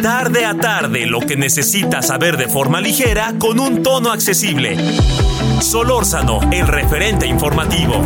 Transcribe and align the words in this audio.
Tarde 0.00 0.44
a 0.44 0.54
tarde, 0.54 1.06
lo 1.06 1.20
que 1.20 1.36
necesitas 1.36 2.06
saber 2.06 2.36
de 2.36 2.46
forma 2.46 2.80
ligera 2.80 3.34
con 3.38 3.58
un 3.58 3.82
tono 3.82 4.12
accesible. 4.12 4.76
Solórzano, 5.60 6.40
el 6.52 6.68
referente 6.68 7.26
informativo. 7.26 8.02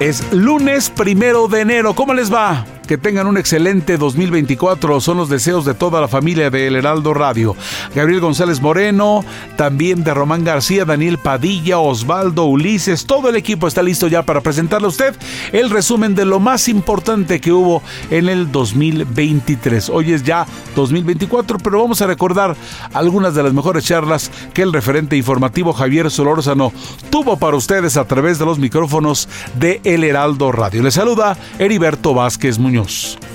Es 0.00 0.32
lunes 0.32 0.90
primero 0.90 1.46
de 1.48 1.60
enero. 1.60 1.94
¿Cómo 1.94 2.14
les 2.14 2.32
va? 2.32 2.64
Que 2.88 2.96
tengan 2.96 3.26
un 3.26 3.36
excelente 3.36 3.98
2024. 3.98 5.02
Son 5.02 5.18
los 5.18 5.28
deseos 5.28 5.66
de 5.66 5.74
toda 5.74 6.00
la 6.00 6.08
familia 6.08 6.48
de 6.48 6.66
El 6.66 6.74
Heraldo 6.74 7.12
Radio. 7.12 7.54
Gabriel 7.94 8.22
González 8.22 8.62
Moreno, 8.62 9.26
también 9.56 10.04
de 10.04 10.14
Román 10.14 10.42
García, 10.42 10.86
Daniel 10.86 11.18
Padilla, 11.18 11.80
Osvaldo, 11.80 12.46
Ulises. 12.46 13.04
Todo 13.04 13.28
el 13.28 13.36
equipo 13.36 13.68
está 13.68 13.82
listo 13.82 14.08
ya 14.08 14.22
para 14.22 14.40
presentarle 14.40 14.86
a 14.86 14.88
usted 14.88 15.14
el 15.52 15.68
resumen 15.68 16.14
de 16.14 16.24
lo 16.24 16.40
más 16.40 16.66
importante 16.66 17.42
que 17.42 17.52
hubo 17.52 17.82
en 18.10 18.30
el 18.30 18.50
2023. 18.50 19.90
Hoy 19.90 20.14
es 20.14 20.22
ya 20.22 20.46
2024, 20.74 21.58
pero 21.58 21.82
vamos 21.82 22.00
a 22.00 22.06
recordar 22.06 22.56
algunas 22.94 23.34
de 23.34 23.42
las 23.42 23.52
mejores 23.52 23.84
charlas 23.84 24.30
que 24.54 24.62
el 24.62 24.72
referente 24.72 25.14
informativo 25.14 25.74
Javier 25.74 26.10
Solórzano 26.10 26.72
tuvo 27.10 27.36
para 27.36 27.58
ustedes 27.58 27.98
a 27.98 28.06
través 28.06 28.38
de 28.38 28.46
los 28.46 28.58
micrófonos 28.58 29.28
de 29.58 29.82
El 29.84 30.04
Heraldo 30.04 30.52
Radio. 30.52 30.82
Le 30.82 30.90
saluda 30.90 31.36
Heriberto 31.58 32.14
Vázquez 32.14 32.58
Muñoz. 32.58 32.77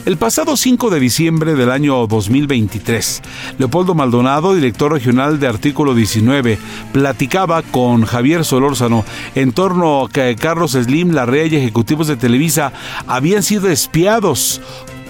El 0.05 0.17
pasado 0.17 0.55
5 0.55 0.89
de 0.89 0.99
diciembre 0.99 1.55
del 1.55 1.69
año 1.69 2.07
2023, 2.07 3.21
Leopoldo 3.57 3.93
Maldonado, 3.93 4.53
director 4.53 4.91
regional 4.91 5.39
de 5.39 5.47
Artículo 5.47 5.93
19, 5.95 6.57
platicaba 6.91 7.61
con 7.61 8.05
Javier 8.05 8.45
Solórzano 8.45 9.03
en 9.35 9.51
torno 9.51 10.05
a 10.05 10.09
que 10.09 10.35
Carlos 10.39 10.71
Slim, 10.71 11.11
Larrea 11.11 11.45
y 11.45 11.55
ejecutivos 11.55 12.07
de 12.07 12.15
Televisa 12.15 12.73
habían 13.07 13.43
sido 13.43 13.69
espiados 13.69 14.61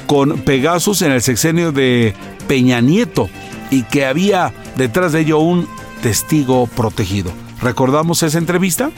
con 0.07 0.39
Pegasus 0.39 1.01
en 1.01 1.11
el 1.11 1.21
sexenio 1.21 1.71
de 1.71 2.13
Peña 2.47 2.81
Nieto 2.81 3.29
y 3.71 3.83
que 3.83 4.05
había 4.05 4.53
detrás 4.77 5.11
de 5.11 5.21
ello 5.21 5.39
un 5.39 5.67
testigo 6.01 6.67
protegido. 6.67 7.31
¿Recordamos 7.61 8.23
esa 8.23 8.37
entrevista? 8.37 8.91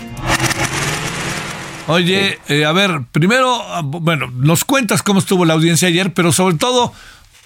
Oye, 1.88 2.40
eh, 2.48 2.66
a 2.66 2.72
ver, 2.72 3.02
primero, 3.12 3.62
ah, 3.62 3.82
bueno, 3.84 4.32
nos 4.36 4.66
cuentas 4.66 5.04
cómo 5.04 5.20
estuvo 5.20 5.46
la 5.46 5.54
audiencia 5.54 5.88
ayer, 5.88 6.14
pero 6.14 6.32
sobre 6.32 6.56
todo, 6.56 6.94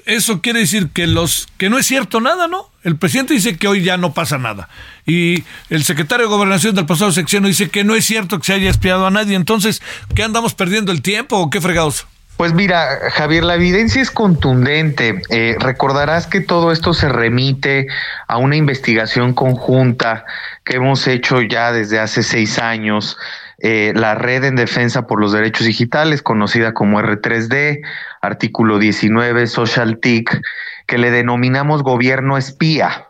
eso 0.06 0.42
quiere 0.42 0.62
decir 0.62 0.90
que 0.94 1.08
los 1.08 1.48
que 1.58 1.70
no 1.70 1.78
es 1.78 1.86
cierto 1.86 2.22
nada, 2.22 2.48
¿no? 2.48 2.70
El 2.84 2.96
presidente 2.96 3.34
dice 3.34 3.58
que 3.58 3.68
hoy 3.68 3.84
ya 3.84 3.98
no 3.98 4.14
pasa 4.14 4.38
nada. 4.38 4.70
Y 5.06 5.44
el 5.70 5.84
secretario 5.84 6.28
de 6.28 6.34
Gobernación 6.34 6.74
del 6.74 6.86
pasado 6.86 7.12
secciono 7.12 7.50
dice 7.50 7.70
que 7.70 7.84
no 7.84 7.96
es 7.96 8.06
cierto 8.06 8.40
que 8.40 8.46
se 8.46 8.54
haya 8.54 8.70
espiado 8.70 9.06
a 9.06 9.12
nadie. 9.12 9.36
Entonces, 9.36 9.82
¿qué 10.16 10.24
andamos 10.24 10.54
perdiendo 10.54 10.94
el 10.94 11.02
tiempo 11.02 11.38
o 11.38 11.50
qué 11.50 11.60
fregados? 11.60 12.08
Pues 12.38 12.54
mira, 12.54 13.12
Javier, 13.12 13.44
la 13.44 13.56
evidencia 13.56 14.02
es 14.02 14.10
contundente. 14.10 15.22
Eh, 15.30 15.58
recordarás 15.60 16.26
que 16.26 16.40
todo 16.40 16.72
esto 16.72 16.94
se 16.94 17.10
remite 17.10 17.88
a 18.30 18.38
una 18.38 18.56
investigación 18.56 19.34
conjunta 19.34 20.24
que 20.64 20.78
hemos 20.78 21.06
hecho 21.08 21.42
ya 21.42 21.74
desde 21.74 22.00
hace 22.00 22.24
seis 22.24 22.58
años 22.58 23.18
eh, 23.62 23.94
la 23.96 24.16
Red 24.16 24.46
en 24.46 24.56
Defensa 24.56 25.08
por 25.08 25.20
los 25.20 25.32
Derechos 25.32 25.66
Digitales, 25.66 26.22
conocida 26.22 26.74
como 26.74 27.00
R3D, 27.00 27.82
artículo 28.22 28.80
19, 28.80 29.48
Social 29.48 30.00
TIC, 30.00 30.42
que 30.88 30.98
le 30.98 31.12
denominamos 31.12 31.84
gobierno 31.84 32.38
espía 32.38 33.08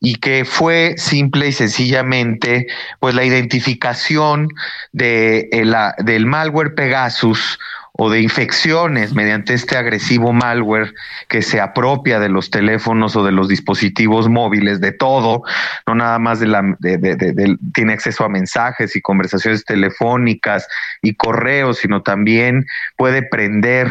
y 0.00 0.16
que 0.16 0.44
fue 0.44 0.94
simple 0.98 1.48
y 1.48 1.52
sencillamente 1.52 2.66
pues 3.00 3.14
la 3.14 3.24
identificación 3.24 4.48
de, 4.92 5.48
eh, 5.50 5.64
la, 5.64 5.94
del 5.98 6.26
malware 6.26 6.74
Pegasus 6.74 7.58
o 7.96 8.10
de 8.10 8.20
infecciones 8.20 9.14
mediante 9.14 9.54
este 9.54 9.76
agresivo 9.76 10.32
malware 10.32 10.94
que 11.28 11.42
se 11.42 11.60
apropia 11.60 12.18
de 12.18 12.28
los 12.28 12.50
teléfonos 12.50 13.14
o 13.14 13.24
de 13.24 13.30
los 13.30 13.48
dispositivos 13.48 14.28
móviles, 14.28 14.80
de 14.80 14.90
todo, 14.90 15.42
no 15.86 15.94
nada 15.94 16.18
más 16.18 16.40
de 16.40 16.46
la, 16.46 16.76
de, 16.80 17.56
tiene 17.72 17.92
acceso 17.92 18.24
a 18.24 18.28
mensajes 18.28 18.96
y 18.96 19.00
conversaciones 19.00 19.64
telefónicas 19.64 20.66
y 21.02 21.14
correos, 21.14 21.78
sino 21.78 22.02
también 22.02 22.66
puede 22.96 23.22
prender 23.22 23.88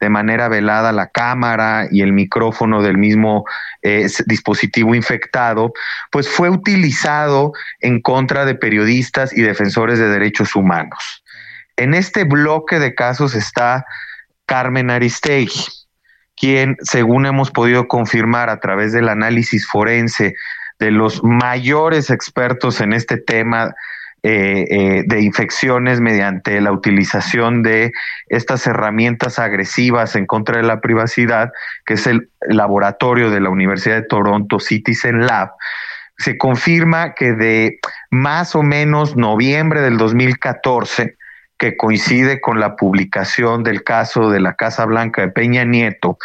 de 0.00 0.08
manera 0.08 0.48
velada 0.48 0.92
la 0.92 1.08
cámara 1.08 1.86
y 1.90 2.00
el 2.00 2.14
micrófono 2.14 2.82
del 2.82 2.96
mismo 2.96 3.44
eh, 3.82 4.06
dispositivo 4.26 4.94
infectado, 4.94 5.72
pues 6.10 6.28
fue 6.28 6.48
utilizado 6.48 7.52
en 7.80 8.00
contra 8.00 8.46
de 8.46 8.54
periodistas 8.54 9.36
y 9.36 9.42
defensores 9.42 9.98
de 9.98 10.08
derechos 10.08 10.56
humanos. 10.56 11.23
En 11.76 11.94
este 11.94 12.24
bloque 12.24 12.78
de 12.78 12.94
casos 12.94 13.34
está 13.34 13.84
Carmen 14.46 14.90
Aristegui, 14.90 15.64
quien, 16.36 16.76
según 16.82 17.26
hemos 17.26 17.50
podido 17.50 17.88
confirmar 17.88 18.50
a 18.50 18.60
través 18.60 18.92
del 18.92 19.08
análisis 19.08 19.66
forense 19.66 20.34
de 20.78 20.90
los 20.90 21.22
mayores 21.24 22.10
expertos 22.10 22.80
en 22.80 22.92
este 22.92 23.16
tema 23.16 23.74
eh, 24.22 24.64
eh, 24.70 25.04
de 25.06 25.20
infecciones 25.20 26.00
mediante 26.00 26.60
la 26.60 26.72
utilización 26.72 27.62
de 27.62 27.92
estas 28.28 28.66
herramientas 28.66 29.38
agresivas 29.38 30.16
en 30.16 30.26
contra 30.26 30.56
de 30.56 30.62
la 30.62 30.80
privacidad, 30.80 31.52
que 31.84 31.94
es 31.94 32.06
el 32.06 32.30
laboratorio 32.48 33.30
de 33.30 33.40
la 33.40 33.50
Universidad 33.50 33.96
de 33.96 34.06
Toronto 34.06 34.60
Citizen 34.60 35.26
Lab, 35.26 35.50
se 36.16 36.38
confirma 36.38 37.14
que 37.14 37.32
de 37.32 37.78
más 38.10 38.54
o 38.54 38.62
menos 38.62 39.16
noviembre 39.16 39.80
del 39.80 39.98
2014 39.98 41.16
que 41.64 41.78
coincide 41.78 42.42
con 42.42 42.60
la 42.60 42.76
publicación 42.76 43.62
del 43.62 43.84
caso 43.84 44.28
de 44.28 44.38
la 44.38 44.52
Casa 44.52 44.84
Blanca 44.84 45.22
de 45.22 45.28
Peña 45.28 45.64
Nieto, 45.64 46.18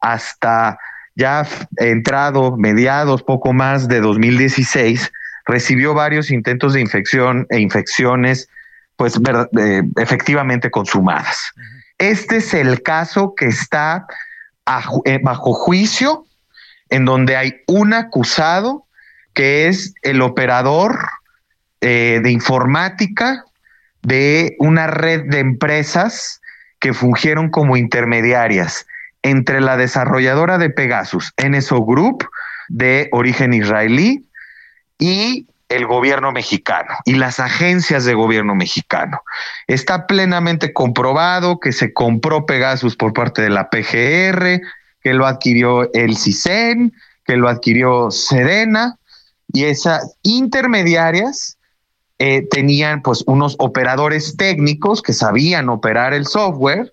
hasta 0.00 0.80
ya 1.14 1.46
entrado 1.76 2.56
mediados, 2.56 3.22
poco 3.22 3.52
más 3.52 3.86
de 3.86 4.00
2016, 4.00 5.12
recibió 5.46 5.94
varios 5.94 6.32
intentos 6.32 6.72
de 6.72 6.80
infección 6.80 7.46
e 7.50 7.60
infecciones, 7.60 8.48
pues 8.96 9.14
eh, 9.60 9.82
efectivamente 9.96 10.72
consumadas. 10.72 11.52
Este 11.98 12.38
es 12.38 12.52
el 12.52 12.82
caso 12.82 13.34
que 13.36 13.46
está 13.46 14.06
eh, 15.04 15.20
bajo 15.22 15.52
juicio, 15.52 16.24
en 16.88 17.04
donde 17.04 17.36
hay 17.36 17.60
un 17.68 17.94
acusado 17.94 18.86
que 19.34 19.68
es 19.68 19.94
el 20.02 20.20
operador 20.20 20.98
eh, 21.80 22.18
de 22.24 22.32
informática 22.32 23.44
de 24.02 24.56
una 24.58 24.86
red 24.86 25.24
de 25.28 25.38
empresas 25.38 26.40
que 26.78 26.94
fungieron 26.94 27.50
como 27.50 27.76
intermediarias 27.76 28.86
entre 29.22 29.60
la 29.60 29.76
desarrolladora 29.76 30.58
de 30.58 30.70
Pegasus, 30.70 31.32
NSO 31.36 31.84
Group, 31.84 32.26
de 32.68 33.08
origen 33.12 33.52
israelí, 33.52 34.24
y 34.98 35.46
el 35.68 35.86
gobierno 35.86 36.32
mexicano 36.32 36.96
y 37.04 37.14
las 37.14 37.38
agencias 37.38 38.04
de 38.04 38.14
gobierno 38.14 38.54
mexicano. 38.54 39.22
Está 39.66 40.06
plenamente 40.06 40.72
comprobado 40.72 41.60
que 41.60 41.72
se 41.72 41.92
compró 41.92 42.44
Pegasus 42.44 42.96
por 42.96 43.12
parte 43.12 43.40
de 43.42 43.50
la 43.50 43.70
PGR, 43.70 44.60
que 45.00 45.14
lo 45.14 45.26
adquirió 45.26 45.90
el 45.94 46.16
CISEN, 46.16 46.92
que 47.24 47.36
lo 47.36 47.48
adquirió 47.48 48.10
Sedena, 48.10 48.96
y 49.52 49.64
esas 49.64 50.16
intermediarias 50.22 51.56
eh, 52.22 52.46
tenían 52.50 53.00
pues 53.00 53.24
unos 53.26 53.56
operadores 53.58 54.36
técnicos 54.36 55.00
que 55.00 55.14
sabían 55.14 55.70
operar 55.70 56.12
el 56.12 56.26
software 56.26 56.92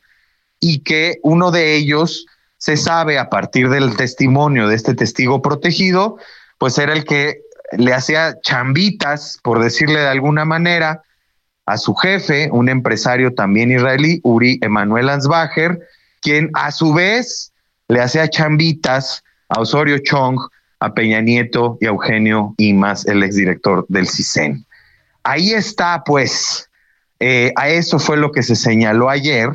y 0.61 0.83
que 0.83 1.17
uno 1.21 1.51
de 1.51 1.75
ellos 1.75 2.25
se 2.57 2.77
sabe 2.77 3.19
a 3.19 3.29
partir 3.29 3.69
del 3.69 3.97
testimonio 3.97 4.69
de 4.69 4.75
este 4.75 4.95
testigo 4.95 5.41
protegido, 5.41 6.15
pues 6.57 6.77
era 6.77 6.93
el 6.93 7.03
que 7.03 7.41
le 7.77 7.93
hacía 7.93 8.37
chambitas, 8.41 9.37
por 9.43 9.61
decirle 9.61 9.99
de 9.99 10.07
alguna 10.07 10.45
manera, 10.45 11.03
a 11.65 11.77
su 11.77 11.93
jefe, 11.93 12.49
un 12.53 12.69
empresario 12.69 13.33
también 13.33 13.69
israelí, 13.69 14.21
Uri 14.23 14.59
Emanuel 14.61 15.09
Ansbacher, 15.09 15.77
quien 16.21 16.51
a 16.53 16.71
su 16.71 16.93
vez 16.93 17.51
le 17.89 17.99
hacía 17.99 18.29
chambitas 18.29 19.25
a 19.49 19.59
Osorio 19.59 19.97
Chong, 19.99 20.39
a 20.79 20.93
Peña 20.93 21.19
Nieto 21.19 21.77
y 21.81 21.85
a 21.87 21.89
Eugenio 21.89 22.53
Imas, 22.55 23.05
el 23.07 23.23
exdirector 23.23 23.85
del 23.89 24.07
CISEN. 24.07 24.65
Ahí 25.27 25.51
está, 25.53 26.03
pues, 26.05 26.69
eh, 27.19 27.51
a 27.57 27.67
eso 27.67 27.99
fue 27.99 28.15
lo 28.15 28.31
que 28.31 28.43
se 28.43 28.55
señaló 28.55 29.09
ayer. 29.09 29.49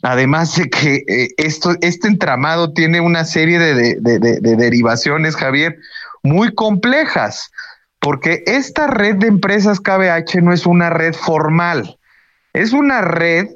Además 0.00 0.56
de 0.56 0.70
que 0.70 1.04
eh, 1.06 1.28
esto, 1.36 1.74
este 1.82 2.08
entramado 2.08 2.72
tiene 2.72 3.02
una 3.02 3.26
serie 3.26 3.58
de, 3.58 3.96
de 4.00 4.56
derivaciones, 4.56 5.36
Javier, 5.36 5.76
muy 6.22 6.54
complejas, 6.54 7.50
porque 8.00 8.42
esta 8.46 8.86
red 8.86 9.16
de 9.16 9.26
empresas 9.26 9.80
KBH 9.80 10.40
no 10.42 10.54
es 10.54 10.64
una 10.64 10.88
red 10.88 11.12
formal, 11.12 11.98
es 12.54 12.72
una 12.72 13.02
red 13.02 13.48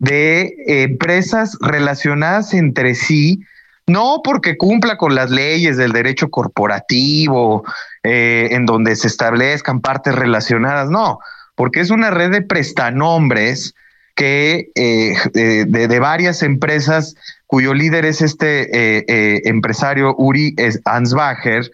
de 0.00 0.54
empresas 0.66 1.56
relacionadas 1.60 2.52
entre 2.52 2.96
sí, 2.96 3.44
no 3.90 4.20
porque 4.22 4.56
cumpla 4.56 4.96
con 4.96 5.14
las 5.14 5.30
leyes 5.30 5.76
del 5.76 5.92
derecho 5.92 6.30
corporativo, 6.30 7.64
eh, 8.02 8.48
en 8.52 8.66
donde 8.66 8.96
se 8.96 9.08
establezcan 9.08 9.80
partes 9.80 10.14
relacionadas, 10.14 10.90
no, 10.90 11.18
porque 11.54 11.80
es 11.80 11.90
una 11.90 12.10
red 12.10 12.30
de 12.30 12.42
prestanombres 12.42 13.74
que 14.14 14.70
eh, 14.74 15.14
de, 15.32 15.98
varias 15.98 16.42
empresas 16.42 17.14
cuyo 17.46 17.74
líder 17.74 18.04
es 18.04 18.20
este 18.20 18.68
eh, 19.08 19.42
empresario 19.44 20.14
Uri 20.16 20.54
Ansbacher 20.84 21.70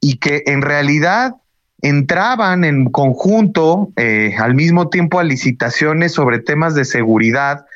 y 0.00 0.16
que 0.16 0.42
en 0.46 0.62
realidad 0.62 1.34
entraban 1.84 2.64
en 2.64 2.86
conjunto 2.86 3.90
eh, 3.96 4.34
al 4.38 4.54
mismo 4.54 4.88
tiempo 4.88 5.20
a 5.20 5.24
licitaciones 5.24 6.12
sobre 6.12 6.38
temas 6.38 6.74
de 6.74 6.86
seguridad 6.86 7.66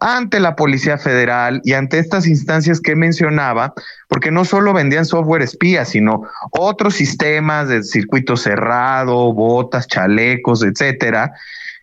ante 0.00 0.40
la 0.40 0.56
Policía 0.56 0.96
Federal 0.98 1.60
y 1.62 1.74
ante 1.74 1.98
estas 1.98 2.26
instancias 2.26 2.80
que 2.80 2.96
mencionaba, 2.96 3.74
porque 4.08 4.30
no 4.30 4.44
solo 4.44 4.72
vendían 4.72 5.04
software 5.04 5.42
espía, 5.42 5.84
sino 5.84 6.22
otros 6.50 6.94
sistemas 6.94 7.68
de 7.68 7.82
circuito 7.82 8.36
cerrado, 8.36 9.32
botas, 9.32 9.86
chalecos, 9.86 10.64
etcétera. 10.64 11.32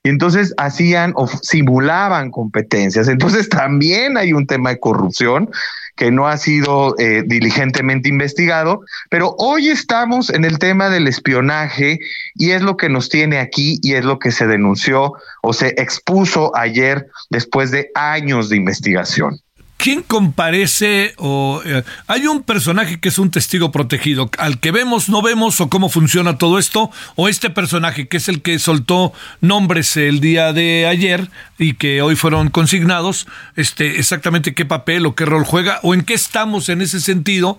Y 0.03 0.09
entonces 0.09 0.53
hacían 0.57 1.13
o 1.15 1.27
simulaban 1.27 2.31
competencias. 2.31 3.07
Entonces 3.07 3.49
también 3.49 4.17
hay 4.17 4.33
un 4.33 4.47
tema 4.47 4.71
de 4.71 4.79
corrupción 4.79 5.49
que 5.97 6.11
no 6.11 6.27
ha 6.27 6.37
sido 6.37 6.95
eh, 6.99 7.23
diligentemente 7.25 8.07
investigado, 8.07 8.81
pero 9.09 9.35
hoy 9.39 9.67
estamos 9.69 10.29
en 10.29 10.45
el 10.45 10.59
tema 10.59 10.89
del 10.89 11.07
espionaje 11.07 11.99
y 12.35 12.51
es 12.51 12.61
lo 12.61 12.77
que 12.77 12.87
nos 12.87 13.09
tiene 13.09 13.39
aquí 13.39 13.79
y 13.81 13.93
es 13.95 14.05
lo 14.05 14.19
que 14.19 14.31
se 14.31 14.47
denunció 14.47 15.13
o 15.41 15.53
se 15.53 15.69
expuso 15.81 16.55
ayer 16.55 17.07
después 17.29 17.71
de 17.71 17.89
años 17.95 18.47
de 18.49 18.57
investigación. 18.57 19.41
¿Quién 19.87 20.01
comparece 20.01 21.13
o 21.15 21.61
eh, 21.63 21.81
hay 22.07 22.27
un 22.27 22.43
personaje 22.43 22.99
que 22.99 23.07
es 23.07 23.19
un 23.19 23.31
testigo 23.31 23.71
protegido 23.71 24.29
al 24.37 24.59
que 24.59 24.71
vemos 24.71 25.07
no 25.07 25.21
vemos 25.21 25.61
o 25.61 25.69
cómo 25.69 25.87
funciona 25.87 26.37
todo 26.37 26.59
esto 26.59 26.91
o 27.15 27.29
este 27.29 27.49
personaje 27.49 28.09
que 28.09 28.17
es 28.17 28.27
el 28.27 28.41
que 28.41 28.59
soltó 28.59 29.13
nombres 29.39 29.95
el 29.95 30.19
día 30.19 30.51
de 30.51 30.87
ayer 30.87 31.29
y 31.57 31.75
que 31.75 32.01
hoy 32.01 32.17
fueron 32.17 32.49
consignados 32.49 33.27
este 33.55 33.97
exactamente 33.97 34.53
qué 34.53 34.65
papel 34.65 35.05
o 35.05 35.15
qué 35.15 35.23
rol 35.23 35.45
juega 35.45 35.79
o 35.83 35.93
en 35.93 36.01
qué 36.01 36.15
estamos 36.15 36.67
en 36.67 36.81
ese 36.81 36.99
sentido 36.99 37.57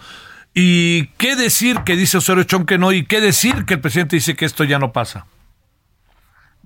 y 0.53 1.07
qué 1.17 1.35
decir 1.35 1.79
que 1.87 1.97
dice 1.97 2.19
Osorio 2.19 2.45
Chong 2.45 2.67
que 2.67 2.77
no 2.77 2.93
y 2.93 3.07
qué 3.07 3.23
decir 3.23 3.65
que 3.65 3.73
el 3.73 3.81
presidente 3.81 4.17
dice 4.17 4.37
que 4.37 4.45
esto 4.45 4.65
ya 4.65 4.79
no 4.79 4.93
pasa. 4.93 5.25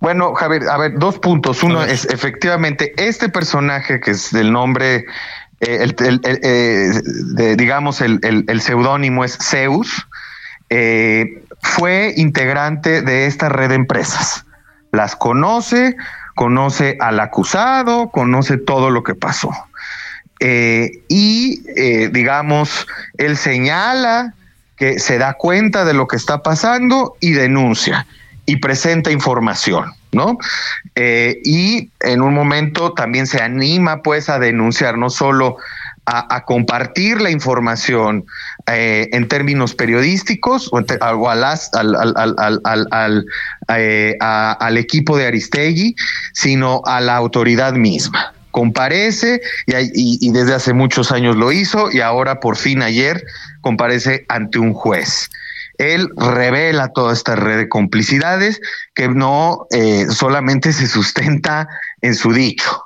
Bueno, 0.03 0.35
Javier, 0.35 0.69
a 0.69 0.79
ver, 0.79 0.99
dos 0.99 1.21
puntos. 1.21 1.63
Uno 1.63 1.85
es 1.85 2.07
efectivamente 2.07 2.93
este 2.97 3.29
personaje 3.29 4.01
que 4.01 4.11
es 4.11 4.33
del 4.33 4.51
nombre 4.51 5.05
eh, 5.63 5.79
el, 5.81 6.21
eh, 6.25 7.55
digamos, 7.57 8.01
el, 8.01 8.61
seudónimo 8.61 9.25
es 9.25 9.39
Zeus, 9.41 10.09
eh, 10.71 11.45
fue 11.61 12.15
integrante 12.17 13.01
de 13.01 13.27
esta 13.27 13.49
red 13.49 13.69
de 13.69 13.77
empresas. 13.77 14.45
Las 14.91 15.15
conoce, 15.15 15.95
conoce 16.35 16.97
al 16.99 17.21
acusado, 17.21 18.11
conoce 18.11 18.59
todo 18.59 18.91
lo 18.91 19.05
que 19.05 19.15
pasó. 19.15 19.51
y, 20.41 21.63
digamos, 22.11 22.89
él 23.17 23.37
señala 23.37 24.35
que 24.77 24.99
se 24.99 25.19
da 25.19 25.35
cuenta 25.35 25.85
de 25.85 25.95
lo 25.95 26.09
que 26.09 26.17
está 26.17 26.43
pasando 26.43 27.15
y 27.21 27.31
denuncia 27.31 28.09
y 28.45 28.57
presenta 28.57 29.13
información. 29.13 29.93
¿No? 30.13 30.39
Eh, 30.95 31.41
y 31.45 31.91
en 32.01 32.21
un 32.21 32.35
momento 32.35 32.93
también 32.93 33.27
se 33.27 33.43
anima 33.43 34.03
pues 34.03 34.29
a 34.29 34.39
denunciar, 34.39 34.99
no 34.99 35.11
solo 35.11 35.57
a, 36.05 36.45
compartir 36.45 37.21
la 37.21 37.31
información 37.31 38.25
eh, 38.67 39.09
en 39.13 39.29
términos 39.29 39.75
periodísticos 39.75 40.69
o, 40.73 40.79
al, 40.79 40.87
al, 43.69 44.77
equipo 44.79 45.17
de 45.17 45.27
Aristegui, 45.27 45.95
sino 46.33 46.83
a 46.85 47.01
la 47.01 47.17
autoridad 47.17 47.73
misma 47.75 48.35
comparece 48.51 49.41
y, 49.67 50.27
y, 50.27 50.31
desde 50.31 50.53
hace 50.53 50.75
muchos 50.75 51.11
años 51.11 51.37
lo 51.37 51.53
hizo 51.53 51.91
y 51.91 52.01
ahora 52.01 52.39
por 52.39 52.57
fin 52.57 52.83
ayer 52.83 53.25
comparece 53.63 54.27
ante 54.29 54.59
un 54.59 54.75
juez 54.75 55.31
él 55.83 56.11
revela 56.17 56.89
toda 56.89 57.13
esta 57.13 57.37
red 57.37 57.59
de 57.59 57.69
complicidades 57.69 58.61
que 58.95 59.09
no 59.09 59.67
eh, 59.71 60.07
solamente 60.11 60.73
se 60.73 60.87
sustenta 60.87 61.69
en 62.01 62.15
su 62.15 62.33
dicho, 62.33 62.85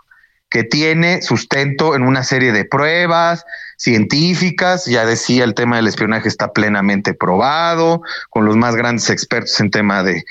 que 0.48 0.64
tiene 0.64 1.22
sustento 1.22 1.94
en 1.94 2.02
una 2.02 2.22
serie 2.22 2.52
de 2.52 2.64
pruebas 2.64 3.44
científicas, 3.76 4.86
ya 4.86 5.04
decía 5.04 5.44
el 5.44 5.54
tema 5.54 5.76
del 5.76 5.88
espionaje 5.88 6.28
está 6.28 6.52
plenamente 6.52 7.12
probado, 7.12 8.00
con 8.30 8.46
los 8.46 8.56
más 8.56 8.74
grandes 8.74 9.10
expertos 9.10 9.60
en 9.60 9.70
tema 9.70 10.02
de, 10.02 10.24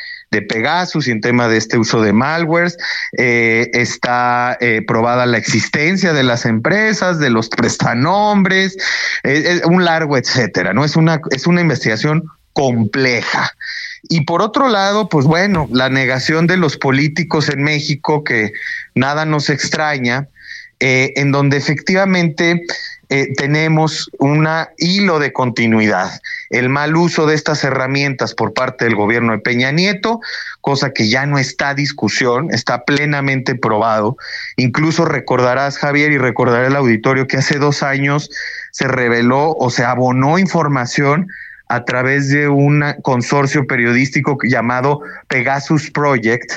Pegasus 0.49 1.07
y 1.07 1.11
en 1.11 1.21
tema 1.21 1.47
de 1.47 1.55
este 1.55 1.77
uso 1.77 2.01
de 2.01 2.11
malwares, 2.11 2.75
eh, 3.17 3.69
está 3.71 4.57
eh, 4.59 4.81
probada 4.85 5.25
la 5.25 5.37
existencia 5.37 6.11
de 6.11 6.23
las 6.23 6.45
empresas, 6.45 7.19
de 7.19 7.29
los 7.29 7.47
prestanombres, 7.47 8.75
un 9.63 9.85
largo 9.85 10.17
etcétera, 10.17 10.73
¿no? 10.73 10.83
Es 10.83 10.97
una, 10.97 11.21
es 11.31 11.47
una 11.47 11.61
investigación 11.61 12.29
compleja. 12.55 13.53
Y 14.03 14.21
por 14.21 14.41
otro 14.41 14.69
lado, 14.69 15.09
pues 15.09 15.25
bueno, 15.25 15.67
la 15.71 15.89
negación 15.89 16.47
de 16.47 16.55
los 16.55 16.77
políticos 16.77 17.49
en 17.49 17.63
México, 17.63 18.23
que 18.23 18.53
nada 18.95 19.25
nos 19.25 19.49
extraña, 19.49 20.29
eh, 20.79 21.11
en 21.17 21.33
donde 21.33 21.57
efectivamente 21.57 22.63
eh, 23.09 23.33
tenemos 23.35 24.09
un 24.19 24.47
hilo 24.77 25.19
de 25.19 25.33
continuidad. 25.33 26.21
El 26.49 26.69
mal 26.69 26.95
uso 26.95 27.25
de 27.25 27.35
estas 27.35 27.63
herramientas 27.65 28.33
por 28.33 28.53
parte 28.53 28.85
del 28.85 28.95
gobierno 28.95 29.33
de 29.33 29.39
Peña 29.39 29.71
Nieto, 29.71 30.21
cosa 30.61 30.91
que 30.91 31.09
ya 31.09 31.25
no 31.25 31.37
está 31.37 31.73
discusión, 31.73 32.53
está 32.53 32.85
plenamente 32.85 33.55
probado. 33.55 34.15
Incluso 34.55 35.03
recordarás, 35.03 35.77
Javier, 35.77 36.13
y 36.13 36.17
recordará 36.17 36.67
el 36.67 36.75
auditorio 36.75 37.27
que 37.27 37.37
hace 37.37 37.59
dos 37.59 37.83
años 37.83 38.29
se 38.71 38.87
reveló 38.87 39.55
o 39.57 39.69
se 39.69 39.83
abonó 39.83 40.39
información 40.39 41.27
a 41.67 41.83
través 41.85 42.29
de 42.29 42.47
un 42.47 42.83
consorcio 43.01 43.65
periodístico 43.65 44.37
llamado 44.43 45.01
Pegasus 45.27 45.89
Project, 45.91 46.51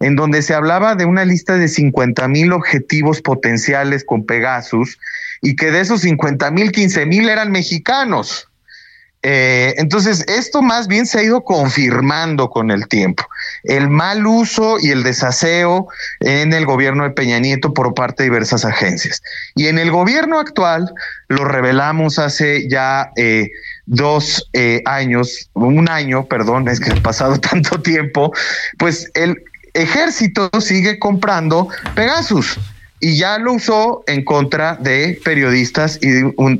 en 0.00 0.16
donde 0.16 0.42
se 0.42 0.54
hablaba 0.54 0.94
de 0.94 1.04
una 1.04 1.24
lista 1.24 1.56
de 1.56 1.68
50 1.68 2.26
mil 2.28 2.52
objetivos 2.52 3.20
potenciales 3.20 4.04
con 4.04 4.24
Pegasus 4.24 4.98
y 5.42 5.56
que 5.56 5.70
de 5.70 5.80
esos 5.80 6.00
50 6.00 6.50
mil, 6.50 6.72
15 6.72 7.06
mil 7.06 7.28
eran 7.28 7.52
mexicanos. 7.52 8.48
Eh, 9.26 9.74
entonces, 9.78 10.22
esto 10.28 10.60
más 10.60 10.86
bien 10.86 11.06
se 11.06 11.18
ha 11.18 11.22
ido 11.22 11.44
confirmando 11.44 12.50
con 12.50 12.70
el 12.70 12.86
tiempo. 12.88 13.26
El 13.62 13.88
mal 13.88 14.26
uso 14.26 14.76
y 14.78 14.90
el 14.90 15.02
desaseo 15.02 15.88
en 16.20 16.52
el 16.52 16.66
gobierno 16.66 17.04
de 17.04 17.10
Peña 17.10 17.38
Nieto 17.38 17.72
por 17.72 17.94
parte 17.94 18.22
de 18.22 18.28
diversas 18.28 18.66
agencias. 18.66 19.22
Y 19.54 19.68
en 19.68 19.78
el 19.78 19.90
gobierno 19.90 20.38
actual, 20.38 20.92
lo 21.28 21.46
revelamos 21.46 22.18
hace 22.18 22.68
ya 22.68 23.12
eh, 23.16 23.50
dos 23.86 24.48
eh, 24.52 24.82
años, 24.86 25.50
un 25.54 25.88
año, 25.88 26.26
perdón, 26.26 26.68
es 26.68 26.80
que 26.80 26.90
ha 26.90 27.02
pasado 27.02 27.38
tanto 27.40 27.80
tiempo, 27.80 28.32
pues 28.78 29.10
el 29.14 29.42
ejército 29.74 30.50
sigue 30.60 30.98
comprando 30.98 31.68
Pegasus 31.94 32.58
y 33.00 33.18
ya 33.18 33.38
lo 33.38 33.54
usó 33.54 34.02
en 34.06 34.24
contra 34.24 34.76
de 34.76 35.20
periodistas 35.24 35.98
y 36.00 36.08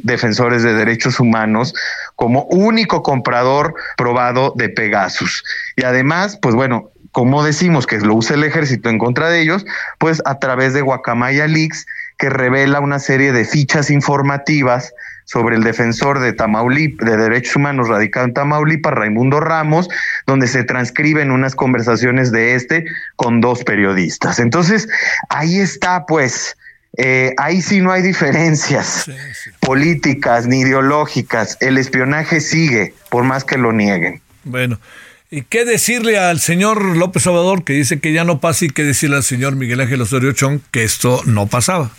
defensores 0.02 0.62
de 0.62 0.74
derechos 0.74 1.18
humanos 1.18 1.72
como 2.16 2.44
único 2.44 3.02
comprador 3.02 3.74
probado 3.96 4.52
de 4.54 4.68
Pegasus. 4.68 5.42
Y 5.76 5.84
además, 5.84 6.38
pues 6.42 6.54
bueno, 6.54 6.90
como 7.12 7.44
decimos 7.44 7.86
que 7.86 7.98
lo 8.00 8.14
usa 8.16 8.36
el 8.36 8.44
ejército 8.44 8.90
en 8.90 8.98
contra 8.98 9.30
de 9.30 9.40
ellos, 9.40 9.64
pues 9.98 10.20
a 10.26 10.38
través 10.38 10.74
de 10.74 10.82
Guacamaya 10.82 11.46
Leaks, 11.46 11.86
que 12.18 12.28
revela 12.28 12.80
una 12.80 12.98
serie 12.98 13.32
de 13.32 13.44
fichas 13.44 13.88
informativas 13.88 14.92
sobre 15.24 15.56
el 15.56 15.62
defensor 15.62 16.20
de 16.20 16.32
Tamaulipas, 16.32 17.08
de 17.08 17.16
derechos 17.16 17.56
humanos 17.56 17.88
radicado 17.88 18.26
en 18.26 18.34
Tamaulipas, 18.34 18.92
Raimundo 18.92 19.40
Ramos, 19.40 19.88
donde 20.26 20.46
se 20.46 20.64
transcriben 20.64 21.30
unas 21.30 21.54
conversaciones 21.54 22.30
de 22.30 22.54
este 22.54 22.84
con 23.16 23.40
dos 23.40 23.64
periodistas. 23.64 24.38
Entonces, 24.38 24.88
ahí 25.28 25.58
está, 25.58 26.06
pues, 26.06 26.56
eh, 26.96 27.34
ahí 27.38 27.60
sí 27.60 27.80
no 27.80 27.90
hay 27.90 28.02
diferencias 28.02 29.10
políticas 29.60 30.46
ni 30.46 30.60
ideológicas. 30.60 31.56
El 31.60 31.78
espionaje 31.78 32.40
sigue, 32.40 32.94
por 33.10 33.24
más 33.24 33.44
que 33.44 33.58
lo 33.58 33.72
nieguen. 33.72 34.20
Bueno, 34.44 34.78
¿y 35.30 35.42
qué 35.42 35.64
decirle 35.64 36.18
al 36.18 36.38
señor 36.38 36.84
López 36.96 37.26
Obrador 37.26 37.64
que 37.64 37.72
dice 37.72 37.98
que 37.98 38.12
ya 38.12 38.24
no 38.24 38.40
pasa 38.40 38.66
y 38.66 38.68
qué 38.68 38.84
decirle 38.84 39.16
al 39.16 39.24
señor 39.24 39.56
Miguel 39.56 39.80
Ángel 39.80 40.02
Osorio 40.02 40.32
Chong 40.32 40.60
que 40.70 40.84
esto 40.84 41.22
no 41.24 41.46
pasaba? 41.46 41.90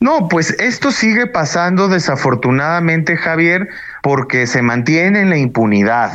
No, 0.00 0.28
pues 0.28 0.50
esto 0.58 0.90
sigue 0.90 1.26
pasando 1.26 1.88
desafortunadamente, 1.88 3.16
Javier, 3.16 3.68
porque 4.02 4.46
se 4.46 4.60
mantiene 4.60 5.20
en 5.20 5.30
la 5.30 5.38
impunidad. 5.38 6.12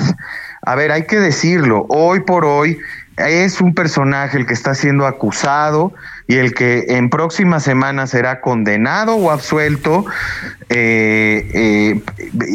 A 0.61 0.75
ver, 0.75 0.91
hay 0.91 1.05
que 1.05 1.19
decirlo, 1.19 1.85
hoy 1.89 2.19
por 2.19 2.45
hoy 2.45 2.77
es 3.27 3.59
un 3.59 3.73
personaje 3.73 4.37
el 4.37 4.45
que 4.45 4.53
está 4.53 4.75
siendo 4.75 5.05
acusado 5.05 5.93
y 6.27 6.35
el 6.35 6.53
que 6.53 6.85
en 6.89 7.09
próximas 7.09 7.63
semanas 7.63 8.11
será 8.11 8.41
condenado 8.41 9.15
o 9.15 9.31
absuelto, 9.31 10.05
eh, 10.69 11.49
eh, 11.53 12.01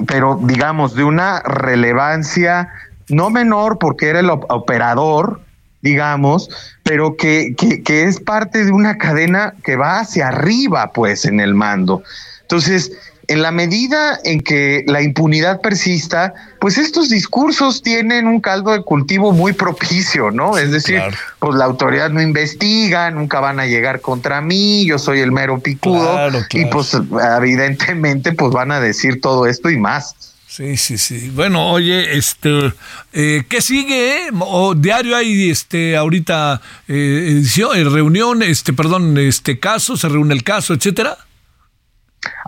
pero 0.06 0.38
digamos 0.42 0.94
de 0.94 1.04
una 1.04 1.40
relevancia 1.40 2.70
no 3.08 3.30
menor 3.30 3.78
porque 3.78 4.08
era 4.08 4.20
el 4.20 4.30
operador, 4.30 5.40
digamos, 5.84 6.48
pero 6.82 7.16
que, 7.16 7.54
que, 7.56 7.82
que 7.82 8.04
es 8.04 8.18
parte 8.18 8.64
de 8.64 8.72
una 8.72 8.98
cadena 8.98 9.54
que 9.62 9.76
va 9.76 10.00
hacia 10.00 10.28
arriba, 10.28 10.92
pues, 10.92 11.26
en 11.26 11.38
el 11.38 11.54
mando. 11.54 12.02
Entonces, 12.40 12.90
en 13.28 13.42
la 13.42 13.50
medida 13.50 14.18
en 14.24 14.40
que 14.40 14.84
la 14.86 15.02
impunidad 15.02 15.60
persista, 15.60 16.34
pues 16.60 16.78
estos 16.78 17.08
discursos 17.08 17.82
tienen 17.82 18.26
un 18.26 18.40
caldo 18.40 18.72
de 18.72 18.82
cultivo 18.82 19.32
muy 19.32 19.52
propicio, 19.52 20.30
¿no? 20.30 20.58
Es 20.58 20.70
decir, 20.70 21.00
pues 21.38 21.54
la 21.54 21.64
autoridad 21.64 22.10
no 22.10 22.20
investiga, 22.20 23.10
nunca 23.10 23.40
van 23.40 23.60
a 23.60 23.66
llegar 23.66 24.00
contra 24.00 24.40
mí, 24.40 24.84
yo 24.86 24.98
soy 24.98 25.20
el 25.20 25.32
mero 25.32 25.58
picudo, 25.58 26.18
y 26.50 26.66
pues 26.66 26.96
evidentemente 27.38 28.32
pues 28.32 28.52
van 28.52 28.72
a 28.72 28.80
decir 28.80 29.20
todo 29.20 29.46
esto 29.46 29.70
y 29.70 29.78
más. 29.78 30.33
Sí, 30.56 30.76
sí, 30.76 30.98
sí. 30.98 31.30
Bueno, 31.30 31.68
oye, 31.68 32.16
este, 32.16 32.72
eh, 33.12 33.42
¿qué 33.48 33.60
sigue? 33.60 34.28
O 34.38 34.76
diario 34.76 35.16
hay, 35.16 35.50
este, 35.50 35.96
ahorita 35.96 36.60
eh, 36.86 37.26
edición, 37.32 37.76
eh, 37.76 37.82
reunión, 37.82 38.40
este, 38.40 38.72
perdón, 38.72 39.18
este 39.18 39.58
caso, 39.58 39.96
se 39.96 40.08
reúne 40.08 40.32
el 40.32 40.44
caso, 40.44 40.72
etcétera. 40.72 41.18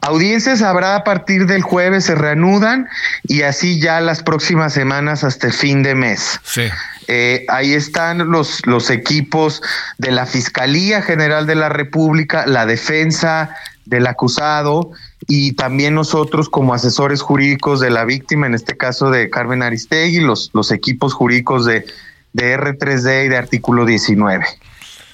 Audiencias 0.02 0.62
habrá 0.62 0.94
a 0.94 1.02
partir 1.02 1.46
del 1.46 1.62
jueves, 1.62 2.04
se 2.04 2.14
reanudan 2.14 2.86
y 3.24 3.42
así 3.42 3.80
ya 3.80 4.00
las 4.00 4.22
próximas 4.22 4.72
semanas 4.72 5.24
hasta 5.24 5.48
el 5.48 5.52
fin 5.52 5.82
de 5.82 5.96
mes. 5.96 6.38
Sí. 6.44 6.68
Eh, 7.08 7.44
ahí 7.48 7.74
están 7.74 8.30
los, 8.30 8.64
los 8.66 8.88
equipos 8.90 9.62
de 9.98 10.12
la 10.12 10.26
Fiscalía 10.26 11.02
General 11.02 11.44
de 11.44 11.56
la 11.56 11.70
República, 11.70 12.46
la 12.46 12.66
defensa 12.66 13.56
del 13.86 14.06
acusado 14.06 14.90
y 15.26 15.52
también 15.52 15.94
nosotros 15.94 16.48
como 16.48 16.74
asesores 16.74 17.22
jurídicos 17.22 17.80
de 17.80 17.90
la 17.90 18.04
víctima, 18.04 18.46
en 18.46 18.54
este 18.54 18.76
caso 18.76 19.10
de 19.10 19.30
Carmen 19.30 19.62
Aristegui, 19.62 20.20
los, 20.20 20.50
los 20.52 20.70
equipos 20.70 21.14
jurídicos 21.14 21.64
de, 21.64 21.86
de 22.32 22.58
R3D 22.58 23.26
y 23.26 23.28
de 23.28 23.36
artículo 23.36 23.86
19. 23.86 24.44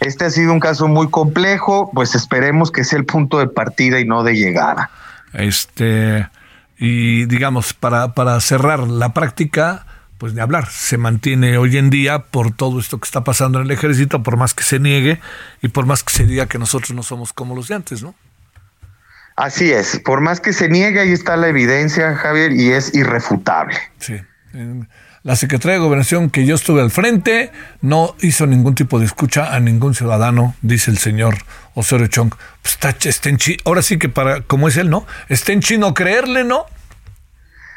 Este 0.00 0.24
ha 0.24 0.30
sido 0.30 0.52
un 0.52 0.58
caso 0.58 0.88
muy 0.88 1.10
complejo, 1.10 1.90
pues 1.94 2.16
esperemos 2.16 2.72
que 2.72 2.82
sea 2.82 2.98
el 2.98 3.04
punto 3.04 3.38
de 3.38 3.46
partida 3.46 4.00
y 4.00 4.04
no 4.04 4.24
de 4.24 4.34
llegada. 4.34 4.90
Este, 5.32 6.28
y 6.76 7.26
digamos, 7.26 7.72
para, 7.72 8.14
para 8.14 8.40
cerrar 8.40 8.88
la 8.88 9.14
práctica, 9.14 9.86
pues 10.18 10.34
de 10.34 10.40
hablar, 10.40 10.68
se 10.68 10.98
mantiene 10.98 11.56
hoy 11.56 11.76
en 11.76 11.90
día 11.90 12.20
por 12.24 12.52
todo 12.52 12.80
esto 12.80 12.98
que 12.98 13.06
está 13.06 13.22
pasando 13.22 13.60
en 13.60 13.66
el 13.66 13.70
ejército, 13.70 14.22
por 14.22 14.36
más 14.36 14.54
que 14.54 14.64
se 14.64 14.80
niegue 14.80 15.20
y 15.62 15.68
por 15.68 15.86
más 15.86 16.02
que 16.02 16.12
se 16.12 16.26
diga 16.26 16.46
que 16.46 16.58
nosotros 16.58 16.92
no 16.92 17.02
somos 17.02 17.32
como 17.32 17.54
los 17.54 17.68
de 17.68 17.76
antes, 17.76 18.02
¿no? 18.02 18.14
Así 19.36 19.72
es, 19.72 20.00
por 20.04 20.20
más 20.20 20.40
que 20.40 20.52
se 20.52 20.68
niegue, 20.68 21.00
ahí 21.00 21.12
está 21.12 21.36
la 21.36 21.48
evidencia, 21.48 22.14
Javier, 22.14 22.52
y 22.52 22.72
es 22.72 22.94
irrefutable. 22.94 23.76
Sí. 23.98 24.20
La 25.22 25.36
Secretaría 25.36 25.74
de 25.74 25.78
Gobernación 25.78 26.30
que 26.30 26.44
yo 26.44 26.56
estuve 26.56 26.80
al 26.80 26.90
frente 26.90 27.52
no 27.80 28.16
hizo 28.20 28.46
ningún 28.46 28.74
tipo 28.74 28.98
de 28.98 29.06
escucha 29.06 29.54
a 29.54 29.60
ningún 29.60 29.94
ciudadano, 29.94 30.56
dice 30.62 30.90
el 30.90 30.98
señor 30.98 31.36
Osorio 31.74 32.08
Chong. 32.08 32.34
Pues 32.60 32.74
está, 32.74 32.90
está 33.08 33.28
en 33.28 33.36
chi 33.36 33.56
ahora 33.64 33.82
sí 33.82 33.98
que 33.98 34.08
para, 34.08 34.40
como 34.42 34.66
es 34.66 34.76
él, 34.76 34.90
¿no? 34.90 35.06
Está 35.28 35.52
en 35.52 35.60
chino 35.60 35.94
creerle, 35.94 36.42
¿no? 36.42 36.66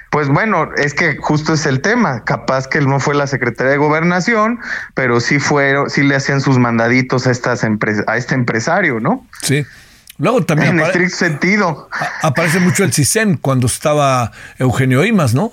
Pues 0.10 0.28
bueno, 0.28 0.70
es 0.78 0.94
que 0.94 1.18
justo 1.18 1.54
es 1.54 1.66
el 1.66 1.82
tema. 1.82 2.24
Capaz 2.24 2.68
que 2.68 2.80
él 2.80 2.88
no 2.88 3.00
fue 3.00 3.14
la 3.14 3.28
Secretaría 3.28 3.74
de 3.74 3.78
Gobernación, 3.78 4.60
pero 4.94 5.20
sí 5.20 5.40
fueron, 5.40 5.90
sí 5.90 6.04
le 6.04 6.16
hacían 6.16 6.42
sus 6.42 6.58
mandaditos 6.58 7.28
a 7.28 7.32
estas 7.32 7.64
a 7.64 8.18
este 8.18 8.34
empresario, 8.34 9.00
¿no? 9.00 9.28
Sí. 9.42 9.66
Luego 10.18 10.44
también. 10.44 10.80
En 10.80 10.86
estricto 10.86 11.18
sentido. 11.18 11.90
Aparece 12.22 12.60
mucho 12.60 12.84
el 12.84 12.94
CISEN 12.94 13.38
cuando 13.38 13.68
estaba 13.68 14.32
Eugenio 14.58 15.04
Imas, 15.04 15.34
¿no? 15.34 15.52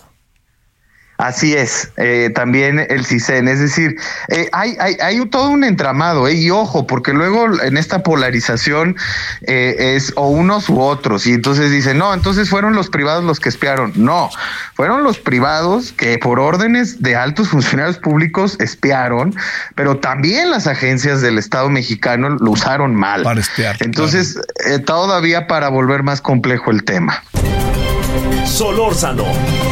Así 1.19 1.55
es, 1.55 1.93
eh, 1.99 2.31
también 2.35 2.85
el 2.89 3.07
CISEN, 3.07 3.47
es 3.47 3.61
decir, 3.61 3.97
eh, 4.29 4.49
hay, 4.51 4.77
hay, 4.81 4.97
hay, 5.01 5.25
todo 5.27 5.51
un 5.51 5.63
entramado, 5.63 6.27
eh, 6.27 6.35
y 6.35 6.51
ojo, 6.51 6.87
porque 6.87 7.13
luego 7.13 7.63
en 7.63 7.77
esta 7.77 8.03
polarización 8.03 8.97
es 9.43 10.13
o 10.17 10.29
unos 10.31 10.69
u 10.69 10.81
otros, 10.81 11.27
y 11.27 11.35
entonces 11.35 11.71
dicen, 11.71 11.99
no, 11.99 12.13
entonces 12.13 12.51
fueron 12.51 12.75
los 12.75 12.89
privados 12.89 13.23
los 13.23 13.39
que 13.39 13.51
espiaron. 13.51 13.93
No, 13.95 14.31
fueron 14.75 15.05
los 15.05 15.19
privados 15.19 15.93
que 15.93 16.19
por 16.19 16.41
órdenes 16.41 17.03
de 17.03 17.15
altos 17.15 17.51
funcionarios 17.51 17.99
públicos 17.99 18.57
espiaron, 18.59 19.33
pero 19.77 19.99
también 19.99 20.51
las 20.51 20.67
agencias 20.67 21.21
del 21.21 21.39
Estado 21.39 21.69
mexicano 21.69 22.31
lo 22.31 22.51
usaron 22.51 22.97
mal. 22.97 23.23
Para 23.23 23.41
espiar. 23.41 23.77
Entonces, 23.79 24.41
todavía 24.87 25.47
para 25.47 25.69
volver 25.69 26.03
más 26.03 26.21
complejo 26.21 26.73
el 26.73 26.83
tema. 26.83 27.23
Solórzano 28.45 29.72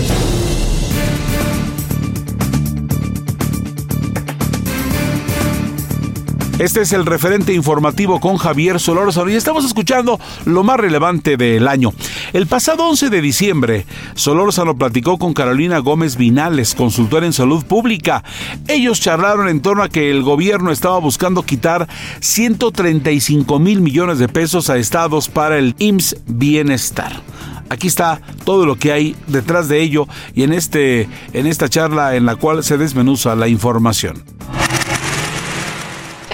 Este 6.61 6.81
es 6.81 6.93
el 6.93 7.07
referente 7.07 7.55
informativo 7.55 8.19
con 8.19 8.37
Javier 8.37 8.79
Solórzano 8.79 9.31
y 9.31 9.35
estamos 9.35 9.65
escuchando 9.65 10.19
lo 10.45 10.63
más 10.63 10.79
relevante 10.79 11.35
del 11.35 11.67
año. 11.67 11.91
El 12.33 12.45
pasado 12.45 12.87
11 12.87 13.09
de 13.09 13.19
diciembre, 13.19 13.87
Solórzano 14.13 14.77
platicó 14.77 15.17
con 15.17 15.33
Carolina 15.33 15.79
Gómez 15.79 16.17
Vinales, 16.17 16.75
consultora 16.75 17.25
en 17.25 17.33
salud 17.33 17.65
pública. 17.65 18.23
Ellos 18.67 19.01
charlaron 19.01 19.49
en 19.49 19.63
torno 19.63 19.81
a 19.81 19.89
que 19.89 20.11
el 20.11 20.21
gobierno 20.21 20.69
estaba 20.69 20.99
buscando 20.99 21.41
quitar 21.41 21.87
135 22.19 23.57
mil 23.57 23.81
millones 23.81 24.19
de 24.19 24.27
pesos 24.27 24.69
a 24.69 24.77
estados 24.77 25.29
para 25.29 25.57
el 25.57 25.73
IMSS 25.79 26.17
Bienestar. 26.27 27.23
Aquí 27.69 27.87
está 27.87 28.21
todo 28.45 28.67
lo 28.67 28.75
que 28.75 28.91
hay 28.91 29.15
detrás 29.25 29.67
de 29.67 29.81
ello 29.81 30.07
y 30.35 30.43
en, 30.43 30.53
este, 30.53 31.09
en 31.33 31.47
esta 31.47 31.69
charla 31.69 32.15
en 32.15 32.27
la 32.27 32.35
cual 32.35 32.63
se 32.63 32.77
desmenuza 32.77 33.35
la 33.35 33.47
información. 33.47 34.23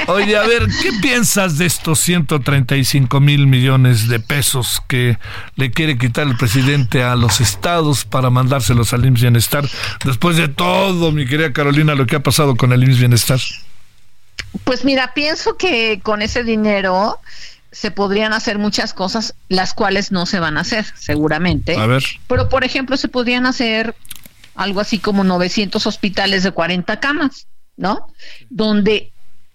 Oye, 0.08 0.38
a 0.38 0.48
ver, 0.48 0.68
¿qué 0.82 0.92
piensas 1.02 1.58
de 1.58 1.66
estos 1.66 2.00
135 2.00 3.20
mil 3.20 3.46
millones 3.46 4.08
de 4.08 4.22
pesos 4.22 4.82
que 4.88 5.18
le 5.56 5.72
quiere 5.72 5.98
quitar 5.98 6.28
el 6.28 6.38
presidente 6.38 7.04
a 7.04 7.16
los 7.16 7.42
estados 7.42 8.06
para 8.06 8.30
mandárselos 8.30 8.94
al 8.94 9.06
IMSS 9.06 9.22
Bienestar? 9.22 9.70
Después 10.06 10.38
de 10.38 10.48
todo, 10.48 11.12
mi 11.12 11.28
querida 11.28 11.52
Carolina, 11.52 11.94
lo 11.94 12.06
que 12.06 12.16
ha 12.16 12.24
pasado 12.24 12.56
con 12.56 12.72
el 12.72 12.84
IMSS 12.84 13.00
Bienestar. 13.00 13.40
Pues 14.64 14.86
mira, 14.86 15.14
pienso 15.14 15.58
que 15.58 16.00
con 16.02 16.22
ese 16.22 16.46
dinero 16.46 17.20
se 17.74 17.92
podrían 17.92 18.32
hacer 18.32 18.58
muchas 18.60 18.94
cosas, 18.94 19.36
las 19.50 19.74
cuales 19.74 20.14
no 20.14 20.26
se 20.26 20.40
van 20.40 20.58
a 20.58 20.62
hacer, 20.62 20.86
seguramente. 20.98 21.76
A 21.76 21.86
ver. 21.86 22.04
Pero, 22.28 22.48
por 22.48 22.64
ejemplo, 22.64 22.96
se 22.96 23.10
podrían 23.10 23.46
hacer 23.46 23.94
algo 24.56 24.80
así 24.80 25.00
como 25.00 25.26
900 25.26 25.86
hospitales 25.86 26.44
de 26.44 26.52
40 26.52 27.00
camas, 27.02 27.48
¿no? 27.76 28.08
Donde 28.50 29.12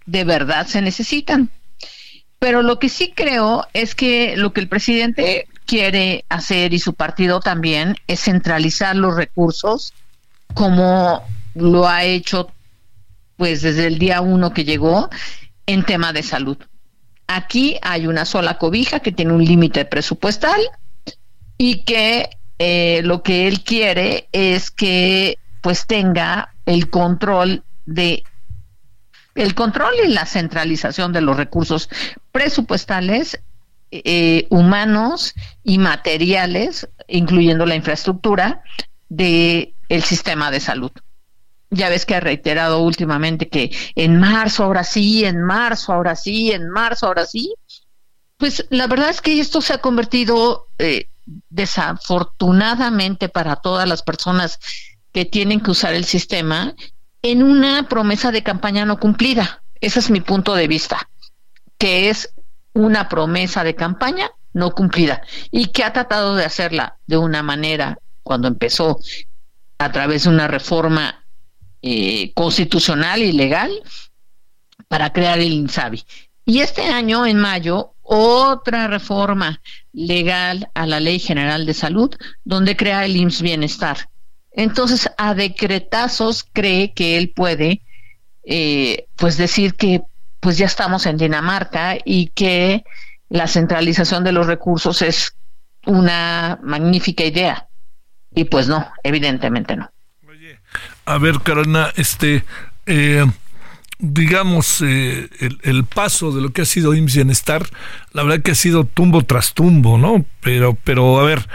de 0.06 0.24
verdad 0.24 0.66
se 0.66 0.82
necesitan. 0.82 1.50
Pero 2.38 2.62
lo 2.62 2.78
que 2.78 2.88
sí 2.88 3.12
creo 3.14 3.66
es 3.72 3.94
que 3.94 4.36
lo 4.36 4.52
que 4.52 4.60
el 4.60 4.68
presidente 4.68 5.46
quiere 5.64 6.24
hacer 6.28 6.74
y 6.74 6.78
su 6.78 6.94
partido 6.94 7.40
también 7.40 7.96
es 8.08 8.20
centralizar 8.20 8.96
los 8.96 9.16
recursos 9.16 9.94
como 10.54 11.22
lo 11.54 11.88
ha 11.88 12.04
hecho 12.04 12.50
pues 13.36 13.62
desde 13.62 13.86
el 13.86 13.98
día 13.98 14.20
uno 14.20 14.52
que 14.52 14.64
llegó 14.64 15.08
en 15.66 15.84
tema 15.84 16.12
de 16.12 16.22
salud. 16.22 16.58
Aquí 17.26 17.78
hay 17.82 18.06
una 18.06 18.24
sola 18.24 18.58
cobija 18.58 19.00
que 19.00 19.12
tiene 19.12 19.32
un 19.32 19.44
límite 19.44 19.84
presupuestal 19.84 20.60
y 21.56 21.84
que 21.84 22.30
eh, 22.58 23.00
lo 23.04 23.22
que 23.22 23.48
él 23.48 23.62
quiere 23.62 24.28
es 24.32 24.70
que 24.70 25.38
pues 25.60 25.86
tenga 25.86 26.54
el 26.66 26.90
control 26.90 27.62
de 27.86 28.22
el 29.34 29.54
control 29.54 29.94
y 30.04 30.08
la 30.08 30.26
centralización 30.26 31.12
de 31.12 31.20
los 31.20 31.36
recursos 31.36 31.88
presupuestales, 32.32 33.40
eh, 33.90 34.46
humanos 34.50 35.34
y 35.62 35.78
materiales, 35.78 36.88
incluyendo 37.08 37.66
la 37.66 37.74
infraestructura 37.74 38.62
de 39.08 39.74
el 39.88 40.02
sistema 40.02 40.50
de 40.50 40.60
salud. 40.60 40.90
ya 41.74 41.88
ves 41.88 42.04
que 42.04 42.14
ha 42.14 42.20
reiterado 42.20 42.80
últimamente 42.80 43.48
que 43.48 43.74
en 43.94 44.20
marzo 44.20 44.64
ahora 44.64 44.84
sí, 44.84 45.24
en 45.24 45.42
marzo 45.42 45.94
ahora 45.94 46.14
sí, 46.16 46.52
en 46.52 46.68
marzo 46.68 47.06
ahora 47.06 47.24
sí. 47.24 47.54
Pues 48.36 48.66
la 48.68 48.86
verdad 48.86 49.08
es 49.08 49.22
que 49.22 49.40
esto 49.40 49.62
se 49.62 49.72
ha 49.72 49.78
convertido 49.78 50.68
eh, 50.78 51.08
desafortunadamente 51.48 53.30
para 53.30 53.56
todas 53.56 53.88
las 53.88 54.02
personas 54.02 54.58
que 55.12 55.24
tienen 55.24 55.60
que 55.60 55.70
usar 55.70 55.94
el 55.94 56.04
sistema 56.04 56.74
en 57.22 57.42
una 57.42 57.88
promesa 57.88 58.32
de 58.32 58.42
campaña 58.42 58.84
no 58.84 58.98
cumplida. 58.98 59.62
Ese 59.80 60.00
es 60.00 60.10
mi 60.10 60.20
punto 60.20 60.54
de 60.54 60.68
vista, 60.68 61.08
que 61.78 62.10
es 62.10 62.34
una 62.72 63.08
promesa 63.08 63.64
de 63.64 63.74
campaña 63.74 64.30
no 64.52 64.72
cumplida 64.72 65.22
y 65.50 65.68
que 65.68 65.84
ha 65.84 65.92
tratado 65.92 66.36
de 66.36 66.44
hacerla 66.44 66.98
de 67.06 67.16
una 67.16 67.42
manera 67.42 67.98
cuando 68.22 68.48
empezó 68.48 68.98
a 69.78 69.90
través 69.92 70.24
de 70.24 70.30
una 70.30 70.46
reforma 70.46 71.24
eh, 71.80 72.32
constitucional 72.34 73.22
y 73.22 73.32
legal 73.32 73.72
para 74.88 75.12
crear 75.12 75.38
el 75.38 75.52
INSABI. 75.52 76.04
Y 76.44 76.60
este 76.60 76.82
año, 76.82 77.24
en 77.26 77.38
mayo, 77.38 77.94
otra 78.02 78.88
reforma 78.88 79.60
legal 79.92 80.68
a 80.74 80.86
la 80.86 81.00
Ley 81.00 81.18
General 81.18 81.66
de 81.66 81.74
Salud, 81.74 82.14
donde 82.44 82.76
crea 82.76 83.04
el 83.04 83.16
IMSS 83.16 83.42
Bienestar. 83.42 84.08
Entonces, 84.54 85.10
a 85.16 85.34
decretazos 85.34 86.46
cree 86.52 86.92
que 86.92 87.16
él 87.16 87.30
puede, 87.30 87.82
eh, 88.44 89.06
pues 89.16 89.36
decir 89.36 89.74
que 89.74 90.02
pues 90.40 90.58
ya 90.58 90.66
estamos 90.66 91.06
en 91.06 91.16
Dinamarca 91.16 91.96
y 92.04 92.26
que 92.28 92.84
la 93.28 93.46
centralización 93.46 94.24
de 94.24 94.32
los 94.32 94.46
recursos 94.46 95.00
es 95.02 95.36
una 95.86 96.58
magnífica 96.62 97.24
idea. 97.24 97.68
Y 98.34 98.44
pues 98.44 98.68
no, 98.68 98.90
evidentemente 99.04 99.76
no. 99.76 99.90
A 101.04 101.18
ver, 101.18 101.40
Carolina, 101.42 101.92
este, 101.96 102.44
eh, 102.86 103.24
digamos, 103.98 104.82
eh, 104.82 105.28
el, 105.62 105.84
paso 105.84 106.32
de 106.32 106.40
lo 106.40 106.50
que 106.50 106.62
ha 106.62 106.66
sido 106.66 106.94
IMSS 106.94 107.16
Bienestar, 107.16 107.66
la 108.12 108.22
verdad 108.22 108.42
que 108.42 108.52
ha 108.52 108.56
sido 108.56 108.84
tumbo 108.84 109.22
tras 109.22 109.54
tumbo, 109.54 109.98
¿no? 109.98 110.24
Pero, 110.40 110.76
pero, 110.84 111.20
a 111.20 111.24
ver, 111.24 111.48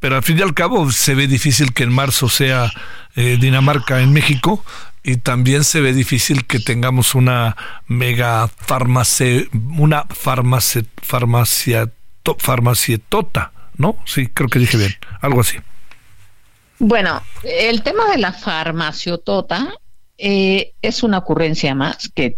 pero 0.00 0.16
al 0.16 0.22
fin 0.22 0.38
y 0.38 0.42
al 0.42 0.54
cabo 0.54 0.90
se 0.90 1.14
ve 1.14 1.28
difícil 1.28 1.72
que 1.72 1.84
en 1.84 1.92
marzo 1.92 2.28
sea 2.28 2.72
eh, 3.16 3.36
Dinamarca 3.38 4.00
en 4.00 4.12
México 4.12 4.64
y 5.02 5.16
también 5.16 5.64
se 5.64 5.80
ve 5.80 5.92
difícil 5.92 6.46
que 6.46 6.58
tengamos 6.58 7.14
una 7.14 7.56
mega 7.86 8.48
farmacia, 8.48 9.44
una 9.78 10.04
farmacia, 10.04 10.82
farmacia, 11.02 11.90
farmacietota, 12.38 13.52
¿no? 13.76 13.96
Sí, 14.04 14.26
creo 14.26 14.48
que 14.48 14.58
dije 14.58 14.76
bien, 14.76 14.94
algo 15.20 15.40
así. 15.40 15.58
Bueno, 16.78 17.22
el 17.42 17.82
tema 17.82 18.10
de 18.10 18.18
la 18.18 18.32
farmaciotota 18.32 19.74
eh, 20.16 20.72
es 20.82 21.02
una 21.02 21.18
ocurrencia 21.18 21.74
más 21.74 22.10
que 22.14 22.36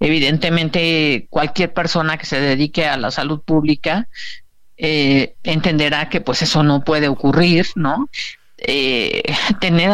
evidentemente 0.00 1.26
cualquier 1.30 1.72
persona 1.72 2.16
que 2.16 2.26
se 2.26 2.40
dedique 2.40 2.86
a 2.86 2.96
la 2.96 3.10
salud 3.10 3.40
pública 3.42 4.08
eh, 4.78 5.34
entenderá 5.42 6.08
que 6.08 6.20
pues 6.20 6.42
eso 6.42 6.62
no 6.62 6.84
puede 6.84 7.08
ocurrir, 7.08 7.66
¿no? 7.74 8.08
Eh, 8.56 9.22
tener 9.60 9.90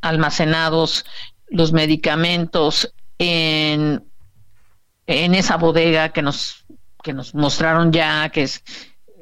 almacenados 0.00 1.04
los 1.48 1.72
medicamentos 1.72 2.94
en, 3.18 4.04
en 5.06 5.34
esa 5.34 5.56
bodega 5.56 6.10
que 6.10 6.22
nos, 6.22 6.64
que 7.02 7.12
nos 7.12 7.34
mostraron 7.34 7.90
ya, 7.90 8.28
que 8.28 8.42
es 8.42 8.62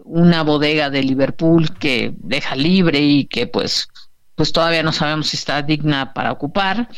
una 0.04 0.42
bodega 0.42 0.90
de 0.90 1.04
Liverpool 1.04 1.76
que 1.78 2.12
deja 2.16 2.56
libre 2.56 3.00
y 3.00 3.26
que 3.26 3.46
pues, 3.46 3.88
pues 4.34 4.52
todavía 4.52 4.82
no 4.82 4.92
sabemos 4.92 5.28
si 5.28 5.36
está 5.36 5.62
digna 5.62 6.12
para 6.12 6.32
ocupar, 6.32 6.88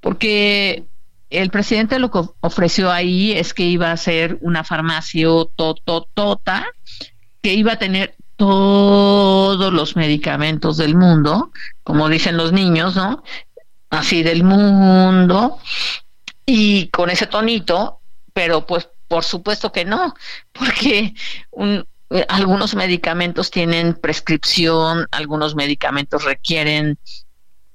porque 0.00 0.84
el 1.28 1.50
presidente 1.50 1.98
lo 1.98 2.10
que 2.10 2.20
ofreció 2.40 2.90
ahí 2.90 3.32
es 3.32 3.52
que 3.52 3.64
iba 3.64 3.92
a 3.92 3.96
ser 3.96 4.38
una 4.40 4.64
farmacia 4.64 5.28
tototota, 5.56 6.66
que 7.46 7.54
iba 7.54 7.74
a 7.74 7.78
tener 7.78 8.16
todos 8.34 9.72
los 9.72 9.94
medicamentos 9.94 10.78
del 10.78 10.96
mundo, 10.96 11.52
como 11.84 12.08
dicen 12.08 12.36
los 12.36 12.50
niños, 12.52 12.96
¿no? 12.96 13.22
Así 13.88 14.24
del 14.24 14.42
mundo, 14.42 15.60
y 16.44 16.88
con 16.88 17.08
ese 17.08 17.28
tonito, 17.28 18.00
pero 18.32 18.66
pues 18.66 18.88
por 19.06 19.22
supuesto 19.22 19.70
que 19.70 19.84
no, 19.84 20.12
porque 20.52 21.14
un, 21.52 21.86
algunos 22.26 22.74
medicamentos 22.74 23.52
tienen 23.52 23.94
prescripción, 23.94 25.06
algunos 25.12 25.54
medicamentos 25.54 26.24
requieren 26.24 26.98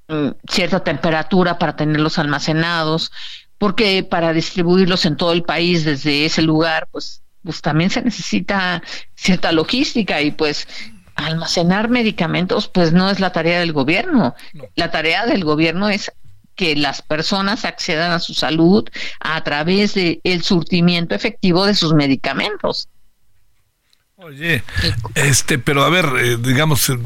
mm, 0.09 0.31
cierta 0.49 0.83
temperatura 0.83 1.57
para 1.57 1.77
tenerlos 1.77 2.19
almacenados, 2.19 3.09
porque 3.57 4.03
para 4.03 4.33
distribuirlos 4.33 5.05
en 5.05 5.15
todo 5.15 5.31
el 5.31 5.43
país 5.43 5.85
desde 5.85 6.25
ese 6.25 6.41
lugar, 6.41 6.89
pues, 6.91 7.23
pues 7.43 7.61
también 7.61 7.89
se 7.89 8.01
necesita 8.01 8.81
cierta 9.15 9.51
logística 9.51 10.21
y 10.21 10.31
pues 10.31 10.67
almacenar 11.15 11.89
medicamentos 11.89 12.67
pues 12.67 12.93
no 12.93 13.09
es 13.09 13.19
la 13.19 13.31
tarea 13.31 13.59
del 13.59 13.73
gobierno. 13.73 14.35
La 14.75 14.91
tarea 14.91 15.25
del 15.25 15.43
gobierno 15.43 15.89
es 15.89 16.11
que 16.55 16.75
las 16.75 17.01
personas 17.01 17.65
accedan 17.65 18.11
a 18.11 18.19
su 18.19 18.33
salud 18.33 18.87
a 19.19 19.43
través 19.43 19.93
del 19.93 20.19
el 20.23 20.43
surtimiento 20.43 21.15
efectivo 21.15 21.65
de 21.65 21.75
sus 21.75 21.93
medicamentos. 21.93 22.87
Oye, 24.17 24.63
este, 25.15 25.57
pero 25.57 25.83
a 25.83 25.89
ver, 25.89 26.05
eh, 26.19 26.37
digamos, 26.37 26.89
eh, 26.89 26.99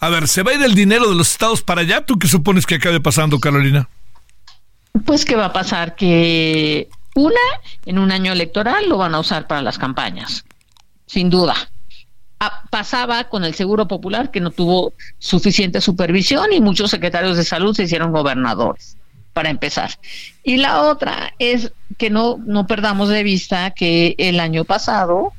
a 0.00 0.08
ver, 0.10 0.28
¿se 0.28 0.42
va 0.42 0.50
a 0.50 0.54
ir 0.54 0.62
el 0.62 0.74
dinero 0.74 1.08
de 1.08 1.14
los 1.14 1.30
estados 1.30 1.62
para 1.62 1.80
allá? 1.80 2.04
¿Tú 2.04 2.18
qué 2.18 2.28
supones 2.28 2.66
que 2.66 2.74
acabe 2.74 3.00
pasando, 3.00 3.40
Carolina? 3.40 3.88
Pues 5.06 5.24
que 5.24 5.36
va 5.36 5.46
a 5.46 5.52
pasar 5.52 5.96
que 5.96 6.88
una, 7.16 7.40
en 7.86 7.98
un 7.98 8.12
año 8.12 8.32
electoral 8.32 8.88
lo 8.88 8.98
van 8.98 9.14
a 9.14 9.20
usar 9.20 9.46
para 9.46 9.62
las 9.62 9.78
campañas, 9.78 10.44
sin 11.06 11.30
duda. 11.30 11.54
Ah, 12.38 12.64
pasaba 12.70 13.24
con 13.24 13.44
el 13.44 13.54
Seguro 13.54 13.88
Popular 13.88 14.30
que 14.30 14.40
no 14.40 14.50
tuvo 14.50 14.92
suficiente 15.18 15.80
supervisión 15.80 16.52
y 16.52 16.60
muchos 16.60 16.90
secretarios 16.90 17.36
de 17.36 17.44
salud 17.44 17.74
se 17.74 17.84
hicieron 17.84 18.12
gobernadores, 18.12 18.96
para 19.32 19.48
empezar. 19.48 19.90
Y 20.44 20.58
la 20.58 20.82
otra 20.82 21.32
es 21.38 21.72
que 21.96 22.10
no, 22.10 22.38
no 22.44 22.66
perdamos 22.66 23.08
de 23.08 23.22
vista 23.22 23.70
que 23.70 24.14
el 24.18 24.38
año 24.38 24.64
pasado 24.64 25.32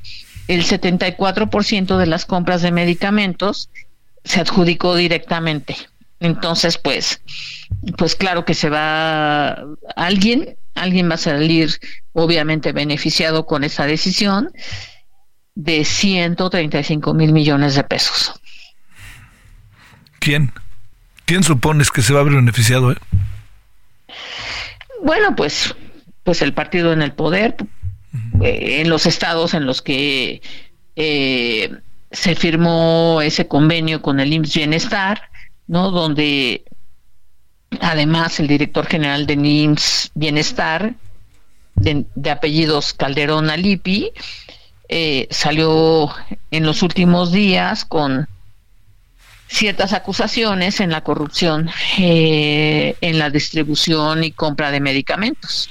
el 0.48 0.64
74% 0.64 1.96
de 1.96 2.06
las 2.06 2.26
compras 2.26 2.62
de 2.62 2.72
medicamentos 2.72 3.70
se 4.24 4.40
adjudicó 4.40 4.96
directamente. 4.96 5.76
Entonces, 6.20 6.78
pues, 6.78 7.20
pues 7.96 8.16
claro 8.16 8.44
que 8.44 8.54
se 8.54 8.70
va 8.70 9.64
alguien, 9.94 10.56
alguien 10.82 11.10
va 11.10 11.14
a 11.14 11.18
salir 11.18 11.78
obviamente 12.12 12.72
beneficiado 12.72 13.46
con 13.46 13.64
esa 13.64 13.86
decisión 13.86 14.50
de 15.54 15.84
135 15.84 17.14
mil 17.14 17.32
millones 17.32 17.74
de 17.74 17.84
pesos. 17.84 18.32
¿Quién? 20.20 20.52
¿Quién 21.24 21.42
supones 21.42 21.90
que 21.90 22.02
se 22.02 22.12
va 22.12 22.20
a 22.20 22.22
ver 22.22 22.34
beneficiado? 22.34 22.92
Eh? 22.92 22.96
Bueno, 25.02 25.34
pues, 25.36 25.74
pues 26.22 26.42
el 26.42 26.54
partido 26.54 26.92
en 26.92 27.02
el 27.02 27.12
poder, 27.12 27.56
eh, 28.40 28.80
en 28.80 28.88
los 28.88 29.06
estados 29.06 29.54
en 29.54 29.66
los 29.66 29.82
que 29.82 30.42
eh, 30.96 31.70
se 32.10 32.34
firmó 32.34 33.20
ese 33.22 33.46
convenio 33.46 34.00
con 34.00 34.20
el 34.20 34.32
IMSS 34.32 34.54
Bienestar, 34.54 35.30
¿no? 35.66 35.90
Donde 35.90 36.64
además 37.80 38.40
el 38.40 38.48
director 38.48 38.86
general 38.86 39.26
de 39.26 39.34
IMSS 39.34 40.10
Bienestar, 40.14 40.94
de, 41.74 42.06
apellidos 42.30 42.92
Calderón 42.92 43.50
Alipi, 43.50 44.10
eh, 44.88 45.28
salió 45.30 46.10
en 46.50 46.64
los 46.64 46.82
últimos 46.82 47.30
días 47.30 47.84
con 47.84 48.26
ciertas 49.48 49.92
acusaciones 49.92 50.80
en 50.80 50.90
la 50.90 51.02
corrupción 51.02 51.70
en 51.96 53.18
la 53.18 53.30
distribución 53.30 54.24
y 54.24 54.32
compra 54.32 54.70
de 54.70 54.80
medicamentos. 54.80 55.70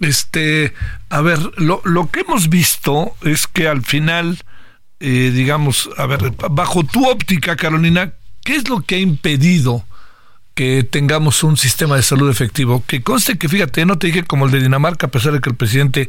Este, 0.00 0.74
a 1.08 1.20
ver, 1.22 1.38
lo, 1.56 1.80
lo 1.84 2.10
que 2.10 2.20
hemos 2.20 2.48
visto 2.48 3.14
es 3.22 3.46
que 3.46 3.66
al 3.68 3.82
final, 3.82 4.38
eh, 5.00 5.30
digamos, 5.34 5.88
a 5.96 6.06
ver, 6.06 6.32
bajo 6.50 6.84
tu 6.84 7.08
óptica, 7.08 7.56
Carolina, 7.56 8.12
¿qué 8.46 8.54
es 8.54 8.68
lo 8.68 8.80
que 8.80 8.94
ha 8.94 8.98
impedido 8.98 9.84
que 10.54 10.84
tengamos 10.88 11.42
un 11.42 11.56
sistema 11.56 11.96
de 11.96 12.02
salud 12.04 12.30
efectivo? 12.30 12.82
Que 12.86 13.02
conste 13.02 13.36
que, 13.36 13.48
fíjate, 13.48 13.84
no 13.84 13.98
te 13.98 14.06
dije 14.06 14.22
como 14.22 14.46
el 14.46 14.52
de 14.52 14.62
Dinamarca, 14.62 15.08
a 15.08 15.10
pesar 15.10 15.32
de 15.32 15.40
que 15.40 15.50
el 15.50 15.56
presidente, 15.56 16.08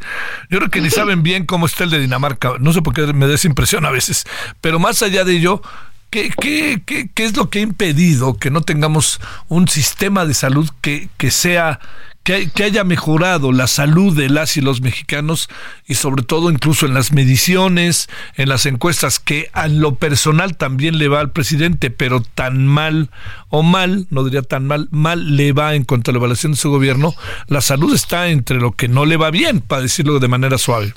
yo 0.52 0.60
creo 0.60 0.70
que 0.70 0.80
ni 0.80 0.92
saben 0.92 1.24
bien 1.24 1.48
cómo 1.48 1.66
está 1.66 1.84
el 1.84 1.90
de 1.90 2.00
Dinamarca, 2.00 2.54
no 2.60 2.72
sé 2.74 2.84
por 2.84 2.94
qué 2.94 3.12
me 3.12 3.28
da 3.28 3.34
esa 3.34 3.48
impresión 3.48 3.86
a 3.86 3.92
veces, 3.92 4.24
pero 4.62 4.78
más 4.78 5.02
allá 5.02 5.26
de 5.26 5.34
ello, 5.34 5.62
¿Qué, 6.10 6.30
qué, 6.40 6.82
qué, 6.86 7.10
qué 7.14 7.26
es 7.26 7.36
lo 7.36 7.50
que 7.50 7.60
ha 7.60 7.64
impedido 7.64 8.38
que 8.38 8.50
no 8.50 8.62
tengamos 8.62 9.20
un 9.50 9.68
sistema 9.68 10.26
de 10.26 10.34
salud 10.34 10.70
que, 10.80 11.10
que 11.18 11.32
sea 11.32 11.82
que, 12.28 12.50
que, 12.50 12.66
haya 12.66 12.84
mejorado 12.84 13.54
la 13.54 13.68
salud 13.68 14.14
de 14.14 14.28
las 14.28 14.58
y 14.58 14.62
los 14.62 14.82
mexicanos 14.82 15.48
y 15.86 15.94
sobre 15.94 16.24
todo 16.24 16.52
incluso 16.52 16.86
en 16.86 16.94
las 16.94 17.14
mediciones, 17.14 18.10
en 18.36 18.50
las 18.50 18.66
encuestas, 18.66 19.22
que 19.22 19.50
a 19.54 19.70
lo 19.70 19.96
personal 19.96 20.58
también 20.58 20.98
le 20.98 21.08
va 21.08 21.22
al 21.22 21.32
presidente, 21.32 21.90
pero 21.90 22.22
tan 22.22 22.68
mal 22.68 23.12
o 23.48 23.64
mal, 23.64 24.08
no 24.10 24.26
diría 24.26 24.42
tan 24.42 24.68
mal, 24.68 24.90
mal 24.92 25.38
le 25.38 25.54
va 25.54 25.74
en 25.74 25.86
cuanto 25.86 26.12
a 26.12 26.14
la 26.14 26.18
evaluación 26.18 26.52
de 26.52 26.58
su 26.58 26.70
gobierno, 26.70 27.16
la 27.48 27.62
salud 27.62 27.96
está 27.96 28.28
entre 28.28 28.60
lo 28.60 28.74
que 28.74 28.90
no 28.90 29.06
le 29.06 29.16
va 29.16 29.32
bien, 29.32 29.62
para 29.62 29.84
decirlo 29.84 30.20
de 30.20 30.28
manera 30.28 30.58
suave. 30.58 30.94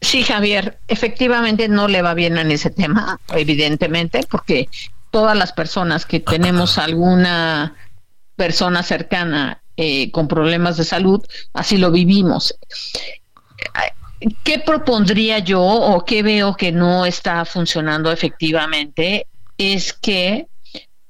Sí, 0.00 0.22
Javier, 0.22 0.78
efectivamente 0.86 1.68
no 1.68 1.88
le 1.88 2.02
va 2.02 2.14
bien 2.14 2.38
en 2.38 2.52
ese 2.52 2.70
tema, 2.70 3.18
evidentemente, 3.34 4.20
porque 4.30 4.68
todas 5.10 5.36
las 5.36 5.52
personas 5.52 6.06
que 6.06 6.20
tenemos 6.20 6.78
alguna 6.78 7.74
persona 8.36 8.82
cercana 8.82 9.62
eh, 9.76 10.10
con 10.10 10.28
problemas 10.28 10.76
de 10.76 10.84
salud, 10.84 11.24
así 11.52 11.78
lo 11.78 11.90
vivimos. 11.90 12.56
¿Qué 14.42 14.58
propondría 14.58 15.40
yo 15.40 15.62
o 15.62 16.04
qué 16.04 16.22
veo 16.22 16.56
que 16.56 16.72
no 16.72 17.04
está 17.06 17.44
funcionando 17.44 18.10
efectivamente? 18.10 19.26
Es 19.58 19.92
que 19.92 20.46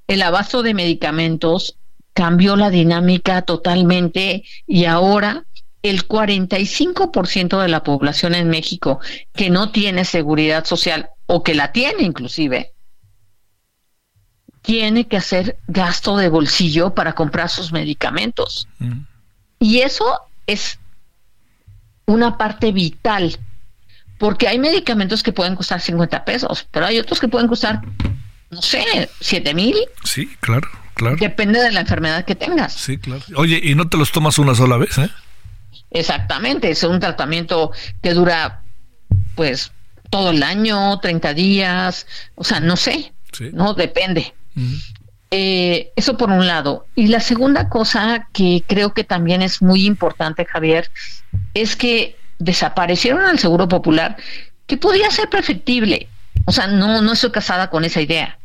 el 0.06 0.22
abasto 0.22 0.62
de 0.62 0.74
medicamentos 0.74 1.76
cambió 2.12 2.56
la 2.56 2.70
dinámica 2.70 3.42
totalmente 3.42 4.44
y 4.66 4.84
ahora 4.84 5.44
el 5.82 6.08
45% 6.08 7.60
de 7.60 7.68
la 7.68 7.82
población 7.82 8.34
en 8.34 8.48
México 8.48 9.00
que 9.34 9.50
no 9.50 9.70
tiene 9.70 10.04
seguridad 10.04 10.64
social 10.64 11.10
o 11.26 11.42
que 11.42 11.54
la 11.54 11.72
tiene 11.72 12.04
inclusive, 12.04 12.72
tiene 14.64 15.07
que 15.07 15.18
hacer 15.18 15.59
gasto 15.68 16.16
de 16.16 16.31
bolsillo 16.31 16.94
para 16.94 17.12
comprar 17.12 17.50
sus 17.50 17.70
medicamentos. 17.70 18.66
Mm. 18.79 19.03
Y 19.61 19.81
eso 19.81 20.20
es 20.46 20.79
una 22.07 22.38
parte 22.38 22.72
vital, 22.72 23.38
porque 24.18 24.48
hay 24.48 24.59
medicamentos 24.59 25.22
que 25.22 25.33
pueden 25.33 25.55
costar 25.55 25.83
50 25.83 26.24
pesos, 26.24 26.66
pero 26.70 26.87
hay 26.87 26.98
otros 26.98 27.20
que 27.20 27.29
pueden 27.29 27.46
costar, 27.46 27.83
no 28.50 28.62
sé, 28.62 29.11
7 29.20 29.53
mil. 29.53 29.77
Sí, 30.03 30.35
claro, 30.40 30.66
claro. 30.94 31.16
Depende 31.16 31.61
de 31.61 31.70
la 31.70 31.81
enfermedad 31.81 32.24
que 32.24 32.35
tengas. 32.35 32.72
Sí, 32.72 32.96
claro. 32.96 33.22
Oye, 33.37 33.61
¿y 33.62 33.74
no 33.74 33.87
te 33.90 33.98
los 33.98 34.12
tomas 34.12 34.38
una 34.38 34.55
sola 34.55 34.79
vez, 34.79 34.96
eh? 34.96 35.11
Exactamente, 35.90 36.70
es 36.70 36.83
un 36.85 37.00
tratamiento 37.00 37.70
que 38.03 38.14
dura, 38.14 38.62
pues, 39.35 39.72
todo 40.09 40.31
el 40.31 40.42
año, 40.42 40.98
30 41.00 41.35
días, 41.35 42.07
o 42.35 42.44
sea, 42.44 42.61
no 42.61 42.77
sé, 42.77 43.12
no 43.53 43.74
depende. 43.74 44.33
Eh, 45.31 45.93
eso 45.97 46.17
por 46.17 46.31
un 46.31 46.47
lado. 46.47 46.87
Y 46.95 47.09
la 47.09 47.21
segunda 47.21 47.69
cosa 47.69 48.29
que 48.33 48.62
creo 48.67 48.95
que 48.95 49.05
también 49.05 49.43
es 49.43 49.62
muy 49.62 49.85
importante, 49.85 50.45
Javier, 50.45 50.90
es 51.55 51.77
que 51.77 52.17
desaparecieron 52.38 53.25
al 53.25 53.38
Seguro 53.38 53.69
Popular, 53.69 54.17
que 54.67 54.77
podía 54.77 55.11
ser 55.11 55.29
perfectible. 55.29 56.09
O 56.47 56.53
sea, 56.53 56.67
no, 56.67 57.03
no 57.03 57.12
estoy 57.12 57.31
casada 57.31 57.71
con 57.71 57.85
esa 57.85 58.01
idea. 58.01 58.38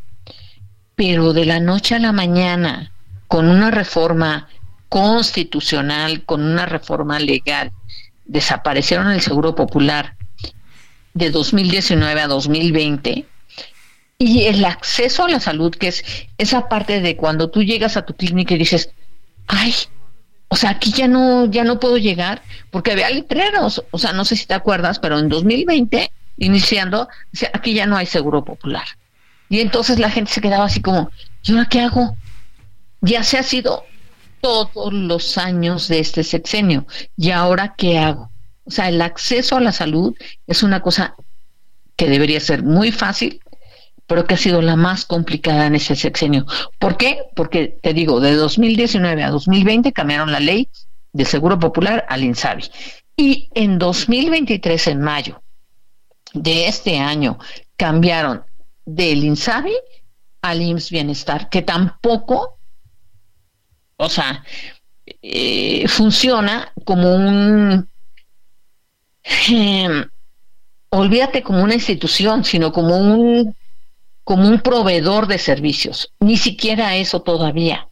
Pero 0.95 1.33
de 1.33 1.45
la 1.45 1.59
noche 1.59 1.95
a 1.95 1.99
la 1.99 2.11
mañana, 2.11 2.91
con 3.27 3.49
una 3.49 3.71
reforma 3.71 4.47
constitucional, 4.89 6.23
con 6.25 6.43
una 6.43 6.65
reforma 6.65 7.19
legal, 7.19 7.71
desaparecieron 8.25 9.11
el 9.11 9.21
Seguro 9.21 9.55
Popular 9.55 10.15
de 11.13 11.29
2019 11.29 12.21
a 12.21 12.27
2020 12.27 13.25
y 14.21 14.47
el 14.47 14.65
acceso 14.65 15.23
a 15.23 15.29
la 15.29 15.39
salud, 15.39 15.73
que 15.73 15.87
es 15.87 16.03
esa 16.37 16.67
parte 16.67 16.99
de 16.99 17.15
cuando 17.15 17.49
tú 17.49 17.63
llegas 17.63 17.95
a 17.95 18.05
tu 18.05 18.13
clínica 18.13 18.53
y 18.53 18.57
dices, 18.57 18.89
ay, 19.47 19.73
o 20.49 20.57
sea, 20.57 20.71
aquí 20.71 20.91
ya 20.91 21.07
no, 21.07 21.45
ya 21.45 21.63
no 21.63 21.79
puedo 21.79 21.97
llegar, 21.97 22.41
porque 22.69 22.91
había 22.91 23.09
letreros, 23.09 23.81
o 23.91 23.97
sea, 23.97 24.11
no 24.11 24.25
sé 24.25 24.35
si 24.35 24.45
te 24.45 24.53
acuerdas, 24.53 24.99
pero 24.99 25.17
en 25.17 25.29
2020, 25.29 26.11
iniciando, 26.37 27.07
aquí 27.53 27.73
ya 27.73 27.85
no 27.85 27.95
hay 27.95 28.05
seguro 28.05 28.43
popular. 28.43 28.85
Y 29.47 29.61
entonces 29.61 29.99
la 29.99 30.09
gente 30.09 30.33
se 30.33 30.41
quedaba 30.41 30.65
así 30.65 30.81
como, 30.81 31.09
¿y 31.43 31.53
ahora 31.53 31.69
qué 31.69 31.79
hago? 31.79 32.17
Ya 32.99 33.23
se 33.23 33.37
ha 33.37 33.43
sido 33.43 33.85
todos 34.41 34.91
los 34.91 35.37
años 35.37 35.87
de 35.87 35.99
este 35.99 36.25
sexenio, 36.25 36.85
¿y 37.15 37.31
ahora 37.31 37.73
qué 37.77 37.97
hago? 37.97 38.29
O 38.65 38.71
sea, 38.71 38.89
el 38.89 39.01
acceso 39.01 39.55
a 39.55 39.61
la 39.61 39.71
salud 39.71 40.13
es 40.45 40.61
una 40.61 40.81
cosa 40.81 41.15
que 41.95 42.09
debería 42.09 42.39
ser 42.41 42.63
muy 42.63 42.91
fácil, 42.91 43.41
pero 44.09 44.25
que 44.25 44.33
ha 44.33 44.37
sido 44.37 44.63
la 44.63 44.75
más 44.75 45.05
complicada 45.05 45.67
en 45.67 45.75
ese 45.75 45.95
sexenio. 45.95 46.47
¿Por 46.79 46.97
qué? 46.97 47.25
Porque, 47.35 47.77
te 47.81 47.93
digo, 47.93 48.19
de 48.19 48.33
2019 48.33 49.23
a 49.23 49.29
2020 49.29 49.93
cambiaron 49.93 50.31
la 50.31 50.39
ley 50.39 50.67
de 51.13 51.25
Seguro 51.25 51.59
Popular 51.59 52.07
al 52.09 52.23
INSABI. 52.23 52.71
Y 53.15 53.49
en 53.53 53.77
2023, 53.77 54.87
en 54.87 55.01
mayo 55.01 55.43
de 56.33 56.67
este 56.67 56.97
año, 56.97 57.37
cambiaron 57.77 58.43
del 58.83 59.23
INSABI 59.23 59.75
al 60.41 60.59
IMSS 60.63 60.89
Bienestar, 60.89 61.49
que 61.49 61.61
tampoco, 61.61 62.57
o 63.95 64.09
sea, 64.09 64.43
eh, 65.21 65.87
funciona 65.87 66.73
como 66.83 67.15
un... 67.15 67.87
Em, 69.49 70.03
olvídate 70.89 71.43
como 71.43 71.61
una 71.63 71.75
institución, 71.75 72.43
sino 72.43 72.71
como 72.71 72.97
un 72.97 73.55
como 74.29 74.47
un 74.47 74.59
proveedor 74.59 75.25
de 75.25 75.39
servicios. 75.39 76.13
Ni 76.19 76.37
siquiera 76.37 76.95
eso 76.95 77.23
todavía. 77.23 77.89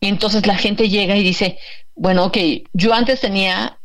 Y 0.00 0.08
entonces 0.08 0.46
la 0.46 0.54
gente 0.54 0.90
llega 0.90 1.16
y 1.16 1.22
dice, 1.22 1.58
bueno, 1.94 2.26
ok, 2.26 2.36
yo 2.74 2.92
antes 2.92 3.22
tenía 3.22 3.78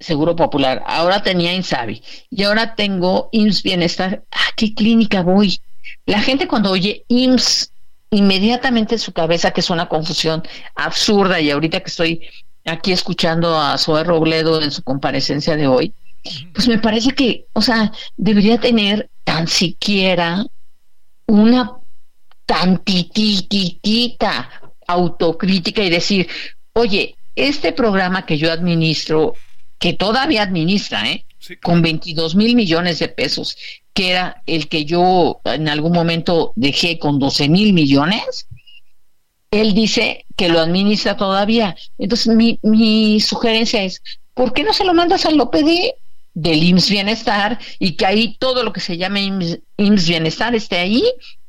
Seguro 0.00 0.34
Popular, 0.34 0.82
ahora 0.84 1.22
tenía 1.22 1.54
Insabi 1.54 2.02
y 2.30 2.42
ahora 2.42 2.74
tengo 2.74 3.28
IMSS 3.30 3.62
Bienestar. 3.62 4.24
¿A 4.32 4.56
qué 4.56 4.74
clínica 4.74 5.22
voy? 5.22 5.60
La 6.04 6.20
gente 6.20 6.48
cuando 6.48 6.72
oye 6.72 7.04
IMSS, 7.06 7.70
inmediatamente 8.10 8.96
en 8.96 9.00
su 9.00 9.12
cabeza, 9.12 9.52
que 9.52 9.60
es 9.60 9.70
una 9.70 9.88
confusión 9.88 10.42
absurda, 10.74 11.40
y 11.40 11.52
ahorita 11.52 11.78
que 11.78 11.90
estoy 11.90 12.22
aquí 12.64 12.90
escuchando 12.90 13.56
a 13.56 13.78
Zoe 13.78 14.02
Robledo 14.02 14.60
en 14.60 14.72
su 14.72 14.82
comparecencia 14.82 15.54
de 15.54 15.68
hoy, 15.68 15.94
pues 16.52 16.66
me 16.66 16.78
parece 16.78 17.12
que, 17.12 17.46
o 17.52 17.62
sea, 17.62 17.92
debería 18.16 18.58
tener 18.58 19.08
tan 19.22 19.46
siquiera 19.46 20.44
una 21.26 21.80
tantititita 22.46 24.48
autocrítica 24.86 25.82
y 25.82 25.90
decir, 25.90 26.28
oye, 26.72 27.16
este 27.34 27.72
programa 27.72 28.24
que 28.24 28.38
yo 28.38 28.52
administro, 28.52 29.34
que 29.78 29.92
todavía 29.92 30.42
administra, 30.42 31.10
¿eh? 31.10 31.26
con 31.62 31.82
22 31.82 32.34
mil 32.34 32.56
millones 32.56 32.98
de 32.98 33.08
pesos, 33.08 33.56
que 33.92 34.10
era 34.10 34.42
el 34.46 34.68
que 34.68 34.84
yo 34.84 35.40
en 35.44 35.68
algún 35.68 35.92
momento 35.92 36.52
dejé 36.56 36.98
con 36.98 37.18
12 37.18 37.48
mil 37.48 37.72
millones, 37.72 38.46
él 39.50 39.74
dice 39.74 40.24
que 40.36 40.48
lo 40.48 40.60
administra 40.60 41.16
todavía. 41.16 41.76
Entonces, 41.98 42.34
mi, 42.34 42.58
mi 42.62 43.20
sugerencia 43.20 43.82
es, 43.82 44.02
¿por 44.34 44.52
qué 44.52 44.64
no 44.64 44.72
se 44.72 44.84
lo 44.84 44.94
mandas 44.94 45.24
al 45.24 45.40
OPD 45.40 45.94
del 46.36 46.62
IMSS 46.62 46.90
Bienestar 46.90 47.58
y 47.78 47.96
que 47.96 48.04
ahí 48.04 48.36
todo 48.38 48.62
lo 48.62 48.72
que 48.74 48.80
se 48.80 48.98
llame 48.98 49.22
IMSS, 49.78 50.06
Bienestar 50.06 50.54
esté 50.54 50.76
ahí, 50.76 51.02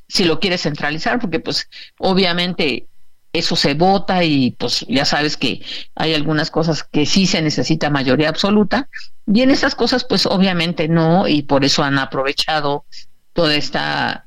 si 0.07 0.23
lo 0.23 0.39
quieres 0.39 0.61
centralizar, 0.61 1.19
porque 1.19 1.41
pues 1.41 1.69
obviamente 1.99 2.87
eso 3.33 3.57
se 3.57 3.73
vota 3.73 4.23
y 4.23 4.51
pues 4.51 4.85
ya 4.87 5.03
sabes 5.03 5.35
que 5.35 5.61
hay 5.93 6.13
algunas 6.13 6.49
cosas 6.49 6.83
que 6.83 7.05
sí 7.05 7.27
se 7.27 7.41
necesita 7.41 7.89
mayoría 7.89 8.29
absoluta 8.29 8.87
y 9.31 9.41
en 9.41 9.51
estas 9.51 9.75
cosas 9.75 10.05
pues 10.05 10.25
obviamente 10.25 10.87
no 10.87 11.27
y 11.27 11.41
por 11.41 11.65
eso 11.65 11.83
han 11.83 11.99
aprovechado 11.99 12.85
toda 13.33 13.55
esta 13.55 14.25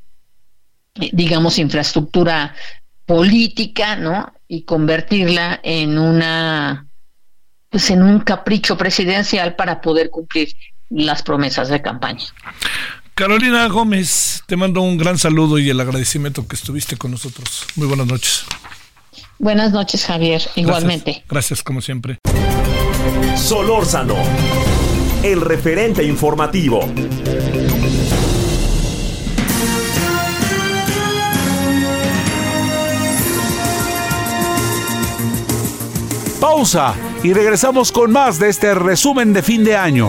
digamos 0.95 1.59
infraestructura 1.59 2.55
política, 3.07 3.97
¿no? 3.97 4.35
Y 4.47 4.65
convertirla 4.65 5.59
en 5.63 5.99
una 5.99 6.90
pues 7.71 7.91
en 7.91 8.03
un 8.03 8.19
capricho 8.21 8.77
presidencial 8.77 9.55
para 9.55 9.81
poder 9.81 10.11
cumplir 10.11 10.55
las 10.91 11.23
promesas 11.23 11.69
de 11.69 11.81
campaña. 11.81 12.25
Carolina 13.15 13.67
Gómez, 13.69 14.43
te 14.47 14.57
mando 14.57 14.83
un 14.83 14.99
gran 14.99 15.19
saludo 15.19 15.59
y 15.59 15.71
el 15.71 15.79
agradecimiento 15.79 16.47
que 16.49 16.57
estuviste 16.57 16.97
con 16.97 17.13
nosotros. 17.13 17.67
Muy 17.77 17.87
buenas 17.87 18.07
noches. 18.07 18.45
Buenas 19.39 19.73
noches, 19.73 20.05
Javier, 20.05 20.43
igualmente. 20.57 21.11
Gracias, 21.13 21.29
Gracias 21.29 21.63
como 21.63 21.81
siempre. 21.81 22.19
Solórzano, 23.37 24.17
el 25.23 25.41
referente 25.41 26.03
informativo. 26.03 26.81
Pausa 36.41 36.95
y 37.23 37.33
regresamos 37.33 37.93
con 37.93 38.13
más 38.13 38.39
de 38.39 38.49
este 38.49 38.75
resumen 38.75 39.33
de 39.33 39.43
fin 39.43 39.65
de 39.65 39.77
año. 39.77 40.09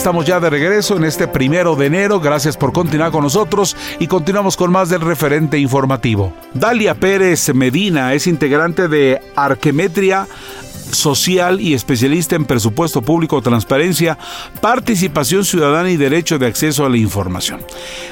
Estamos 0.00 0.24
ya 0.24 0.40
de 0.40 0.48
regreso 0.48 0.96
en 0.96 1.04
este 1.04 1.28
primero 1.28 1.76
de 1.76 1.84
enero. 1.84 2.20
Gracias 2.20 2.56
por 2.56 2.72
continuar 2.72 3.12
con 3.12 3.22
nosotros 3.22 3.76
y 3.98 4.06
continuamos 4.06 4.56
con 4.56 4.72
más 4.72 4.88
del 4.88 5.02
referente 5.02 5.58
informativo. 5.58 6.32
Dalia 6.54 6.94
Pérez 6.94 7.54
Medina 7.54 8.14
es 8.14 8.26
integrante 8.26 8.88
de 8.88 9.20
Arquemetria 9.36 10.26
social 10.94 11.60
y 11.60 11.74
especialista 11.74 12.36
en 12.36 12.44
presupuesto 12.44 13.02
público, 13.02 13.42
transparencia, 13.42 14.18
participación 14.60 15.44
ciudadana 15.44 15.90
y 15.90 15.96
derecho 15.96 16.38
de 16.38 16.46
acceso 16.46 16.84
a 16.84 16.88
la 16.88 16.96
información. 16.96 17.60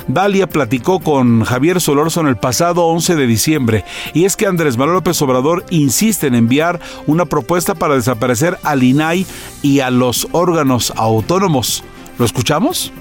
Dalia 0.06 0.48
platicó 0.48 1.00
con 1.00 1.44
Javier 1.44 1.80
Solórzano 1.80 2.28
el 2.28 2.36
pasado 2.36 2.86
11 2.86 3.16
de 3.16 3.26
diciembre 3.26 3.84
y 4.14 4.24
es 4.24 4.36
que 4.36 4.46
Andrés 4.46 4.76
Manuel 4.76 4.96
López 4.96 5.20
Obrador 5.22 5.64
insiste 5.70 6.26
en 6.26 6.34
enviar 6.34 6.80
una 7.06 7.26
propuesta 7.26 7.74
para 7.74 7.94
desaparecer 7.94 8.58
al 8.62 8.82
INAI 8.82 9.26
y 9.62 9.80
a 9.80 9.90
los 9.90 10.28
órganos 10.32 10.92
autónomos. 10.96 11.84
¿Lo 12.18 12.24
escuchamos? 12.24 12.92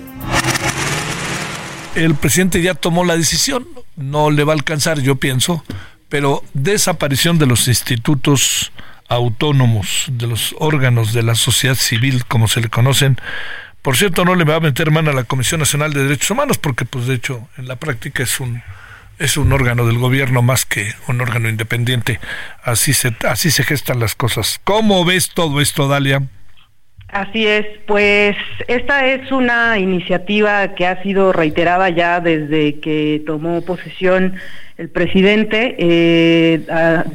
El 1.96 2.14
presidente 2.16 2.62
ya 2.62 2.76
tomó 2.76 3.04
la 3.04 3.18
decisión, 3.18 3.68
no 3.96 4.30
le 4.30 4.44
va 4.44 4.54
a 4.54 4.56
alcanzar, 4.56 5.00
yo 5.00 5.16
pienso, 5.16 5.64
pero 6.10 6.44
desaparición 6.54 7.40
de 7.40 7.48
los 7.48 7.68
institutos 7.68 8.72
autónomos, 9.08 10.06
de 10.12 10.28
los 10.28 10.56
órganos 10.60 11.14
de 11.14 11.24
la 11.24 11.36
sociedad 11.36 11.76
civil, 11.76 12.26
como 12.26 12.48
se 12.48 12.62
le 12.62 12.70
conocen. 12.70 13.18
Por 13.82 13.96
cierto, 13.96 14.26
no 14.26 14.36
le 14.36 14.44
va 14.44 14.56
a 14.56 14.60
meter 14.60 14.92
mano 14.92 15.12
a 15.12 15.14
la 15.14 15.24
Comisión 15.24 15.60
Nacional 15.60 15.94
de 15.94 16.04
Derechos 16.04 16.32
Humanos, 16.32 16.58
porque, 16.58 16.86
pues, 16.86 17.08
de 17.08 17.16
hecho, 17.16 17.48
en 17.58 17.68
la 17.68 17.78
práctica 17.78 18.24
es 18.24 18.40
un 18.40 18.62
es 19.20 19.36
un 19.36 19.52
órgano 19.52 19.88
del 19.88 19.98
gobierno 19.98 20.44
más 20.44 20.66
que 20.66 20.94
un 21.08 21.22
órgano 21.22 21.50
independiente. 21.50 22.20
Así 22.64 22.94
se 22.94 23.16
así 23.28 23.50
se 23.50 23.64
gestan 23.64 24.00
las 24.00 24.16
cosas. 24.16 24.60
¿Cómo 24.64 25.04
ves 25.06 25.32
todo 25.34 25.60
esto, 25.60 25.88
Dalia? 25.88 26.22
Así 27.10 27.48
es, 27.48 27.66
pues 27.88 28.36
esta 28.68 29.08
es 29.08 29.32
una 29.32 29.80
iniciativa 29.80 30.76
que 30.76 30.86
ha 30.86 31.02
sido 31.02 31.32
reiterada 31.32 31.90
ya 31.90 32.20
desde 32.20 32.82
que 32.82 33.24
tomó 33.26 33.64
posesión 33.64 34.36
el 34.78 34.90
presidente. 34.90 35.76
Eh, 35.78 36.62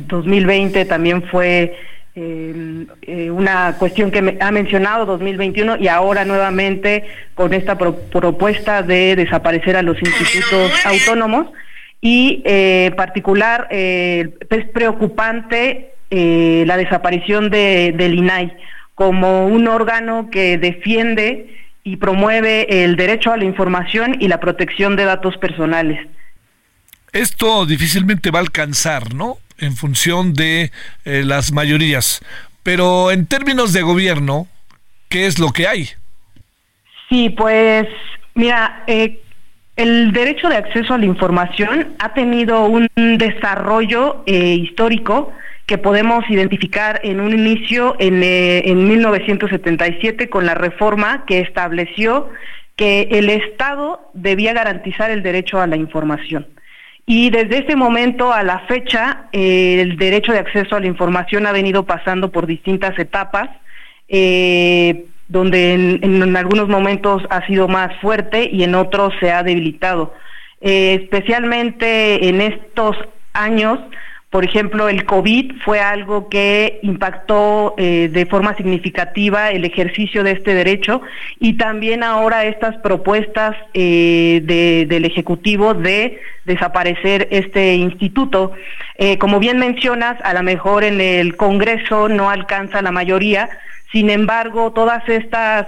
2020 0.08 0.84
también 0.84 1.22
fue 1.24 1.76
eh, 2.14 2.84
eh, 3.00 3.30
una 3.30 3.76
cuestión 3.78 4.10
que 4.10 4.36
ha 4.38 4.50
mencionado 4.50 5.06
2021 5.06 5.78
y 5.78 5.88
ahora 5.88 6.26
nuevamente 6.26 7.04
con 7.34 7.54
esta 7.54 7.78
propuesta 7.78 8.82
de 8.82 9.16
desaparecer 9.16 9.76
a 9.76 9.82
los 9.82 9.96
institutos 9.98 10.72
autónomos 10.84 11.46
y 12.02 12.42
eh, 12.44 12.88
en 12.90 12.96
particular 12.96 13.66
es 13.70 14.28
preocupante 14.74 15.94
la 16.10 16.76
desaparición 16.76 17.48
de, 17.48 17.94
del 17.96 18.18
INAI 18.18 18.52
como 18.94 19.46
un 19.46 19.66
órgano 19.66 20.28
que 20.30 20.58
defiende 20.58 21.46
y 21.82 21.96
promueve 21.96 22.84
el 22.84 22.96
derecho 22.96 23.32
a 23.32 23.38
la 23.38 23.44
información 23.44 24.16
y 24.20 24.28
la 24.28 24.38
protección 24.38 24.96
de 24.96 25.06
datos 25.06 25.38
personales. 25.38 26.06
Esto 27.12 27.66
difícilmente 27.66 28.30
va 28.30 28.38
a 28.38 28.42
alcanzar, 28.42 29.12
¿no? 29.14 29.36
En 29.58 29.76
función 29.76 30.32
de 30.32 30.72
eh, 31.04 31.22
las 31.26 31.52
mayorías. 31.52 32.22
Pero 32.62 33.10
en 33.10 33.26
términos 33.26 33.74
de 33.74 33.82
gobierno, 33.82 34.46
¿qué 35.10 35.26
es 35.26 35.38
lo 35.38 35.50
que 35.50 35.68
hay? 35.68 35.90
Sí, 37.10 37.28
pues 37.28 37.86
mira, 38.34 38.82
eh, 38.86 39.20
el 39.76 40.12
derecho 40.12 40.48
de 40.48 40.56
acceso 40.56 40.94
a 40.94 40.98
la 40.98 41.04
información 41.04 41.88
ha 41.98 42.14
tenido 42.14 42.64
un 42.64 42.88
desarrollo 42.96 44.22
eh, 44.24 44.54
histórico 44.54 45.34
que 45.66 45.76
podemos 45.76 46.24
identificar 46.30 46.98
en 47.04 47.20
un 47.20 47.34
inicio 47.34 47.94
en, 47.98 48.22
en 48.22 48.88
1977 48.88 50.30
con 50.30 50.46
la 50.46 50.54
reforma 50.54 51.24
que 51.26 51.40
estableció 51.40 52.30
que 52.76 53.08
el 53.12 53.28
Estado 53.28 54.10
debía 54.14 54.54
garantizar 54.54 55.10
el 55.10 55.22
derecho 55.22 55.60
a 55.60 55.66
la 55.66 55.76
información. 55.76 56.46
Y 57.04 57.30
desde 57.30 57.64
ese 57.64 57.76
momento 57.76 58.32
a 58.32 58.42
la 58.42 58.60
fecha, 58.60 59.26
el 59.32 59.96
derecho 59.96 60.32
de 60.32 60.38
acceso 60.38 60.76
a 60.76 60.80
la 60.80 60.86
información 60.86 61.46
ha 61.46 61.52
venido 61.52 61.84
pasando 61.84 62.30
por 62.30 62.46
distintas 62.46 62.96
etapas, 62.98 63.50
eh, 64.08 65.06
donde 65.28 65.72
en, 65.72 66.36
algunos 66.36 66.68
momentos 66.68 67.22
ha 67.30 67.44
sido 67.46 67.66
más 67.66 67.98
fuerte 68.00 68.48
y 68.52 68.62
en 68.62 68.74
otros 68.74 69.12
se 69.18 69.32
ha 69.32 69.42
debilitado. 69.42 70.14
Eh, 70.60 71.00
especialmente 71.02 72.28
en 72.28 72.40
estos 72.40 72.96
años 73.32 73.80
por 74.32 74.46
ejemplo, 74.46 74.88
el 74.88 75.04
COVID 75.04 75.60
fue 75.62 75.80
algo 75.80 76.30
que 76.30 76.80
impactó 76.80 77.74
eh, 77.76 78.08
de 78.10 78.24
forma 78.24 78.56
significativa 78.56 79.50
el 79.50 79.66
ejercicio 79.66 80.24
de 80.24 80.30
este 80.30 80.54
derecho 80.54 81.02
y 81.38 81.58
también 81.58 82.02
ahora 82.02 82.46
estas 82.46 82.78
propuestas 82.78 83.54
eh, 83.74 84.40
del 84.88 85.04
Ejecutivo 85.04 85.74
de 85.74 86.18
desaparecer 86.46 87.28
este 87.30 87.74
instituto. 87.74 88.52
Eh, 88.96 89.18
como 89.18 89.38
bien 89.38 89.58
mencionas, 89.58 90.16
a 90.24 90.32
lo 90.32 90.42
mejor 90.42 90.82
en 90.82 91.02
el 91.02 91.36
Congreso 91.36 92.08
no 92.08 92.30
alcanza 92.30 92.80
la 92.80 92.90
mayoría, 92.90 93.50
sin 93.92 94.08
embargo, 94.08 94.72
todas 94.72 95.06
estas 95.10 95.66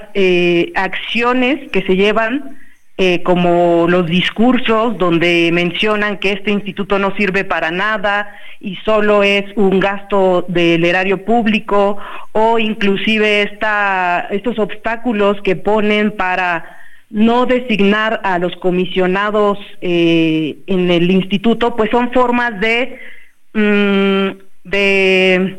acciones 0.74 1.70
que 1.70 1.82
se 1.82 1.96
llevan 1.96 2.56
eh, 2.96 3.24
como 3.24 3.86
los 3.88 4.06
discursos 4.06 4.96
donde 4.98 5.50
mencionan 5.52 6.18
que 6.18 6.30
este 6.30 6.52
instituto 6.52 6.96
no 7.00 7.12
sirve 7.16 7.42
para 7.42 7.72
nada 7.72 8.36
y 8.60 8.76
solo 8.76 9.24
es 9.24 9.44
un 9.56 9.80
gasto 9.80 10.44
del 10.46 10.84
erario 10.84 11.24
público 11.24 11.98
o 12.30 12.58
inclusive 12.60 13.42
esta, 13.42 14.28
estos 14.30 14.60
obstáculos 14.60 15.40
que 15.42 15.56
ponen 15.56 16.12
para 16.12 16.64
no 17.10 17.46
designar 17.46 18.20
a 18.22 18.38
los 18.38 18.54
comisionados 18.56 19.58
eh, 19.80 20.56
en 20.68 20.90
el 20.90 21.10
instituto, 21.10 21.74
pues 21.74 21.90
son 21.90 22.12
formas 22.12 22.60
de, 22.60 22.98
mm, 23.54 24.68
de 24.68 25.58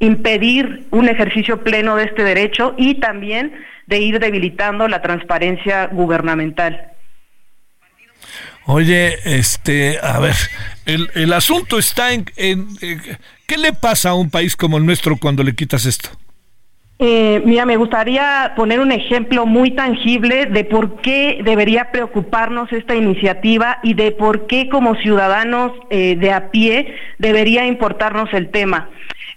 impedir 0.00 0.84
un 0.90 1.08
ejercicio 1.08 1.62
pleno 1.62 1.96
de 1.96 2.04
este 2.04 2.24
derecho 2.24 2.74
y 2.76 2.96
también 2.96 3.52
de 3.86 3.98
ir 3.98 4.18
debilitando 4.18 4.88
la 4.88 5.02
transparencia 5.02 5.86
gubernamental. 5.86 6.92
Oye, 8.66 9.14
este, 9.24 9.98
a 10.02 10.18
ver, 10.20 10.34
el, 10.86 11.10
el 11.14 11.32
asunto 11.32 11.78
está 11.78 12.12
en, 12.12 12.24
¿qué 12.24 13.58
le 13.58 13.72
pasa 13.74 14.10
a 14.10 14.14
un 14.14 14.30
país 14.30 14.56
como 14.56 14.78
el 14.78 14.86
nuestro 14.86 15.16
cuando 15.18 15.42
le 15.42 15.54
quitas 15.54 15.84
esto? 15.84 16.08
Eh, 17.00 17.42
mira, 17.44 17.66
me 17.66 17.76
gustaría 17.76 18.52
poner 18.56 18.78
un 18.78 18.92
ejemplo 18.92 19.46
muy 19.46 19.72
tangible 19.72 20.46
de 20.46 20.64
por 20.64 21.00
qué 21.00 21.40
debería 21.44 21.90
preocuparnos 21.90 22.72
esta 22.72 22.94
iniciativa 22.94 23.80
y 23.82 23.94
de 23.94 24.12
por 24.12 24.46
qué 24.46 24.68
como 24.68 24.94
ciudadanos 24.94 25.72
eh, 25.90 26.14
de 26.16 26.32
a 26.32 26.50
pie 26.50 26.94
debería 27.18 27.66
importarnos 27.66 28.32
el 28.32 28.48
tema. 28.50 28.90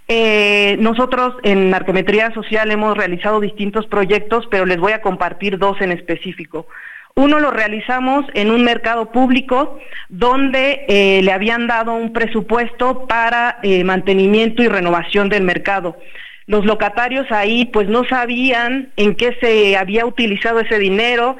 Eh, 0.09 0.77
nosotros 0.79 1.35
en 1.43 1.69
Narcometría 1.69 2.33
Social 2.33 2.71
hemos 2.71 2.95
realizado 2.95 3.41
distintos 3.41 3.87
proyectos, 3.87 4.47
pero 4.49 4.65
les 4.65 4.79
voy 4.79 4.93
a 4.93 5.01
compartir 5.01 5.57
dos 5.57 5.81
en 5.81 5.91
específico. 5.91 6.67
Uno 7.15 7.39
lo 7.39 7.51
realizamos 7.51 8.25
en 8.35 8.51
un 8.51 8.63
mercado 8.63 9.11
público 9.11 9.79
donde 10.07 10.85
eh, 10.87 11.21
le 11.23 11.31
habían 11.31 11.67
dado 11.67 11.93
un 11.93 12.13
presupuesto 12.13 13.07
para 13.07 13.57
eh, 13.63 13.83
mantenimiento 13.83 14.61
y 14.61 14.67
renovación 14.67 15.27
del 15.27 15.43
mercado. 15.43 15.97
Los 16.45 16.63
locatarios 16.63 17.29
ahí 17.31 17.65
pues 17.65 17.89
no 17.89 18.05
sabían 18.05 18.91
en 18.95 19.15
qué 19.15 19.35
se 19.41 19.75
había 19.75 20.05
utilizado 20.05 20.59
ese 20.59 20.79
dinero, 20.79 21.37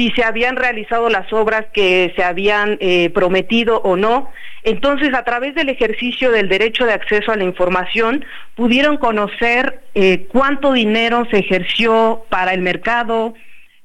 si 0.00 0.10
se 0.12 0.24
habían 0.24 0.56
realizado 0.56 1.10
las 1.10 1.30
obras 1.30 1.66
que 1.74 2.10
se 2.16 2.24
habían 2.24 2.78
eh, 2.80 3.10
prometido 3.10 3.82
o 3.82 3.96
no. 3.96 4.32
Entonces, 4.62 5.12
a 5.12 5.24
través 5.24 5.54
del 5.54 5.68
ejercicio 5.68 6.30
del 6.30 6.48
derecho 6.48 6.86
de 6.86 6.94
acceso 6.94 7.32
a 7.32 7.36
la 7.36 7.44
información, 7.44 8.24
pudieron 8.54 8.96
conocer 8.96 9.82
eh, 9.94 10.26
cuánto 10.32 10.72
dinero 10.72 11.26
se 11.30 11.40
ejerció 11.40 12.24
para 12.30 12.54
el 12.54 12.62
mercado, 12.62 13.34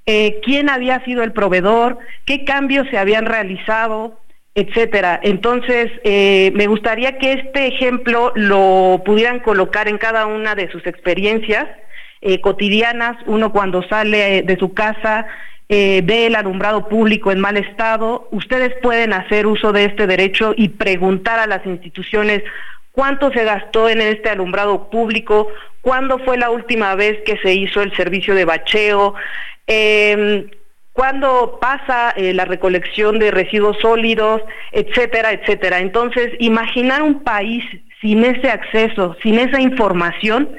eh, 0.05 0.39
quién 0.41 0.69
había 0.69 1.03
sido 1.03 1.21
el 1.21 1.33
proveedor, 1.33 1.97
qué 2.23 2.45
cambios 2.45 2.87
se 2.89 2.97
habían 2.97 3.25
realizado, 3.25 4.17
etcétera. 4.53 5.19
Entonces, 5.21 5.91
me 6.05 6.67
gustaría 6.67 7.17
que 7.17 7.33
este 7.33 7.67
ejemplo 7.67 8.31
lo 8.35 9.01
pudieran 9.05 9.39
colocar 9.41 9.89
en 9.89 9.97
cada 9.97 10.27
una 10.27 10.55
de 10.55 10.71
sus 10.71 10.87
experiencias 10.87 11.67
cotidianas, 12.41 13.17
uno 13.27 13.51
cuando 13.51 13.83
sale 13.83 14.43
de 14.43 14.57
su 14.57 14.73
casa, 14.73 15.27
eh, 15.67 16.01
ve 16.03 16.27
el 16.27 16.35
alumbrado 16.35 16.87
público 16.87 17.31
en 17.31 17.39
mal 17.39 17.57
estado, 17.57 18.27
ustedes 18.31 18.73
pueden 18.81 19.13
hacer 19.13 19.47
uso 19.47 19.71
de 19.71 19.85
este 19.85 20.05
derecho 20.07 20.53
y 20.55 20.69
preguntar 20.69 21.39
a 21.39 21.47
las 21.47 21.65
instituciones 21.65 22.43
cuánto 22.91 23.31
se 23.31 23.43
gastó 23.43 23.89
en 23.89 24.01
este 24.01 24.29
alumbrado 24.29 24.89
público, 24.89 25.47
cuándo 25.81 26.19
fue 26.19 26.37
la 26.37 26.49
última 26.49 26.95
vez 26.95 27.19
que 27.25 27.37
se 27.37 27.53
hizo 27.53 27.81
el 27.81 27.95
servicio 27.95 28.35
de 28.35 28.45
bacheo, 28.45 29.15
eh, 29.67 30.47
cuándo 30.93 31.57
pasa 31.59 32.11
eh, 32.11 32.33
la 32.33 32.45
recolección 32.45 33.19
de 33.19 33.29
residuos 33.29 33.77
sólidos, 33.81 34.41
etcétera, 34.71 35.33
etcétera. 35.33 35.79
Entonces, 35.79 36.31
imaginar 36.39 37.01
un 37.01 37.21
país 37.23 37.65
sin 37.99 38.23
ese 38.23 38.49
acceso, 38.49 39.17
sin 39.21 39.37
esa 39.39 39.59
información, 39.59 40.55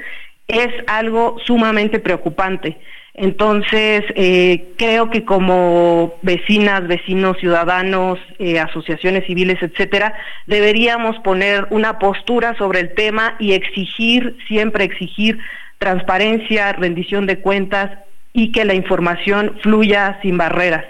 es 0.47 0.69
algo 0.85 1.37
sumamente 1.43 1.99
preocupante. 1.99 2.77
Entonces, 3.19 4.03
eh, 4.15 4.73
creo 4.77 5.09
que 5.09 5.25
como 5.25 6.13
vecinas, 6.21 6.87
vecinos, 6.87 7.35
ciudadanos, 7.39 8.19
eh, 8.37 8.59
asociaciones 8.59 9.25
civiles, 9.25 9.57
etcétera, 9.59 10.13
deberíamos 10.45 11.17
poner 11.23 11.65
una 11.71 11.97
postura 11.97 12.55
sobre 12.59 12.79
el 12.79 12.93
tema 12.93 13.35
y 13.39 13.53
exigir, 13.53 14.37
siempre 14.47 14.83
exigir 14.83 15.39
transparencia, 15.79 16.73
rendición 16.73 17.25
de 17.25 17.39
cuentas 17.39 17.89
y 18.33 18.51
que 18.51 18.65
la 18.65 18.75
información 18.75 19.57
fluya 19.63 20.19
sin 20.21 20.37
barreras. 20.37 20.85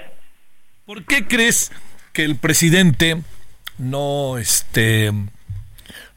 ¿Por 0.86 1.06
qué 1.06 1.26
crees 1.26 1.72
que 2.12 2.26
el 2.26 2.36
presidente 2.36 3.22
no 3.78 4.38
este 4.38 5.14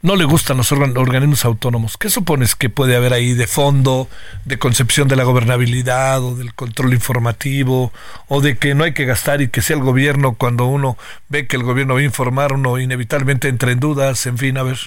no 0.01 0.15
le 0.15 0.25
gustan 0.25 0.57
los 0.57 0.71
organismos 0.71 1.45
autónomos. 1.45 1.97
¿Qué 1.97 2.09
supones 2.09 2.55
que 2.55 2.69
puede 2.69 2.95
haber 2.95 3.13
ahí 3.13 3.33
de 3.33 3.47
fondo, 3.47 4.07
de 4.45 4.57
concepción 4.57 5.07
de 5.07 5.15
la 5.15 5.23
gobernabilidad 5.23 6.23
o 6.23 6.35
del 6.35 6.53
control 6.53 6.93
informativo 6.93 7.91
o 8.27 8.41
de 8.41 8.57
que 8.57 8.73
no 8.73 8.83
hay 8.83 8.93
que 8.93 9.05
gastar 9.05 9.41
y 9.41 9.49
que 9.49 9.61
sea 9.61 9.77
el 9.77 9.83
gobierno 9.83 10.33
cuando 10.33 10.65
uno 10.65 10.97
ve 11.29 11.47
que 11.47 11.55
el 11.55 11.63
gobierno 11.63 11.93
va 11.93 11.99
a 11.99 12.03
informar, 12.03 12.53
uno 12.53 12.79
inevitablemente 12.79 13.47
entra 13.47 13.71
en 13.71 13.79
dudas, 13.79 14.25
en 14.25 14.37
fin, 14.37 14.57
a 14.57 14.63
ver? 14.63 14.77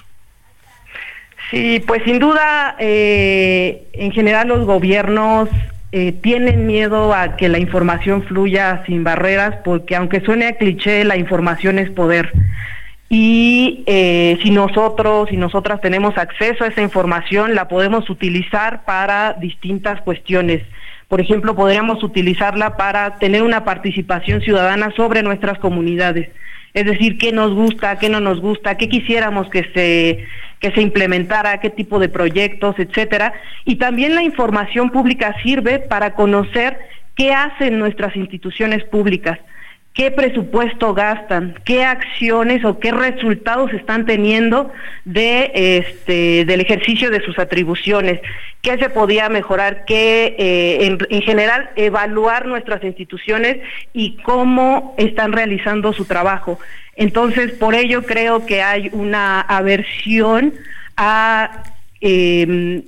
Sí, 1.51 1.83
pues 1.87 2.03
sin 2.05 2.19
duda, 2.19 2.75
eh, 2.79 3.87
en 3.93 4.11
general 4.13 4.49
los 4.49 4.65
gobiernos 4.65 5.49
eh, 5.93 6.13
tienen 6.13 6.67
miedo 6.67 7.15
a 7.15 7.37
que 7.37 7.49
la 7.49 7.59
información 7.59 8.25
fluya 8.25 8.83
sin 8.87 9.05
barreras, 9.05 9.57
porque 9.65 9.95
aunque 9.95 10.21
suene 10.23 10.49
a 10.49 10.57
cliché, 10.57 11.05
la 11.05 11.17
información 11.17 11.79
es 11.79 11.91
poder. 11.91 12.33
Y 13.09 13.85
eh, 13.87 14.39
si 14.43 14.51
nosotros 14.51 15.31
y 15.31 15.37
nosotras 15.37 15.81
tenemos 15.81 16.17
acceso 16.17 16.65
a 16.65 16.69
esa 16.69 16.83
información, 16.83 17.55
la 17.55 17.69
podemos 17.69 18.09
utilizar 18.09 18.85
para 18.85 19.35
distintas 19.35 20.01
cuestiones. 20.03 20.63
Por 21.09 21.21
ejemplo, 21.21 21.55
podríamos 21.55 22.03
utilizarla 22.03 22.77
para 22.77 23.19
tener 23.19 23.43
una 23.43 23.65
participación 23.65 24.41
ciudadana 24.41 24.91
sobre 24.97 25.23
nuestras 25.23 25.59
comunidades. 25.59 26.31
Es 26.73 26.87
decir, 26.87 27.19
qué 27.19 27.31
nos 27.31 27.55
gusta, 27.55 27.99
qué 27.99 28.09
no 28.09 28.21
nos 28.21 28.41
gusta, 28.41 28.77
qué 28.77 28.89
quisiéramos 28.89 29.49
que 29.49 29.65
se 29.75 30.27
que 30.61 30.73
se 30.73 30.81
implementara, 30.81 31.61
qué 31.61 31.69
tipo 31.69 31.99
de 31.99 32.09
proyectos, 32.09 32.77
etcétera. 32.79 33.35
Y 33.67 33.77
también 33.77 34.15
la 34.15 34.23
información 34.23 34.89
pública 34.89 35.37
sirve 35.43 35.79
para 35.79 36.15
conocer 36.15 36.79
qué 37.17 37.35
hacen 37.35 37.79
nuestras 37.79 38.17
instituciones 38.17 38.83
públicas 38.85 39.39
qué 39.95 40.11
presupuesto 40.11 40.93
gastan, 40.93 41.55
qué 41.65 41.85
acciones 41.85 42.65
o 42.65 42.81
qué 42.81 42.91
resultados 42.91 43.73
están 43.73 44.07
teniendo 44.07 44.73
de 45.05 45.51
este 45.55 46.45
del 46.45 46.61
ejercicio 46.61 47.11
de 47.11 47.25
sus 47.25 47.39
atribuciones, 47.39 48.21
qué 48.61 48.77
se 48.77 48.91
podía 48.91 49.29
mejorar, 49.29 49.85
qué 49.87 50.35
eh, 50.37 50.87
en, 50.87 50.99
en, 51.09 51.23
general 51.23 51.71
evaluar 51.77 52.47
nuestras 52.47 52.83
instituciones 52.83 53.59
y 53.93 54.17
cómo 54.23 54.95
están 54.99 55.33
realizando 55.33 55.93
su 55.93 56.05
trabajo. 56.05 56.59
Entonces, 56.97 57.53
por 57.53 57.75
ello 57.75 58.03
creo 58.03 58.45
que 58.47 58.63
hay 58.63 58.91
una 58.93 59.41
aversión 59.41 60.55
a 60.97 61.63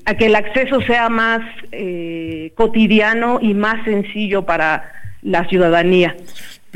a 0.05 0.15
que 0.15 0.27
el 0.27 0.35
acceso 0.35 0.83
sea 0.83 1.09
más 1.09 1.41
eh, 1.73 2.53
cotidiano 2.55 3.39
y 3.41 3.55
más 3.55 3.83
sencillo 3.85 4.45
para 4.45 4.93
la 5.23 5.49
ciudadanía. 5.49 6.15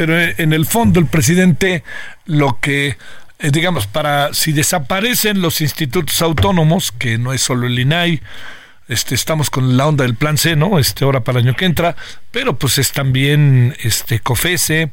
Pero 0.01 0.19
en 0.19 0.55
el 0.55 0.65
fondo 0.65 0.99
el 0.99 1.05
presidente 1.05 1.85
lo 2.25 2.59
que 2.59 2.97
eh, 3.39 3.51
digamos, 3.51 3.87
para 3.87 4.33
si 4.33 4.53
desaparecen 4.53 5.43
los 5.43 5.61
institutos 5.61 6.23
autónomos, 6.23 6.91
que 6.91 7.19
no 7.19 7.35
es 7.35 7.43
solo 7.43 7.67
el 7.67 7.79
INAI, 7.79 8.23
este, 8.89 9.15
estamos 9.15 9.51
con 9.51 9.77
la 9.77 9.87
onda 9.87 10.05
del 10.05 10.15
plan 10.15 10.39
C, 10.39 10.57
¿no? 10.57 10.79
Este, 10.79 11.05
ahora 11.05 11.23
para 11.23 11.39
el 11.39 11.49
año 11.49 11.55
que 11.55 11.67
entra, 11.67 11.97
pero 12.31 12.59
pues 12.59 12.79
es 12.79 12.93
también 12.93 13.77
este 13.83 14.21
COFESE, 14.21 14.91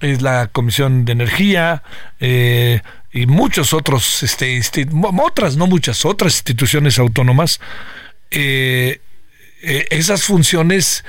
es 0.00 0.22
la 0.22 0.46
Comisión 0.46 1.04
de 1.04 1.12
Energía, 1.12 1.82
eh, 2.18 2.80
y 3.12 3.26
muchos 3.26 3.74
otros, 3.74 4.22
este, 4.22 4.58
otras, 5.22 5.58
no 5.58 5.66
muchas, 5.66 6.06
otras 6.06 6.36
instituciones 6.36 6.98
autónomas, 6.98 7.60
eh, 8.30 9.02
esas 9.60 10.22
funciones 10.24 11.04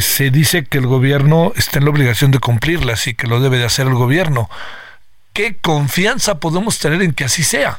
se 0.00 0.30
dice 0.30 0.64
que 0.64 0.78
el 0.78 0.86
gobierno 0.86 1.52
está 1.56 1.78
en 1.78 1.84
la 1.84 1.90
obligación 1.90 2.30
de 2.30 2.38
cumplirlas 2.38 3.06
y 3.06 3.14
que 3.14 3.26
lo 3.26 3.40
debe 3.40 3.58
de 3.58 3.64
hacer 3.64 3.86
el 3.86 3.94
gobierno. 3.94 4.48
¿Qué 5.32 5.56
confianza 5.56 6.38
podemos 6.38 6.78
tener 6.78 7.02
en 7.02 7.12
que 7.12 7.24
así 7.24 7.42
sea? 7.42 7.78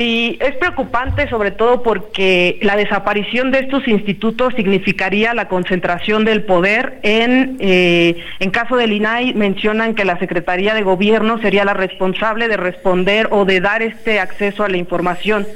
Sí, 0.00 0.38
es 0.40 0.56
preocupante 0.56 1.28
sobre 1.28 1.50
todo 1.50 1.82
porque 1.82 2.58
la 2.62 2.74
desaparición 2.74 3.50
de 3.50 3.58
estos 3.58 3.86
institutos 3.86 4.54
significaría 4.54 5.34
la 5.34 5.46
concentración 5.48 6.24
del 6.24 6.44
poder 6.44 7.00
en, 7.02 7.58
eh, 7.60 8.24
en 8.38 8.50
caso 8.50 8.76
del 8.76 8.92
INAI 8.92 9.34
mencionan 9.34 9.94
que 9.94 10.06
la 10.06 10.18
Secretaría 10.18 10.72
de 10.72 10.80
Gobierno 10.82 11.38
sería 11.42 11.66
la 11.66 11.74
responsable 11.74 12.48
de 12.48 12.56
responder 12.56 13.28
o 13.30 13.44
de 13.44 13.60
dar 13.60 13.82
este 13.82 14.20
acceso 14.20 14.64
a 14.64 14.70
la 14.70 14.78
información. 14.78 15.46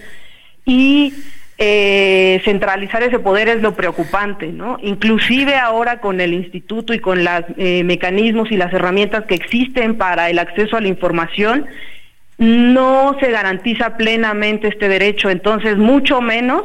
Y 0.66 1.14
eh, 1.56 2.40
centralizar 2.44 3.04
ese 3.04 3.20
poder 3.20 3.48
es 3.48 3.62
lo 3.62 3.76
preocupante, 3.76 4.48
¿no? 4.48 4.76
Inclusive 4.82 5.54
ahora 5.54 6.00
con 6.00 6.20
el 6.20 6.34
instituto 6.34 6.92
y 6.92 6.98
con 6.98 7.22
los 7.22 7.44
eh, 7.56 7.84
mecanismos 7.84 8.50
y 8.50 8.56
las 8.56 8.72
herramientas 8.72 9.24
que 9.26 9.36
existen 9.36 9.96
para 9.96 10.30
el 10.30 10.40
acceso 10.40 10.76
a 10.76 10.80
la 10.80 10.88
información, 10.88 11.66
no 12.38 13.16
se 13.20 13.30
garantiza 13.30 13.96
plenamente 13.96 14.66
este 14.66 14.88
derecho, 14.88 15.30
entonces 15.30 15.76
mucho 15.76 16.20
menos 16.20 16.62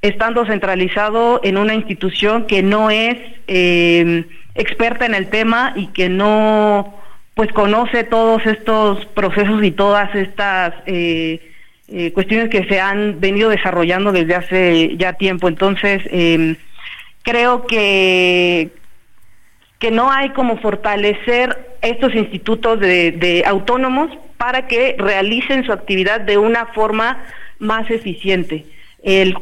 estando 0.00 0.46
centralizado 0.46 1.40
en 1.42 1.58
una 1.58 1.74
institución 1.74 2.46
que 2.46 2.62
no 2.62 2.90
es 2.90 3.18
eh, 3.48 4.24
experta 4.54 5.06
en 5.06 5.14
el 5.14 5.28
tema 5.28 5.72
y 5.74 5.88
que 5.88 6.08
no 6.08 6.94
pues 7.34 7.50
conoce 7.52 8.04
todos 8.04 8.46
estos 8.46 9.04
procesos 9.06 9.64
y 9.64 9.72
todas 9.72 10.14
estas 10.14 10.74
eh, 11.92 12.12
cuestiones 12.12 12.48
que 12.50 12.64
se 12.66 12.80
han 12.80 13.20
venido 13.20 13.50
desarrollando 13.50 14.12
desde 14.12 14.36
hace 14.36 14.96
ya 14.96 15.14
tiempo. 15.14 15.48
Entonces, 15.48 16.02
em, 16.10 16.54
creo 17.22 17.66
que, 17.66 18.70
que 19.80 19.90
no 19.90 20.10
hay 20.10 20.30
como 20.30 20.58
fortalecer 20.58 21.76
estos 21.82 22.14
institutos 22.14 22.78
de, 22.78 23.42
autónomos 23.46 24.10
para 24.36 24.68
que 24.68 24.94
realicen 24.98 25.64
su 25.64 25.72
actividad 25.72 26.20
de 26.20 26.38
una 26.38 26.66
forma 26.66 27.18
más 27.58 27.90
eficiente. 27.90 28.66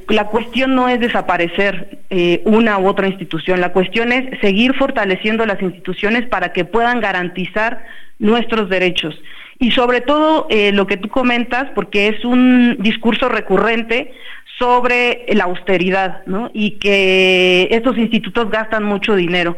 la 0.09 0.24
cuestión 0.24 0.74
no 0.74 0.88
es 0.88 1.01
desaparecer 1.01 1.99
eh, 2.11 2.40
una 2.44 2.78
u 2.78 2.86
otra 2.86 3.09
institución, 3.09 3.61
la 3.61 3.72
cuestión 3.72 4.12
es 4.12 4.40
seguir 4.40 4.74
fortaleciendo 4.74 5.44
las 5.44 5.61
instituciones 5.61 6.26
para 6.26 6.53
que 6.53 6.64
puedan 6.64 7.01
garantizar 7.01 7.84
nuestros 8.18 8.68
derechos. 8.68 9.20
Y 9.59 9.72
sobre 9.72 10.00
todo 10.00 10.46
eh, 10.50 10.72
lo 10.72 10.86
que 10.86 10.96
tú 10.96 11.09
comentas, 11.09 11.68
porque 11.74 12.09
es 12.09 12.24
un 12.24 12.76
discurso 12.78 13.28
recurrente 13.28 14.12
sobre 14.59 15.26
la 15.34 15.44
austeridad, 15.44 16.22
¿no? 16.26 16.50
Y 16.52 16.72
que 16.78 17.68
estos 17.70 17.96
institutos 17.98 18.50
gastan 18.50 18.84
mucho 18.84 19.14
dinero. 19.14 19.56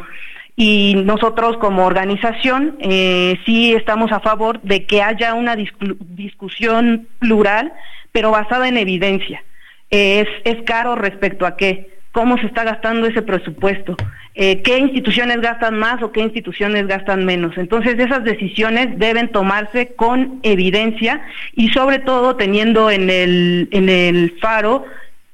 Y 0.57 0.95
nosotros 1.05 1.57
como 1.59 1.87
organización 1.87 2.77
eh, 2.81 3.39
sí 3.47 3.73
estamos 3.73 4.13
a 4.13 4.21
favor 4.21 4.61
de 4.63 4.85
que 4.85 5.03
haya 5.03 5.35
una 5.35 5.57
discusión 5.57 7.09
plural, 7.19 7.73
pero 8.13 8.31
basada 8.31 8.69
en 8.69 8.77
evidencia. 8.77 9.43
es, 9.91 10.29
es 10.45 10.63
caro 10.65 10.97
respecto 10.97 11.47
a 11.47 11.57
qué, 11.57 12.00
cómo 12.13 12.39
se 12.39 12.47
está 12.47 12.65
gastando 12.65 13.07
ese 13.07 13.23
presupuesto, 13.23 13.97
eh, 14.35 14.63
qué 14.63 14.79
instituciones 14.79 15.41
gastan 15.41 15.79
más 15.79 16.03
o 16.03 16.13
qué 16.13 16.21
instituciones 16.21 16.87
gastan 16.87 17.25
menos. 17.25 17.57
Entonces 17.57 17.99
esas 17.99 18.25
decisiones 18.25 18.99
deben 18.99 19.29
tomarse 19.29 19.93
con 19.95 20.41
evidencia 20.43 21.23
y 21.55 21.71
sobre 21.71 21.99
todo 21.99 22.37
teniendo 22.37 22.91
en 22.91 23.11
el, 23.11 23.69
en 23.71 23.89
el 23.89 24.37
faro 24.41 24.85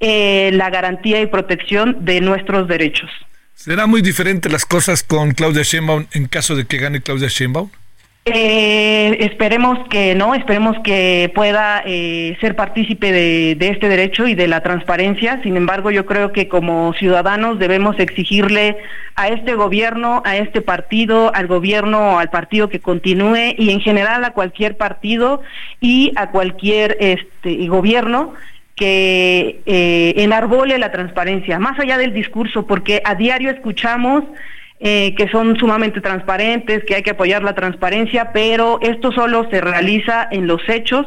eh, 0.01 0.51
la 0.53 0.71
garantía 0.71 1.21
y 1.21 1.27
protección 1.27 2.05
de 2.05 2.21
nuestros 2.21 2.69
derechos. 2.69 3.11
¿Será 3.55 3.87
muy 3.87 4.03
diferente 4.03 4.51
las 4.51 4.67
cosas 4.67 5.03
con 5.03 5.33
Claudia 5.33 5.63
Sheinbaum 5.63 6.07
en 6.13 6.27
caso 6.27 6.55
de 6.55 6.67
que 6.67 6.77
gane 6.77 7.01
Claudia 7.01 7.29
Sheinbaum? 7.29 7.71
Eh, 8.29 9.19
esperemos 9.21 9.79
que 9.89 10.17
no, 10.17 10.35
esperemos 10.35 10.77
que 10.83 11.31
pueda 11.33 11.81
eh, 11.87 12.37
ser 12.41 12.57
partícipe 12.57 13.13
de, 13.13 13.57
este 13.61 13.89
derecho 13.89 14.27
y 14.27 14.35
de 14.35 14.49
la 14.49 14.65
transparencia. 14.65 15.41
Sin 15.45 15.57
embargo, 15.57 15.93
yo 15.93 16.07
creo 16.07 16.33
que 16.33 16.49
como 16.49 16.93
ciudadanos 16.95 17.61
debemos 17.61 18.01
exigirle 18.01 18.79
a 19.15 19.29
este 19.29 19.55
gobierno, 19.55 20.23
a 20.25 20.39
este 20.39 20.61
partido, 20.61 21.33
al 21.37 21.47
gobierno, 21.47 22.19
al 22.19 22.29
partido 22.31 22.69
que 22.69 22.81
continúe 22.81 23.55
y 23.57 23.71
en 23.71 23.81
general 23.81 24.25
a 24.25 24.33
cualquier 24.33 24.77
partido 24.77 25.43
y 25.81 26.11
a 26.17 26.31
cualquier 26.31 26.97
este 26.99 27.65
gobierno 27.69 28.35
que 28.75 29.61
eh, 29.67 30.15
enarbole 30.17 30.79
la 30.79 30.91
transparencia, 30.91 31.61
más 31.61 31.79
allá 31.79 31.97
del 31.97 32.13
discurso, 32.13 32.67
porque 32.67 33.03
a 33.05 33.15
diario 33.15 33.51
escuchamos 33.51 34.25
eh, 34.79 35.15
que 35.15 35.29
son 35.29 35.57
sumamente 35.57 36.01
transparentes, 36.01 36.85
que 36.85 36.97
hay 36.97 37.03
que 37.03 37.13
apoyar 37.13 37.43
la 37.43 37.55
transparencia, 37.55 38.33
pero 38.33 38.79
esto 38.83 39.11
solo 39.13 39.49
se 39.51 39.61
realiza 39.61 40.29
en 40.31 40.47
los 40.47 40.61
hechos 40.69 41.07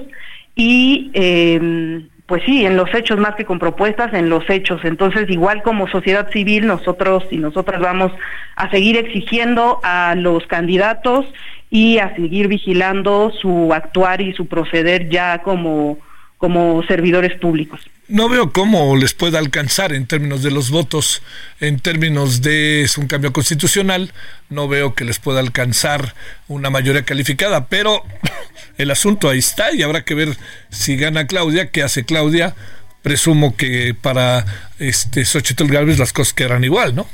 y, 0.56 1.12
eh, 1.14 2.02
pues 2.26 2.44
sí, 2.46 2.66
en 2.66 2.76
los 2.76 2.94
hechos 2.94 3.20
más 3.20 3.36
que 3.36 3.46
con 3.46 3.60
propuestas, 3.60 4.14
en 4.14 4.30
los 4.30 4.50
hechos. 4.50 4.82
Entonces, 4.84 5.30
igual 5.30 5.62
como 5.62 5.88
sociedad 5.88 6.30
civil, 6.32 6.68
nosotros 6.68 7.26
y 7.30 7.38
nosotras 7.38 7.80
vamos 7.80 8.12
a 8.56 8.70
seguir 8.72 8.98
exigiendo 8.98 9.80
a 9.84 10.16
los 10.16 10.46
candidatos 10.48 11.26
y 11.70 12.00
a 12.00 12.16
seguir 12.16 12.48
vigilando 12.48 13.32
su 13.32 13.74
actuar 13.74 14.22
y 14.22 14.34
su 14.34 14.48
proceder 14.48 15.10
ya 15.10 15.44
como 15.44 16.00
como 16.40 16.82
servidores 16.84 17.38
públicos. 17.38 17.82
No 18.08 18.30
veo 18.30 18.52
cómo 18.52 18.96
les 18.96 19.14
pueda 19.14 19.38
alcanzar 19.38 19.94
en 19.94 20.08
términos 20.08 20.42
de 20.42 20.50
los 20.50 20.72
votos, 20.72 21.22
en 21.60 21.80
términos 21.80 22.42
de 22.42 22.90
un 22.98 23.08
cambio 23.08 23.34
constitucional, 23.34 24.14
no 24.50 24.68
veo 24.68 24.96
que 24.96 25.04
les 25.04 25.20
pueda 25.20 25.42
alcanzar 25.42 26.16
una 26.48 26.70
mayoría 26.70 27.04
calificada, 27.04 27.68
pero 27.68 28.04
el 28.78 28.90
asunto 28.90 29.30
ahí 29.30 29.40
está 29.40 29.76
y 29.76 29.84
habrá 29.84 30.06
que 30.06 30.16
ver 30.16 30.38
si 30.72 30.96
gana 30.96 31.28
Claudia, 31.28 31.70
qué 31.72 31.84
hace 31.84 32.06
Claudia. 32.06 32.56
Presumo 33.02 33.56
que 33.56 33.94
para 33.94 34.46
este 34.80 35.26
Xochitl 35.26 35.68
Gálvez 35.68 36.00
las 36.00 36.14
cosas 36.14 36.34
quedarán 36.34 36.64
igual, 36.64 36.96
¿no? 36.96 37.06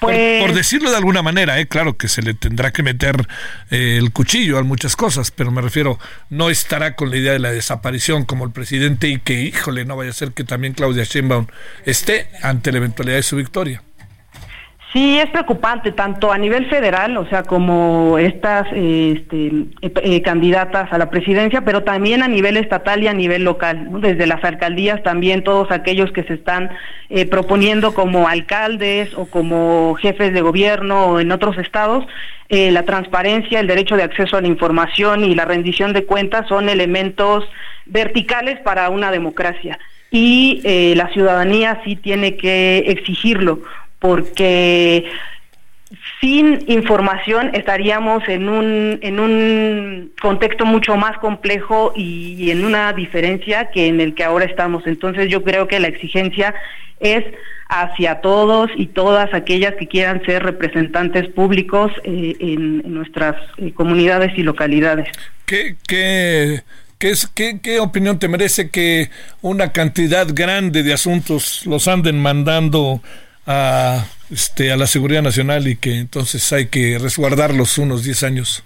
Por, 0.00 0.12
pues 0.12 0.54
decirlo 0.54 0.90
de 0.90 0.96
alguna 0.96 1.22
manera, 1.22 1.58
¿eh? 1.58 1.66
claro 1.66 1.96
que 1.96 2.08
se 2.08 2.22
le 2.22 2.34
tendrá 2.34 2.72
que 2.72 2.82
meter 2.82 3.26
eh, 3.70 3.96
el 3.98 4.12
cuchillo 4.12 4.58
a 4.58 4.62
muchas 4.62 4.94
cosas, 4.94 5.30
pero 5.32 5.50
me 5.50 5.60
refiero, 5.60 5.98
no 6.30 6.50
estará 6.50 6.94
con 6.94 7.10
la 7.10 7.16
idea 7.16 7.32
de 7.32 7.40
la 7.40 7.50
desaparición 7.50 8.24
como 8.24 8.44
el 8.44 8.52
presidente 8.52 9.08
y 9.08 9.18
que, 9.18 9.42
híjole, 9.42 9.84
no 9.84 9.96
vaya 9.96 10.10
a 10.10 10.14
ser 10.14 10.32
que 10.32 10.44
también 10.44 10.74
Claudia 10.74 11.04
Sheinbaum 11.04 11.46
esté 11.84 12.28
ante 12.42 12.70
la 12.70 12.78
eventualidad 12.78 13.16
de 13.16 13.22
su 13.24 13.36
victoria. 13.36 13.82
Sí, 14.92 15.18
es 15.18 15.28
preocupante, 15.28 15.92
tanto 15.92 16.32
a 16.32 16.38
nivel 16.38 16.64
federal, 16.70 17.18
o 17.18 17.26
sea, 17.26 17.42
como 17.42 18.16
estas 18.16 18.66
este, 18.68 19.48
eh, 19.82 19.92
eh, 20.02 20.22
candidatas 20.22 20.90
a 20.90 20.96
la 20.96 21.10
presidencia, 21.10 21.60
pero 21.60 21.82
también 21.82 22.22
a 22.22 22.28
nivel 22.28 22.56
estatal 22.56 23.02
y 23.02 23.06
a 23.06 23.12
nivel 23.12 23.44
local, 23.44 23.88
desde 24.00 24.26
las 24.26 24.42
alcaldías 24.42 25.02
también, 25.02 25.44
todos 25.44 25.70
aquellos 25.72 26.10
que 26.12 26.22
se 26.22 26.32
están 26.32 26.70
eh, 27.10 27.26
proponiendo 27.26 27.92
como 27.92 28.28
alcaldes 28.28 29.12
o 29.14 29.26
como 29.26 29.94
jefes 30.00 30.32
de 30.32 30.40
gobierno 30.40 31.04
o 31.08 31.20
en 31.20 31.32
otros 31.32 31.58
estados, 31.58 32.06
la 32.50 32.84
transparencia, 32.84 33.60
el 33.60 33.66
derecho 33.66 33.94
de 33.94 34.04
acceso 34.04 34.38
a 34.38 34.40
la 34.40 34.48
información 34.48 35.22
y 35.22 35.34
la 35.34 35.44
rendición 35.44 35.92
de 35.92 36.06
cuentas 36.06 36.48
son 36.48 36.70
elementos 36.70 37.44
verticales 37.84 38.58
para 38.60 38.88
una 38.88 39.10
democracia. 39.10 39.78
Y 40.10 40.62
la 40.96 41.08
ciudadanía 41.12 41.82
sí 41.84 41.94
tiene 41.96 42.38
que 42.38 42.78
exigirlo 42.86 43.60
porque 43.98 45.10
sin 46.20 46.64
información 46.68 47.54
estaríamos 47.54 48.28
en 48.28 48.48
un, 48.48 48.98
en 49.02 49.20
un 49.20 50.12
contexto 50.20 50.64
mucho 50.64 50.96
más 50.96 51.16
complejo 51.18 51.92
y, 51.94 52.50
en 52.50 52.64
una 52.64 52.92
diferencia 52.92 53.70
que 53.70 53.86
en 53.86 54.00
el 54.00 54.14
que 54.14 54.24
ahora 54.24 54.44
estamos. 54.44 54.86
Entonces 54.86 55.28
yo 55.28 55.42
creo 55.44 55.68
que 55.68 55.80
la 55.80 55.88
exigencia 55.88 56.54
es 57.00 57.24
hacia 57.68 58.20
todos 58.20 58.70
y 58.76 58.86
todas 58.86 59.32
aquellas 59.34 59.74
que 59.74 59.86
quieran 59.86 60.24
ser 60.24 60.42
representantes 60.42 61.28
públicos 61.28 61.92
eh, 62.02 62.34
en, 62.40 62.94
nuestras 62.94 63.36
eh, 63.58 63.72
comunidades 63.72 64.36
y 64.36 64.42
localidades. 64.42 65.08
¿Qué, 65.44 65.76
qué, 65.86 66.62
qué, 66.98 67.60
¿Qué 67.62 67.80
opinión 67.80 68.18
te 68.18 68.26
merece 68.26 68.70
que 68.70 69.10
una 69.42 69.72
cantidad 69.72 70.26
grande 70.32 70.82
de 70.82 70.94
asuntos 70.94 71.64
los 71.66 71.86
anden 71.86 72.20
mandando 72.20 73.02
a, 73.48 74.06
este, 74.30 74.70
a 74.70 74.76
la 74.76 74.86
seguridad 74.86 75.22
nacional 75.22 75.66
y 75.66 75.76
que 75.76 75.96
entonces 75.98 76.52
hay 76.52 76.66
que 76.66 76.98
resguardarlos 76.98 77.78
unos 77.78 78.04
10 78.04 78.22
años? 78.22 78.62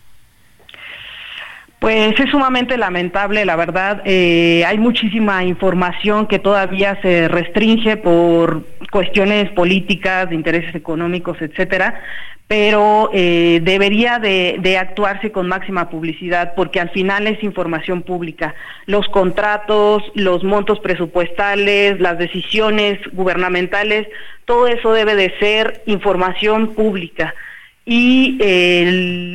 Pues 1.83 2.15
es 2.21 2.31
sumamente 2.31 2.79
lamentable, 2.79 3.45
la 3.45 3.57
verdad. 3.57 4.03
Eh, 4.05 4.65
hay 4.65 4.79
muchísima 4.79 5.43
información 5.43 6.29
que 6.29 6.39
todavía 6.39 6.97
se 7.03 7.27
restringe 7.27 7.97
por 7.97 8.65
cuestiones 8.93 9.51
políticas, 9.51 10.29
de 10.31 10.37
intereses 10.37 10.77
económicos, 10.77 11.43
etcétera 11.43 12.01
pero 12.47 13.09
eh, 13.15 13.61
debería 13.63 14.19
de, 14.19 14.77
actuarse 14.79 15.33
con 15.33 15.49
máxima 15.49 15.89
publicidad 15.89 16.53
porque 16.55 16.81
al 16.81 16.91
final 16.91 17.27
es 17.27 17.43
información 17.43 18.03
pública. 18.03 18.55
Los 18.85 19.09
contratos, 19.09 20.03
los 20.15 20.45
montos 20.45 20.79
presupuestales, 20.81 21.99
las 21.99 22.19
decisiones 22.19 22.99
gubernamentales, 23.13 24.07
todo 24.45 24.67
eso 24.67 24.93
debe 24.93 25.15
de 25.17 25.33
ser 25.41 25.83
información 25.87 26.75
pública 26.75 27.35
y 27.85 28.39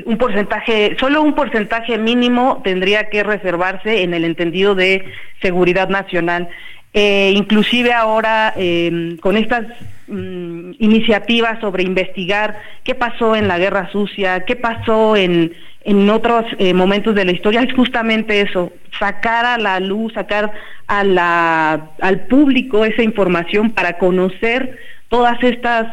un 0.06 0.18
porcentaje, 0.18 0.96
solo 1.00 1.22
un 1.22 1.34
porcentaje 1.34 1.98
mínimo 1.98 2.62
tendría 2.64 3.10
que 3.10 3.24
reservarse 3.24 4.04
en 4.04 4.14
el 4.14 4.24
entendido 4.24 4.74
de 4.74 5.06
seguridad 5.42 5.90
nacional. 5.90 6.48
Eh, 6.94 7.34
inclusive 7.36 7.94
ahora 7.94 8.54
eh, 8.56 9.18
con 9.20 9.38
estas 9.38 9.66
mm, 10.08 10.72
iniciativas 10.80 11.60
sobre 11.60 11.84
investigar 11.84 12.60
qué 12.84 12.96
pasó 12.96 13.36
en 13.36 13.48
la 13.48 13.60
guerra 13.60 13.92
sucia, 13.92 14.46
qué 14.46 14.56
pasó 14.56 15.16
en, 15.16 15.54
en 15.84 16.10
otros 16.10 16.46
eh, 16.58 16.74
momentos 16.74 17.14
de 17.14 17.26
la 17.26 17.34
historia, 17.34 17.62
es 17.62 17.74
justamente 17.74 18.42
eso, 18.42 18.72
sacar 18.98 19.46
a 19.46 19.58
la 19.58 19.80
luz, 19.80 20.14
sacar 20.14 20.52
a 20.88 21.80
al 22.02 22.22
público 22.28 22.86
esa 22.86 23.04
información 23.04 23.72
para 23.72 23.98
conocer 23.98 24.80
todas 25.10 25.38
estas 25.44 25.88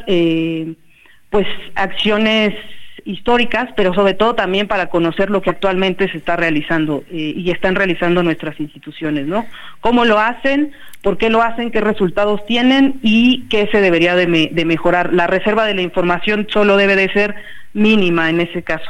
pues 1.34 1.48
acciones 1.74 2.54
históricas, 3.04 3.68
pero 3.74 3.92
sobre 3.92 4.14
todo 4.14 4.36
también 4.36 4.68
para 4.68 4.86
conocer 4.86 5.30
lo 5.30 5.42
que 5.42 5.50
actualmente 5.50 6.08
se 6.08 6.18
está 6.18 6.36
realizando 6.36 7.02
eh, 7.10 7.34
y 7.36 7.50
están 7.50 7.74
realizando 7.74 8.22
nuestras 8.22 8.60
instituciones, 8.60 9.26
¿no? 9.26 9.44
¿Cómo 9.80 10.04
lo 10.04 10.20
hacen? 10.20 10.70
¿Por 11.02 11.18
qué 11.18 11.30
lo 11.30 11.42
hacen? 11.42 11.72
¿Qué 11.72 11.80
resultados 11.80 12.46
tienen? 12.46 13.00
¿Y 13.02 13.48
qué 13.48 13.68
se 13.72 13.80
debería 13.80 14.14
de, 14.14 14.28
mejorar? 14.64 15.12
La 15.12 15.26
reserva 15.26 15.66
de 15.66 15.74
la 15.74 15.82
información 15.82 16.46
solo 16.52 16.76
debe 16.76 16.94
de 16.94 17.12
ser 17.12 17.34
mínima 17.72 18.30
en 18.30 18.40
ese 18.40 18.62
caso. 18.62 18.88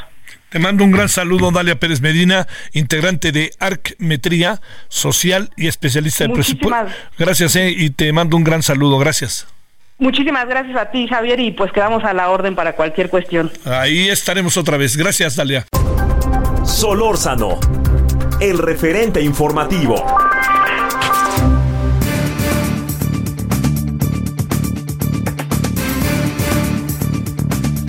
Te 0.50 0.58
mando 0.58 0.84
un 0.84 0.90
gran 0.90 1.08
saludo, 1.08 1.50
Dalia 1.50 1.76
Pérez 1.76 2.02
Medina, 2.02 2.46
integrante 2.74 3.32
de 3.32 3.52
Arcmetría 3.58 4.60
Social 4.88 5.48
y 5.56 5.66
especialista 5.66 6.24
de 6.24 6.34
presupuesto. 6.34 6.92
Gracias, 7.18 7.56
eh, 7.56 7.70
y 7.74 7.88
te 7.88 8.12
mando 8.12 8.36
un 8.36 8.44
gran 8.44 8.62
saludo. 8.62 8.98
Gracias. 8.98 9.46
Muchísimas 9.98 10.48
gracias 10.48 10.76
a 10.76 10.90
ti, 10.90 11.06
Javier, 11.06 11.38
y 11.40 11.52
pues 11.52 11.70
quedamos 11.72 12.04
a 12.04 12.12
la 12.12 12.30
orden 12.30 12.54
para 12.54 12.74
cualquier 12.74 13.10
cuestión. 13.10 13.52
Ahí 13.64 14.08
estaremos 14.08 14.56
otra 14.56 14.76
vez. 14.76 14.96
Gracias, 14.96 15.36
Dalia. 15.36 15.66
Solórzano, 16.64 17.60
el 18.40 18.58
referente 18.58 19.20
informativo. 19.20 20.04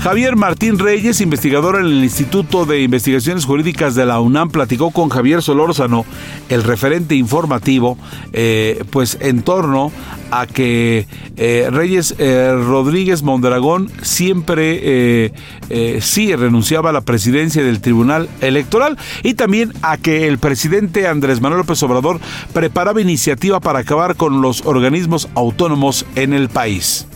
Javier 0.06 0.36
Martín 0.36 0.78
Reyes, 0.78 1.20
investigador 1.20 1.80
en 1.80 1.88
el 1.88 2.04
Instituto 2.04 2.68
de 2.68 2.80
Investigaciones 2.84 3.44
Jurídicas 3.44 3.96
de 3.96 4.06
la 4.06 4.20
UNAM, 4.20 4.52
platicó 4.52 4.92
con 4.92 5.10
Javier 5.10 5.42
Solórzano, 5.42 6.06
el 6.48 6.62
referente 6.62 7.16
informativo, 7.16 7.98
eh, 8.32 8.84
pues 8.92 9.18
en 9.20 9.42
torno 9.42 9.92
a 10.30 10.46
que 10.46 11.08
eh, 11.38 11.70
Reyes 11.72 12.14
eh, 12.20 12.52
Rodríguez 12.54 13.24
Mondragón 13.24 13.90
siempre 14.04 15.34
sí 16.02 16.36
renunciaba 16.36 16.92
a 16.92 16.94
la 16.94 17.02
presidencia 17.02 17.64
del 17.64 17.82
Tribunal 17.82 18.30
Electoral 18.42 19.00
y 19.24 19.34
también 19.34 19.74
a 19.82 19.98
que 19.98 20.28
el 20.28 20.38
presidente 20.38 21.08
Andrés 21.08 21.42
Manuel 21.42 21.62
López 21.62 21.82
Obrador 21.82 22.20
preparaba 22.54 23.02
iniciativa 23.02 23.60
para 23.60 23.80
acabar 23.80 24.16
con 24.16 24.44
los 24.44 24.68
organismos 24.68 25.30
autónomos 25.34 26.06
en 26.14 26.34
el 26.34 26.50
país. 26.50 27.08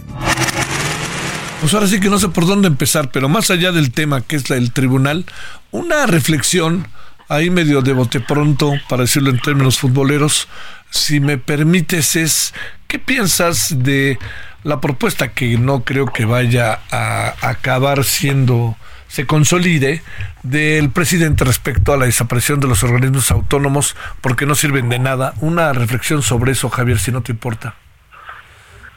Pues 1.59 1.73
ahora 1.73 1.87
sí 1.87 1.99
que 1.99 2.09
no 2.09 2.19
sé 2.19 2.29
por 2.29 2.47
dónde 2.47 2.67
empezar, 2.67 3.11
pero 3.11 3.27
más 3.27 3.51
allá 3.51 3.71
del 3.71 3.91
tema 3.91 4.21
que 4.21 4.37
es 4.37 4.49
el 4.49 4.71
tribunal, 4.71 5.25
una 5.71 6.05
reflexión 6.05 6.87
ahí 7.27 7.49
medio 7.49 7.81
de 7.81 7.93
bote 7.93 8.21
pronto, 8.21 8.73
para 8.87 9.03
decirlo 9.03 9.29
en 9.29 9.39
términos 9.39 9.77
futboleros, 9.77 10.47
si 10.89 11.19
me 11.19 11.37
permites, 11.37 12.15
es 12.15 12.53
¿qué 12.87 12.97
piensas 12.97 13.83
de 13.83 14.17
la 14.63 14.79
propuesta 14.79 15.33
que 15.33 15.57
no 15.57 15.83
creo 15.83 16.07
que 16.07 16.25
vaya 16.25 16.79
a 16.91 17.35
acabar 17.41 18.03
siendo 18.03 18.77
se 19.09 19.25
consolide 19.25 20.01
del 20.43 20.91
presidente 20.91 21.43
respecto 21.43 21.93
a 21.93 21.97
la 21.97 22.05
desaparición 22.05 22.59
de 22.59 22.67
los 22.67 22.83
organismos 22.83 23.31
autónomos 23.31 23.95
porque 24.21 24.45
no 24.45 24.55
sirven 24.55 24.87
de 24.87 24.99
nada. 24.99 25.33
Una 25.41 25.73
reflexión 25.73 26.21
sobre 26.21 26.51
eso, 26.53 26.69
Javier, 26.69 26.99
si 26.99 27.11
no 27.11 27.21
te 27.21 27.31
importa. 27.31 27.75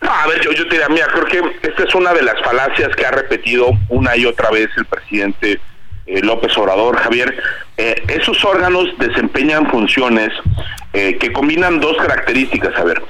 No, 0.02 0.10
a 0.10 0.26
ver, 0.26 0.40
yo, 0.40 0.52
yo 0.52 0.64
te 0.64 0.70
diría, 0.70 0.88
mira, 0.88 1.06
creo 1.06 1.24
que 1.26 1.68
esta 1.68 1.84
es 1.84 1.94
una 1.94 2.12
de 2.12 2.22
las 2.22 2.40
falacias 2.42 2.94
que 2.96 3.06
ha 3.06 3.12
repetido 3.12 3.70
una 3.88 4.16
y 4.16 4.26
otra 4.26 4.50
vez 4.50 4.68
el 4.76 4.84
presidente 4.84 5.60
eh, 6.06 6.20
López 6.22 6.56
Obrador, 6.58 6.96
Javier. 6.98 7.40
Eh, 7.76 8.02
esos 8.08 8.44
órganos 8.44 8.88
desempeñan 8.98 9.70
funciones 9.70 10.30
eh, 10.92 11.16
que 11.18 11.32
combinan 11.32 11.80
dos 11.80 11.96
características, 11.96 12.76
a 12.76 12.84
ver. 12.84 13.02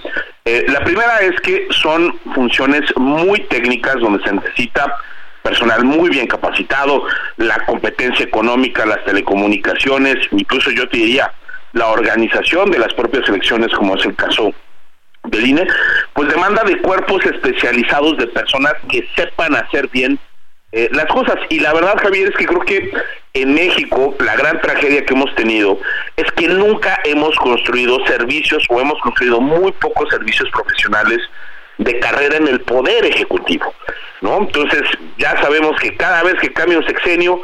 la 0.68 0.84
primera 0.84 1.20
es 1.20 1.40
que 1.40 1.66
son 1.70 2.18
funciones 2.34 2.82
muy 2.96 3.40
técnicas 3.44 3.96
donde 4.00 4.22
se 4.22 4.32
necesita 4.32 4.96
personal 5.42 5.84
muy 5.84 6.10
bien 6.10 6.26
capacitado, 6.26 7.04
la 7.36 7.64
competencia 7.64 8.24
económica, 8.24 8.86
las 8.86 9.04
telecomunicaciones, 9.04 10.18
incluso 10.30 10.70
yo 10.70 10.88
te 10.88 10.98
diría 10.98 11.32
la 11.72 11.88
organización 11.88 12.70
de 12.70 12.78
las 12.78 12.92
propias 12.94 13.28
elecciones, 13.28 13.72
como 13.72 13.96
es 13.96 14.04
el 14.04 14.14
caso 14.14 14.52
del 15.24 15.46
INE, 15.46 15.66
pues 16.14 16.28
demanda 16.28 16.62
de 16.64 16.78
cuerpos 16.78 17.24
especializados 17.26 18.16
de 18.18 18.26
personas 18.26 18.74
que 18.88 19.06
sepan 19.14 19.54
hacer 19.54 19.88
bien 19.88 20.18
eh, 20.72 20.88
las 20.92 21.06
cosas. 21.06 21.36
Y 21.48 21.60
la 21.60 21.72
verdad, 21.72 21.96
Javier, 22.02 22.28
es 22.28 22.36
que 22.36 22.46
creo 22.46 22.60
que 22.60 22.92
en 23.34 23.54
México 23.54 24.14
la 24.20 24.36
gran 24.36 24.60
tragedia 24.60 25.04
que 25.04 25.14
hemos 25.14 25.34
tenido 25.34 25.78
es 26.16 26.30
que 26.32 26.48
nunca 26.48 26.98
hemos 27.04 27.36
construido 27.36 28.04
servicios 28.06 28.64
o 28.68 28.80
hemos 28.80 28.98
construido 29.00 29.40
muy 29.40 29.72
pocos 29.72 30.08
servicios 30.10 30.48
profesionales 30.50 31.18
de 31.78 31.98
carrera 32.00 32.36
en 32.36 32.48
el 32.48 32.60
poder 32.60 33.04
ejecutivo, 33.04 33.74
¿no? 34.20 34.38
Entonces, 34.38 34.82
ya 35.18 35.40
sabemos 35.40 35.78
que 35.80 35.96
cada 35.96 36.22
vez 36.22 36.34
que 36.40 36.52
cambia 36.52 36.78
un 36.78 36.86
sexenio, 36.86 37.40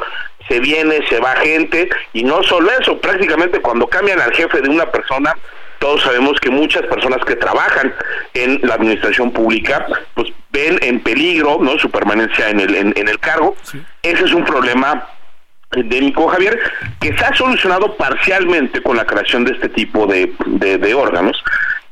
se 0.47 0.59
viene, 0.59 0.99
se 1.07 1.19
va 1.19 1.35
gente, 1.37 1.89
y 2.13 2.23
no 2.23 2.41
solo 2.43 2.69
eso, 2.79 2.99
prácticamente 2.99 3.59
cuando 3.59 3.87
cambian 3.87 4.19
al 4.19 4.33
jefe 4.33 4.61
de 4.61 4.69
una 4.69 4.85
persona, 4.91 5.35
todos 5.79 6.01
sabemos 6.03 6.39
que 6.39 6.49
muchas 6.49 6.83
personas 6.83 7.23
que 7.25 7.35
trabajan 7.35 7.93
en 8.33 8.59
la 8.63 8.75
administración 8.75 9.31
pública 9.31 9.85
pues 10.13 10.31
ven 10.51 10.77
en 10.81 10.99
peligro 11.01 11.57
no 11.61 11.79
su 11.79 11.89
permanencia 11.89 12.49
en 12.49 12.59
el 12.59 12.75
en, 12.75 13.07
el 13.07 13.19
cargo. 13.19 13.55
Ese 14.03 14.25
es 14.25 14.33
un 14.33 14.43
problema 14.43 15.07
endémico 15.71 16.27
Javier 16.27 16.59
que 16.99 17.15
se 17.17 17.25
ha 17.25 17.33
solucionado 17.33 17.95
parcialmente 17.95 18.81
con 18.81 18.97
la 18.97 19.05
creación 19.05 19.45
de 19.45 19.53
este 19.53 19.69
tipo 19.69 20.05
de, 20.05 20.33
de, 20.45 20.93
órganos. 20.93 21.41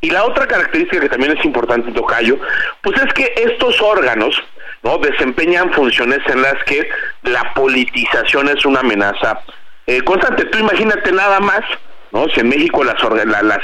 Y 0.01 0.09
la 0.09 0.25
otra 0.25 0.47
característica 0.47 1.01
que 1.01 1.09
también 1.09 1.37
es 1.37 1.45
importante 1.45 1.91
tocayo 1.91 2.39
pues 2.81 3.01
es 3.01 3.13
que 3.13 3.33
estos 3.35 3.81
órganos 3.81 4.41
no 4.83 4.97
desempeñan 4.97 5.71
funciones 5.73 6.19
en 6.27 6.41
las 6.41 6.63
que 6.65 6.87
la 7.23 7.53
politización 7.53 8.49
es 8.49 8.65
una 8.65 8.81
amenaza 8.81 9.39
eh, 9.85 10.01
constante. 10.01 10.45
Tú 10.45 10.59
imagínate 10.59 11.11
nada 11.11 11.39
más 11.39 11.61
¿no? 12.11 12.27
Si 12.29 12.39
en 12.39 12.49
México 12.49 12.83
las, 12.83 12.95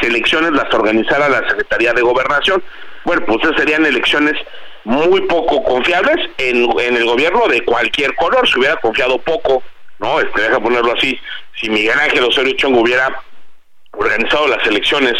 elecciones 0.02 0.52
las 0.52 0.74
organizara 0.74 1.30
la 1.30 1.48
Secretaría 1.48 1.94
de 1.94 2.02
Gobernación, 2.02 2.64
bueno, 3.06 3.24
pues 3.26 3.42
serían 3.58 3.86
elecciones 3.86 4.34
muy 4.86 5.22
poco 5.22 5.64
confiables 5.64 6.30
en, 6.38 6.70
en 6.80 6.98
el 6.98 7.06
gobierno 7.06 7.48
de 7.48 7.64
cualquier 7.64 8.16
color, 8.16 8.48
se 8.50 8.60
hubiera 8.60 8.76
confiado 8.78 9.18
poco, 9.20 9.64
¿no? 10.00 10.20
Este, 10.20 10.42
deja 10.42 10.60
ponerlo 10.60 10.94
así, 10.94 11.20
si 11.56 11.70
Miguel 11.70 12.00
Ángel 12.00 12.24
Osorio 12.24 12.54
Chong 12.54 12.76
hubiera 12.76 13.22
organizado 13.94 14.48
las 14.48 14.66
elecciones 14.66 15.14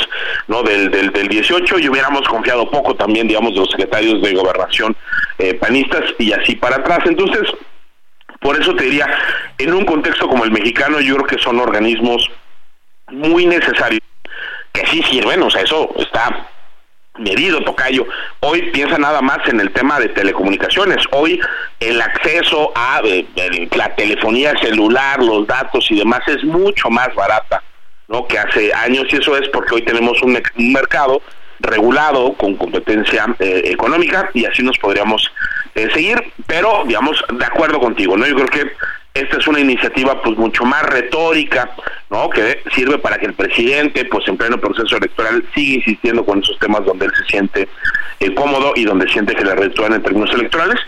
no 0.48 0.64
del, 0.64 0.90
del, 0.90 1.12
del 1.12 1.28
18 1.28 1.80
y 1.80 1.90
hubiéramos 1.90 2.28
confiado 2.28 2.70
poco 2.70 2.96
también 2.96 3.28
digamos 3.28 3.54
de 3.54 3.60
los 3.60 3.70
secretarios 3.70 4.22
de 4.22 4.34
gobernación 4.34 4.96
eh, 5.38 5.54
panistas 5.54 6.04
y 6.18 6.34
así 6.34 6.56
para 6.56 6.78
atrás 6.78 7.00
entonces 7.06 7.42
por 8.40 8.60
eso 8.60 8.76
te 8.76 8.86
diría 8.86 9.08
en 9.60 9.74
un 9.74 9.86
contexto 9.86 10.28
como 10.28 10.44
el 10.44 10.52
mexicano 10.52 11.00
yo 11.00 11.16
creo 11.18 11.28
que 11.28 11.44
son 11.44 11.60
organismos 11.60 12.30
muy 13.14 13.46
necesario 13.46 14.00
que 14.74 14.86
sí 14.88 15.04
sirven, 15.04 15.42
o 15.44 15.50
sea, 15.50 15.62
eso 15.62 15.90
está 15.98 16.50
medido, 17.18 17.62
Tocayo. 17.64 18.08
Hoy 18.40 18.72
piensa 18.72 18.98
nada 18.98 19.22
más 19.22 19.48
en 19.48 19.60
el 19.60 19.72
tema 19.72 20.00
de 20.00 20.10
telecomunicaciones. 20.10 20.98
Hoy 21.12 21.40
el 21.80 22.02
acceso 22.02 22.72
a 22.76 23.02
eh, 23.04 23.26
la 23.76 23.96
telefonía 23.96 24.54
celular, 24.60 25.22
los 25.22 25.46
datos 25.46 25.90
y 25.92 26.00
demás 26.00 26.22
es 26.28 26.44
mucho 26.44 26.90
más 26.90 27.14
barata 27.14 27.62
¿no? 28.08 28.28
que 28.28 28.40
hace 28.40 28.74
años 28.74 29.06
y 29.12 29.18
eso 29.18 29.38
es 29.38 29.48
porque 29.50 29.76
hoy 29.76 29.82
tenemos 29.84 30.22
un, 30.24 30.42
mercado 30.74 31.22
regulado 31.60 32.34
con 32.34 32.56
competencia 32.56 33.28
eh, 33.40 33.62
económica 33.66 34.30
y 34.34 34.46
así 34.46 34.64
nos 34.64 34.78
podríamos 34.80 35.32
eh, 35.76 35.90
seguir, 35.94 36.34
pero 36.48 36.84
digamos, 36.86 37.24
de 37.32 37.46
acuerdo 37.46 37.80
contigo, 37.80 38.18
¿no? 38.18 38.26
Yo 38.26 38.36
creo 38.36 38.48
que 38.48 38.72
esta 39.14 39.38
es 39.38 39.48
una 39.48 39.60
iniciativa 39.60 40.22
pues 40.24 40.38
mucho 40.38 40.66
más 40.66 40.82
retórica, 40.84 41.70
¿no? 42.10 42.30
Que 42.30 42.64
sirve 42.74 42.98
para 42.98 43.18
que 43.18 43.28
el 43.28 43.34
presidente, 43.34 44.06
pues 44.06 44.28
en 44.28 44.38
pleno 44.38 44.58
proceso 44.58 44.98
electoral, 44.98 45.44
siga 45.54 45.76
insistiendo 45.76 46.26
con 46.26 46.42
esos 46.42 46.58
temas 46.58 46.84
donde 46.84 47.06
él 47.06 47.12
se 47.16 47.26
siente 47.26 47.68
eh, 48.20 48.34
cómodo 48.34 48.74
y 48.76 48.86
donde 48.86 49.08
siente 49.10 49.36
que 49.36 49.46
le 49.46 49.54
reditúan 49.54 49.94
en 49.94 50.02
términos 50.02 50.32
electorales. 50.34 50.80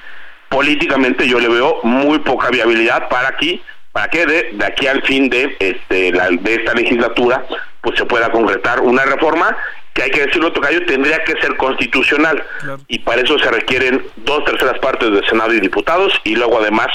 Políticamente 0.50 1.28
yo 1.28 1.40
le 1.40 1.50
veo 1.50 1.80
muy 1.84 2.18
poca 2.20 2.50
viabilidad 2.50 3.10
para 3.10 3.30
aquí, 3.30 3.62
para 3.92 4.08
que 4.08 4.26
de, 4.26 4.66
aquí 4.66 4.88
al 4.88 5.04
fin 5.04 5.30
de 5.30 5.56
este 5.60 6.12
la, 6.12 6.30
de 6.30 6.56
esta 6.56 6.74
legislatura 6.74 7.46
pues 7.82 7.98
se 7.98 8.06
pueda 8.06 8.32
concretar 8.32 8.80
una 8.82 9.04
reforma 9.06 9.56
que 9.94 10.04
hay 10.04 10.12
que 10.12 10.26
decirlo, 10.26 10.52
Tocayo, 10.52 10.86
tendría 10.86 11.24
que 11.24 11.40
ser 11.40 11.56
constitucional 11.56 12.44
y 12.90 13.00
para 13.00 13.22
eso 13.22 13.40
se 13.40 13.50
requieren 13.50 14.04
dos 14.18 14.44
terceras 14.44 14.78
partes 14.80 15.10
del 15.10 15.26
Senado 15.26 15.54
y 15.54 15.62
diputados 15.62 16.20
y 16.26 16.36
luego 16.36 16.60
además 16.60 16.88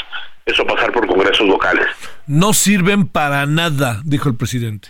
eso 0.50 0.66
pasar 0.66 0.92
por 0.92 1.06
congresos 1.06 1.46
locales. 1.46 1.86
No 2.26 2.52
sirven 2.52 3.06
para 3.06 3.46
nada, 3.46 4.00
dijo 4.04 4.28
el 4.28 4.36
presidente. 4.36 4.88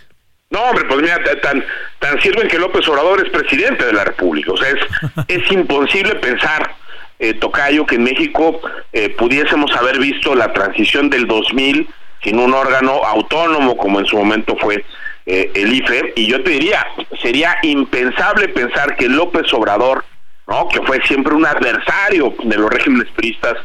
No, 0.49 0.61
hombre, 0.63 0.83
pues 0.85 1.01
mira, 1.01 1.17
tan, 1.41 1.63
tan 1.99 2.21
sirven 2.21 2.47
que 2.49 2.59
López 2.59 2.85
Obrador 2.89 3.25
es 3.25 3.31
presidente 3.31 3.85
de 3.85 3.93
la 3.93 4.03
República. 4.03 4.51
O 4.51 4.57
sea, 4.57 4.69
es, 4.69 4.79
es 5.27 5.51
imposible 5.51 6.15
pensar, 6.15 6.75
eh, 7.19 7.33
Tocayo, 7.35 7.85
que 7.85 7.95
en 7.95 8.03
México 8.03 8.59
eh, 8.91 9.09
pudiésemos 9.09 9.73
haber 9.75 9.97
visto 9.99 10.35
la 10.35 10.51
transición 10.51 11.09
del 11.09 11.25
2000 11.27 11.87
sin 12.23 12.39
un 12.39 12.53
órgano 12.53 13.03
autónomo 13.03 13.77
como 13.77 13.99
en 13.99 14.05
su 14.05 14.17
momento 14.17 14.55
fue 14.57 14.83
eh, 15.25 15.51
el 15.53 15.73
IFE. 15.73 16.13
Y 16.15 16.27
yo 16.27 16.43
te 16.43 16.51
diría, 16.51 16.85
sería 17.21 17.57
impensable 17.63 18.49
pensar 18.49 18.95
que 18.95 19.07
López 19.07 19.51
Obrador, 19.53 20.03
¿no? 20.47 20.67
que 20.67 20.81
fue 20.81 21.01
siempre 21.03 21.33
un 21.33 21.45
adversario 21.45 22.33
de 22.43 22.57
los 22.57 22.69
regímenes 22.69 23.11
peristas, 23.13 23.57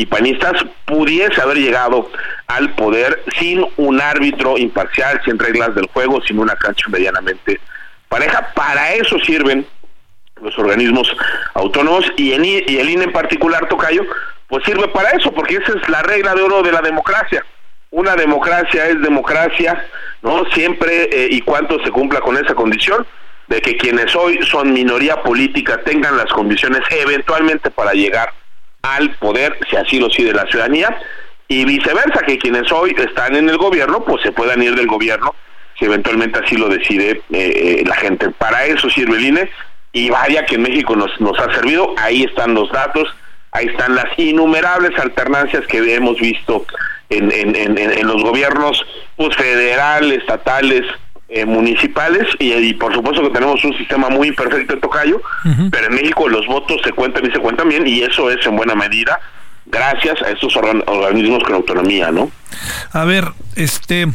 y 0.00 0.06
panistas 0.06 0.54
pudiese 0.86 1.42
haber 1.42 1.58
llegado 1.58 2.10
al 2.46 2.70
poder 2.70 3.22
sin 3.38 3.66
un 3.76 4.00
árbitro 4.00 4.56
imparcial, 4.56 5.20
sin 5.26 5.38
reglas 5.38 5.74
del 5.74 5.88
juego, 5.88 6.22
sin 6.22 6.38
una 6.38 6.56
cancha 6.56 6.88
medianamente 6.88 7.60
pareja. 8.08 8.50
Para 8.54 8.94
eso 8.94 9.18
sirven 9.18 9.66
los 10.40 10.58
organismos 10.58 11.14
autónomos 11.52 12.10
y, 12.16 12.30
y 12.30 12.78
el 12.78 12.88
INE 12.88 13.04
en 13.04 13.12
particular, 13.12 13.68
Tocayo, 13.68 14.02
pues 14.48 14.64
sirve 14.64 14.88
para 14.88 15.10
eso, 15.10 15.32
porque 15.32 15.56
esa 15.56 15.74
es 15.78 15.86
la 15.90 16.02
regla 16.02 16.34
de 16.34 16.40
oro 16.44 16.62
de 16.62 16.72
la 16.72 16.80
democracia. 16.80 17.44
Una 17.90 18.16
democracia 18.16 18.86
es 18.86 19.02
democracia, 19.02 19.84
¿no? 20.22 20.46
Siempre 20.54 21.10
eh, 21.12 21.28
y 21.30 21.42
cuando 21.42 21.78
se 21.84 21.90
cumpla 21.90 22.20
con 22.20 22.38
esa 22.42 22.54
condición 22.54 23.06
de 23.48 23.60
que 23.60 23.76
quienes 23.76 24.16
hoy 24.16 24.40
son 24.50 24.72
minoría 24.72 25.22
política 25.22 25.82
tengan 25.84 26.16
las 26.16 26.32
condiciones 26.32 26.80
eventualmente 26.90 27.70
para 27.70 27.92
llegar 27.92 28.39
al 28.82 29.10
poder, 29.16 29.58
si 29.68 29.76
así 29.76 29.98
lo 29.98 30.08
decide 30.08 30.32
la 30.32 30.46
ciudadanía, 30.46 30.96
y 31.48 31.64
viceversa, 31.64 32.20
que 32.26 32.38
quienes 32.38 32.70
hoy 32.70 32.94
están 32.96 33.34
en 33.34 33.48
el 33.48 33.58
gobierno, 33.58 34.04
pues 34.04 34.22
se 34.22 34.32
puedan 34.32 34.62
ir 34.62 34.74
del 34.74 34.86
gobierno, 34.86 35.34
si 35.78 35.86
eventualmente 35.86 36.38
así 36.38 36.56
lo 36.56 36.68
decide 36.68 37.10
eh, 37.10 37.22
eh, 37.32 37.84
la 37.86 37.96
gente. 37.96 38.30
Para 38.30 38.66
eso 38.66 38.88
sirve 38.88 39.16
el 39.16 39.26
INE, 39.26 39.50
y 39.92 40.10
vaya 40.10 40.46
que 40.46 40.54
en 40.54 40.62
México 40.62 40.94
nos, 40.94 41.20
nos 41.20 41.38
ha 41.38 41.52
servido, 41.54 41.94
ahí 41.98 42.22
están 42.22 42.54
los 42.54 42.70
datos, 42.70 43.08
ahí 43.52 43.66
están 43.66 43.94
las 43.94 44.06
innumerables 44.16 44.96
alternancias 44.98 45.66
que 45.66 45.94
hemos 45.94 46.20
visto 46.20 46.64
en, 47.08 47.32
en, 47.32 47.76
en, 47.76 48.06
los 48.06 48.22
gobiernos 48.22 48.86
pues, 49.16 49.34
federales, 49.36 50.18
estatales, 50.18 50.82
eh, 51.32 51.44
municipales 51.44 52.26
y, 52.40 52.74
por 52.74 52.92
supuesto 52.92 53.22
que 53.22 53.30
tenemos 53.30 53.64
un 53.64 53.72
sistema 53.76 54.08
muy 54.08 54.28
imperfecto 54.28 54.74
de 54.74 54.80
tocayo, 54.80 55.22
pero 55.70 55.86
en 55.86 55.94
México 55.94 56.28
los 56.28 56.44
votos 56.46 56.80
se 56.84 56.92
cuentan 56.92 57.24
y 57.24 57.30
se 57.30 57.38
cuentan 57.38 57.68
bien 57.68 57.86
y 57.86 58.02
eso 58.02 58.30
es 58.30 58.44
en 58.44 58.56
buena 58.56 58.74
medida 58.74 59.18
gracias 59.66 60.20
a 60.22 60.30
estos 60.30 60.56
organismos 60.56 61.44
con 61.44 61.54
autonomía, 61.54 62.10
¿no? 62.10 62.30
A 62.92 63.04
ver, 63.04 63.32
este, 63.54 64.08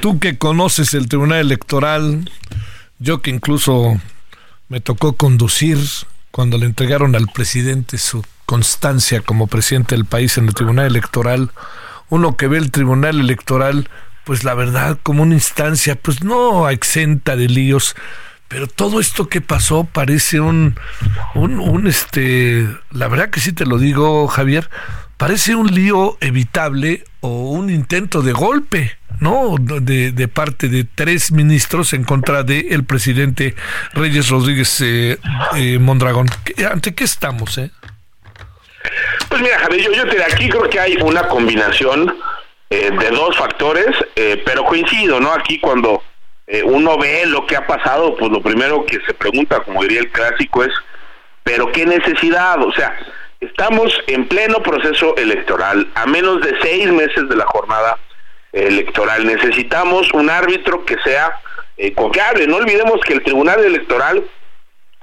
tú 0.00 0.18
que 0.18 0.38
conoces 0.38 0.94
el 0.94 1.08
Tribunal 1.08 1.40
Electoral, 1.40 2.30
yo 2.98 3.20
que 3.20 3.30
incluso 3.30 4.00
me 4.68 4.80
tocó 4.80 5.14
conducir 5.14 5.78
cuando 6.30 6.58
le 6.58 6.66
entregaron 6.66 7.14
al 7.16 7.26
presidente 7.26 7.98
su 7.98 8.24
constancia 8.46 9.20
como 9.20 9.46
presidente 9.46 9.94
del 9.94 10.04
país 10.04 10.38
en 10.38 10.46
el 10.46 10.54
Tribunal 10.54 10.86
Electoral, 10.86 11.50
uno 12.08 12.36
que 12.36 12.46
ve 12.46 12.58
el 12.58 12.70
Tribunal 12.70 13.18
Electoral 13.18 13.88
pues 14.24 14.44
la 14.44 14.54
verdad, 14.54 14.98
como 15.02 15.22
una 15.22 15.34
instancia, 15.34 15.94
pues 15.94 16.24
no 16.24 16.68
exenta 16.70 17.36
de 17.36 17.48
líos, 17.48 17.94
pero 18.48 18.66
todo 18.66 19.00
esto 19.00 19.28
que 19.28 19.40
pasó 19.40 19.84
parece 19.84 20.40
un, 20.40 20.78
un, 21.34 21.86
este, 21.86 22.68
la 22.90 23.08
verdad 23.08 23.30
que 23.30 23.40
sí 23.40 23.52
te 23.52 23.66
lo 23.66 23.78
digo, 23.78 24.26
Javier, 24.28 24.70
parece 25.16 25.54
un 25.54 25.74
lío 25.74 26.16
evitable 26.20 27.04
o 27.20 27.50
un 27.50 27.70
intento 27.70 28.22
de 28.22 28.32
golpe, 28.32 28.96
¿no? 29.20 29.56
De, 29.58 30.12
de 30.12 30.28
parte 30.28 30.68
de 30.68 30.84
tres 30.84 31.32
ministros 31.32 31.92
en 31.92 32.04
contra 32.04 32.42
del 32.42 32.66
el 32.70 32.84
presidente 32.84 33.54
Reyes 33.92 34.28
Rodríguez 34.28 34.80
eh, 34.80 35.18
eh, 35.56 35.78
Mondragón. 35.78 36.26
¿Ante 36.70 36.94
qué 36.94 37.04
estamos, 37.04 37.58
eh? 37.58 37.70
Pues 39.28 39.40
mira, 39.40 39.58
Javier, 39.60 39.82
yo, 39.82 39.92
yo 39.92 40.08
te 40.08 40.22
aquí 40.22 40.48
creo 40.48 40.68
que 40.68 40.78
hay 40.78 40.96
una 41.02 41.26
combinación 41.26 42.14
eh, 42.70 42.90
de 42.90 43.10
dos 43.10 43.36
factores, 43.36 43.94
eh, 44.16 44.42
pero 44.44 44.64
coincido, 44.64 45.20
¿no? 45.20 45.32
Aquí 45.32 45.60
cuando 45.60 46.02
eh, 46.46 46.62
uno 46.64 46.96
ve 46.98 47.26
lo 47.26 47.46
que 47.46 47.56
ha 47.56 47.66
pasado, 47.66 48.16
pues 48.16 48.30
lo 48.30 48.40
primero 48.40 48.84
que 48.86 49.00
se 49.06 49.14
pregunta, 49.14 49.60
como 49.60 49.82
diría 49.82 50.00
el 50.00 50.10
clásico, 50.10 50.64
es, 50.64 50.72
¿pero 51.42 51.70
qué 51.72 51.84
necesidad? 51.84 52.62
O 52.62 52.72
sea, 52.72 52.98
estamos 53.40 53.92
en 54.06 54.26
pleno 54.26 54.62
proceso 54.62 55.14
electoral, 55.16 55.90
a 55.94 56.06
menos 56.06 56.40
de 56.40 56.54
seis 56.62 56.90
meses 56.90 57.28
de 57.28 57.36
la 57.36 57.44
jornada 57.46 57.98
electoral. 58.52 59.26
Necesitamos 59.26 60.12
un 60.12 60.30
árbitro 60.30 60.84
que 60.84 60.96
sea 61.04 61.40
confiable. 61.96 62.46
No 62.46 62.56
olvidemos 62.56 63.00
que 63.02 63.14
el 63.14 63.22
Tribunal 63.22 63.62
Electoral, 63.64 64.24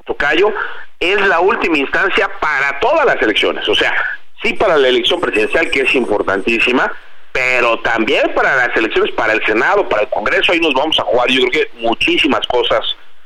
Tocayo, 0.05 0.53
es 0.99 1.19
la 1.27 1.41
última 1.41 1.77
instancia 1.77 2.29
para 2.39 2.79
todas 2.79 3.05
las 3.05 3.21
elecciones. 3.21 3.67
O 3.67 3.75
sea, 3.75 3.93
sí 4.41 4.53
para 4.53 4.77
la 4.77 4.87
elección 4.87 5.19
presidencial, 5.19 5.69
que 5.69 5.81
es 5.81 5.95
importantísima, 5.95 6.91
pero 7.31 7.79
también 7.79 8.33
para 8.35 8.55
las 8.55 8.75
elecciones, 8.75 9.13
para 9.15 9.33
el 9.33 9.45
Senado, 9.45 9.87
para 9.87 10.03
el 10.03 10.09
Congreso, 10.09 10.51
ahí 10.51 10.59
nos 10.59 10.73
vamos 10.73 10.99
a 10.99 11.03
jugar, 11.03 11.29
yo 11.29 11.45
creo 11.47 11.51
que 11.51 11.79
muchísimas 11.79 12.45
cosas, 12.47 12.79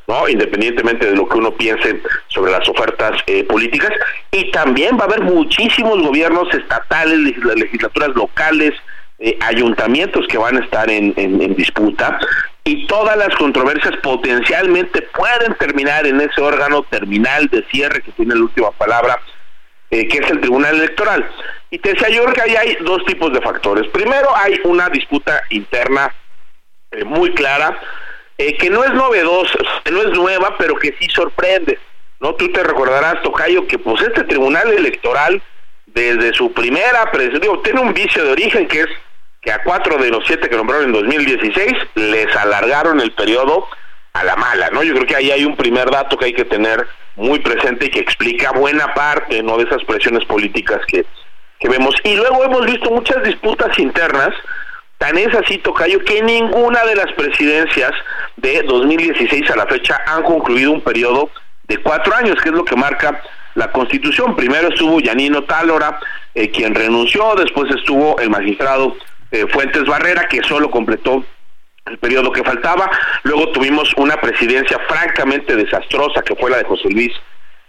¿no? 0.08 0.28
Independientemente 0.30 1.08
de 1.08 1.16
lo 1.16 1.28
que 1.28 1.38
uno 1.38 1.52
piense 1.52 2.02
sobre 2.28 2.52
las 2.52 2.68
ofertas 2.70 3.20
eh, 3.28 3.44
políticas, 3.44 3.92
y 4.32 4.52
también 4.52 4.98
va 4.98 5.04
a 5.04 5.08
haber 5.08 5.22
muchísimos 5.22 6.02
gobiernos 6.02 6.54
estatales, 6.54 7.36
legislaturas 7.56 8.10
locales, 8.10 8.74
eh, 9.18 9.38
ayuntamientos 9.42 10.28
que 10.28 10.38
van 10.38 10.58
a 10.58 10.64
estar 10.64 10.90
en, 10.90 11.14
en 11.16 11.56
disputa, 11.56 12.20
y 12.64 12.86
todas 12.88 13.18
las 13.18 13.36
controversias 13.36 13.96
potencialmente 13.98 15.02
pueden 15.16 15.56
terminar 15.56 16.06
en 16.06 16.22
ese 16.22 16.42
órgano 16.42 16.84
terminal 16.84 17.48
de 17.48 17.64
cierre 17.72 18.02
que 18.02 18.12
tiene 18.12 18.36
la 18.36 18.42
última 18.42 18.72
palabra 18.72 19.20
eh, 19.92 20.08
que 20.08 20.18
es 20.18 20.30
el 20.32 20.42
Tribunal 20.42 20.76
Electoral. 20.76 21.26
Y 21.76 21.80
te 21.80 21.90
decía 21.90 22.08
yo 22.08 22.26
que 22.32 22.42
ahí 22.42 22.56
hay 22.56 22.78
dos 22.86 23.04
tipos 23.04 23.34
de 23.34 23.42
factores. 23.42 23.86
Primero, 23.90 24.34
hay 24.34 24.58
una 24.64 24.88
disputa 24.88 25.44
interna 25.50 26.10
eh, 26.92 27.04
muy 27.04 27.34
clara, 27.34 27.78
eh, 28.38 28.56
que 28.56 28.70
no 28.70 28.82
es 28.86 28.94
novedosa, 28.94 29.60
no 29.92 30.02
es 30.04 30.12
nueva, 30.12 30.56
pero 30.58 30.78
que 30.78 30.96
sí 30.98 31.10
sorprende. 31.10 31.78
¿no? 32.22 32.34
Tú 32.36 32.50
te 32.54 32.64
recordarás, 32.64 33.22
Tocayo, 33.24 33.68
que 33.68 33.78
pues 33.78 34.02
este 34.04 34.24
Tribunal 34.24 34.72
Electoral, 34.72 35.42
desde 35.88 36.34
su 36.34 36.54
primera 36.54 37.12
presidencia, 37.12 37.52
tiene 37.62 37.82
un 37.82 37.94
vicio 37.94 38.24
de 38.24 38.32
origen 38.32 38.70
que 38.70 38.80
es 38.80 38.88
que 39.42 39.52
a 39.52 39.62
cuatro 39.62 39.98
de 39.98 40.12
los 40.12 40.26
siete 40.26 40.48
que 40.48 40.56
nombraron 40.56 40.86
en 40.86 40.94
2016 40.94 41.74
les 41.96 42.34
alargaron 42.38 43.02
el 43.02 43.12
periodo 43.12 43.68
a 44.14 44.24
la 44.24 44.38
mala, 44.38 44.70
¿no? 44.70 44.82
Yo 44.82 44.94
creo 44.94 45.08
que 45.08 45.18
ahí 45.18 45.30
hay 45.30 45.44
un 45.44 45.58
primer 45.58 45.92
dato 45.92 46.18
que 46.18 46.26
hay 46.26 46.34
que 46.34 46.46
tener 46.46 46.88
muy 47.18 47.40
presente 47.40 47.88
y 47.88 47.90
que 47.90 48.00
explica 48.00 48.54
buena 48.54 48.94
parte, 48.94 49.44
¿no? 49.44 49.58
De 49.58 49.66
esas 49.66 49.84
presiones 49.84 50.24
políticas 50.24 50.80
que, 50.88 51.06
que 51.60 51.70
vemos. 51.70 51.96
Y 52.04 52.16
luego 52.16 52.44
hemos 52.44 52.66
visto 52.66 52.90
muchas 52.92 53.24
disputas 53.24 53.78
internas, 53.80 54.30
tan 54.98 55.18
es 55.18 55.34
así, 55.36 55.58
Tocayo, 55.58 56.00
que 56.04 56.22
ninguna 56.22 56.84
de 56.86 56.96
las 56.96 57.12
presidencias 57.14 57.92
de 58.38 58.64
2016 58.64 59.50
a 59.52 59.56
la 59.56 59.68
fecha 59.68 60.00
han 60.06 60.24
concluido 60.24 60.72
un 60.72 60.82
periodo 60.82 61.30
de 61.68 61.78
cuatro 61.78 62.16
años, 62.16 62.36
que 62.42 62.50
es 62.50 62.56
lo 62.56 62.66
que 62.66 62.76
marca 62.76 63.22
la 63.56 63.72
Constitución. 63.72 64.36
Primero 64.36 64.70
estuvo 64.70 65.00
Yanino 65.00 65.44
Tálora, 65.44 66.00
eh, 66.34 66.52
quien 66.52 66.76
renunció, 66.76 67.36
después 67.36 67.74
estuvo 67.74 68.20
el 68.20 68.30
magistrado 68.30 68.96
eh, 69.32 69.46
Fuentes 69.52 69.86
Barrera, 69.86 70.28
que 70.28 70.44
solo 70.44 70.70
completó 70.70 71.24
el 71.86 71.98
periodo 71.98 72.32
que 72.32 72.44
faltaba. 72.44 72.90
Luego 73.24 73.52
tuvimos 73.52 73.94
una 73.98 74.20
presidencia 74.20 74.80
francamente 74.88 75.56
desastrosa 75.56 76.22
que 76.22 76.36
fue 76.36 76.50
la 76.52 76.58
de 76.58 76.64
José 76.66 76.90
Luis 76.90 77.14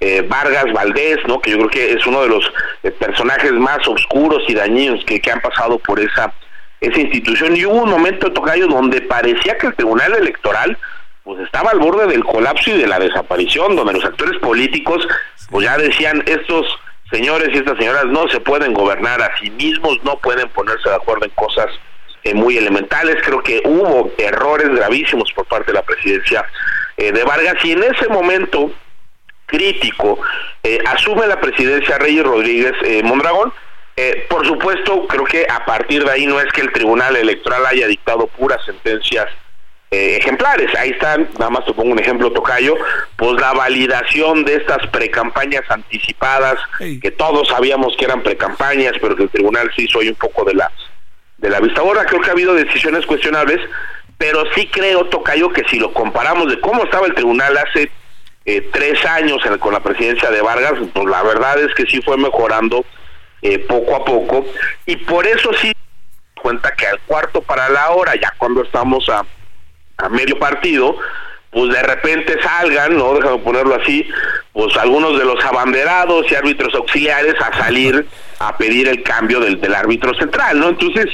eh, 0.01 0.23
Vargas 0.29 0.73
Valdés, 0.73 1.19
¿no? 1.27 1.41
que 1.41 1.51
yo 1.53 1.59
creo 1.59 1.71
que 1.71 1.93
es 1.93 2.07
uno 2.07 2.23
de 2.23 2.29
los 2.29 2.53
eh, 2.83 2.91
personajes 2.91 3.53
más 3.53 3.87
oscuros 3.89 4.43
y 4.49 4.55
dañinos 4.55 5.05
que, 5.05 5.21
han 5.31 5.41
pasado 5.41 5.79
por 5.79 5.99
esa, 6.01 6.33
esa 6.81 7.01
institución. 7.01 7.57
Y 7.57 7.65
hubo 7.65 7.83
un 7.83 7.91
momento, 7.91 8.33
Tocayo, 8.33 8.67
donde 8.67 9.01
parecía 9.03 9.57
que 9.59 9.69
el 9.69 9.75
Tribunal 9.75 10.15
Electoral 10.15 10.77
pues 11.25 11.41
estaba 11.41 11.73
al 11.73 11.81
borde 11.81 12.07
del 12.07 12.25
colapso 12.25 12.71
y 12.71 12.79
de 12.79 12.87
la 12.87 13.01
desaparición, 13.01 13.75
donde 13.75 13.95
los 13.95 14.05
actores 14.05 14.39
políticos 14.39 15.07
pues 15.51 15.65
ya 15.65 15.77
decían 15.77 16.23
estos 16.27 16.67
señores 17.11 17.49
y 17.53 17.59
estas 17.59 17.79
señoras 17.79 18.05
no 18.07 18.29
se 18.29 18.39
pueden 18.41 18.75
gobernar 18.75 19.21
a 19.21 19.37
sí 19.39 19.51
mismos, 19.51 19.99
no 20.05 20.19
pueden 20.19 20.49
ponerse 20.51 20.89
de 20.89 20.95
acuerdo 20.95 21.25
en 21.25 21.33
cosas 21.33 21.67
eh, 22.23 22.35
muy 22.35 22.57
elementales. 22.57 23.17
Creo 23.25 23.43
que 23.43 23.61
hubo 23.65 24.13
errores 24.19 24.69
gravísimos 24.69 25.33
por 25.33 25.47
parte 25.47 25.73
de 25.73 25.79
la 25.79 25.83
presidencia 25.83 26.45
eh, 26.97 27.11
de 27.11 27.25
Vargas 27.25 27.57
y 27.65 27.73
en 27.73 27.83
ese 27.83 28.09
momento 28.09 28.71
crítico 29.47 30.19
eh, 30.63 30.79
asume 30.87 31.27
la 31.27 31.41
presidencia 31.41 31.99
Reyes 31.99 32.25
Rodríguez 32.25 32.75
Mondragón. 33.05 33.53
por 34.29 34.47
supuesto, 34.47 35.07
creo 35.07 35.25
que 35.25 35.47
a 35.49 35.65
partir 35.65 36.05
de 36.05 36.11
ahí 36.11 36.27
no 36.27 36.41
es 36.41 36.53
que 36.53 36.61
el 36.61 36.73
Tribunal 36.73 37.17
Electoral 37.17 37.65
haya 37.67 37.87
dictado 37.87 38.27
puras 38.27 38.63
sentencias 38.65 39.27
ejemplares. 39.91 40.75
Ahí 40.75 40.91
están, 40.91 41.29
nada 41.39 41.51
más 41.51 41.65
te 41.65 41.73
pongo 41.73 41.93
un 41.93 41.99
ejemplo, 41.99 42.31
Tocayo, 42.31 42.77
pues 43.17 43.41
la 43.41 43.53
validación 43.55 44.45
de 44.45 44.57
estas 44.57 44.87
precampañas 44.89 45.63
anticipadas, 45.71 46.59
que 46.79 47.11
todos 47.11 47.49
sabíamos 47.49 47.97
que 47.97 48.05
eran 48.05 48.23
precampañas, 48.23 48.93
pero 49.01 49.17
que 49.17 49.23
el 49.23 49.31
tribunal 49.31 49.71
se 49.75 49.83
hizo 49.85 50.01
ahí 50.01 50.09
un 50.09 50.17
poco 50.17 50.45
de 50.45 50.55
la 50.55 50.71
de 51.39 51.51
la 51.51 51.61
vista 51.61 51.81
ahora 51.81 52.05
creo 52.05 52.21
que 52.21 52.31
ha 52.31 52.33
habido 52.33 52.55
decisiones 52.55 53.05
cuestionables 53.05 53.61
pero 54.19 54.45
sí 54.55 54.67
creo 54.69 55.07
Tocayo 55.07 55.51
que 55.51 55.65
si 55.69 55.79
lo 55.79 55.93
comparamos 55.93 56.49
de 56.49 56.61
cómo 56.61 56.85
estaba 56.85 57.07
el 57.07 57.15
tribunal 57.15 57.57
hace 57.59 57.91
eh, 58.47 58.69
tres 58.73 59.05
años 59.05 59.43
con 59.59 59.73
la 59.73 59.81
presidencia 59.81 60.31
de 60.31 60.41
Vargas 60.41 60.75
pues 60.93 61.07
la 61.07 61.23
verdad 61.23 61.61
es 61.61 61.75
que 61.75 61.85
sí 61.87 62.01
fue 62.01 62.17
mejorando 62.17 62.85
eh, 63.43 63.59
poco 63.59 63.97
a 63.97 64.05
poco 64.05 64.47
y 64.87 64.97
por 64.97 65.27
eso 65.27 65.51
sí 65.61 65.73
cuenta 66.41 66.73
que 66.73 66.87
al 66.87 67.01
cuarto 67.01 67.43
para 67.43 67.69
la 67.69 67.91
hora 67.91 68.15
ya 68.15 68.33
cuando 68.39 68.63
estamos 68.63 69.09
a, 69.09 69.25
a 69.99 70.09
medio 70.09 70.39
partido 70.39 70.97
pues 71.51 71.73
de 71.73 71.83
repente 71.83 72.37
salgan, 72.43 72.99
¿no? 72.99 73.15
Déjame 73.15 73.39
ponerlo 73.39 73.77
así, 73.77 74.07
pues 74.53 74.77
algunos 74.77 75.19
de 75.19 75.25
los 75.25 75.43
abanderados 75.43 76.31
y 76.31 76.35
árbitros 76.35 76.75
auxiliares 76.75 77.35
a 77.41 77.57
salir 77.57 78.07
a 78.41 78.59
pedir 78.59 78.89
el 78.89 79.03
cambio 79.03 79.41
del, 79.41 79.59
del 79.59 79.75
árbitro 79.75 80.13
central, 80.15 80.61
¿no? 80.61 80.69
Entonces, 80.69 81.07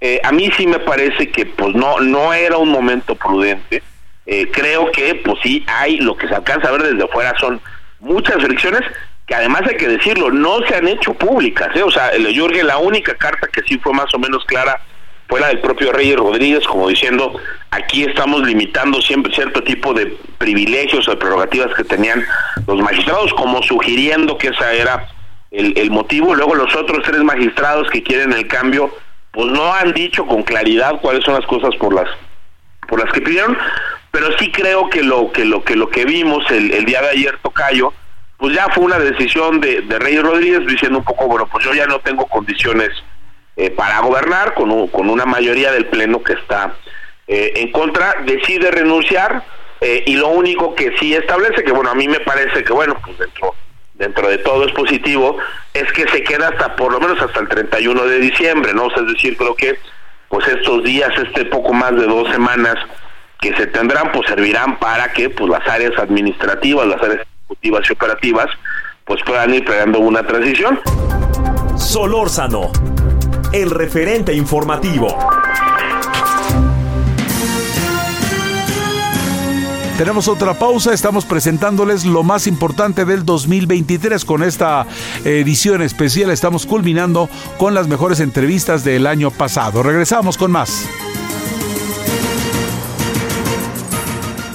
eh, 0.00 0.20
a 0.24 0.32
mí 0.32 0.50
sí 0.56 0.66
me 0.66 0.80
parece 0.80 1.30
que 1.30 1.46
pues 1.46 1.74
no 1.76 2.00
no 2.00 2.34
era 2.34 2.56
un 2.56 2.70
momento 2.70 3.14
prudente. 3.14 3.82
Eh, 4.26 4.50
creo 4.50 4.90
que 4.90 5.16
pues 5.16 5.38
sí 5.42 5.64
hay 5.66 5.98
lo 5.98 6.16
que 6.16 6.26
se 6.26 6.34
alcanza 6.34 6.68
a 6.68 6.72
ver 6.72 6.82
desde 6.84 7.04
afuera 7.04 7.34
son 7.38 7.60
muchas 8.00 8.42
fricciones 8.42 8.80
que 9.26 9.34
además 9.34 9.62
hay 9.68 9.76
que 9.76 9.86
decirlo 9.86 10.30
no 10.30 10.60
se 10.66 10.76
han 10.76 10.88
hecho 10.88 11.14
públicas. 11.14 11.68
¿eh? 11.74 11.82
O 11.82 11.90
sea, 11.90 12.08
el 12.08 12.38
Jorge 12.38 12.62
la 12.62 12.78
única 12.78 13.14
carta 13.16 13.48
que 13.48 13.62
sí 13.62 13.78
fue 13.78 13.92
más 13.92 14.12
o 14.14 14.18
menos 14.18 14.44
clara 14.46 14.80
fue 15.28 15.40
la 15.40 15.48
del 15.48 15.60
propio 15.60 15.92
Reyes 15.92 16.16
Rodríguez, 16.16 16.66
como 16.66 16.88
diciendo 16.88 17.38
aquí 17.70 18.04
estamos 18.04 18.46
limitando 18.46 19.00
siempre 19.00 19.34
cierto 19.34 19.62
tipo 19.62 19.94
de 19.94 20.16
privilegios 20.38 21.08
o 21.08 21.18
prerrogativas 21.18 21.74
que 21.74 21.84
tenían 21.84 22.24
los 22.66 22.80
magistrados, 22.80 23.32
como 23.34 23.62
sugiriendo 23.62 24.36
que 24.36 24.48
esa 24.48 24.72
era 24.72 25.08
el, 25.50 25.72
el 25.76 25.90
motivo. 25.90 26.34
Luego 26.34 26.54
los 26.54 26.74
otros 26.74 27.02
tres 27.04 27.22
magistrados 27.22 27.90
que 27.90 28.02
quieren 28.02 28.32
el 28.32 28.46
cambio 28.46 28.90
pues 29.32 29.48
no 29.48 29.72
han 29.74 29.92
dicho 29.92 30.26
con 30.26 30.42
claridad 30.42 31.00
cuáles 31.00 31.24
son 31.24 31.34
las 31.34 31.46
cosas 31.46 31.74
por 31.76 31.92
las 31.94 32.08
por 32.86 33.02
las 33.02 33.12
que 33.12 33.22
pidieron, 33.22 33.56
pero 34.14 34.28
sí 34.38 34.52
creo 34.52 34.88
que 34.88 35.02
lo 35.02 35.32
que 35.32 35.44
lo 35.44 35.64
que 35.64 35.74
lo 35.74 35.88
que 35.90 36.04
vimos 36.04 36.48
el, 36.52 36.72
el 36.72 36.84
día 36.84 37.02
de 37.02 37.08
ayer 37.08 37.36
Tocayo, 37.42 37.92
pues 38.36 38.54
ya 38.54 38.68
fue 38.68 38.84
una 38.84 39.00
decisión 39.00 39.60
de, 39.60 39.80
de 39.80 39.98
Reyes 39.98 40.22
Rodríguez 40.22 40.64
diciendo 40.68 40.98
un 40.98 41.04
poco, 41.04 41.26
bueno, 41.26 41.48
pues 41.50 41.64
yo 41.64 41.74
ya 41.74 41.86
no 41.86 41.98
tengo 41.98 42.24
condiciones 42.26 42.90
eh, 43.56 43.70
para 43.70 43.98
gobernar 43.98 44.54
con, 44.54 44.86
con 44.86 45.10
una 45.10 45.26
mayoría 45.26 45.72
del 45.72 45.86
pleno 45.86 46.22
que 46.22 46.34
está 46.34 46.76
eh, 47.26 47.54
en 47.56 47.72
contra, 47.72 48.14
decide 48.24 48.70
renunciar 48.70 49.42
eh, 49.80 50.04
y 50.06 50.14
lo 50.14 50.28
único 50.28 50.76
que 50.76 50.96
sí 50.96 51.12
establece, 51.12 51.64
que 51.64 51.72
bueno, 51.72 51.90
a 51.90 51.96
mí 51.96 52.06
me 52.06 52.20
parece 52.20 52.62
que 52.62 52.72
bueno, 52.72 52.96
pues 53.04 53.18
dentro 53.18 53.52
dentro 53.94 54.28
de 54.28 54.38
todo 54.38 54.64
es 54.64 54.72
positivo, 54.72 55.38
es 55.72 55.90
que 55.92 56.06
se 56.08 56.22
queda 56.22 56.50
hasta 56.50 56.76
por 56.76 56.92
lo 56.92 57.00
menos 57.00 57.20
hasta 57.20 57.40
el 57.40 57.48
31 57.48 58.06
de 58.06 58.18
diciembre, 58.20 58.74
¿no? 58.74 58.94
es 58.94 59.06
decir, 59.12 59.36
creo 59.36 59.56
que 59.56 59.76
pues 60.28 60.46
estos 60.46 60.84
días, 60.84 61.10
este 61.18 61.46
poco 61.46 61.72
más 61.72 61.96
de 61.96 62.06
dos 62.06 62.30
semanas 62.30 62.76
que 63.40 63.54
se 63.56 63.66
tendrán, 63.66 64.10
pues 64.12 64.26
servirán 64.28 64.78
para 64.78 65.12
que 65.12 65.30
pues 65.30 65.50
las 65.50 65.66
áreas 65.68 65.92
administrativas, 65.98 66.86
las 66.86 67.02
áreas 67.02 67.26
ejecutivas 67.40 67.88
y 67.88 67.92
operativas, 67.92 68.46
pues 69.04 69.20
puedan 69.24 69.52
ir 69.54 69.64
creando 69.64 70.00
una 70.00 70.22
transición. 70.26 70.80
Solórzano, 71.76 72.70
el 73.52 73.70
referente 73.70 74.32
informativo. 74.32 75.16
Tenemos 79.98 80.26
otra 80.26 80.54
pausa, 80.54 80.92
estamos 80.92 81.24
presentándoles 81.24 82.04
lo 82.04 82.24
más 82.24 82.48
importante 82.48 83.04
del 83.04 83.24
2023 83.24 84.24
con 84.24 84.42
esta 84.42 84.86
edición 85.24 85.82
especial. 85.82 86.30
Estamos 86.30 86.66
culminando 86.66 87.28
con 87.58 87.74
las 87.74 87.86
mejores 87.86 88.18
entrevistas 88.18 88.82
del 88.82 89.06
año 89.06 89.30
pasado. 89.30 89.84
Regresamos 89.84 90.36
con 90.36 90.50
más. 90.50 90.88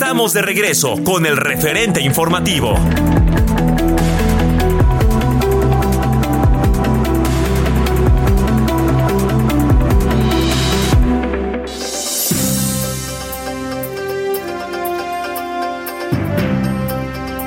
Estamos 0.00 0.32
de 0.32 0.42
regreso 0.42 0.94
con 1.02 1.26
el 1.26 1.36
referente 1.36 2.00
informativo. 2.00 2.76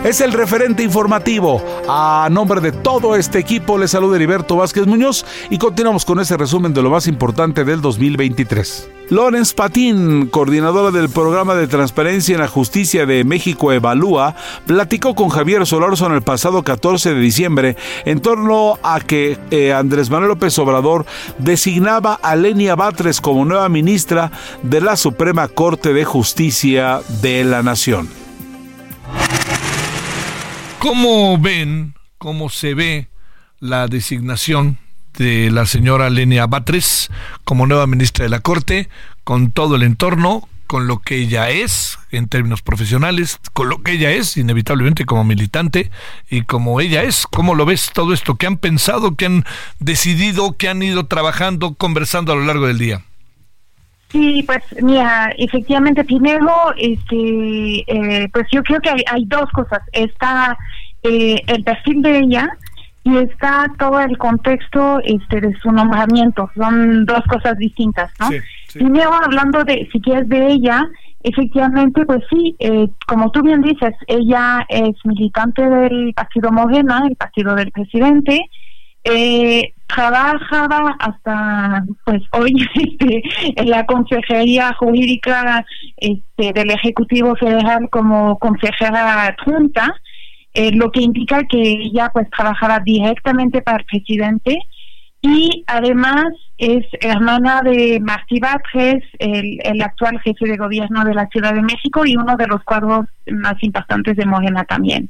Es 0.04 0.20
el 0.20 0.34
referente 0.34 0.84
informativo. 0.84 1.64
A 1.88 2.28
nombre 2.30 2.60
de 2.60 2.74
todo 2.74 3.16
este 3.16 3.40
equipo, 3.40 3.78
les 3.78 3.92
saluda 3.92 4.18
Heriberto 4.18 4.58
Vázquez 4.58 4.86
Muñoz 4.86 5.26
y 5.50 5.58
continuamos 5.58 6.04
con 6.04 6.20
este 6.20 6.36
resumen 6.36 6.74
de 6.74 6.82
lo 6.82 6.90
más 6.90 7.08
importante 7.08 7.64
del 7.64 7.80
2023. 7.80 9.01
Lorenz 9.12 9.54
Patín, 9.54 10.28
coordinadora 10.28 10.90
del 10.90 11.10
programa 11.10 11.54
de 11.54 11.68
transparencia 11.68 12.34
en 12.36 12.40
la 12.40 12.48
justicia 12.48 13.06
de 13.06 13.26
México 13.26 13.74
Evalúa, 13.74 14.38
platicó 14.66 15.16
con 15.16 15.28
Javier 15.28 15.68
Solórzano 15.68 16.16
el 16.16 16.22
pasado 16.22 16.64
14 16.64 17.14
de 17.14 17.20
diciembre 17.20 17.76
en 18.06 18.22
torno 18.22 18.80
a 18.84 19.02
que 19.02 19.38
eh, 19.52 19.74
Andrés 19.74 20.10
Manuel 20.10 20.30
López 20.30 20.58
Obrador 20.60 21.06
designaba 21.40 22.14
a 22.24 22.38
Lenia 22.38 22.76
Batres 22.76 23.20
como 23.20 23.44
nueva 23.44 23.68
ministra 23.68 24.32
de 24.64 24.80
la 24.80 24.96
Suprema 24.96 25.50
Corte 25.50 25.92
de 25.92 26.06
Justicia 26.06 27.02
de 27.22 27.44
la 27.44 27.64
Nación. 27.64 28.08
¿Cómo 30.80 31.38
ven, 31.38 31.96
cómo 32.18 32.48
se 32.48 32.76
ve 32.76 33.10
la 33.60 33.88
designación 33.88 34.78
de 35.22 35.52
la 35.52 35.68
señora 35.68 36.10
Lenia 36.10 36.48
Batres 36.48 37.12
como 37.44 37.68
nueva 37.68 37.86
ministra 37.86 38.24
de 38.24 38.30
la 38.30 38.40
Corte, 38.40 38.90
con 39.24 39.52
todo 39.52 39.76
el 39.76 39.84
entorno, 39.84 40.48
con 40.66 40.88
lo 40.88 40.98
que 41.00 41.18
ella 41.18 41.50
es 41.50 42.00
en 42.12 42.28
términos 42.28 42.64
profesionales, 42.64 43.40
con 43.54 43.70
lo 43.70 43.84
que 43.84 43.92
ella 43.92 44.10
es 44.10 44.36
inevitablemente 44.36 45.06
como 45.06 45.24
militante 45.24 45.92
y 46.30 46.42
como 46.42 46.82
ella 46.82 47.04
es. 47.04 47.28
¿Cómo 47.28 47.54
lo 47.54 47.66
ves 47.66 47.92
todo 47.94 48.14
esto? 48.14 48.36
¿Qué 48.36 48.48
han 48.48 48.58
pensado, 48.58 49.16
qué 49.16 49.28
han 49.28 49.44
decidido, 49.80 50.58
qué 50.58 50.70
han 50.70 50.82
ido 50.82 51.06
trabajando, 51.06 51.76
conversando 51.76 52.34
a 52.34 52.36
lo 52.36 52.46
largo 52.46 52.66
del 52.66 52.80
día? 52.80 53.02
Sí, 54.12 54.44
pues 54.48 54.64
mira, 54.82 55.32
efectivamente, 55.38 56.04
primero, 56.04 56.74
este, 56.78 57.84
eh, 57.86 58.28
pues 58.34 58.48
yo 58.52 58.64
creo 58.64 58.82
que 58.82 58.90
hay, 58.90 59.04
hay 59.12 59.26
dos 59.26 59.50
cosas. 59.52 59.82
Está 59.94 60.58
eh, 61.04 61.42
el 61.46 61.64
perfil 61.64 62.02
de 62.02 62.20
ella 62.20 62.58
y 63.04 63.18
está 63.18 63.72
todo 63.80 64.00
el 64.00 64.18
contexto 64.18 65.00
este, 65.04 65.42
de 65.42 65.56
su 65.60 65.72
nombramiento. 65.72 66.50
Son 66.56 67.06
dos 67.06 67.22
cosas 67.28 67.58
distintas, 67.58 68.12
¿no? 68.20 68.30
Primero, 68.74 69.12
hablando 69.14 69.64
de, 69.64 69.90
si 69.92 70.00
quieres, 70.00 70.30
de 70.30 70.48
ella, 70.48 70.88
efectivamente, 71.24 72.06
pues 72.06 72.24
sí, 72.30 72.56
eh, 72.60 72.88
como 73.08 73.32
tú 73.32 73.42
bien 73.42 73.62
dices, 73.62 73.96
ella 74.08 74.66
es 74.70 74.96
militante 75.04 75.68
del 75.68 76.14
Partido 76.16 76.52
Morena, 76.52 77.04
el 77.08 77.16
partido 77.16 77.56
del 77.56 77.72
presidente, 77.72 78.40
eh, 79.04 79.74
trabajaba 79.88 80.96
hasta 81.00 81.84
pues 82.06 82.22
hoy 82.32 82.54
este, 82.76 83.24
en 83.56 83.70
la 83.70 83.86
consejería 83.86 84.74
jurídica 84.76 85.66
este, 85.98 86.54
del 86.54 86.72
ejecutivo 86.72 87.36
federal 87.36 87.90
como 87.90 88.38
consejera 88.38 89.26
adjunta 89.26 89.94
eh, 90.54 90.72
lo 90.74 90.92
que 90.92 91.02
indica 91.02 91.44
que 91.44 91.62
ella 91.62 92.10
pues 92.14 92.30
trabajaba 92.30 92.80
directamente 92.80 93.62
para 93.62 93.78
el 93.78 93.86
presidente 93.86 94.58
y 95.22 95.64
además 95.68 96.26
es 96.58 96.86
hermana 97.00 97.62
de 97.64 98.00
Martí 98.02 98.40
Batres, 98.40 99.04
el, 99.20 99.60
el 99.64 99.82
actual 99.82 100.20
jefe 100.22 100.48
de 100.48 100.58
gobierno 100.58 101.04
de 101.04 101.14
la 101.14 101.28
Ciudad 101.28 101.54
de 101.54 101.62
México 101.62 102.06
y 102.06 102.16
uno 102.16 102.36
de 102.38 102.48
los 102.48 102.64
cuadros 102.64 103.06
más 103.28 103.56
importantes 103.62 104.16
de 104.18 104.26
Morena 104.26 104.64
también. 104.64 105.10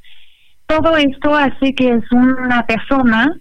Todo 0.66 0.96
esto 0.98 1.36
hace 1.36 1.74
que 1.76 1.89
es 1.89 2.12
una 2.12 2.66
persona 2.66 3.34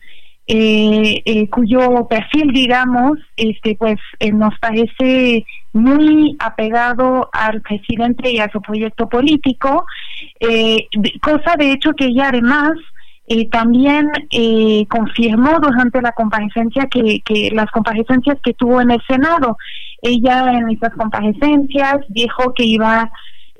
eh, 0.53 1.23
eh, 1.25 1.49
cuyo 1.49 2.09
perfil, 2.09 2.53
digamos, 2.53 3.19
este, 3.37 3.77
pues 3.77 3.99
eh, 4.19 4.33
nos 4.33 4.59
parece 4.59 5.45
muy 5.73 6.37
apegado 6.39 7.31
al 7.33 7.61
presidente 7.63 8.31
y 8.31 8.39
a 8.39 8.51
su 8.51 8.61
proyecto 8.61 9.09
político, 9.09 9.87
eh, 10.41 10.87
cosa 11.23 11.55
de 11.57 11.73
hecho 11.73 11.93
que 11.93 12.07
ella 12.07 12.29
además 12.29 12.73
eh, 13.33 13.49
también 13.49 14.11
eh, 14.33 14.87
confirmó 14.89 15.61
durante 15.61 16.03
la 16.03 16.11
comparecencia 16.11 16.89
que, 16.91 17.21
que 17.25 17.51
las 17.53 17.71
comparecencias 17.71 18.39
que 18.43 18.55
tuvo 18.55 18.81
en 18.81 18.91
el 18.91 19.01
Senado. 19.07 19.57
Ella 20.03 20.51
en 20.53 20.69
esas 20.71 20.93
comparecencias 20.95 21.99
dijo 22.09 22.53
que 22.55 22.65
iba 22.65 23.09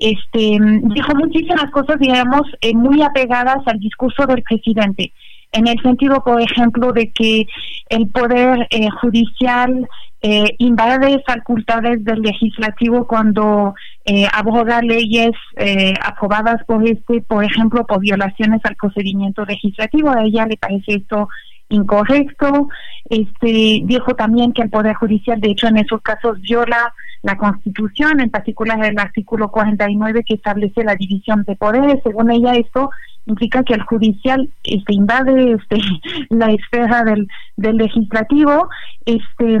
este 0.01 0.57
dijo 0.59 1.15
muchísimas 1.15 1.69
cosas 1.71 1.99
digamos 1.99 2.41
eh, 2.59 2.73
muy 2.73 3.03
apegadas 3.03 3.59
al 3.67 3.79
discurso 3.79 4.25
del 4.25 4.41
presidente 4.41 5.13
en 5.51 5.67
el 5.67 5.81
sentido, 5.81 6.23
por 6.23 6.41
ejemplo, 6.41 6.91
de 6.93 7.11
que 7.11 7.47
el 7.89 8.07
poder 8.09 8.67
eh, 8.69 8.89
judicial 9.01 9.87
eh, 10.23 10.55
invade 10.59 11.23
facultades 11.25 12.03
del 12.05 12.21
legislativo 12.21 13.07
cuando 13.07 13.73
eh, 14.05 14.27
abroga 14.31 14.79
leyes 14.81 15.31
eh, 15.57 15.95
aprobadas 15.99 16.63
por 16.65 16.87
este, 16.87 17.21
por 17.21 17.43
ejemplo, 17.43 17.87
por 17.87 17.99
violaciones 17.99 18.61
al 18.63 18.75
procedimiento 18.75 19.43
legislativo. 19.45 20.11
A 20.11 20.23
ella 20.23 20.45
le 20.45 20.57
parece 20.57 20.93
esto 20.93 21.27
incorrecto. 21.69 22.69
Este 23.09 23.81
dijo 23.83 24.15
también 24.15 24.53
que 24.53 24.61
el 24.61 24.69
poder 24.69 24.93
judicial, 24.93 25.41
de 25.41 25.51
hecho, 25.51 25.67
en 25.67 25.77
esos 25.77 26.01
casos 26.01 26.39
viola 26.41 26.93
la 27.23 27.37
Constitución, 27.37 28.19
en 28.19 28.29
particular 28.29 28.83
el 28.85 28.99
artículo 28.99 29.49
49 29.49 30.23
que 30.23 30.35
establece 30.35 30.83
la 30.83 30.95
división 30.95 31.43
de 31.47 31.55
poderes. 31.55 31.99
Según 32.03 32.29
ella, 32.29 32.53
esto 32.53 32.91
implica 33.25 33.63
que 33.63 33.73
el 33.73 33.83
judicial 33.83 34.49
este 34.63 34.93
invade 34.93 35.53
este 35.53 35.77
la 36.29 36.51
esfera 36.51 37.03
del, 37.03 37.27
del 37.57 37.77
legislativo 37.77 38.69
este 39.05 39.59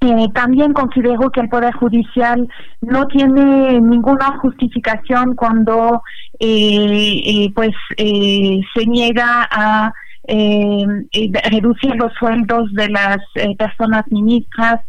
eh, 0.00 0.28
también 0.32 0.72
considero 0.74 1.30
que 1.30 1.40
el 1.40 1.48
poder 1.48 1.74
judicial 1.74 2.48
no 2.80 3.06
tiene 3.08 3.80
ninguna 3.80 4.38
justificación 4.38 5.34
cuando 5.34 6.02
eh, 6.38 7.20
eh, 7.24 7.52
pues 7.52 7.72
eh, 7.96 8.60
se 8.74 8.86
niega 8.86 9.48
a 9.50 9.92
eh, 10.28 10.86
reducir 11.50 11.96
los 11.96 12.12
sueldos 12.14 12.72
de 12.74 12.88
las 12.90 13.18
personas 13.58 14.04
ministras 14.10 14.82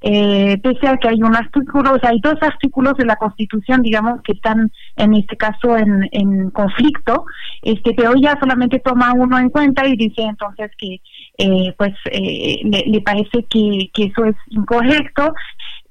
eh, 0.00 0.58
pese 0.62 0.86
a 0.86 0.96
que 0.96 1.08
hay 1.08 1.22
un 1.22 1.34
artículo, 1.34 1.94
o 1.94 1.98
sea, 1.98 2.10
hay 2.10 2.20
dos 2.20 2.36
artículos 2.40 2.94
de 2.96 3.04
la 3.04 3.16
Constitución, 3.16 3.82
digamos, 3.82 4.22
que 4.22 4.32
están 4.32 4.70
en 4.96 5.14
este 5.14 5.36
caso 5.36 5.76
en, 5.76 6.08
en 6.12 6.50
conflicto, 6.50 7.24
este, 7.62 7.94
pero 7.94 8.12
ella 8.14 8.36
solamente 8.38 8.78
toma 8.78 9.12
uno 9.12 9.38
en 9.38 9.50
cuenta 9.50 9.86
y 9.86 9.96
dice 9.96 10.22
entonces 10.22 10.70
que, 10.78 11.00
eh, 11.38 11.74
pues, 11.76 11.94
eh, 12.12 12.60
le, 12.64 13.00
parece 13.00 13.44
que, 13.50 13.90
que 13.92 14.04
eso 14.04 14.24
es 14.24 14.36
incorrecto. 14.48 15.32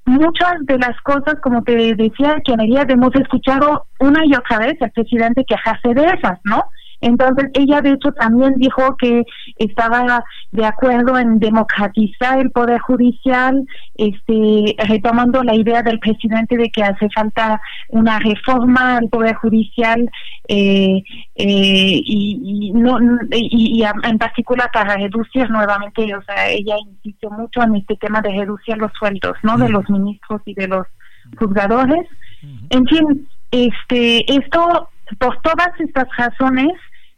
Muchas 0.06 0.54
de 0.62 0.78
las 0.78 1.00
cosas, 1.02 1.36
como 1.44 1.64
te 1.64 1.96
decía, 1.96 2.38
que 2.46 2.54
en 2.54 2.60
realidad 2.60 2.90
hemos 2.90 3.14
escuchado 3.16 3.88
una 4.00 4.26
y 4.26 4.34
otra 4.36 4.60
vez 4.60 4.82
al 4.82 4.92
presidente 4.92 5.44
quejarse 5.46 5.94
de 5.94 6.06
esas, 6.06 6.40
¿no? 6.46 6.64
Entonces, 7.02 7.50
ella 7.54 7.82
de 7.82 7.92
hecho 7.92 8.12
también 8.14 8.56
dijo 8.58 8.96
que 8.98 9.24
estaba 9.58 10.24
de 10.52 10.66
acuerdo 10.66 11.18
en 11.18 11.40
democratizar 11.40 12.40
el 12.40 12.52
Poder 12.52 12.80
Judicial, 12.80 13.66
este, 13.96 14.76
retomando 14.88 15.44
la 15.44 15.56
idea 15.56 15.84
del 15.84 16.00
presidente 16.00 16.58
de 16.58 16.70
que 16.70 16.84
hace 16.84 17.10
falta 17.10 17.62
una 17.90 18.20
reforma 18.20 18.98
al 18.98 19.10
Poder 19.10 19.36
Judicial 19.36 20.10
eh, 20.48 21.04
eh, 21.36 22.02
y, 22.04 22.72
no, 22.74 22.98
y, 23.32 23.84
en 24.04 24.18
particular 24.18 24.70
para 24.74 24.96
reducir 24.96 25.50
nuevamente, 25.50 26.16
o 26.16 26.22
sea, 26.24 26.50
ella 26.50 26.76
insistió 26.80 27.30
mucho 27.30 27.62
en 27.62 27.76
este 27.76 27.96
tema 27.98 28.22
de 28.22 28.32
reducir 28.32 28.78
los 28.78 28.92
sueldos, 28.94 29.38
¿no? 29.44 29.58
De 29.58 29.70
los 29.70 29.90
ministros 29.90 30.42
y 30.46 30.54
de 30.54 30.68
los 30.68 30.88
juzgadores. 31.38 32.08
En 32.70 32.86
fin, 32.86 33.28
este, 33.52 34.32
esto, 34.32 34.90
por 35.20 35.40
todas 35.42 35.70
estas 35.80 36.08
razones, 36.18 36.72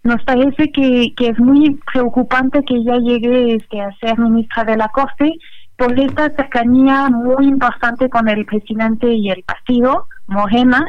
nos 0.03 0.23
parece 0.23 0.71
que, 0.71 1.13
que 1.15 1.27
es 1.27 1.39
muy 1.39 1.79
preocupante 1.91 2.63
que 2.63 2.75
ella 2.75 2.97
llegue 2.97 3.55
este, 3.55 3.81
a 3.81 3.91
ser 3.97 4.17
ministra 4.17 4.63
de 4.63 4.77
la 4.77 4.87
Corte 4.89 5.33
por 5.77 5.97
esta 5.97 6.29
cercanía 6.35 7.09
muy 7.09 7.47
importante 7.47 8.09
con 8.09 8.27
el 8.27 8.45
presidente 8.45 9.13
y 9.13 9.29
el 9.29 9.43
partido, 9.43 10.07
Morena, 10.27 10.85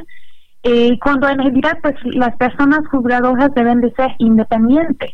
eh, 0.65 0.99
cuando 1.01 1.29
en 1.29 1.39
realidad 1.39 1.79
pues 1.81 1.95
las 2.05 2.37
personas 2.37 2.81
juzgadoras 2.91 3.55
deben 3.55 3.81
de 3.81 3.93
ser 3.93 4.11
independientes. 4.19 5.13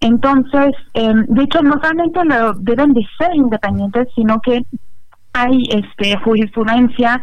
Entonces, 0.00 0.72
eh, 0.94 1.12
de 1.28 1.42
hecho, 1.42 1.62
no 1.62 1.74
solamente 1.74 2.24
lo 2.24 2.54
deben 2.54 2.94
de 2.94 3.06
ser 3.18 3.34
independientes, 3.34 4.08
sino 4.14 4.40
que 4.40 4.62
hay 5.34 5.62
este 5.68 6.16
jurisprudencia 6.18 7.22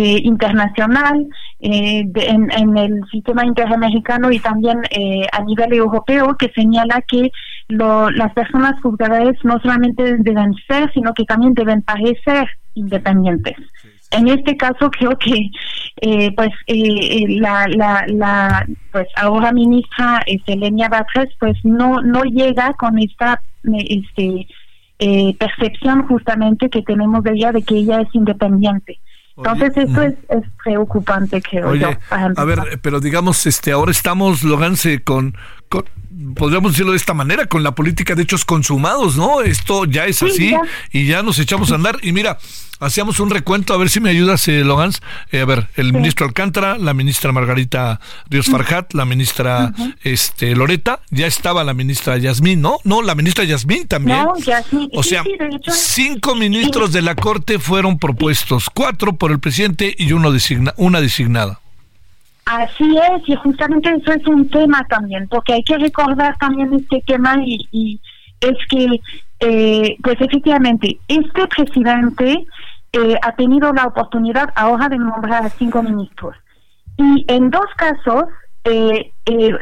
eh, 0.00 0.20
internacional 0.22 1.26
eh, 1.58 2.04
en, 2.14 2.76
el 2.78 3.02
sistema 3.10 3.44
intermexicano 3.44 4.30
y 4.30 4.38
también 4.38 4.78
eh, 4.90 5.26
a 5.32 5.42
nivel 5.42 5.72
europeo 5.72 6.36
que 6.36 6.52
señala 6.54 7.02
que 7.02 7.32
las 7.66 8.32
personas 8.32 8.80
juzgadas 8.80 9.34
no 9.42 9.58
solamente 9.58 10.18
deben 10.18 10.54
ser, 10.68 10.88
sino 10.94 11.12
que 11.14 11.24
también 11.24 11.52
deben 11.54 11.82
parecer 11.82 12.48
independientes. 12.74 13.56
En 14.12 14.28
este 14.28 14.56
caso 14.56 14.88
creo 14.88 15.18
que 15.18 15.50
pues 16.36 16.50
la, 17.40 17.66
la, 17.66 18.04
la 18.06 18.66
pues 18.92 19.08
ahora 19.16 19.50
ministra 19.50 20.22
Selenia 20.46 20.88
Batres 20.88 21.34
pues 21.40 21.56
no 21.64 22.02
no 22.02 22.22
llega 22.22 22.72
con 22.74 23.00
esta 23.00 23.42
este 23.64 24.46
percepción 25.40 26.06
justamente 26.06 26.70
que 26.70 26.82
tenemos 26.82 27.24
de 27.24 27.32
ella 27.32 27.50
de 27.50 27.62
que 27.62 27.78
ella 27.78 28.00
es 28.02 28.14
independiente. 28.14 29.00
Entonces 29.38 29.76
eso 29.76 30.02
es, 30.02 30.14
es, 30.28 30.42
preocupante 30.62 31.40
creo 31.40 31.68
Oye, 31.68 31.98
A 32.10 32.44
ver, 32.44 32.80
pero 32.82 33.00
digamos, 33.00 33.46
este, 33.46 33.70
ahora 33.72 33.92
estamos, 33.92 34.42
Loganse, 34.42 35.02
con, 35.02 35.36
con 35.68 35.84
podríamos 36.34 36.72
decirlo 36.72 36.92
de 36.92 36.98
esta 36.98 37.14
manera, 37.14 37.46
con 37.46 37.62
la 37.62 37.74
política 37.74 38.14
de 38.14 38.22
hechos 38.22 38.44
consumados, 38.44 39.16
¿no? 39.16 39.40
Esto 39.40 39.84
ya 39.84 40.06
es 40.06 40.22
así 40.22 40.54
y 40.92 41.06
ya 41.06 41.22
nos 41.22 41.38
echamos 41.38 41.70
a 41.70 41.76
andar. 41.76 41.98
Y 42.02 42.12
mira, 42.12 42.38
hacíamos 42.80 43.20
un 43.20 43.30
recuento, 43.30 43.74
a 43.74 43.76
ver 43.76 43.90
si 43.90 44.00
me 44.00 44.10
ayudas, 44.10 44.46
eh, 44.48 44.64
Logans. 44.64 45.00
Eh, 45.30 45.40
a 45.40 45.44
ver, 45.44 45.68
el 45.76 45.92
ministro 45.92 46.26
Alcántara, 46.26 46.78
la 46.78 46.94
ministra 46.94 47.32
Margarita 47.32 48.00
Ríos 48.28 48.46
Farjat, 48.46 48.94
la 48.94 49.04
ministra 49.04 49.72
este 50.02 50.54
Loreta, 50.54 51.00
ya 51.10 51.26
estaba 51.26 51.64
la 51.64 51.74
ministra 51.74 52.16
Yasmín, 52.18 52.60
¿no? 52.60 52.78
No, 52.84 53.02
la 53.02 53.14
ministra 53.14 53.44
Yasmín 53.44 53.86
también. 53.86 54.26
O 54.92 55.02
sea, 55.02 55.24
cinco 55.70 56.34
ministros 56.34 56.92
de 56.92 57.02
la 57.02 57.14
Corte 57.14 57.58
fueron 57.58 57.98
propuestos, 57.98 58.70
cuatro 58.72 59.16
por 59.16 59.30
el 59.30 59.40
presidente 59.40 59.94
y 59.96 60.12
uno 60.12 60.32
designa, 60.32 60.74
una 60.76 61.00
designada. 61.00 61.60
Así 62.50 62.96
es, 62.96 63.28
y 63.28 63.36
justamente 63.36 63.90
eso 63.94 64.10
es 64.10 64.26
un 64.26 64.48
tema 64.48 64.82
también, 64.88 65.28
porque 65.28 65.52
hay 65.52 65.62
que 65.62 65.76
recordar 65.76 66.34
también 66.38 66.72
este 66.72 67.02
tema 67.06 67.36
y, 67.44 68.00
es 68.40 68.56
que, 68.70 69.00
eh, 69.40 69.96
pues 70.02 70.18
efectivamente, 70.18 70.98
este 71.08 71.46
presidente 71.46 72.46
eh, 72.94 73.16
ha 73.20 73.32
tenido 73.32 73.70
la 73.74 73.84
oportunidad 73.84 74.48
ahora 74.56 74.88
de 74.88 74.96
nombrar 74.96 75.44
a 75.44 75.50
cinco 75.50 75.82
ministros. 75.82 76.36
Y 76.96 77.26
en 77.28 77.50
dos 77.50 77.66
casos, 77.76 78.24
eh, 78.64 79.12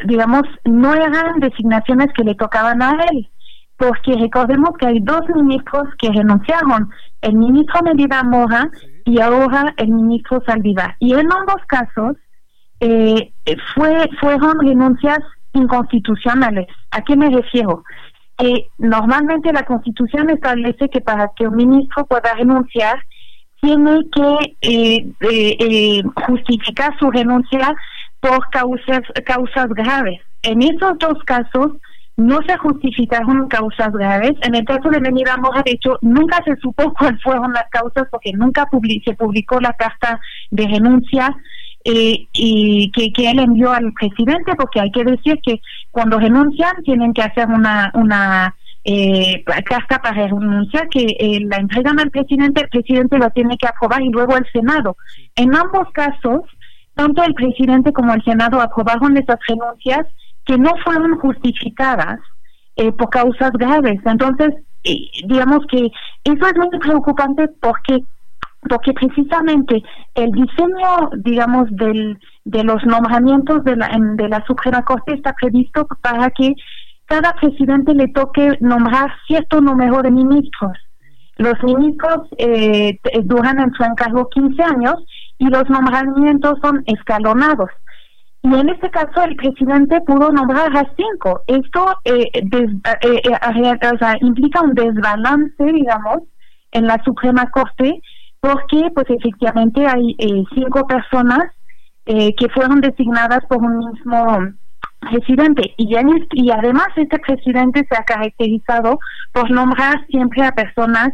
digamos, 0.05 0.43
no 0.63 0.93
eran 0.93 1.41
designaciones 1.41 2.13
que 2.13 2.23
le 2.23 2.35
tocaban 2.35 2.81
a 2.81 3.03
él, 3.11 3.27
porque 3.75 4.13
recordemos 4.13 4.69
que 4.79 4.87
hay 4.87 5.01
dos 5.01 5.27
ministros 5.35 5.89
que 5.99 6.09
renunciaron, 6.09 6.89
el 7.21 7.35
ministro 7.35 7.81
Medina 7.83 8.23
Mora 8.23 8.69
y 9.03 9.19
ahora 9.19 9.73
el 9.75 9.89
ministro 9.89 10.41
Saldivar. 10.45 10.95
Y 10.99 11.13
en 11.13 11.29
ambos 11.33 11.61
casos, 11.67 12.15
eh, 12.79 13.31
fue, 13.73 14.09
fueron 14.19 14.59
renuncias 14.59 15.19
inconstitucionales. 15.53 16.67
¿A 16.91 17.01
qué 17.01 17.15
me 17.15 17.29
refiero? 17.29 17.83
Eh, 18.39 18.67
normalmente 18.77 19.51
la 19.51 19.63
Constitución 19.63 20.29
establece 20.29 20.89
que 20.89 21.01
para 21.01 21.31
que 21.35 21.47
un 21.47 21.55
ministro 21.55 22.05
pueda 22.05 22.33
renunciar, 22.35 22.99
tiene 23.61 24.01
que 24.13 24.55
eh, 24.61 25.11
eh, 25.21 26.03
justificar 26.27 26.97
su 26.99 27.09
renuncia 27.09 27.75
por 28.19 28.47
causas, 28.51 29.01
causas 29.25 29.69
graves. 29.69 30.21
En 30.43 30.61
esos 30.61 30.99
dos 30.99 31.23
casos 31.25 31.71
no 32.15 32.39
se 32.47 32.57
justificaron 32.57 33.47
causas 33.47 33.91
graves. 33.91 34.33
En 34.43 34.53
el 34.53 34.65
caso 34.65 34.89
de 34.89 34.99
Benida 34.99 35.37
Mora, 35.37 35.63
de 35.63 35.71
hecho, 35.71 35.97
nunca 36.01 36.41
se 36.45 36.55
supo 36.57 36.93
cuáles 36.99 37.21
fueron 37.23 37.53
las 37.53 37.69
causas 37.69 38.07
porque 38.11 38.33
nunca 38.33 38.67
se 39.03 39.13
publicó 39.13 39.59
la 39.59 39.73
carta 39.73 40.19
de 40.51 40.67
renuncia 40.67 41.35
eh, 41.89 42.27
y 42.33 42.91
que, 42.91 43.13
que, 43.13 43.31
él 43.31 43.39
envió 43.39 43.71
al 43.71 43.93
presidente, 43.93 44.55
porque 44.57 44.81
hay 44.81 44.91
que 44.91 45.05
decir 45.05 45.39
que 45.41 45.61
cuando 45.89 46.19
renuncian 46.19 46.83
tienen 46.83 47.13
que 47.13 47.21
hacer 47.21 47.47
una, 47.47 47.91
una 47.93 48.53
eh, 48.83 49.41
carta 49.45 50.01
para 50.01 50.27
renunciar 50.27 50.89
que 50.89 51.15
eh, 51.17 51.39
la 51.45 51.55
entregan 51.55 51.97
al 51.97 52.11
presidente, 52.11 52.63
el 52.63 52.67
presidente 52.67 53.17
la 53.17 53.29
tiene 53.29 53.57
que 53.57 53.67
aprobar 53.67 54.01
y 54.01 54.09
luego 54.09 54.35
el 54.35 54.45
Senado. 54.51 54.97
En 55.37 55.55
ambos 55.55 55.89
casos, 55.93 56.41
tanto 56.93 57.23
el 57.23 57.33
presidente 57.33 57.93
como 57.93 58.13
el 58.13 58.23
Senado 58.25 58.59
aprobaron 58.59 59.15
esas 59.15 59.39
renuncias 59.47 60.07
que 60.43 60.57
no 60.57 60.71
fueron 60.83 61.17
justificadas 61.19 62.19
eh, 62.75 62.91
por 62.91 63.09
causas 63.11 63.51
graves. 63.53 64.01
Entonces, 64.05 64.49
digamos 65.25 65.59
que 65.71 65.89
eso 66.25 66.47
es 66.47 66.55
muy 66.57 66.79
preocupante 66.79 67.47
porque 67.61 68.03
porque 68.69 68.93
precisamente 68.93 69.83
el 70.15 70.31
diseño, 70.31 71.09
digamos, 71.17 71.67
del, 71.71 72.19
de 72.45 72.63
los 72.63 72.83
nombramientos 72.85 73.63
de 73.63 73.75
la, 73.75 73.89
de 74.15 74.29
la 74.29 74.43
Suprema 74.45 74.83
Corte 74.83 75.13
está 75.13 75.33
previsto 75.33 75.87
para 76.01 76.29
que 76.31 76.53
cada 77.05 77.33
presidente 77.33 77.93
le 77.93 78.07
toque 78.09 78.57
nombrar 78.59 79.11
cierto 79.27 79.61
número 79.61 80.01
de 80.01 80.11
ministros. 80.11 80.73
Los 81.37 81.61
ministros 81.63 82.27
eh, 82.37 82.99
duran 83.23 83.59
en 83.59 83.71
su 83.73 83.83
encargo 83.83 84.27
15 84.29 84.63
años 84.63 84.95
y 85.37 85.47
los 85.47 85.69
nombramientos 85.69 86.57
son 86.61 86.83
escalonados. 86.87 87.69
Y 88.43 88.53
en 88.53 88.69
este 88.69 88.89
caso 88.89 89.23
el 89.23 89.35
presidente 89.35 90.01
pudo 90.01 90.31
nombrar 90.31 90.75
a 90.75 90.89
cinco. 90.95 91.41
Esto 91.47 91.85
eh, 92.05 92.29
eh, 92.33 92.41
eh 93.01 94.17
implica 94.21 94.61
un 94.61 94.73
desbalance, 94.73 95.63
digamos, 95.63 96.23
en 96.71 96.87
la 96.87 97.01
Suprema 97.03 97.49
Corte 97.51 98.01
porque 98.39 98.89
pues 98.93 99.07
efectivamente 99.09 99.85
hay 99.85 100.15
eh, 100.19 100.43
cinco 100.53 100.85
personas 100.87 101.51
eh, 102.05 102.33
que 102.35 102.49
fueron 102.49 102.81
designadas 102.81 103.43
por 103.49 103.57
un 103.57 103.91
mismo 103.91 104.53
presidente 104.99 105.73
y, 105.77 105.95
y 106.33 106.51
además 106.51 106.87
este 106.95 107.19
presidente 107.19 107.85
se 107.89 107.95
ha 107.97 108.03
caracterizado 108.03 108.99
por 109.31 109.49
nombrar 109.51 110.05
siempre 110.07 110.43
a 110.45 110.53
personas 110.53 111.09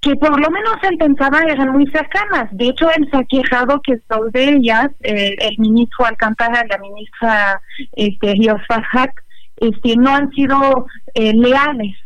que 0.00 0.16
por 0.16 0.40
lo 0.40 0.50
menos 0.50 0.76
él 0.82 0.96
pensaba 0.96 1.42
eran 1.42 1.72
muy 1.72 1.86
cercanas. 1.88 2.48
De 2.52 2.68
hecho, 2.68 2.88
él 2.90 3.06
se 3.10 3.18
ha 3.18 3.24
quejado 3.24 3.82
que 3.82 4.00
dos 4.08 4.32
de 4.32 4.48
ellas, 4.48 4.88
eh, 5.00 5.36
el 5.38 5.58
ministro 5.58 6.06
Alcántara, 6.06 6.64
la 6.70 6.78
ministra 6.78 7.60
este, 7.92 8.32
Ríos 8.32 8.62
este, 9.56 9.96
no 9.96 10.14
han 10.14 10.30
sido 10.30 10.86
leales 11.14 11.96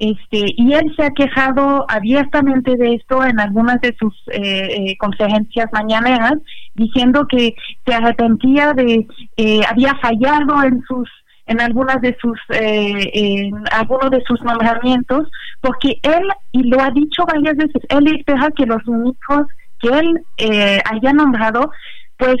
este, 0.00 0.54
y 0.56 0.72
él 0.72 0.92
se 0.96 1.04
ha 1.04 1.10
quejado 1.10 1.84
abiertamente 1.88 2.74
de 2.76 2.94
esto 2.94 3.22
en 3.22 3.38
algunas 3.38 3.80
de 3.82 3.94
sus 4.00 4.14
eh, 4.32 4.40
eh, 4.42 4.96
conferencias 4.98 5.68
mañaneras, 5.74 6.34
diciendo 6.74 7.26
que 7.28 7.54
se 7.86 7.94
arrepentía 7.94 8.72
de, 8.72 9.06
eh, 9.36 9.60
había 9.68 9.94
fallado 9.96 10.64
en 10.64 10.82
sus 10.88 11.08
en 11.50 11.60
algunas 11.60 12.00
de 12.00 12.16
sus 12.20 12.38
eh, 12.50 13.10
en 13.12 13.52
algunos 13.72 14.10
de 14.10 14.22
sus 14.26 14.40
nombramientos 14.42 15.28
porque 15.60 15.98
él 16.02 16.22
y 16.52 16.62
lo 16.70 16.80
ha 16.80 16.90
dicho 16.90 17.24
varias 17.26 17.56
veces 17.56 17.82
él 17.88 18.06
espera 18.16 18.50
que 18.56 18.66
los 18.66 18.86
ministros 18.86 19.46
que 19.80 19.88
él 19.88 20.20
eh, 20.38 20.80
haya 20.88 21.12
nombrado 21.12 21.72
pues 22.16 22.36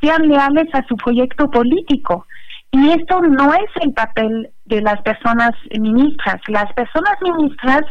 sean 0.00 0.26
leales 0.26 0.66
a 0.72 0.82
su 0.86 0.96
proyecto 0.96 1.50
político 1.50 2.26
y 2.74 2.90
esto 2.90 3.20
no 3.20 3.54
es 3.54 3.70
el 3.82 3.92
papel 3.92 4.50
de 4.64 4.80
las 4.80 5.00
personas 5.02 5.52
ministras. 5.78 6.40
Las 6.48 6.72
personas 6.72 7.14
ministras 7.22 7.82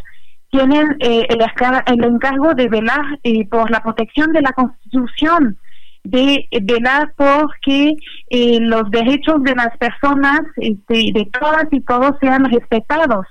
tienen 0.49 0.97
eh, 0.99 1.25
el, 1.29 1.39
el, 1.85 2.03
encargo 2.03 2.53
de 2.53 2.67
velar 2.67 3.17
eh, 3.23 3.47
por 3.47 3.71
la 3.71 3.81
protección 3.81 4.33
de 4.33 4.41
la 4.41 4.51
Constitución. 4.51 5.57
de 6.03 6.45
velar 6.63 7.13
por 7.15 7.49
que 7.61 7.93
eh, 8.29 8.59
los 8.59 8.91
derechos 8.91 9.41
de 9.43 9.55
las 9.55 9.71
personas, 9.77 10.41
este, 10.57 11.13
de 11.13 11.29
todas 11.31 11.65
y 11.71 11.79
todos, 11.79 12.17
sean 12.19 12.43
respetados. 12.51 13.25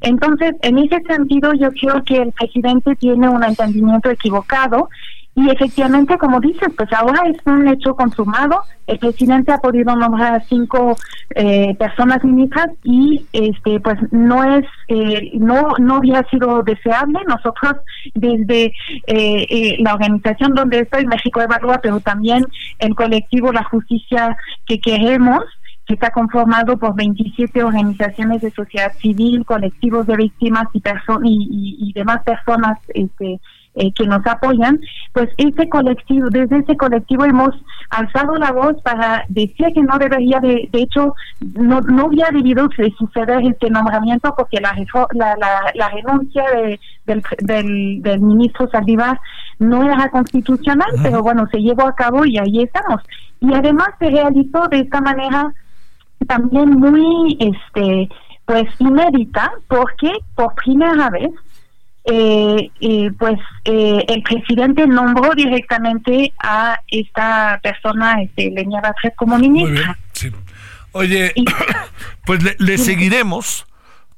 Entonces, 0.00 0.52
en 0.62 0.78
ese 0.78 1.00
sentido, 1.08 1.54
yo 1.54 1.70
creo 1.72 2.04
que 2.04 2.18
el 2.18 2.30
presidente 2.30 2.94
tiene 2.94 3.28
un 3.28 3.42
entendimiento 3.42 4.10
equivocado 4.10 4.88
y 5.36 5.50
efectivamente, 5.50 6.16
como 6.16 6.38
dices, 6.38 6.68
pues 6.76 6.92
ahora 6.92 7.22
es 7.26 7.36
un 7.44 7.66
hecho 7.66 7.96
consumado. 7.96 8.60
El 8.86 8.98
presidente 8.98 9.50
ha 9.50 9.58
podido 9.58 9.96
nombrar 9.96 10.34
a 10.34 10.40
cinco 10.44 10.96
eh, 11.34 11.74
personas 11.76 12.22
ministras 12.22 12.68
y 12.84 13.26
este 13.32 13.80
pues 13.80 13.98
no 14.12 14.44
es 14.44 14.64
eh, 14.86 15.32
no 15.34 15.70
no 15.78 15.96
había 15.96 16.22
sido 16.30 16.62
deseable. 16.62 17.18
Nosotros 17.26 17.74
desde 18.14 18.72
eh, 19.08 19.76
la 19.80 19.94
organización 19.94 20.54
donde 20.54 20.80
estoy, 20.80 21.04
México 21.06 21.40
Evalúa, 21.40 21.80
pero 21.82 21.98
también 21.98 22.46
el 22.78 22.94
colectivo 22.94 23.52
La 23.52 23.64
Justicia 23.64 24.36
que 24.66 24.78
queremos, 24.80 25.42
que 25.86 25.94
está 25.94 26.10
conformado 26.10 26.78
por 26.78 26.94
27 26.94 27.64
organizaciones 27.64 28.40
de 28.40 28.52
sociedad 28.52 28.92
civil, 28.98 29.44
colectivos 29.44 30.06
de 30.06 30.16
víctimas 30.16 30.68
y, 30.74 30.78
y, 31.24 31.88
y 31.88 31.92
demás 31.92 32.22
personas 32.22 32.78
este, 32.94 33.40
eh, 33.76 33.92
que 33.92 34.06
nos 34.06 34.24
apoyan, 34.26 34.80
pues 35.12 35.30
ese 35.36 35.68
colectivo, 35.68 36.28
desde 36.30 36.58
ese 36.58 36.76
colectivo 36.76 37.24
hemos 37.24 37.54
alzado 37.90 38.36
la 38.36 38.52
voz 38.52 38.80
para 38.82 39.24
decir 39.28 39.66
que 39.74 39.82
no 39.82 39.98
debería, 39.98 40.38
de, 40.38 40.68
de 40.70 40.82
hecho, 40.82 41.14
no, 41.54 41.80
no 41.80 42.04
había 42.04 42.28
debido 42.32 42.68
suceder 42.98 43.44
este 43.44 43.70
nombramiento 43.70 44.32
porque 44.36 44.60
la, 44.60 44.74
la, 45.12 45.36
la, 45.74 45.88
renuncia 45.88 46.44
de, 46.54 46.80
del, 47.04 48.00
del, 48.02 48.20
ministro 48.20 48.68
Saldívar 48.70 49.18
no 49.58 49.82
era 49.82 50.08
constitucional, 50.08 50.90
pero 51.02 51.22
bueno, 51.22 51.46
se 51.50 51.58
llevó 51.58 51.86
a 51.86 51.94
cabo 51.94 52.24
y 52.24 52.38
ahí 52.38 52.62
estamos. 52.62 53.02
Y 53.40 53.52
además 53.54 53.88
se 53.98 54.08
realizó 54.08 54.68
de 54.68 54.80
esta 54.80 55.00
manera 55.00 55.52
también 56.28 56.70
muy, 56.70 57.36
este, 57.40 58.08
pues 58.44 58.68
inédita, 58.78 59.52
porque 59.68 60.12
por 60.34 60.54
primera 60.54 61.10
vez 61.10 61.30
eh, 62.06 62.70
eh, 62.80 63.10
pues 63.18 63.38
eh, 63.64 64.04
el 64.08 64.22
presidente 64.22 64.86
nombró 64.86 65.34
directamente 65.34 66.34
a 66.38 66.78
esta 66.88 67.58
persona, 67.62 68.20
este, 68.20 68.50
Leña 68.50 68.82
Batres, 68.82 69.14
como 69.16 69.38
ministra. 69.38 69.98
Oye, 70.92 71.32
pues 72.26 72.40
le, 72.58 72.78
seguiremos 72.78 73.66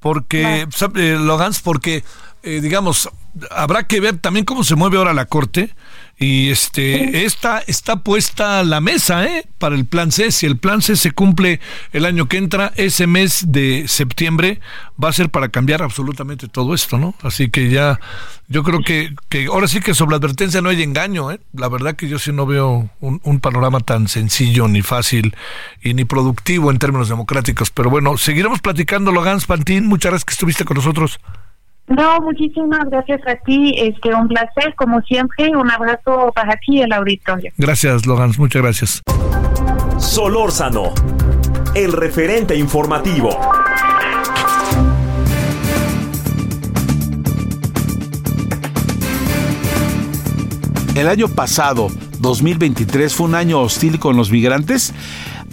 porque, 0.01 0.67
eh, 0.97 1.17
Logans, 1.19 1.61
porque, 1.61 2.03
digamos, 2.43 3.09
habrá 3.51 3.85
que 3.85 4.01
ver 4.01 4.19
también 4.19 4.45
cómo 4.45 4.65
se 4.65 4.75
mueve 4.75 4.99
ahora 4.99 5.15
la 5.15 5.27
Corte 5.27 5.71
y 6.19 6.49
este, 6.49 7.27
esta 7.27 7.59
está 7.59 7.97
puesta 7.97 8.65
la 8.65 8.81
mesa 8.81 9.27
¿eh? 9.27 9.47
para 9.59 9.75
el 9.75 9.85
plan 9.85 10.11
C. 10.11 10.33
Si 10.33 10.47
el 10.47 10.57
plan 10.57 10.81
C 10.81 10.97
se 10.97 11.11
cumple 11.11 11.61
el 11.93 12.07
año 12.07 12.27
que 12.27 12.39
entra, 12.39 12.73
ese 12.77 13.07
mes 13.07 13.53
de 13.53 13.87
septiembre 13.87 14.61
va 15.03 15.11
a 15.11 15.13
ser 15.13 15.29
para 15.29 15.51
cambiar 15.51 15.83
absolutamente 15.83 16.49
todo 16.49 16.75
esto, 16.75 16.97
¿no? 16.97 17.15
Así 17.21 17.51
que 17.51 17.69
ya, 17.69 18.01
yo 18.49 18.63
creo 18.63 18.81
que, 18.81 19.15
que 19.29 19.47
ahora 19.47 19.69
sí 19.69 19.81
que 19.81 19.93
sobre 19.93 20.13
la 20.13 20.17
advertencia 20.17 20.63
no 20.63 20.71
hay 20.71 20.83
engaño, 20.83 21.31
¿eh? 21.31 21.41
La 21.53 21.69
verdad 21.69 21.97
que 21.97 22.09
yo 22.09 22.19
sí 22.19 22.33
no 22.33 22.47
veo 22.47 22.89
un, 23.01 23.41
panorama 23.41 23.81
tan 23.81 24.09
sencillo, 24.09 24.69
ni 24.69 24.81
fácil 24.81 25.37
y 25.83 25.93
ni 25.93 26.07
productivo 26.07 26.71
en 26.71 26.79
términos 26.79 27.11
democráticos. 27.11 27.71
Pero 27.71 27.91
bueno, 27.91 28.17
seguiremos 28.17 28.61
platicando, 28.61 29.13
Logan 29.13 29.41
Pantín. 29.47 29.87
Muchas 29.87 30.13
gracias 30.13 30.25
que 30.25 30.33
estuviste 30.33 30.65
con 30.65 30.79
nosotros. 30.79 31.21
No, 31.89 32.21
muchísimas 32.21 32.89
gracias 32.91 33.21
a 33.27 33.37
ti. 33.37 33.75
Este, 33.79 34.13
un 34.15 34.29
placer, 34.29 34.75
como 34.75 35.01
siempre. 35.03 35.57
Un 35.57 35.71
abrazo 35.71 36.33
para 36.35 36.57
ti, 36.57 36.81
el 36.83 36.93
auditorio. 36.93 37.53
Gracias, 37.57 38.07
Logan. 38.07 38.33
Muchas 38.39 38.63
gracias. 38.63 39.03
Solórzano, 39.99 40.93
el 41.75 41.93
referente 41.93 42.57
informativo. 42.57 43.31
El 50.97 51.09
año 51.09 51.29
pasado, 51.29 51.89
2023, 52.21 53.15
fue 53.15 53.27
un 53.27 53.35
año 53.35 53.61
hostil 53.61 53.99
con 53.99 54.17
los 54.17 54.31
migrantes. 54.31 54.95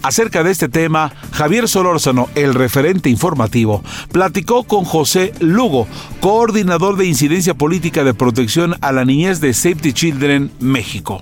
Acerca 0.03 0.43
de 0.43 0.51
este 0.51 0.67
tema, 0.67 1.13
Javier 1.31 1.69
Solórzano, 1.69 2.27
el 2.35 2.53
referente 2.53 3.09
informativo, 3.09 3.81
platicó 4.11 4.65
con 4.65 4.83
José 4.83 5.31
Lugo, 5.39 5.87
coordinador 6.19 6.97
de 6.97 7.05
incidencia 7.05 7.53
política 7.53 8.03
de 8.03 8.13
protección 8.13 8.75
a 8.81 8.91
la 8.91 9.05
niñez 9.05 9.39
de 9.39 9.53
Safety 9.53 9.93
Children 9.93 10.51
México. 10.59 11.21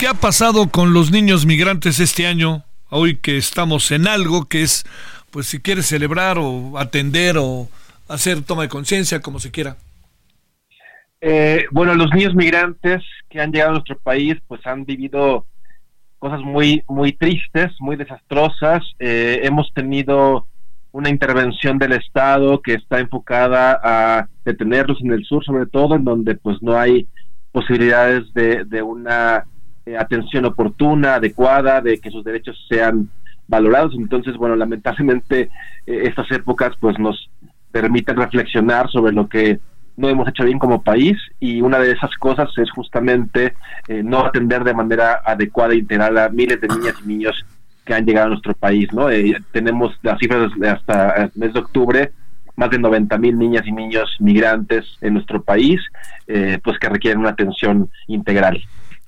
¿Qué 0.00 0.08
ha 0.08 0.14
pasado 0.14 0.70
con 0.70 0.94
los 0.94 1.10
niños 1.10 1.44
migrantes 1.44 2.00
este 2.00 2.26
año? 2.26 2.64
Hoy 2.88 3.16
que 3.16 3.36
estamos 3.36 3.90
en 3.90 4.08
algo 4.08 4.46
que 4.46 4.62
es, 4.62 4.86
pues 5.30 5.48
si 5.48 5.60
quieres 5.60 5.84
celebrar 5.84 6.38
o 6.38 6.78
atender 6.78 7.36
o 7.36 7.68
hacer 8.08 8.40
toma 8.40 8.62
de 8.62 8.68
conciencia, 8.70 9.20
como 9.20 9.38
se 9.38 9.50
quiera. 9.50 9.76
Eh, 11.20 11.66
bueno, 11.72 11.94
los 11.94 12.10
niños 12.14 12.34
migrantes 12.34 13.02
que 13.28 13.38
han 13.38 13.52
llegado 13.52 13.72
a 13.72 13.74
nuestro 13.74 13.98
país, 13.98 14.38
pues 14.46 14.66
han 14.66 14.86
vivido 14.86 15.44
cosas 16.18 16.40
muy, 16.40 16.82
muy 16.88 17.12
tristes, 17.12 17.72
muy 17.80 17.96
desastrosas. 17.96 18.82
Eh, 18.98 19.40
hemos 19.44 19.72
tenido 19.72 20.46
una 20.92 21.10
intervención 21.10 21.78
del 21.78 21.92
Estado 21.92 22.60
que 22.60 22.74
está 22.74 22.98
enfocada 22.98 23.80
a 23.82 24.28
detenerlos 24.44 25.00
en 25.02 25.12
el 25.12 25.24
sur, 25.24 25.44
sobre 25.44 25.66
todo, 25.66 25.96
en 25.96 26.04
donde 26.04 26.34
pues 26.34 26.62
no 26.62 26.76
hay 26.76 27.06
posibilidades 27.52 28.32
de, 28.34 28.64
de 28.64 28.82
una 28.82 29.44
eh, 29.86 29.96
atención 29.96 30.44
oportuna, 30.44 31.14
adecuada, 31.14 31.80
de 31.80 31.98
que 31.98 32.10
sus 32.10 32.24
derechos 32.24 32.56
sean 32.68 33.10
valorados. 33.46 33.94
Entonces, 33.96 34.36
bueno, 34.36 34.56
lamentablemente 34.56 35.50
eh, 35.86 36.00
estas 36.04 36.30
épocas 36.30 36.72
pues 36.80 36.98
nos 36.98 37.30
permiten 37.70 38.16
reflexionar 38.16 38.90
sobre 38.90 39.12
lo 39.12 39.28
que 39.28 39.60
no 39.98 40.08
hemos 40.08 40.28
hecho 40.28 40.44
bien 40.44 40.60
como 40.60 40.82
país 40.82 41.18
y 41.40 41.60
una 41.60 41.80
de 41.80 41.90
esas 41.90 42.14
cosas 42.18 42.48
es 42.56 42.70
justamente 42.70 43.54
eh, 43.88 44.02
no 44.04 44.24
atender 44.24 44.62
de 44.62 44.72
manera 44.72 45.20
adecuada 45.24 45.74
e 45.74 45.78
integral 45.78 46.16
a 46.18 46.28
miles 46.28 46.60
de 46.60 46.68
niñas 46.68 46.94
y 47.04 47.08
niños 47.08 47.44
que 47.84 47.94
han 47.94 48.06
llegado 48.06 48.26
a 48.26 48.30
nuestro 48.30 48.54
país, 48.54 48.88
¿no? 48.92 49.10
Eh, 49.10 49.36
tenemos 49.50 49.98
las 50.02 50.18
cifras 50.20 50.52
hasta 50.70 51.24
el 51.24 51.32
mes 51.34 51.52
de 51.52 51.58
octubre, 51.58 52.12
más 52.54 52.70
de 52.70 52.78
90 52.78 53.18
mil 53.18 53.36
niñas 53.36 53.66
y 53.66 53.72
niños 53.72 54.08
migrantes 54.20 54.84
en 55.00 55.14
nuestro 55.14 55.42
país, 55.42 55.80
eh, 56.28 56.60
pues 56.62 56.78
que 56.78 56.88
requieren 56.88 57.18
una 57.18 57.30
atención 57.30 57.90
integral. 58.06 58.62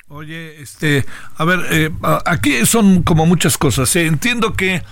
Oye, 0.08 0.60
este, 0.60 1.04
a 1.36 1.44
ver, 1.44 1.92
aquí 2.26 2.66
son 2.66 3.04
como 3.04 3.26
muchas 3.26 3.56
cosas. 3.56 3.94
Entiendo 3.94 4.54
que 4.54 4.82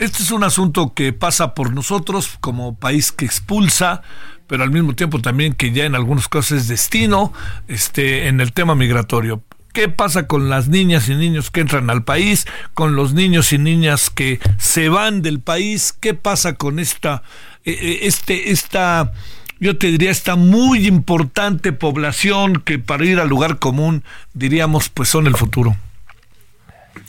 este 0.00 0.24
es 0.24 0.32
un 0.32 0.42
asunto 0.42 0.94
que 0.94 1.12
pasa 1.12 1.54
por 1.54 1.72
nosotros 1.72 2.36
como 2.40 2.76
país 2.76 3.12
que 3.12 3.24
expulsa, 3.24 4.02
pero 4.46 4.62
al 4.62 4.70
mismo 4.70 4.94
tiempo 4.94 5.20
también 5.20 5.54
que 5.54 5.72
ya 5.72 5.84
en 5.84 5.94
algunos 5.94 6.28
casos 6.28 6.52
es 6.52 6.68
destino 6.68 7.32
este, 7.68 8.28
en 8.28 8.40
el 8.40 8.52
tema 8.52 8.74
migratorio. 8.74 9.42
¿Qué 9.72 9.88
pasa 9.88 10.28
con 10.28 10.48
las 10.48 10.68
niñas 10.68 11.08
y 11.08 11.16
niños 11.16 11.50
que 11.50 11.60
entran 11.60 11.90
al 11.90 12.04
país, 12.04 12.46
con 12.74 12.94
los 12.94 13.12
niños 13.12 13.52
y 13.52 13.58
niñas 13.58 14.08
que 14.08 14.38
se 14.56 14.88
van 14.88 15.20
del 15.20 15.40
país? 15.40 15.92
¿Qué 15.92 16.14
pasa 16.14 16.54
con 16.54 16.78
esta, 16.78 17.24
e, 17.64 17.72
e, 17.72 18.06
este, 18.06 18.52
esta, 18.52 19.12
yo 19.58 19.76
te 19.76 19.88
diría, 19.88 20.12
esta 20.12 20.36
muy 20.36 20.86
importante 20.86 21.72
población 21.72 22.62
que 22.64 22.78
para 22.78 23.04
ir 23.04 23.18
al 23.18 23.28
lugar 23.28 23.58
común 23.58 24.04
diríamos 24.32 24.90
pues 24.90 25.08
son 25.08 25.26
el 25.26 25.34
futuro? 25.34 25.76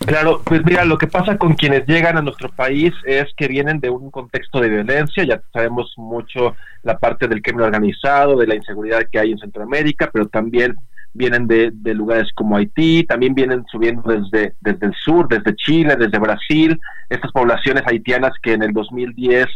Claro, 0.05 0.41
pues 0.43 0.63
mira, 0.65 0.85
lo 0.85 0.97
que 0.97 1.07
pasa 1.07 1.37
con 1.37 1.53
quienes 1.53 1.85
llegan 1.87 2.17
a 2.17 2.21
nuestro 2.21 2.49
país 2.49 2.93
es 3.05 3.25
que 3.35 3.47
vienen 3.47 3.79
de 3.79 3.89
un 3.89 4.11
contexto 4.11 4.59
de 4.59 4.69
violencia, 4.69 5.23
ya 5.23 5.41
sabemos 5.51 5.93
mucho 5.97 6.55
la 6.83 6.97
parte 6.97 7.27
del 7.27 7.41
crimen 7.41 7.65
organizado, 7.65 8.37
de 8.37 8.47
la 8.47 8.55
inseguridad 8.55 9.07
que 9.11 9.19
hay 9.19 9.31
en 9.31 9.39
Centroamérica, 9.39 10.09
pero 10.11 10.27
también 10.27 10.75
vienen 11.13 11.47
de, 11.47 11.71
lugares 11.93 12.31
como 12.35 12.57
Haití, 12.57 13.03
también 13.05 13.33
vienen 13.33 13.63
subiendo 13.71 14.03
desde, 14.03 14.53
desde 14.59 14.87
el 14.87 14.93
sur, 14.93 15.27
desde 15.27 15.55
Chile, 15.55 15.95
desde 15.97 16.19
Brasil, 16.19 16.79
estas 17.09 17.31
poblaciones 17.31 17.83
haitianas 17.87 18.33
que 18.43 18.53
en 18.53 18.63
el 18.63 18.73
2010 18.73 19.47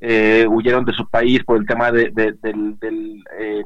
eh, 0.00 0.46
huyeron 0.48 0.84
de 0.84 0.92
su 0.92 1.08
país 1.08 1.42
por 1.44 1.58
el 1.58 1.66
tema 1.66 1.90
de, 1.90 2.10
del, 2.10 3.24
eh, 3.40 3.64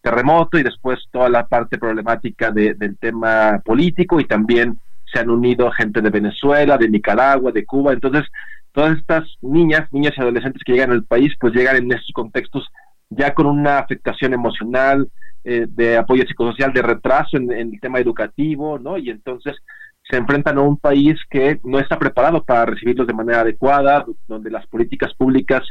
terremoto 0.00 0.58
y 0.58 0.62
después 0.62 1.00
toda 1.10 1.28
la 1.28 1.46
parte 1.46 1.76
problemática 1.76 2.50
del 2.52 2.96
tema 2.98 3.60
político 3.64 4.20
y 4.20 4.24
también 4.24 4.78
se 5.12 5.20
han 5.20 5.30
unido 5.30 5.70
gente 5.70 6.00
de 6.00 6.10
Venezuela, 6.10 6.78
de 6.78 6.88
Nicaragua, 6.88 7.52
de 7.52 7.64
Cuba, 7.64 7.92
entonces 7.92 8.24
todas 8.72 8.96
estas 8.98 9.24
niñas, 9.40 9.88
niñas 9.92 10.14
y 10.16 10.20
adolescentes 10.20 10.62
que 10.64 10.72
llegan 10.72 10.92
al 10.92 11.04
país, 11.04 11.32
pues 11.40 11.54
llegan 11.54 11.76
en 11.76 11.92
estos 11.92 12.12
contextos 12.12 12.68
ya 13.08 13.34
con 13.34 13.46
una 13.46 13.78
afectación 13.78 14.32
emocional, 14.32 15.08
eh, 15.42 15.66
de 15.68 15.96
apoyo 15.96 16.24
psicosocial, 16.26 16.72
de 16.72 16.82
retraso 16.82 17.36
en, 17.36 17.50
el 17.50 17.80
tema 17.80 17.98
educativo, 17.98 18.78
¿no? 18.78 18.98
Y 18.98 19.10
entonces 19.10 19.56
se 20.02 20.16
enfrentan 20.16 20.58
a 20.58 20.62
un 20.62 20.76
país 20.76 21.18
que 21.30 21.58
no 21.64 21.78
está 21.78 21.98
preparado 21.98 22.44
para 22.44 22.66
recibirlos 22.66 23.06
de 23.06 23.14
manera 23.14 23.40
adecuada, 23.40 24.04
donde 24.28 24.50
las 24.50 24.66
políticas 24.66 25.14
públicas 25.14 25.62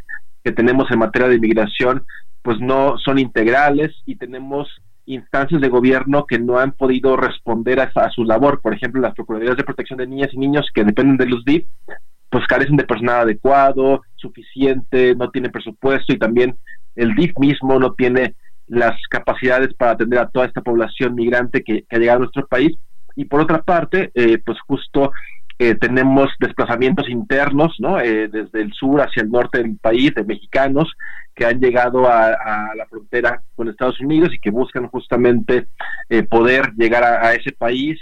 que 0.44 0.52
tenemos 0.52 0.90
en 0.92 1.00
materia 1.00 1.30
de 1.30 1.36
inmigración, 1.36 2.04
pues 2.42 2.60
no 2.60 2.98
son 2.98 3.20
integrales 3.20 3.96
y 4.06 4.16
tenemos 4.16 4.68
instancias 5.10 5.60
de 5.60 5.70
gobierno 5.70 6.26
que 6.28 6.40
no 6.40 6.60
han 6.60 6.72
podido 6.72 7.18
responder 7.18 7.80
a, 7.80 8.10
su 8.12 8.24
labor. 8.24 8.62
Por 8.62 8.74
ejemplo, 8.74 9.02
las 9.02 9.16
Procuradurías 9.16 9.58
de 9.58 9.64
Protección 9.64 9.98
de 9.98 10.08
Niñas 10.08 10.30
y 10.34 10.38
Niños 10.38 10.70
que 10.74 10.84
dependen 10.84 11.18
de 11.18 11.26
los 11.26 11.44
DIP, 11.44 11.68
pues 12.30 12.46
carecen 12.46 12.78
de 12.78 12.84
personal 12.84 13.22
adecuado, 13.22 14.02
suficiente, 14.16 15.16
no 15.16 15.32
tienen 15.32 15.52
presupuesto 15.52 16.14
y 16.14 16.20
también 16.20 16.56
el 16.96 17.16
DIF 17.16 17.34
mismo 17.40 17.80
no 17.80 17.94
tiene 17.94 18.36
las 18.68 18.96
capacidades 19.10 19.74
para 19.74 19.92
atender 19.92 20.20
a 20.20 20.30
toda 20.30 20.46
esta 20.46 20.62
población 20.62 21.16
migrante 21.16 21.64
que, 21.64 21.86
ha 21.90 21.98
llegado 21.98 22.18
a 22.18 22.22
nuestro 22.22 22.46
país. 22.46 22.78
Y 23.16 23.26
por 23.26 23.42
otra 23.42 23.64
parte, 23.64 24.12
eh, 24.14 24.38
pues 24.46 24.60
justo 24.68 25.12
eh, 25.58 25.74
tenemos 25.74 26.30
desplazamientos 26.40 27.10
internos, 27.10 27.76
¿no? 27.80 28.00
Eh, 28.00 28.28
desde 28.28 28.62
el 28.62 28.72
sur 28.74 29.02
hacia 29.02 29.24
el 29.24 29.32
norte 29.32 29.58
del 29.58 29.76
país, 29.78 30.14
de 30.14 30.24
mexicanos 30.24 30.94
que 31.40 31.46
han 31.46 31.62
llegado 31.62 32.06
a, 32.06 32.76
la 32.76 32.86
frontera 32.90 33.42
con 33.56 33.70
Estados 33.70 34.02
Unidos 34.02 34.34
y 34.34 34.40
que 34.40 34.52
buscan 34.52 34.88
justamente 34.88 35.68
eh, 36.10 36.24
poder 36.24 36.74
llegar 36.76 37.02
a, 37.06 37.34
ese 37.34 37.54
país 37.54 37.98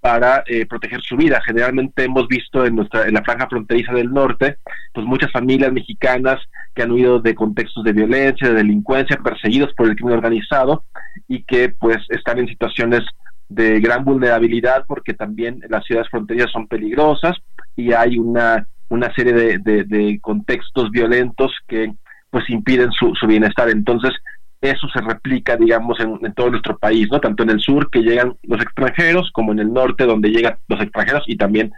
para 0.00 0.42
proteger 0.70 1.02
su 1.02 1.16
vida. 1.16 1.42
Generalmente 1.44 2.04
hemos 2.04 2.26
visto 2.28 2.64
en 2.64 2.76
nuestra 2.76 3.06
en 3.06 3.12
la 3.12 3.22
franja 3.22 3.46
fronteriza 3.46 3.92
del 3.92 4.10
norte, 4.10 4.56
pues 4.94 5.04
muchas 5.04 5.30
familias 5.32 5.70
mexicanas 5.70 6.40
que 6.74 6.82
han 6.82 6.92
huido 6.92 7.20
de 7.20 7.34
contextos 7.34 7.84
de 7.84 7.92
violencia, 7.92 8.48
de 8.48 8.54
delincuencia, 8.54 9.18
perseguidos 9.22 9.74
por 9.74 9.88
el 9.88 9.96
crimen 9.96 10.14
organizado 10.14 10.84
y 11.26 11.42
que 11.42 11.68
pues 11.68 11.98
están 12.08 12.38
en 12.38 12.48
situaciones 12.48 13.02
de 13.50 13.80
gran 13.80 14.02
vulnerabilidad 14.04 14.84
porque 14.86 15.12
también 15.12 15.62
las 15.68 15.84
ciudades 15.84 16.08
fronterizas 16.08 16.50
son 16.52 16.68
peligrosas 16.68 17.36
y 17.76 17.92
hay 17.92 18.18
una, 18.18 18.66
una 18.88 19.14
serie 19.14 19.58
de, 19.58 20.18
contextos 20.20 20.90
violentos 20.90 21.52
que 21.66 21.92
pues 22.30 22.48
impiden 22.50 22.90
su, 22.92 23.14
su, 23.14 23.26
bienestar. 23.26 23.68
Entonces, 23.70 24.12
eso 24.60 24.88
se 24.92 25.00
replica, 25.00 25.56
digamos, 25.56 25.98
en, 26.00 26.34
todo 26.34 26.50
nuestro 26.50 26.76
país, 26.78 27.08
¿no? 27.10 27.20
Tanto 27.20 27.44
en 27.44 27.50
el 27.50 27.60
sur 27.60 27.90
que 27.90 28.00
llegan 28.00 28.36
los 28.42 28.60
extranjeros, 28.60 29.30
como 29.32 29.52
en 29.52 29.60
el 29.60 29.72
norte 29.72 30.04
donde 30.04 30.30
llegan 30.30 30.58
los 30.68 30.80
extranjeros 30.80 31.24
y 31.26 31.36
también 31.36 31.72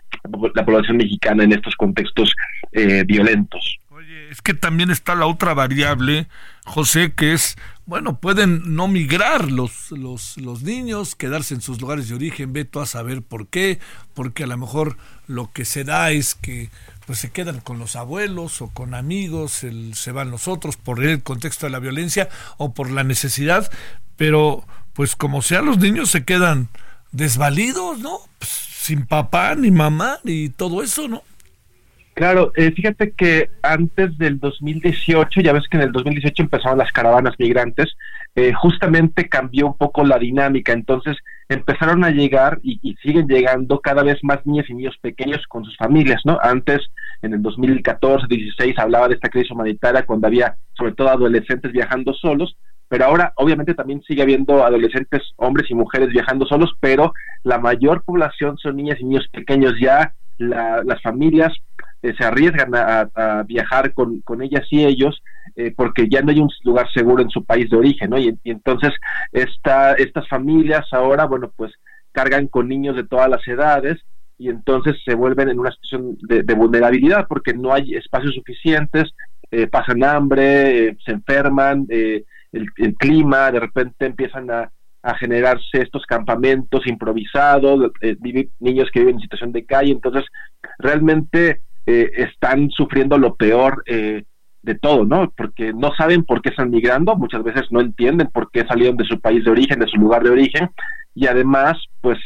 la 0.55 0.64
población 0.64 0.96
mexicana 0.96 1.44
en 1.44 1.53
estos 1.53 1.74
contextos 1.76 2.34
eh, 2.72 3.05
violentos. 3.07 3.78
Oye, 3.90 4.30
es 4.30 4.40
que 4.40 4.55
también 4.55 4.90
está 4.90 5.14
la 5.14 5.26
otra 5.26 5.53
variable, 5.53 6.26
José, 6.64 7.12
que 7.14 7.34
es 7.34 7.57
bueno, 7.90 8.20
pueden 8.20 8.76
no 8.76 8.86
migrar 8.86 9.51
los, 9.51 9.90
los, 9.90 10.36
los, 10.36 10.62
niños, 10.62 11.16
quedarse 11.16 11.55
en 11.55 11.61
sus 11.61 11.80
lugares 11.80 12.09
de 12.09 12.14
origen, 12.14 12.53
ve 12.53 12.68
a 12.80 12.86
saber 12.86 13.20
por 13.20 13.48
qué, 13.48 13.80
porque 14.14 14.44
a 14.44 14.46
lo 14.46 14.57
mejor 14.57 14.96
lo 15.26 15.51
que 15.53 15.64
se 15.64 15.82
da 15.82 16.12
es 16.12 16.36
que 16.36 16.70
pues 17.11 17.19
se 17.19 17.33
quedan 17.33 17.59
con 17.59 17.81
los 17.81 17.97
abuelos 17.97 18.63
o 18.63 18.69
con 18.73 18.95
amigos, 18.95 19.65
el, 19.65 19.95
se 19.95 20.13
van 20.13 20.31
los 20.31 20.47
otros 20.47 20.77
por 20.77 21.03
el 21.03 21.25
contexto 21.25 21.67
de 21.67 21.71
la 21.71 21.81
violencia 21.81 22.29
o 22.57 22.73
por 22.73 22.89
la 22.89 23.03
necesidad, 23.03 23.69
pero 24.17 24.63
pues 24.93 25.17
como 25.17 25.43
sea 25.43 25.61
los 25.61 25.79
niños 25.79 26.09
se 26.09 26.25
quedan 26.25 26.69
desvalidos, 27.11 27.99
¿no? 27.99 28.19
Pues, 28.39 28.49
sin 28.49 29.07
papá 29.07 29.57
ni 29.57 29.73
mamá 29.73 30.21
ni 30.23 30.51
todo 30.51 30.85
eso, 30.85 31.09
¿no? 31.09 31.25
Claro, 32.15 32.53
eh, 32.55 32.71
fíjate 32.71 33.11
que 33.11 33.51
antes 33.63 34.17
del 34.17 34.39
2018, 34.39 35.41
ya 35.41 35.53
ves 35.53 35.67
que 35.69 35.79
en 35.79 35.83
el 35.83 35.91
2018 35.91 36.45
empezaron 36.45 36.79
las 36.79 36.93
caravanas 36.93 37.35
migrantes, 37.41 37.89
eh, 38.37 38.53
justamente 38.53 39.29
cambió 39.29 39.67
un 39.67 39.77
poco 39.77 40.05
la 40.05 40.17
dinámica, 40.17 40.73
entonces 40.73 41.17
empezaron 41.49 42.05
a 42.05 42.11
llegar 42.11 42.61
y, 42.63 42.79
siguen 43.03 43.27
llegando 43.27 43.81
cada 43.81 44.05
vez 44.05 44.19
más 44.23 44.47
niñas 44.47 44.67
y 44.69 44.75
niños 44.75 44.97
pequeños 45.01 45.45
con 45.49 45.65
sus 45.65 45.77
familias, 45.77 46.21
¿no? 46.25 46.39
Antes, 46.41 46.81
en 47.23 47.35
el 47.35 47.43
2014, 47.43 48.27
16, 48.29 48.79
hablaba 48.79 49.09
de 49.09 49.14
esta 49.14 49.29
crisis 49.29 49.51
humanitaria 49.51 50.07
cuando 50.07 50.27
había 50.27 50.57
sobre 50.75 50.93
todo 50.93 51.09
adolescentes 51.09 51.73
viajando 51.73 52.12
solos, 52.14 52.57
pero 52.89 53.05
ahora 53.05 53.33
obviamente 53.37 53.75
también 53.75 54.03
sigue 54.03 54.23
habiendo 54.23 54.64
adolescentes, 54.64 55.23
hombres 55.37 55.71
y 55.71 55.75
mujeres 55.75 56.09
viajando 56.09 56.47
solos, 56.47 56.73
pero 56.81 57.12
la 57.45 57.59
mayor 57.59 58.03
población 58.03 58.57
son 58.59 58.77
niñas 58.77 58.99
y 59.01 59.05
niños 59.05 59.29
pequeños 59.33 59.75
ya, 59.81 60.14
las 60.39 61.03
familias 61.03 61.53
eh, 62.03 62.14
se 62.16 62.25
arriesgan 62.25 62.75
a, 62.75 63.45
viajar 63.47 63.93
con, 63.93 64.43
ellas 64.43 64.66
y 64.71 64.85
ellos 64.87 65.23
eh, 65.55 65.73
porque 65.77 66.09
ya 66.09 66.23
no 66.23 66.31
hay 66.31 66.41
un 66.41 66.49
lugar 66.64 66.91
seguro 66.93 67.23
en 67.23 67.29
su 67.29 67.45
país 67.45 67.68
de 67.68 67.77
origen, 67.77 68.11
¿no? 68.11 68.18
Y, 68.18 68.39
entonces 68.45 68.93
esta, 69.33 69.93
estas 69.95 70.27
familias 70.29 70.87
ahora, 70.93 71.27
bueno, 71.27 71.53
pues 71.55 71.73
cargan 72.12 72.49
con 72.49 72.68
niños 72.68 72.97
de 72.97 73.05
todas 73.05 73.29
las 73.29 73.47
edades 73.47 73.99
y 74.41 74.49
entonces 74.49 74.97
se 75.05 75.14
vuelven 75.14 75.51
en 75.51 75.59
una 75.59 75.70
situación 75.70 76.16
de, 76.22 76.55
vulnerabilidad 76.55 77.26
porque 77.28 77.53
no 77.53 77.74
hay 77.74 77.95
espacios 77.95 78.34
suficientes, 78.34 79.12
eh, 79.51 79.66
pasan 79.66 80.03
hambre, 80.03 80.97
se 81.05 81.12
enferman, 81.12 81.86
el, 81.91 82.24
el, 82.51 82.95
clima, 82.95 83.53
de 83.53 83.61
repente 83.61 84.07
empiezan 84.07 84.51
a, 84.51 84.72
a 85.03 85.14
generarse 85.14 85.82
estos 85.82 86.07
campamentos 86.07 86.86
improvisados, 86.86 87.93
niños 88.59 88.88
que 88.91 89.01
viven 89.01 89.16
en 89.16 89.20
situación 89.20 89.53
de 89.53 89.66
calle, 89.66 89.93
entonces 89.93 90.24
realmente 90.78 91.61
eh, 91.86 92.11
están 92.16 92.70
sufriendo 92.70 93.18
lo 93.18 93.34
peor 93.34 93.82
eh, 93.86 94.24
de 94.62 94.74
todo, 94.74 95.05
¿no? 95.05 95.30
Porque 95.36 95.72
no 95.74 95.93
saben 95.97 96.24
por 96.24 96.41
qué 96.41 96.51
están 96.51 96.70
migrando, 96.70 97.16
muchas 97.16 97.43
veces 97.43 97.64
no 97.70 97.80
entienden 97.80 98.28
por 98.28 98.51
qué 98.51 98.64
salieron 98.66 98.97
de 98.97 99.05
su 99.05 99.20
país 99.20 99.45
de 99.45 99.51
origen, 99.51 99.80
de 99.80 99.86
su 99.86 99.99
lugar 99.99 100.22
de 100.22 100.30
origen, 100.30 100.70
y 101.14 101.26
además, 101.26 101.78
pues 102.01 102.18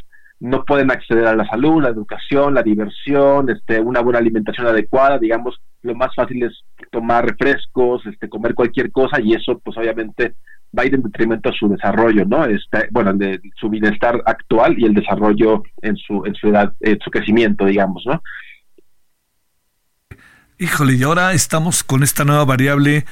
no 0.45 0.63
pueden 0.63 0.91
acceder 0.91 1.27
a 1.27 1.35
la 1.35 1.47
salud, 1.47 1.83
la 1.83 1.89
educación, 1.89 2.53
la 2.53 2.63
diversión, 2.63 3.49
este, 3.49 3.81
una 3.81 4.01
buena 4.01 4.19
alimentación 4.19 4.67
adecuada, 4.67 5.19
digamos, 5.19 5.59
lo 5.81 5.95
más 5.95 6.15
fácil 6.15 6.43
es 6.43 6.53
tomar 6.93 7.25
refrescos, 7.25 8.05
este, 8.05 8.29
comer 8.29 8.55
cualquier 8.55 8.93
cosa, 8.93 9.19
y 9.23 9.33
eso, 9.33 9.59
pues 9.65 9.75
obviamente 9.79 10.35
va 10.77 10.83
a 10.83 10.87
ir 10.87 10.97
en 10.97 11.03
detrimento 11.03 11.49
a 11.49 11.53
su 11.55 11.67
desarrollo, 11.71 12.27
¿no? 12.27 12.45
Este, 12.45 12.89
bueno, 12.91 13.15
de 13.15 13.41
su 13.59 13.71
bienestar 13.71 14.23
actual 14.27 14.79
y 14.79 14.85
el 14.85 14.93
desarrollo 14.93 15.63
en 15.81 15.97
su, 15.97 16.27
en 16.27 16.35
su 16.35 16.49
edad, 16.49 16.75
en 16.81 16.99
su 17.03 17.11
crecimiento, 17.11 17.65
digamos, 17.65 18.05
¿no? 18.05 18.23
Híjole, 20.59 20.93
y 20.93 21.03
ahora 21.05 21.33
estamos 21.33 21.83
con 21.83 22.03
esta 22.03 22.27
nueva 22.27 22.45
variable 22.45 23.07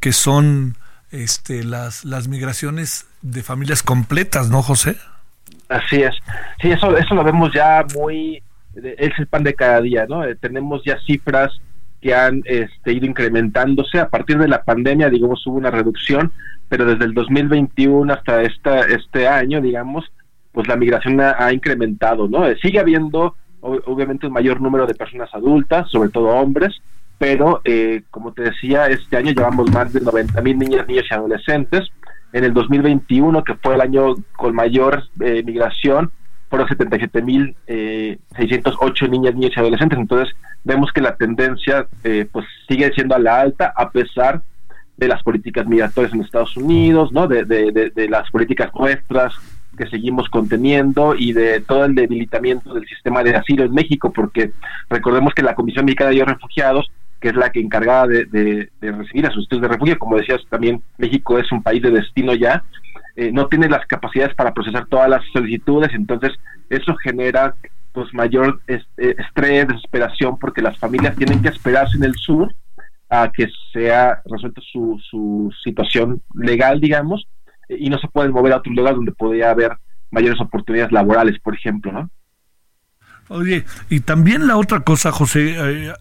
que 0.00 0.12
son 0.12 0.78
este, 1.10 1.62
las, 1.62 2.06
las 2.06 2.26
migraciones 2.28 3.06
de 3.20 3.42
familias 3.42 3.82
completas, 3.82 4.48
¿no, 4.48 4.62
José? 4.62 4.96
Así 5.68 6.02
es. 6.02 6.14
Sí, 6.60 6.70
eso, 6.70 6.96
eso 6.96 7.14
lo 7.14 7.24
vemos 7.24 7.52
ya 7.52 7.84
muy, 7.94 8.42
es 8.74 9.18
el 9.18 9.26
pan 9.26 9.44
de 9.44 9.54
cada 9.54 9.80
día, 9.80 10.06
¿no? 10.08 10.24
Eh, 10.24 10.34
tenemos 10.34 10.82
ya 10.84 10.98
cifras 11.06 11.60
que 12.00 12.14
han 12.14 12.42
este, 12.44 12.92
ido 12.92 13.06
incrementándose. 13.06 14.00
A 14.00 14.08
partir 14.08 14.38
de 14.38 14.48
la 14.48 14.64
pandemia, 14.64 15.10
digamos, 15.10 15.46
hubo 15.46 15.58
una 15.58 15.70
reducción, 15.70 16.32
pero 16.68 16.84
desde 16.84 17.04
el 17.04 17.14
2021 17.14 18.12
hasta 18.12 18.42
esta, 18.42 18.80
este 18.80 19.28
año, 19.28 19.60
digamos, 19.60 20.10
pues 20.52 20.66
la 20.66 20.76
migración 20.76 21.20
ha, 21.20 21.52
incrementado, 21.52 22.26
¿no? 22.26 22.46
Eh, 22.46 22.56
sigue 22.60 22.80
habiendo 22.80 23.36
obviamente 23.60 24.26
un 24.26 24.32
mayor 24.32 24.60
número 24.60 24.86
de 24.86 24.94
personas 24.94 25.32
adultas, 25.34 25.90
sobre 25.90 26.08
todo 26.08 26.28
hombres, 26.28 26.80
pero 27.18 27.60
eh, 27.64 28.02
como 28.10 28.32
te 28.32 28.42
decía, 28.42 28.86
este 28.86 29.18
año 29.18 29.32
llevamos 29.32 29.70
más 29.70 29.92
de 29.92 30.00
90 30.00 30.40
mil 30.40 30.58
niñas, 30.58 30.88
niños 30.88 31.04
y 31.10 31.14
adolescentes. 31.14 31.90
En 32.32 32.44
el 32.44 32.54
2021, 32.54 33.42
que 33.44 33.54
fue 33.54 33.74
el 33.74 33.80
año 33.80 34.14
con 34.36 34.54
mayor 34.54 35.04
eh, 35.20 35.42
migración, 35.44 36.10
fueron 36.48 36.68
77 36.68 37.22
mil 37.22 37.54
eh, 37.66 38.18
608 38.36 39.08
niñas, 39.08 39.34
niños 39.34 39.52
y 39.56 39.60
adolescentes. 39.60 39.98
Entonces 39.98 40.34
vemos 40.64 40.92
que 40.92 41.00
la 41.00 41.16
tendencia 41.16 41.86
eh, 42.04 42.26
pues 42.30 42.46
sigue 42.68 42.92
siendo 42.92 43.14
a 43.14 43.18
la 43.18 43.40
alta 43.40 43.72
a 43.76 43.90
pesar 43.90 44.42
de 44.96 45.08
las 45.08 45.22
políticas 45.22 45.66
migratorias 45.66 46.12
en 46.12 46.20
Estados 46.20 46.56
Unidos, 46.56 47.10
¿no? 47.12 47.26
de, 47.26 47.44
de, 47.44 47.90
de 47.94 48.08
las 48.08 48.30
políticas 48.30 48.70
nuestras 48.78 49.34
que 49.76 49.86
seguimos 49.88 50.28
conteniendo 50.28 51.14
y 51.16 51.32
de 51.32 51.60
todo 51.60 51.86
el 51.86 51.94
debilitamiento 51.94 52.74
del 52.74 52.86
sistema 52.86 53.22
de 53.22 53.34
asilo 53.34 53.64
en 53.64 53.72
México, 53.72 54.12
porque 54.12 54.52
recordemos 54.90 55.32
que 55.32 55.42
la 55.42 55.54
Comisión 55.54 55.86
Mexicana 55.86 56.10
de 56.10 56.24
Refugiados, 56.24 56.90
que 57.20 57.28
es 57.28 57.36
la 57.36 57.50
que 57.50 57.60
encargada 57.60 58.06
de, 58.06 58.70
recibir 58.80 59.26
a 59.26 59.30
sus 59.30 59.44
estudios 59.44 59.62
de 59.62 59.68
refugio, 59.68 59.98
como 59.98 60.16
decías 60.16 60.40
también, 60.48 60.82
México 60.98 61.38
es 61.38 61.50
un 61.52 61.62
país 61.62 61.82
de 61.82 61.90
destino 61.90 62.34
ya, 62.34 62.64
eh, 63.16 63.30
no 63.32 63.46
tiene 63.48 63.68
las 63.68 63.86
capacidades 63.86 64.34
para 64.34 64.54
procesar 64.54 64.86
todas 64.86 65.08
las 65.08 65.22
solicitudes, 65.32 65.90
entonces 65.92 66.32
eso 66.70 66.94
genera 66.96 67.54
pues 67.92 68.12
mayor 68.14 68.60
eh, 68.68 68.82
estrés, 68.96 69.68
desesperación, 69.68 70.38
porque 70.38 70.62
las 70.62 70.78
familias 70.78 71.16
tienen 71.16 71.42
que 71.42 71.48
esperarse 71.48 71.96
en 71.96 72.04
el 72.04 72.14
sur 72.14 72.54
a 73.08 73.30
que 73.32 73.48
sea 73.72 74.22
resuelta 74.24 74.60
su, 74.72 74.98
su 75.10 75.52
situación 75.64 76.22
legal, 76.34 76.80
digamos, 76.80 77.26
y 77.68 77.90
no 77.90 77.98
se 77.98 78.08
pueden 78.08 78.32
mover 78.32 78.52
a 78.52 78.58
otros 78.58 78.74
lugares 78.74 78.96
donde 78.96 79.12
podría 79.12 79.50
haber 79.50 79.72
mayores 80.10 80.40
oportunidades 80.40 80.92
laborales, 80.92 81.38
por 81.40 81.54
ejemplo, 81.54 81.92
¿no? 81.92 82.10
Oye, 83.30 83.64
y 83.88 84.00
también 84.00 84.48
la 84.48 84.56
otra 84.56 84.80
cosa, 84.80 85.12
José, 85.12 85.54
eh, 85.56 85.92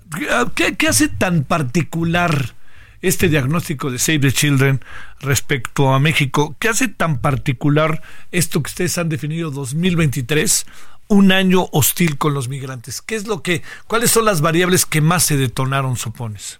¿qué, 0.55 0.87
hace 0.87 1.09
tan 1.09 1.43
particular 1.43 2.31
este 3.03 3.29
diagnóstico 3.29 3.91
de 3.91 3.99
Save 3.99 4.17
the 4.17 4.31
Children 4.31 4.79
respecto 5.19 5.93
a 5.93 5.99
México? 5.99 6.55
¿Qué 6.57 6.69
hace 6.69 6.87
tan 6.87 7.19
particular 7.19 8.01
esto 8.31 8.63
que 8.63 8.69
ustedes 8.69 8.97
han 8.97 9.09
definido 9.09 9.51
2023, 9.51 10.65
un 11.07 11.31
año 11.31 11.67
hostil 11.71 12.17
con 12.17 12.33
los 12.33 12.49
migrantes? 12.49 13.03
¿Qué 13.03 13.13
es 13.13 13.27
lo 13.27 13.43
que, 13.43 13.61
cuáles 13.85 14.09
son 14.09 14.25
las 14.25 14.41
variables 14.41 14.87
que 14.87 14.99
más 14.99 15.21
se 15.21 15.37
detonaron, 15.37 15.97
supones? 15.97 16.59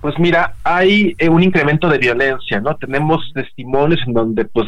Pues 0.00 0.18
mira, 0.18 0.54
hay 0.64 1.14
eh, 1.18 1.28
un 1.28 1.42
incremento 1.42 1.90
de 1.90 1.98
violencia, 1.98 2.58
¿no? 2.62 2.74
Tenemos 2.76 3.20
testimonios 3.34 4.00
en 4.06 4.14
donde 4.14 4.46
pues 4.46 4.66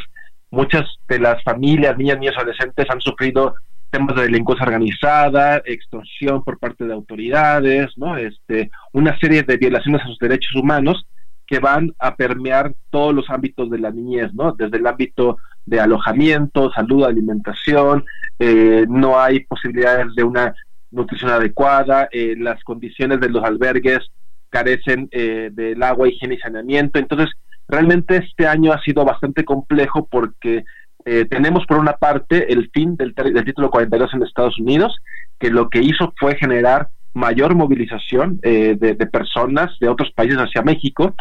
muchas 0.51 0.85
de 1.09 1.21
las 1.21 1.43
familias, 1.43 1.97
niñas, 1.97 2.19
niños, 2.19 2.37
adolescentes 2.37 2.85
han 2.91 3.01
sufrido 3.01 3.55
temas 3.91 4.17
de 4.17 4.23
delincuencia 4.23 4.65
organizada, 4.65 5.63
extorsión 5.65 6.43
por 6.45 6.59
parte 6.59 6.85
de 6.85 6.93
autoridades, 6.93 7.89
¿no? 7.97 8.17
Este, 8.17 8.71
una 8.93 9.19
serie 9.19 9.43
de 9.43 9.57
violaciones 9.57 10.03
a 10.03 10.07
sus 10.07 10.19
derechos 10.19 10.55
humanos 10.55 11.07
que 11.47 11.59
van 11.59 11.93
a 11.99 12.15
permear 12.15 12.73
todos 12.91 13.13
los 13.15 13.29
ámbitos 13.29 13.69
de 13.71 13.79
la 13.79 13.91
niñez, 13.91 14.33
¿no? 14.35 14.53
Desde 14.53 14.77
el 14.77 14.87
ámbito 14.87 15.39
de 15.67 15.81
alojamiento, 15.81 16.71
salud, 16.73 17.05
alimentación, 17.05 18.05
eh, 18.39 18.87
no 18.89 19.21
hay 19.21 19.41
posibilidades 19.41 20.15
de 20.15 20.23
una 20.23 20.55
nutrición 20.91 21.31
adecuada, 21.31 22.09
eh, 22.13 22.35
las 22.39 22.63
condiciones 22.65 23.21
de 23.21 23.29
los 23.29 23.45
albergues 23.45 24.11
carecen 24.49 25.09
eh, 25.13 25.51
del 25.53 25.83
agua, 25.83 26.09
higiene 26.09 26.35
y 26.35 26.39
saneamiento. 26.39 26.99
Entonces, 26.99 27.31
realmente 27.69 28.17
este 28.17 28.47
año 28.47 28.73
ha 28.73 28.81
sido 28.83 29.05
bastante 29.05 29.45
complejo 29.45 30.07
porque 30.11 30.65
eh, 31.05 31.25
tenemos 31.25 31.67
por 31.67 31.79
una 31.79 31.93
parte 31.93 32.53
el 32.53 32.71
fin 32.73 32.97
del, 32.97 33.15
del, 33.15 33.45
título 33.45 33.71
42 33.71 34.15
en 34.15 34.23
Estados 34.23 34.59
Unidos, 34.59 34.97
que 35.39 35.51
lo 35.51 35.69
que 35.69 35.81
hizo 35.81 36.13
fue 36.19 36.37
generar 36.37 36.89
mayor 37.15 37.55
movilización 37.55 38.39
eh, 38.43 38.77
de, 38.79 38.95
personas 39.07 39.77
de 39.81 39.89
otros 39.89 40.11
países 40.13 40.39
hacia 40.39 40.63
México. 40.63 41.15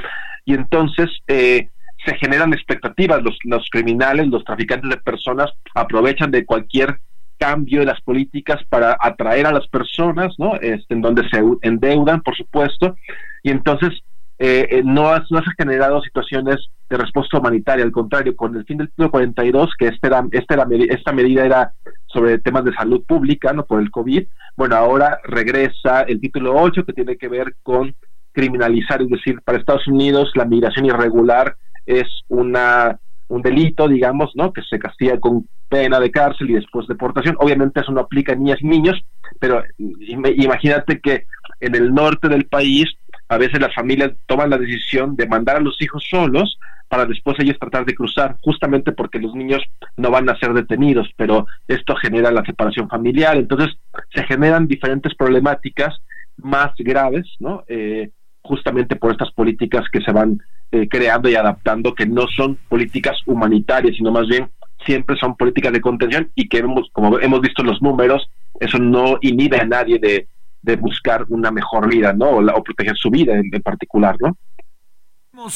Y 0.45 0.53
entonces 0.53 1.09
eh, 1.27 1.69
se 2.05 2.15
generan 2.15 2.53
expectativas, 2.53 3.21
los, 3.21 3.37
los 3.43 3.67
criminales, 3.69 4.27
los 4.27 4.43
traficantes 4.43 4.89
de 4.89 4.97
personas 4.97 5.51
aprovechan 5.75 6.31
de 6.31 6.45
cualquier 6.45 6.99
cambio 7.37 7.79
de 7.79 7.85
las 7.85 8.01
políticas 8.01 8.61
para 8.69 8.97
atraer 8.99 9.47
a 9.47 9.51
las 9.51 9.67
personas, 9.67 10.35
¿no? 10.37 10.55
Este, 10.55 10.93
en 10.93 11.01
donde 11.01 11.27
se 11.29 11.41
endeudan, 11.61 12.21
por 12.21 12.35
supuesto, 12.35 12.95
y 13.41 13.49
entonces 13.49 13.91
eh, 14.37 14.67
eh, 14.69 14.81
no, 14.85 15.09
ha, 15.09 15.19
no, 15.29 15.41
se 15.41 15.49
han 15.49 15.55
generado 15.57 16.01
situaciones 16.01 16.69
de 16.89 16.97
respuesta 16.97 17.37
humanitaria, 17.37 17.85
al 17.85 17.91
contrario, 17.91 18.35
con 18.35 18.55
el 18.55 18.65
fin 18.65 18.77
del 18.77 18.89
título 18.89 19.11
42, 19.11 19.73
que 19.77 19.87
este 19.87 20.07
era, 20.07 20.25
este 20.31 20.53
era, 20.55 20.67
esta 20.89 21.11
medida 21.11 21.45
era 21.45 21.73
sobre 22.07 22.39
temas 22.39 22.65
de 22.65 22.73
salud 22.73 23.03
pública, 23.05 23.53
no 23.53 23.65
por 23.65 23.79
el 23.79 23.91
COVID, 23.91 24.25
bueno, 24.57 24.75
ahora 24.75 25.19
regresa 25.23 26.01
el 26.01 26.19
título 26.19 26.55
8, 26.55 26.85
que 26.85 26.93
tiene 26.93 27.17
que 27.17 27.27
ver 27.27 27.55
con 27.61 27.93
criminalizar, 28.31 29.01
es 29.01 29.09
decir, 29.09 29.41
para 29.41 29.57
Estados 29.57 29.87
Unidos 29.87 30.31
la 30.35 30.45
migración 30.45 30.85
irregular 30.85 31.55
es 31.85 32.07
una 32.27 32.99
un 33.29 33.43
delito, 33.43 33.87
digamos, 33.87 34.31
¿no? 34.35 34.51
Que 34.51 34.63
se 34.63 34.79
castiga 34.79 35.19
con 35.19 35.47
pena 35.69 35.99
de 35.99 36.11
cárcel 36.11 36.49
y 36.49 36.53
después 36.53 36.87
deportación. 36.87 37.35
Obviamente 37.39 37.79
eso 37.79 37.91
no 37.91 38.01
aplica 38.01 38.33
a 38.33 38.35
niñas 38.35 38.57
y 38.59 38.67
niños, 38.67 38.99
pero 39.39 39.63
imagínate 39.77 40.99
que 40.99 41.25
en 41.59 41.75
el 41.75 41.93
norte 41.93 42.27
del 42.27 42.45
país 42.45 42.85
a 43.27 43.37
veces 43.37 43.61
las 43.61 43.73
familias 43.73 44.11
toman 44.25 44.49
la 44.49 44.57
decisión 44.57 45.15
de 45.15 45.27
mandar 45.27 45.57
a 45.57 45.61
los 45.61 45.79
hijos 45.79 46.03
solos 46.09 46.57
para 46.89 47.05
después 47.05 47.37
ellos 47.39 47.57
tratar 47.59 47.85
de 47.85 47.93
cruzar, 47.93 48.37
justamente 48.41 48.91
porque 48.91 49.19
los 49.19 49.33
niños 49.35 49.61
no 49.95 50.09
van 50.09 50.27
a 50.29 50.37
ser 50.39 50.53
detenidos, 50.53 51.07
pero 51.15 51.45
esto 51.67 51.95
genera 51.95 52.31
la 52.31 52.43
separación 52.43 52.89
familiar, 52.89 53.37
entonces 53.37 53.77
se 54.13 54.23
generan 54.23 54.67
diferentes 54.67 55.13
problemáticas 55.15 55.95
más 56.37 56.71
graves, 56.79 57.27
¿no? 57.39 57.63
Eh, 57.67 58.09
justamente 58.41 58.95
por 58.95 59.11
estas 59.11 59.31
políticas 59.31 59.85
que 59.91 60.01
se 60.01 60.11
van 60.11 60.39
eh, 60.71 60.87
creando 60.89 61.29
y 61.29 61.35
adaptando, 61.35 61.93
que 61.93 62.07
no 62.07 62.25
son 62.35 62.57
políticas 62.67 63.17
humanitarias, 63.27 63.95
sino 63.95 64.11
más 64.11 64.27
bien 64.27 64.49
siempre 64.85 65.15
son 65.17 65.35
políticas 65.35 65.73
de 65.73 65.81
contención 65.81 66.31
y 66.33 66.47
que 66.49 66.59
hemos, 66.59 66.89
como 66.91 67.19
hemos 67.19 67.41
visto 67.41 67.61
en 67.61 67.67
los 67.67 67.81
números, 67.81 68.29
eso 68.59 68.79
no 68.79 69.19
inhibe 69.21 69.59
a 69.59 69.65
nadie 69.65 69.99
de, 69.99 70.27
de 70.61 70.75
buscar 70.77 71.25
una 71.29 71.51
mejor 71.51 71.87
vida, 71.87 72.13
¿no? 72.13 72.29
O, 72.29 72.41
la, 72.41 72.55
o 72.55 72.63
proteger 72.63 72.95
su 72.97 73.11
vida 73.11 73.35
en, 73.35 73.49
en 73.51 73.61
particular, 73.61 74.15
¿no? 74.19 74.35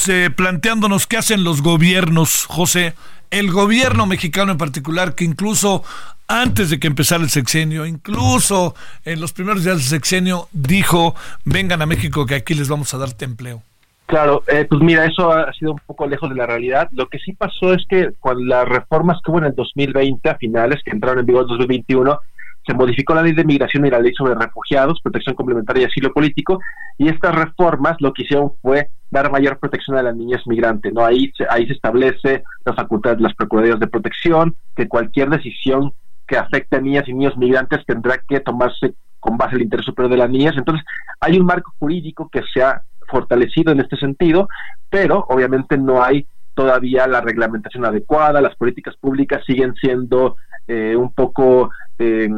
Eh, 0.08 0.30
planteándonos 0.36 1.08
qué 1.08 1.18
hacen 1.18 1.44
los 1.44 1.62
gobiernos, 1.62 2.46
José. 2.46 2.94
El 3.32 3.52
gobierno 3.52 4.06
mexicano 4.06 4.52
en 4.54 4.58
particular, 4.58 5.16
que 5.16 5.26
incluso 5.26 5.84
antes 6.28 6.70
de 6.70 6.80
que 6.80 6.88
empezara 6.88 7.24
el 7.24 7.30
sexenio, 7.30 7.86
incluso 7.86 8.76
en 9.04 9.20
los 9.20 9.34
primeros 9.34 9.64
días 9.64 9.78
del 9.78 9.86
sexenio, 9.86 10.48
dijo, 10.52 11.16
vengan 11.44 11.82
a 11.82 11.86
México 11.86 12.26
que 12.26 12.36
aquí 12.36 12.54
les 12.54 12.70
vamos 12.70 12.94
a 12.94 12.98
darte 12.98 13.26
empleo. 13.26 13.62
Claro, 14.06 14.44
eh, 14.48 14.66
pues 14.70 14.82
mira, 14.82 15.06
eso 15.06 15.32
ha 15.32 15.52
sido 15.54 15.72
un 15.72 15.82
poco 15.86 16.08
lejos 16.08 16.30
de 16.30 16.36
la 16.36 16.46
realidad. 16.46 16.88
Lo 16.92 17.08
que 17.08 17.20
sí 17.20 17.34
pasó 17.34 17.74
es 17.74 17.84
que 17.90 18.12
con 18.20 18.48
las 18.48 18.68
reformas 18.68 19.18
que 19.24 19.32
hubo 19.32 19.40
en 19.40 19.46
el 19.46 19.56
2020, 19.56 20.30
a 20.30 20.36
finales, 20.36 20.82
que 20.84 20.92
entraron 20.92 21.20
en 21.20 21.26
vigor 21.26 21.44
en 21.44 21.48
2021, 21.50 22.20
se 22.66 22.74
modificó 22.74 23.14
la 23.14 23.24
ley 23.24 23.34
de 23.34 23.44
migración 23.44 23.86
y 23.86 23.90
la 23.90 24.00
ley 24.00 24.14
sobre 24.14 24.36
refugiados, 24.36 25.02
protección 25.02 25.36
complementaria 25.36 25.84
y 25.84 25.86
asilo 25.86 26.14
político, 26.14 26.60
y 26.98 27.10
estas 27.10 27.36
reformas 27.36 27.98
lo 28.00 28.14
que 28.14 28.24
hicieron 28.24 28.54
fue 28.62 28.90
dar 29.12 29.32
mayor 29.32 29.60
protección 29.60 29.98
a 29.98 30.04
las 30.04 30.16
niñas 30.16 30.42
migrantes, 30.48 30.94
¿no? 30.94 31.06
Ahí, 31.06 31.32
ahí 31.50 31.68
se 31.68 31.74
establece 31.74 32.44
la 32.66 32.74
facultad 32.74 33.16
de 33.16 33.24
las 33.24 33.34
procuradurías 33.36 33.80
de 33.80 33.88
protección, 33.88 34.56
que 34.76 34.88
cualquier 34.88 35.30
decisión 35.30 35.94
que 36.28 36.38
afecte 36.38 36.78
a 36.78 36.82
niñas 36.82 37.08
y 37.08 37.14
niños 37.14 37.38
migrantes 37.38 37.86
tendrá 37.86 38.18
que 38.18 38.40
tomarse 38.40 38.96
con 39.20 39.38
base 39.38 39.52
en 39.52 39.58
el 39.58 39.64
interés 39.64 39.86
superior 39.86 40.12
de 40.12 40.18
las 40.18 40.30
niñas. 40.30 40.56
Entonces, 40.58 40.86
hay 41.20 41.38
un 41.38 41.46
marco 41.46 41.74
jurídico 41.80 42.30
que 42.30 42.42
se 42.54 42.64
ha 42.64 42.82
fortalecido 43.08 43.72
en 43.72 43.82
este 43.82 43.98
sentido, 43.98 44.48
pero 44.90 45.26
obviamente 45.30 45.78
no 45.78 46.04
hay 46.04 46.26
todavía 46.54 47.08
la 47.08 47.22
reglamentación 47.22 47.86
adecuada, 47.86 48.42
las 48.42 48.56
políticas 48.56 48.96
públicas 48.98 49.44
siguen 49.46 49.74
siendo 49.76 50.36
eh, 50.68 50.96
un 50.96 51.14
poco 51.14 51.72
eh, 52.00 52.30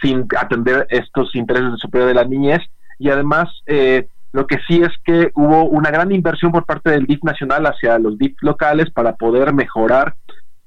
sin 0.00 0.26
atender 0.38 0.86
estos 0.90 1.34
intereses 1.34 1.78
superior 1.78 2.08
de 2.08 2.14
la 2.14 2.24
niñez 2.24 2.60
y 2.98 3.10
además 3.10 3.48
eh, 3.66 4.06
lo 4.32 4.46
que 4.46 4.58
sí 4.66 4.82
es 4.82 4.90
que 5.04 5.30
hubo 5.34 5.64
una 5.64 5.90
gran 5.90 6.10
inversión 6.12 6.50
por 6.50 6.64
parte 6.64 6.90
del 6.90 7.06
DIF 7.06 7.22
nacional 7.22 7.66
hacia 7.66 7.98
los 7.98 8.18
DIF 8.18 8.36
locales 8.42 8.90
para 8.90 9.14
poder 9.14 9.54
mejorar 9.54 10.14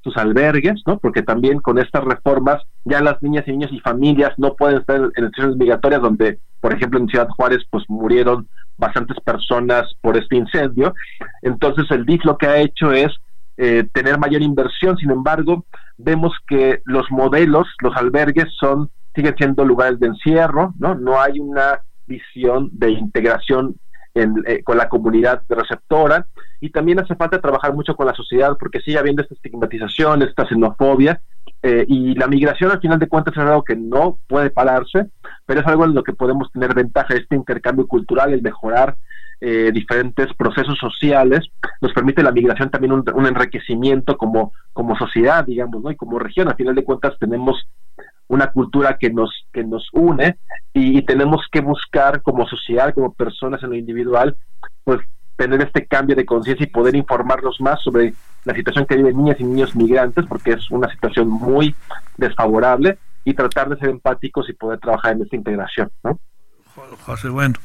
sus 0.03 0.15
albergues, 0.15 0.81
¿no? 0.85 0.99
Porque 0.99 1.21
también 1.21 1.59
con 1.59 1.77
estas 1.77 2.03
reformas 2.05 2.63
ya 2.85 3.01
las 3.01 3.21
niñas 3.21 3.43
y 3.45 3.51
niños 3.51 3.71
y 3.73 3.81
familias 3.81 4.31
no 4.37 4.55
pueden 4.55 4.79
estar 4.79 4.95
en 4.95 5.11
situaciones 5.11 5.57
migratorias 5.57 6.01
donde, 6.01 6.39
por 6.61 6.73
ejemplo, 6.73 6.97
en 6.97 7.09
Ciudad 7.09 7.27
Juárez, 7.27 7.59
pues 7.69 7.83
murieron 7.89 8.47
bastantes 8.77 9.17
personas 9.19 9.85
por 9.99 10.15
este 10.15 10.37
incendio. 10.37 10.93
Entonces 11.41 11.85
el 11.91 12.05
DIF 12.05 12.23
lo 12.23 12.37
que 12.37 12.47
ha 12.47 12.57
hecho 12.59 12.93
es 12.93 13.11
eh, 13.57 13.87
tener 13.91 14.17
mayor 14.19 14.41
inversión, 14.41 14.97
sin 14.97 15.11
embargo, 15.11 15.65
vemos 15.97 16.33
que 16.47 16.81
los 16.85 17.09
modelos, 17.09 17.67
los 17.81 17.95
albergues 17.95 18.47
son 18.59 18.89
siguen 19.15 19.35
siendo 19.35 19.65
lugares 19.65 19.99
de 19.99 20.07
encierro, 20.07 20.75
¿no? 20.77 20.93
No 20.93 21.19
hay 21.19 21.39
una 21.39 21.81
visión 22.05 22.69
de 22.71 22.91
integración 22.91 23.75
en, 24.13 24.35
eh, 24.45 24.63
con 24.63 24.77
la 24.77 24.89
comunidad 24.89 25.41
receptora 25.49 26.27
y 26.61 26.69
también 26.69 26.99
hace 26.99 27.15
falta 27.15 27.41
trabajar 27.41 27.73
mucho 27.73 27.95
con 27.95 28.05
la 28.05 28.13
sociedad 28.13 28.55
porque 28.59 28.79
sigue 28.79 28.99
habiendo 28.99 29.23
esta 29.23 29.33
estigmatización, 29.33 30.21
esta 30.21 30.47
xenofobia 30.47 31.19
eh, 31.63 31.85
y 31.87 32.13
la 32.13 32.27
migración 32.27 32.71
al 32.71 32.79
final 32.79 32.99
de 32.99 33.07
cuentas 33.07 33.35
es 33.35 33.43
algo 33.43 33.63
que 33.63 33.75
no 33.75 34.19
puede 34.27 34.51
pararse, 34.51 35.07
pero 35.45 35.61
es 35.61 35.67
algo 35.67 35.85
en 35.85 35.95
lo 35.95 36.03
que 36.03 36.13
podemos 36.13 36.51
tener 36.51 36.73
ventaja, 36.75 37.15
este 37.15 37.35
intercambio 37.35 37.87
cultural, 37.87 38.33
el 38.33 38.41
mejorar 38.41 38.95
eh, 39.39 39.71
diferentes 39.73 40.33
procesos 40.33 40.77
sociales, 40.79 41.45
nos 41.81 41.93
permite 41.93 42.23
la 42.23 42.31
migración 42.31 42.69
también 42.69 42.93
un, 42.93 43.25
enriquecimiento 43.25 44.17
como, 44.17 44.51
como 44.73 44.97
sociedad, 44.97 45.45
digamos, 45.45 45.81
¿no? 45.83 45.91
Y 45.91 45.95
como 45.95 46.19
región, 46.19 46.47
al 46.47 46.55
final 46.55 46.75
de 46.75 46.83
cuentas 46.83 47.17
tenemos 47.19 47.67
una 48.27 48.47
cultura 48.51 48.97
que 48.97 49.09
nos, 49.09 49.45
que 49.53 49.63
nos 49.63 49.87
une 49.93 50.37
y, 50.73 51.01
tenemos 51.03 51.45
que 51.51 51.61
buscar 51.61 52.21
como 52.21 52.47
sociedad, 52.47 52.93
como 52.93 53.13
personas 53.13 53.63
en 53.63 53.69
lo 53.69 53.75
individual, 53.75 54.35
pues 54.83 54.99
tener 55.35 55.61
este 55.61 55.85
cambio 55.85 56.15
de 56.15 56.25
conciencia 56.25 56.65
y 56.65 56.69
poder 56.69 56.95
informarlos 56.95 57.61
más 57.61 57.81
sobre 57.83 58.13
la 58.43 58.55
situación 58.55 58.85
que 58.85 58.95
viven 58.95 59.17
niñas 59.17 59.37
y 59.39 59.43
niños 59.43 59.75
migrantes, 59.75 60.25
porque 60.25 60.53
es 60.53 60.71
una 60.71 60.89
situación 60.91 61.29
muy 61.29 61.75
desfavorable, 62.17 62.97
y 63.27 63.33
tratar 63.33 63.67
de 63.67 63.75
ser 63.75 63.89
empáticos 63.89 64.49
y 64.49 64.53
poder 64.53 64.79
trabajar 64.79 65.11
en 65.11 65.23
esta 65.23 65.35
integración, 65.35 65.91
¿no? 66.01 66.17
José, 67.05 67.27
bueno, 67.27 67.55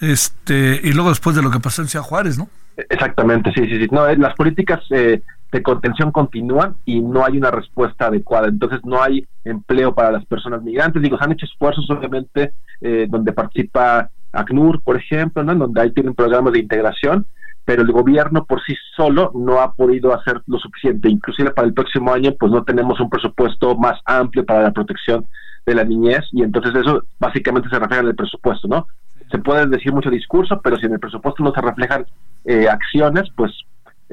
este, 0.00 0.80
y 0.82 0.92
luego 0.92 1.10
después 1.10 1.36
de 1.36 1.42
lo 1.42 1.50
que 1.50 1.60
pasó 1.60 1.82
en 1.82 1.88
Ciudad 1.88 2.04
Juárez, 2.04 2.38
¿no? 2.38 2.48
Exactamente, 2.88 3.52
sí, 3.54 3.66
sí, 3.66 3.78
sí. 3.78 3.88
No, 3.90 4.06
las 4.14 4.34
políticas 4.34 4.80
eh, 4.90 5.22
de 5.52 5.62
contención 5.62 6.12
continúan 6.12 6.76
y 6.84 7.00
no 7.00 7.24
hay 7.24 7.36
una 7.36 7.50
respuesta 7.50 8.06
adecuada. 8.06 8.48
Entonces 8.48 8.80
no 8.84 9.02
hay 9.02 9.26
empleo 9.44 9.94
para 9.94 10.12
las 10.12 10.24
personas 10.24 10.62
migrantes. 10.62 11.02
Digo, 11.02 11.18
se 11.18 11.24
han 11.24 11.32
hecho 11.32 11.46
esfuerzos, 11.46 11.88
obviamente, 11.90 12.52
eh, 12.80 13.06
donde 13.08 13.32
participa 13.32 14.10
ACNUR, 14.32 14.80
por 14.82 14.96
ejemplo, 14.96 15.42
¿no? 15.42 15.54
donde 15.54 15.80
ahí 15.80 15.90
tienen 15.92 16.14
programas 16.14 16.52
de 16.52 16.60
integración, 16.60 17.26
pero 17.64 17.82
el 17.82 17.92
gobierno 17.92 18.44
por 18.44 18.62
sí 18.62 18.74
solo 18.96 19.32
no 19.34 19.60
ha 19.60 19.74
podido 19.74 20.14
hacer 20.14 20.40
lo 20.46 20.58
suficiente. 20.58 21.08
Inclusive 21.08 21.50
para 21.50 21.68
el 21.68 21.74
próximo 21.74 22.12
año, 22.12 22.34
pues 22.38 22.52
no 22.52 22.64
tenemos 22.64 23.00
un 23.00 23.10
presupuesto 23.10 23.76
más 23.76 24.00
amplio 24.04 24.44
para 24.44 24.62
la 24.62 24.72
protección 24.72 25.26
de 25.66 25.74
la 25.74 25.84
niñez 25.84 26.24
y 26.32 26.42
entonces 26.42 26.74
eso 26.74 27.04
básicamente 27.18 27.68
se 27.68 27.78
refleja 27.78 28.02
en 28.02 28.08
el 28.08 28.14
presupuesto, 28.14 28.66
¿no? 28.66 28.86
Se 29.30 29.38
puede 29.38 29.66
decir 29.66 29.92
mucho 29.92 30.10
discurso, 30.10 30.60
pero 30.62 30.76
si 30.76 30.86
en 30.86 30.92
el 30.92 31.00
presupuesto 31.00 31.42
no 31.42 31.52
se 31.52 31.60
reflejan 31.60 32.06
eh, 32.44 32.68
acciones, 32.68 33.28
pues 33.36 33.52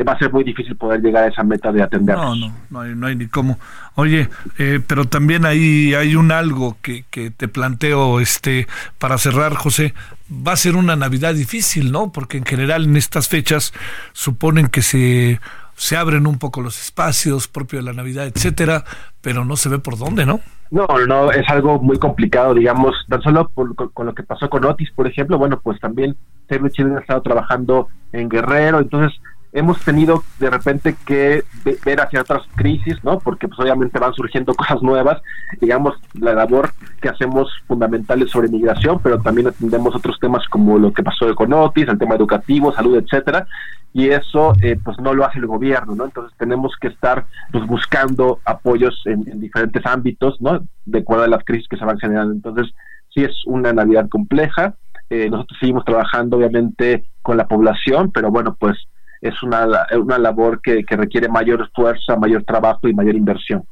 va 0.03 0.14
a 0.14 0.19
ser 0.19 0.31
muy 0.31 0.44
difícil 0.44 0.76
poder 0.76 1.02
llegar 1.02 1.23
a 1.23 1.27
esa 1.27 1.44
meta 1.44 1.72
de 1.72 1.81
atenderlos. 1.81 2.38
No, 2.38 2.48
no, 2.48 2.56
no 2.69 2.81
hay, 2.81 2.95
no 2.95 3.07
hay 3.07 3.15
ni 3.15 3.27
cómo. 3.27 3.57
Oye, 3.95 4.30
eh, 4.57 4.80
pero 4.85 5.06
también 5.06 5.45
ahí 5.45 5.94
hay 5.95 6.15
un 6.15 6.31
algo 6.31 6.77
que, 6.81 7.06
que 7.10 7.31
te 7.31 7.48
planteo 7.48 8.19
este 8.19 8.68
para 8.99 9.18
cerrar, 9.18 9.56
José. 9.56 9.94
Va 10.31 10.52
a 10.52 10.57
ser 10.57 10.76
una 10.76 10.95
Navidad 10.95 11.34
difícil, 11.34 11.91
¿no? 11.91 12.11
Porque 12.11 12.38
en 12.38 12.45
general 12.45 12.84
en 12.84 12.95
estas 12.95 13.27
fechas 13.27 13.73
suponen 14.14 14.68
que 14.68 14.81
se 14.81 15.39
se 15.78 15.95
abren 15.95 16.26
un 16.26 16.40
poco 16.40 16.62
los 16.62 16.82
espacios 16.82 17.48
propios 17.48 17.86
de 17.86 17.91
la 17.91 17.95
Navidad, 17.95 18.26
etcétera, 18.26 18.84
pero 19.22 19.45
no 19.45 19.56
se 19.56 19.70
ve 19.70 19.78
por 19.78 19.98
dónde, 19.98 20.26
¿no? 20.26 20.41
No, 20.72 20.88
no, 21.08 21.32
es 21.32 21.48
algo 21.49 21.80
muy 21.80 21.98
complicado, 21.98 22.56
digamos, 22.56 22.95
tan 23.08 23.22
solo 23.22 23.49
con, 23.54 23.76
lo 24.06 24.16
que 24.16 24.24
pasó 24.24 24.49
con 24.49 24.66
Otis, 24.66 24.91
por 24.91 25.08
ejemplo, 25.08 25.38
bueno, 25.38 25.60
pues 25.62 25.80
también 25.80 26.18
Save 26.49 26.72
Chile 26.72 26.95
ha 26.98 26.99
estado 26.99 27.22
trabajando 27.22 27.88
en 28.12 28.28
Guerrero, 28.28 28.80
entonces 28.80 29.18
hemos 29.57 29.79
tenido 29.84 30.23
de 30.39 30.51
repente 30.51 30.95
que 31.05 31.43
ver 31.84 31.99
hacia 31.99 32.21
otras 32.21 32.43
crisis, 32.55 33.03
¿no? 33.03 33.17
Porque 33.17 33.47
pues 33.47 33.59
obviamente 33.59 33.97
van 33.97 34.13
surgiendo 34.13 34.53
cosas 34.55 34.84
nuevas, 34.84 35.19
digamos, 35.59 35.95
la 36.13 36.34
labor 36.34 36.71
que 37.01 37.09
hacemos 37.09 37.49
fundamentales 37.67 38.29
sobre 38.29 38.49
migración, 38.49 38.99
pero 39.01 39.19
también 39.19 39.47
atendemos 39.47 39.95
otros 39.95 40.19
temas 40.19 40.47
como 40.49 40.77
lo 40.77 40.93
que 40.93 41.01
pasó 41.01 41.34
con 41.34 41.51
Otis, 41.53 41.88
el 41.88 41.97
tema 41.97 42.15
educativo, 42.15 42.71
salud, 42.71 42.97
etcétera, 42.97 43.47
y 43.93 44.09
eso 44.09 44.53
eh, 44.61 44.79
pues 44.84 44.99
no 44.99 45.15
lo 45.15 45.25
hace 45.25 45.39
el 45.39 45.47
gobierno, 45.47 45.95
¿no? 45.95 46.05
Entonces 46.05 46.38
tenemos 46.38 46.75
que 46.79 46.89
estar 46.89 47.25
pues 47.51 47.65
buscando 47.65 48.39
apoyos 48.45 49.01
en, 49.05 49.23
diferentes 49.39 49.84
ámbitos, 49.88 50.39
¿no? 50.39 50.59
De 50.85 50.99
acuerdo 50.99 51.23
a 51.23 51.29
las 51.29 51.43
crisis 51.43 51.67
que 51.67 51.77
se 51.77 51.85
van 51.85 51.97
generando. 51.97 52.31
Entonces 52.31 52.71
sí 53.11 53.23
es 53.23 53.34
una 53.47 53.73
Navidad 53.73 54.07
compleja. 54.07 54.75
Eh, 55.09 55.31
nosotros 55.31 55.57
seguimos 55.59 55.84
trabajando 55.84 56.38
obviamente 56.38 57.05
con 57.23 57.38
la 57.38 57.47
población, 57.47 58.11
pero 58.11 58.29
bueno, 58.29 58.55
pues 58.59 58.77
es 59.22 59.41
una, 59.44 59.68
una 59.99 60.18
labor 60.18 60.61
que, 60.61 60.84
que 60.84 60.95
requiere 60.95 61.27
mayor 61.27 61.69
fuerza, 61.73 62.15
mayor 62.15 62.44
trabajo 62.44 62.88
y 62.88 62.94
mayor 62.94 63.15
inversión. 63.15 63.64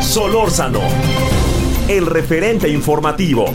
Solórzano, 0.00 0.80
el 1.88 2.06
referente 2.06 2.68
informativo. 2.68 3.46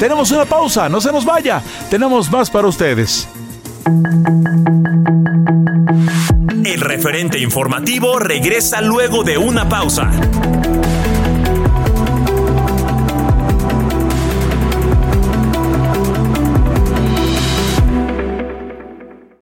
Tenemos 0.00 0.30
una 0.30 0.46
pausa, 0.46 0.88
no 0.88 1.00
se 1.00 1.12
nos 1.12 1.26
vaya. 1.26 1.62
Tenemos 1.90 2.32
más 2.32 2.48
para 2.48 2.68
ustedes. 2.68 3.28
El 6.64 6.80
referente 6.80 7.38
informativo 7.38 8.18
regresa 8.18 8.80
luego 8.80 9.24
de 9.24 9.36
una 9.36 9.68
pausa. 9.68 10.10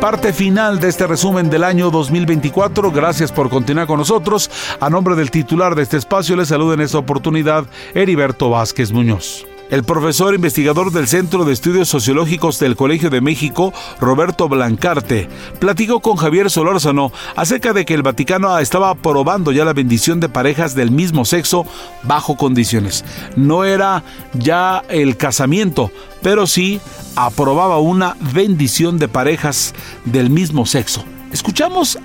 Parte 0.00 0.32
final 0.32 0.78
de 0.80 0.88
este 0.88 1.06
resumen 1.06 1.50
del 1.50 1.64
año 1.64 1.90
2024. 1.90 2.90
Gracias 2.90 3.32
por 3.32 3.48
continuar 3.48 3.86
con 3.86 3.98
nosotros. 3.98 4.50
A 4.80 4.90
nombre 4.90 5.14
del 5.14 5.30
titular 5.30 5.74
de 5.74 5.82
este 5.82 5.96
espacio, 5.96 6.36
le 6.36 6.44
saluda 6.44 6.74
en 6.74 6.80
esta 6.80 6.98
oportunidad 6.98 7.66
Heriberto 7.94 8.50
Vázquez 8.50 8.92
Muñoz. 8.92 9.46
El 9.68 9.82
profesor 9.82 10.32
investigador 10.32 10.92
del 10.92 11.08
Centro 11.08 11.44
de 11.44 11.52
Estudios 11.52 11.88
Sociológicos 11.88 12.60
del 12.60 12.76
Colegio 12.76 13.10
de 13.10 13.20
México, 13.20 13.74
Roberto 14.00 14.48
Blancarte, 14.48 15.28
platicó 15.58 15.98
con 15.98 16.16
Javier 16.16 16.50
Solórzano 16.50 17.10
acerca 17.34 17.72
de 17.72 17.84
que 17.84 17.94
el 17.94 18.02
Vaticano 18.02 18.56
estaba 18.58 18.90
aprobando 18.90 19.50
ya 19.50 19.64
la 19.64 19.72
bendición 19.72 20.20
de 20.20 20.28
parejas 20.28 20.76
del 20.76 20.92
mismo 20.92 21.24
sexo 21.24 21.66
bajo 22.04 22.36
condiciones. 22.36 23.04
No 23.34 23.64
era 23.64 24.04
ya 24.34 24.84
el 24.88 25.16
casamiento, 25.16 25.90
pero 26.22 26.46
sí 26.46 26.80
aprobaba 27.16 27.78
una 27.78 28.16
bendición 28.32 28.98
de 28.98 29.08
parejas 29.08 29.74
del 30.04 30.30
mismo 30.30 30.64
sexo. 30.64 31.04
Escuchamos 31.32 31.98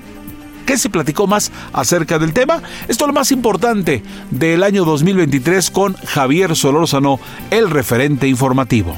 ¿Qué 0.66 0.78
se 0.78 0.90
platicó 0.90 1.28
más 1.28 1.52
acerca 1.74 2.20
del 2.20 2.34
tema? 2.34 2.62
Esto 2.88 3.06
es 3.06 3.08
lo 3.08 3.14
más 3.14 3.32
importante 3.32 4.04
del 4.30 4.64
año 4.64 4.86
2023 4.86 5.72
con 5.72 5.96
Javier 5.96 6.56
Solórzano, 6.56 7.20
el 7.50 7.70
referente 7.70 8.28
informativo. 8.28 8.98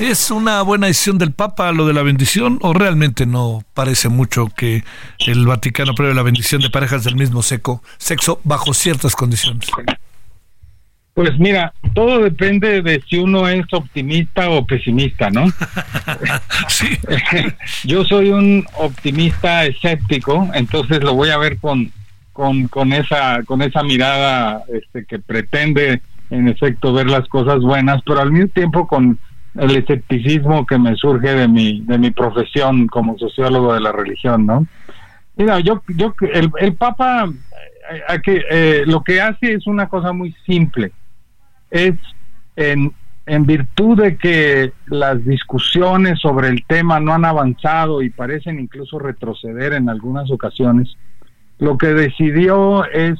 ¿Es 0.00 0.30
una 0.30 0.62
buena 0.62 0.86
decisión 0.86 1.18
del 1.18 1.32
Papa 1.32 1.72
lo 1.72 1.86
de 1.86 1.92
la 1.92 2.02
bendición 2.02 2.58
o 2.62 2.72
realmente 2.72 3.26
no 3.26 3.62
parece 3.74 4.08
mucho 4.08 4.48
que 4.48 4.82
el 5.18 5.46
Vaticano 5.46 5.92
apruebe 5.92 6.14
la 6.14 6.22
bendición 6.22 6.62
de 6.62 6.70
parejas 6.70 7.04
del 7.04 7.16
mismo 7.16 7.42
seco, 7.42 7.82
sexo 7.98 8.40
bajo 8.42 8.72
ciertas 8.72 9.14
condiciones? 9.14 9.68
Pues 11.14 11.38
mira, 11.38 11.72
todo 11.94 12.22
depende 12.22 12.82
de 12.82 13.02
si 13.08 13.18
uno 13.18 13.48
es 13.48 13.64
optimista 13.72 14.48
o 14.50 14.64
pesimista, 14.64 15.28
¿no? 15.30 15.46
sí. 16.68 16.98
Yo 17.84 18.04
soy 18.04 18.30
un 18.30 18.64
optimista 18.78 19.64
escéptico, 19.64 20.48
entonces 20.54 21.02
lo 21.02 21.14
voy 21.14 21.30
a 21.30 21.38
ver 21.38 21.58
con, 21.58 21.90
con, 22.32 22.68
con 22.68 22.92
esa 22.92 23.42
con 23.44 23.60
esa 23.60 23.82
mirada 23.82 24.62
este, 24.72 25.04
que 25.04 25.18
pretende 25.18 26.00
en 26.30 26.46
efecto 26.46 26.92
ver 26.92 27.10
las 27.10 27.26
cosas 27.28 27.58
buenas, 27.58 28.00
pero 28.06 28.20
al 28.20 28.30
mismo 28.30 28.48
tiempo 28.48 28.86
con 28.86 29.18
el 29.56 29.76
escepticismo 29.76 30.64
que 30.64 30.78
me 30.78 30.94
surge 30.94 31.34
de 31.34 31.48
mi 31.48 31.80
de 31.80 31.98
mi 31.98 32.12
profesión 32.12 32.86
como 32.86 33.18
sociólogo 33.18 33.74
de 33.74 33.80
la 33.80 33.90
religión, 33.90 34.46
¿no? 34.46 34.64
Mira, 35.36 35.58
yo 35.58 35.82
yo 35.88 36.14
el, 36.32 36.52
el 36.60 36.74
Papa 36.76 37.28
eh, 37.90 38.44
eh, 38.50 38.82
lo 38.86 39.02
que 39.02 39.20
hace 39.20 39.54
es 39.54 39.66
una 39.66 39.88
cosa 39.88 40.12
muy 40.12 40.32
simple 40.46 40.92
es 41.70 41.94
en, 42.56 42.92
en 43.26 43.46
virtud 43.46 44.00
de 44.00 44.16
que 44.16 44.72
las 44.86 45.24
discusiones 45.24 46.18
sobre 46.20 46.48
el 46.48 46.64
tema 46.66 47.00
no 47.00 47.14
han 47.14 47.24
avanzado 47.24 48.02
y 48.02 48.10
parecen 48.10 48.58
incluso 48.58 48.98
retroceder 48.98 49.72
en 49.72 49.88
algunas 49.88 50.30
ocasiones, 50.30 50.96
lo 51.58 51.78
que 51.78 51.88
decidió 51.88 52.84
es 52.86 53.18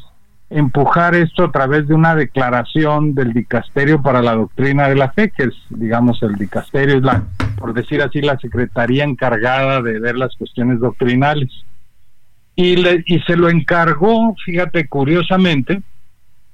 empujar 0.51 1.15
esto 1.15 1.45
a 1.45 1.53
través 1.53 1.87
de 1.87 1.95
una 1.95 2.17
declaración 2.17 3.15
del 3.15 3.33
dicasterio 3.33 4.03
para 4.03 4.21
la 4.21 4.35
doctrina 4.35 4.89
de 4.89 4.97
la 4.97 5.13
fe, 5.13 5.31
que 5.31 5.45
es, 5.45 5.55
digamos, 5.69 6.21
el 6.23 6.35
dicasterio 6.35 6.97
es 6.97 7.03
la, 7.03 7.23
por 7.57 7.73
decir 7.73 8.03
así, 8.03 8.21
la 8.21 8.37
secretaría 8.39 9.05
encargada 9.05 9.81
de 9.81 10.01
ver 10.01 10.17
las 10.17 10.35
cuestiones 10.37 10.81
doctrinales. 10.81 11.51
Y, 12.57 12.77
le, 12.77 13.05
y 13.07 13.21
se 13.21 13.37
lo 13.37 13.49
encargó, 13.49 14.35
fíjate, 14.45 14.89
curiosamente, 14.89 15.83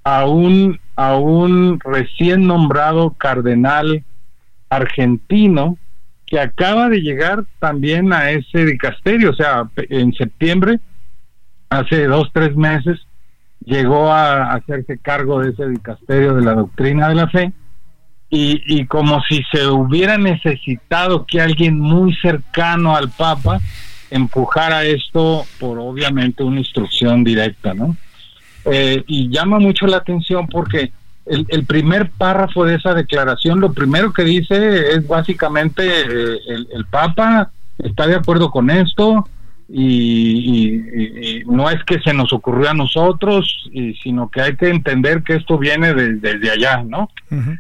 a 0.05 0.27
un 0.27 0.79
a 0.97 1.17
un 1.17 1.79
recién 1.81 2.47
nombrado 2.47 3.11
cardenal 3.11 4.03
argentino 4.71 5.77
que 6.25 6.41
acaba 6.41 6.89
de 6.89 7.01
llegar 7.01 7.45
también 7.61 8.13
a 8.13 8.31
ese 8.31 8.65
dicasterio, 8.65 9.31
o 9.31 9.35
sea, 9.35 9.69
en 9.77 10.13
septiembre, 10.15 10.81
hace 11.69 12.07
dos, 12.07 12.31
tres 12.33 12.57
meses, 12.57 12.99
llegó 13.65 14.11
a 14.11 14.55
hacerse 14.55 14.99
cargo 14.99 15.41
de 15.41 15.51
ese 15.51 15.69
dicasterio 15.69 16.35
de 16.35 16.43
la 16.43 16.55
doctrina 16.55 17.09
de 17.09 17.15
la 17.15 17.29
fe, 17.29 17.53
y, 18.29 18.61
y 18.67 18.87
como 18.87 19.23
si 19.29 19.45
se 19.53 19.69
hubiera 19.69 20.19
necesitado 20.19 21.27
que 21.27 21.41
alguien 21.41 21.79
muy 21.79 22.13
cercano 22.17 22.97
al 22.97 23.09
Papa 23.11 23.61
empujara 24.11 24.85
esto 24.85 25.45
por 25.61 25.79
obviamente 25.79 26.43
una 26.43 26.59
instrucción 26.59 27.23
directa, 27.23 27.73
¿no? 27.73 27.97
Eh, 28.71 29.05
y 29.07 29.29
llama 29.29 29.59
mucho 29.59 29.87
la 29.87 29.99
atención 29.99 30.49
porque 30.49 30.91
el, 31.27 31.67
primer 31.67 32.11
párrafo 32.11 32.65
de 32.65 32.77
esa 32.77 32.95
declaración 32.95 33.61
lo 33.61 33.73
primero 33.73 34.13
que 34.13 34.23
dice 34.25 34.93
es 34.93 35.07
básicamente 35.07 35.85
eh, 35.85 36.39
el, 36.73 36.85
Papa 36.87 37.51
está 37.79 38.07
de 38.07 38.17
acuerdo 38.17 38.51
con 38.51 38.71
esto 38.71 39.29
y, 39.69 41.43
no 41.47 41.69
es 41.71 41.83
que 41.85 42.01
se 42.01 42.13
nos 42.13 42.33
ocurrió 42.33 42.71
a 42.71 42.75
nosotros, 42.75 43.69
sino 44.03 44.29
que 44.29 44.41
hay 44.41 44.57
que 44.57 44.69
entender 44.69 45.25
que 45.25 45.35
esto 45.35 45.59
viene 45.59 45.93
desde 45.93 46.51
allá, 46.51 46.85
¿no? 46.85 47.11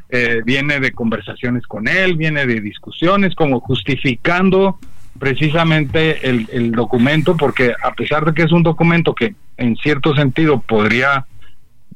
Eh, 0.08 0.40
viene 0.44 0.78
de 0.78 0.92
conversaciones 0.92 1.66
con 1.66 1.88
él, 1.88 2.16
viene 2.16 2.46
de 2.46 2.60
discusiones, 2.60 3.34
como 3.34 3.58
justificando 3.58 4.78
precisamente 5.18 6.28
el, 6.28 6.48
el 6.52 6.72
documento, 6.72 7.36
porque 7.36 7.72
a 7.82 7.92
pesar 7.92 8.24
de 8.24 8.34
que 8.34 8.42
es 8.42 8.52
un 8.52 8.62
documento 8.62 9.14
que 9.14 9.34
en 9.56 9.76
cierto 9.76 10.14
sentido 10.14 10.60
podría, 10.60 11.26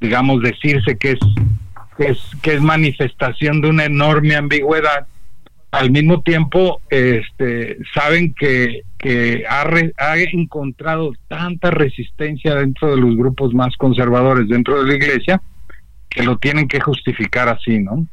digamos, 0.01 0.43
decirse 0.43 0.97
que 0.97 1.13
es, 1.13 1.19
que 1.97 2.09
es, 2.09 2.19
que 2.43 2.55
es 2.55 2.61
manifestación 2.61 3.61
de 3.61 3.69
una 3.69 3.85
enorme 3.85 4.37
ambigüedad, 4.37 5.07
al 5.71 5.91
mismo 5.91 6.23
tiempo 6.23 6.81
este, 6.91 7.79
saben 7.95 8.35
que, 8.35 8.83
que 8.99 9.45
ha, 9.49 9.65
ha 9.99 10.19
encontrado 10.19 11.13
tanta 11.29 11.71
resistencia 11.71 12.57
dentro 12.57 12.91
de 12.91 13.01
los 13.01 13.17
grupos 13.17 13.55
más 13.55 13.77
conservadores 13.77 14.49
dentro 14.49 14.83
de 14.83 14.89
la 14.89 14.95
iglesia 14.95 15.41
que 16.09 16.25
lo 16.25 16.39
tienen 16.39 16.67
que 16.67 16.81
justificar 16.81 17.49
así, 17.49 17.79
¿no? 17.79 18.07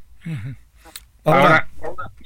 Ahora, 1.25 1.67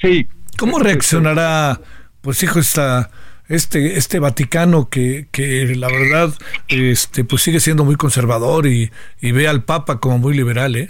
sí. 0.02 0.28
¿Cómo 0.58 0.80
reaccionará, 0.80 1.80
pues 2.22 2.42
hijo, 2.44 2.60
esta 2.60 3.10
este, 3.52 3.98
este 3.98 4.20
Vaticano 4.20 4.90
que, 4.90 5.28
que 5.32 5.76
la 5.76 5.88
verdad 5.88 6.34
este, 6.70 7.26
pues 7.26 7.42
sigue 7.42 7.60
siendo 7.60 7.84
muy 7.84 7.96
conservador 7.96 8.66
y, 8.66 8.92
y 9.20 9.32
ve 9.34 9.48
al 9.48 9.64
Papa 9.64 10.00
como 10.00 10.18
muy 10.18 10.34
liberal, 10.34 10.76
¿eh? 10.78 10.90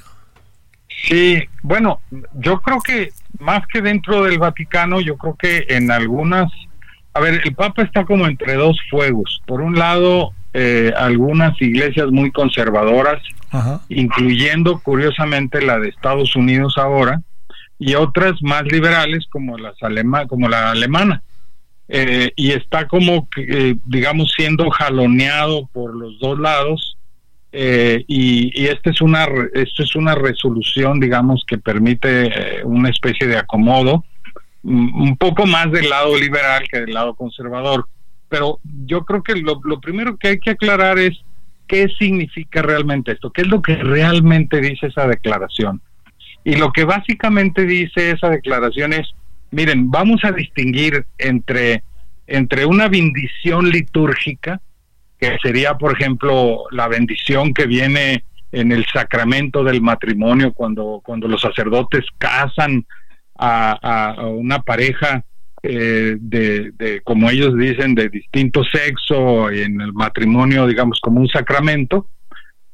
Sí, 1.07 1.43
bueno, 1.63 1.99
yo 2.33 2.59
creo 2.61 2.79
que 2.79 3.11
más 3.39 3.65
que 3.67 3.81
dentro 3.81 4.23
del 4.23 4.37
Vaticano, 4.37 5.01
yo 5.01 5.17
creo 5.17 5.35
que 5.35 5.65
en 5.69 5.89
algunas, 5.89 6.51
a 7.13 7.19
ver, 7.19 7.41
el 7.43 7.55
Papa 7.55 7.81
está 7.81 8.05
como 8.05 8.27
entre 8.27 8.53
dos 8.53 8.77
fuegos. 8.89 9.41
Por 9.47 9.61
un 9.61 9.79
lado, 9.79 10.33
eh, 10.53 10.93
algunas 10.95 11.59
iglesias 11.61 12.11
muy 12.11 12.31
conservadoras, 12.31 13.21
incluyendo 13.89 14.79
curiosamente 14.79 15.61
la 15.61 15.79
de 15.79 15.89
Estados 15.89 16.35
Unidos 16.35 16.77
ahora, 16.77 17.21
y 17.81 17.95
otras 17.95 18.33
más 18.43 18.63
liberales 18.71 19.25
como 19.31 19.57
las 19.57 19.81
alema 19.81 20.27
como 20.27 20.47
la 20.47 20.69
alemana. 20.69 21.23
Eh, 21.89 22.31
y 22.35 22.51
está 22.51 22.87
como, 22.87 23.27
eh, 23.35 23.75
digamos, 23.85 24.31
siendo 24.37 24.69
jaloneado 24.69 25.67
por 25.73 25.93
los 25.95 26.19
dos 26.19 26.39
lados 26.39 26.95
eh, 27.51 28.05
y, 28.07 28.65
esta 28.67 28.91
es 28.91 29.01
una 29.01 29.27
esto 29.53 29.83
es 29.83 29.93
una 29.97 30.15
resolución 30.15 31.01
digamos 31.01 31.43
que 31.45 31.57
permite 31.57 32.27
eh, 32.27 32.63
una 32.63 32.87
especie 32.87 33.27
de 33.27 33.35
acomodo 33.35 34.05
mm, 34.63 35.01
un 35.01 35.17
poco 35.17 35.45
más 35.45 35.69
del 35.69 35.89
lado 35.89 36.17
liberal 36.17 36.63
que 36.71 36.79
del 36.79 36.93
lado 36.93 37.13
conservador 37.13 37.87
pero 38.29 38.61
yo 38.85 39.03
creo 39.03 39.21
que 39.21 39.35
lo, 39.35 39.59
lo 39.65 39.81
primero 39.81 40.15
que 40.15 40.29
hay 40.29 40.39
que 40.39 40.51
aclarar 40.51 40.97
es 40.97 41.19
qué 41.67 41.89
significa 41.99 42.61
realmente 42.61 43.11
esto 43.11 43.31
qué 43.31 43.41
es 43.41 43.47
lo 43.49 43.61
que 43.61 43.75
realmente 43.75 44.61
dice 44.61 44.87
esa 44.87 45.05
declaración 45.05 45.81
y 46.43 46.55
lo 46.55 46.72
que 46.72 46.85
básicamente 46.85 47.65
dice 47.65 48.11
esa 48.11 48.30
declaración 48.30 48.93
es 48.93 49.07
miren 49.51 49.91
vamos 49.91 50.23
a 50.23 50.31
distinguir 50.31 51.05
entre 51.18 51.84
entre 52.27 52.65
una 52.65 52.88
bendición 52.88 53.69
litúrgica 53.69 54.61
que 55.22 55.38
sería, 55.43 55.76
por 55.76 55.93
ejemplo, 55.93 56.63
la 56.72 56.88
bendición 56.88 57.53
que 57.53 57.68
viene 57.68 58.23
en 58.51 58.72
el 58.72 58.85
sacramento 58.91 59.63
del 59.63 59.80
matrimonio 59.80 60.51
cuando, 60.51 60.99
cuando 61.03 61.27
los 61.27 61.41
sacerdotes 61.41 62.05
casan 62.18 62.85
a, 63.38 64.15
una 64.27 64.61
pareja 64.63 65.23
eh, 65.63 66.15
de, 66.19 67.01
como 67.03 67.30
ellos 67.30 67.55
dicen, 67.55 67.93
de 67.93 68.09
distinto 68.09 68.63
sexo 68.63 69.51
en 69.51 69.80
el 69.80 69.93
matrimonio, 69.93 70.65
digamos, 70.65 70.99
como 70.99 71.22
un 71.22 71.27
sacramento, 71.27 72.07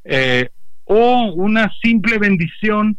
eh, 0.06 0.50
o 0.86 1.34
una 1.36 1.72
simple 1.82 2.18
bendición 2.18 2.98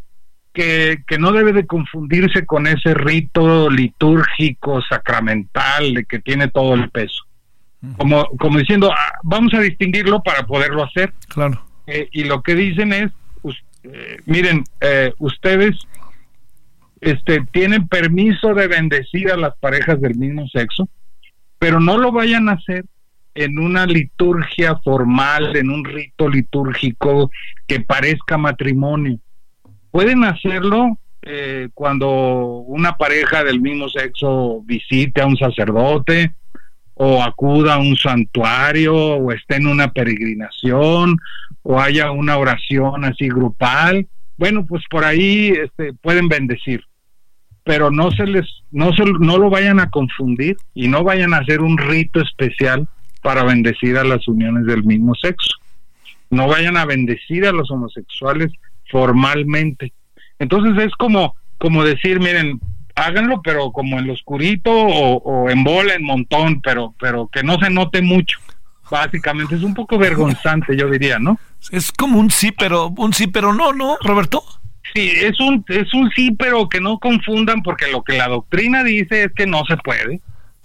que, 0.53 1.03
que, 1.07 1.17
no 1.17 1.31
debe 1.31 1.53
de 1.53 1.65
confundirse 1.65 2.45
con 2.45 2.67
ese 2.67 2.93
rito 2.93 3.69
litúrgico, 3.69 4.81
sacramental, 4.81 5.93
de 5.93 6.05
que 6.05 6.19
tiene 6.19 6.47
todo 6.47 6.73
el 6.73 6.89
peso 6.89 7.23
como, 7.97 8.25
como 8.37 8.59
diciendo, 8.59 8.91
ah, 8.91 9.19
vamos 9.23 9.53
a 9.53 9.61
distinguirlo 9.61 10.21
para 10.21 10.45
poderlo 10.45 10.83
hacer. 10.83 11.13
Claro. 11.29 11.61
Eh, 11.87 12.09
y 12.11 12.25
lo 12.25 12.41
que 12.41 12.55
dicen 12.55 12.93
es, 12.93 13.11
eh, 13.83 14.17
miren, 14.25 14.63
eh, 14.81 15.13
ustedes 15.19 15.75
este, 16.99 17.45
tienen 17.51 17.87
permiso 17.87 18.53
de 18.53 18.67
bendecir 18.67 19.31
a 19.31 19.37
las 19.37 19.57
parejas 19.57 20.01
del 20.01 20.15
mismo 20.15 20.47
sexo, 20.49 20.89
pero 21.57 21.79
no 21.79 21.97
lo 21.97 22.11
vayan 22.11 22.49
a 22.49 22.53
hacer 22.53 22.85
en 23.35 23.57
una 23.57 23.85
liturgia 23.85 24.77
formal, 24.83 25.55
en 25.55 25.69
un 25.69 25.85
rito 25.85 26.27
litúrgico 26.27 27.31
que 27.67 27.79
parezca 27.79 28.37
matrimonio. 28.37 29.19
Pueden 29.91 30.23
hacerlo 30.23 30.97
cuando 31.73 32.09
una 32.09 32.97
pareja 32.97 33.43
del 33.43 33.61
mismo 33.61 33.87
sexo 33.89 34.61
visite 34.65 35.21
a 35.21 35.27
un 35.27 35.37
sacerdote, 35.37 36.33
o 37.01 37.23
acuda 37.23 37.75
a 37.75 37.79
un 37.79 37.95
santuario 37.95 38.93
o 38.93 39.31
esté 39.31 39.55
en 39.55 39.67
una 39.67 39.93
peregrinación 39.93 41.17
o 41.63 41.79
haya 41.79 42.11
una 42.11 42.37
oración 42.37 43.05
así 43.05 43.29
grupal, 43.29 44.05
bueno, 44.35 44.65
pues 44.65 44.83
por 44.89 45.05
ahí 45.05 45.47
este, 45.47 45.93
pueden 45.93 46.27
bendecir, 46.27 46.83
pero 47.63 47.89
no 47.89 48.11
se 48.11 48.25
les 48.25 48.45
no 48.71 48.91
se, 48.91 49.05
no 49.05 49.37
lo 49.37 49.49
vayan 49.49 49.79
a 49.79 49.89
confundir 49.89 50.57
y 50.73 50.89
no 50.89 51.05
vayan 51.05 51.33
a 51.33 51.37
hacer 51.37 51.61
un 51.61 51.77
rito 51.77 52.19
especial 52.19 52.85
para 53.21 53.43
bendecir 53.43 53.97
a 53.97 54.03
las 54.03 54.27
uniones 54.27 54.65
del 54.65 54.83
mismo 54.83 55.15
sexo. 55.15 55.53
No 56.29 56.49
vayan 56.49 56.75
a 56.75 56.85
bendecir 56.85 57.45
a 57.47 57.53
los 57.53 57.71
homosexuales 57.71 58.51
formalmente. 58.89 59.93
Entonces 60.39 60.85
es 60.85 60.93
como 60.93 61.35
como 61.59 61.83
decir, 61.83 62.19
miren, 62.19 62.59
háganlo, 62.95 63.41
pero 63.43 63.71
como 63.71 63.99
en 63.99 64.07
lo 64.07 64.13
oscurito 64.13 64.71
o, 64.71 65.49
en 65.49 65.63
bola, 65.63 65.93
en 65.93 66.03
montón, 66.03 66.61
pero, 66.61 66.95
pero 66.99 67.27
que 67.27 67.43
no 67.43 67.59
se 67.59 67.69
note 67.69 68.01
mucho. 68.01 68.39
Básicamente 68.89 69.55
es 69.55 69.61
un 69.61 69.75
poco 69.75 69.99
vergonzante, 69.99 70.75
yo 70.75 70.89
diría, 70.89 71.19
¿no? 71.19 71.37
Es 71.71 71.91
como 71.91 72.19
un 72.19 72.31
sí, 72.31 72.51
pero 72.51 72.87
un 72.97 73.13
sí, 73.13 73.27
pero 73.27 73.53
no, 73.53 73.71
¿no, 73.73 73.97
Roberto? 74.01 74.43
Sí, 74.95 75.11
es 75.15 75.39
un, 75.39 75.63
es 75.67 75.93
un 75.93 76.09
sí, 76.15 76.31
pero 76.31 76.67
que 76.67 76.81
no 76.81 76.97
confundan, 76.97 77.61
porque 77.61 77.91
lo 77.91 78.03
que 78.03 78.17
la 78.17 78.27
doctrina 78.27 78.83
dice 78.83 79.25
es 79.25 79.33
que 79.35 79.45
no 79.45 79.63
se 79.65 79.77
puede. 79.77 80.21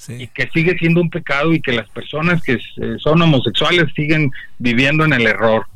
Y 0.08 0.26
que 0.28 0.48
sigue 0.52 0.76
siendo 0.78 1.00
un 1.00 1.08
pecado 1.08 1.52
y 1.52 1.60
que 1.60 1.72
las 1.72 1.88
personas 1.88 2.42
que 2.42 2.58
son 2.98 3.22
homosexuales 3.22 3.86
siguen 3.94 4.30
viviendo 4.58 5.04
en 5.04 5.12
el 5.12 5.26
error. 5.26 5.66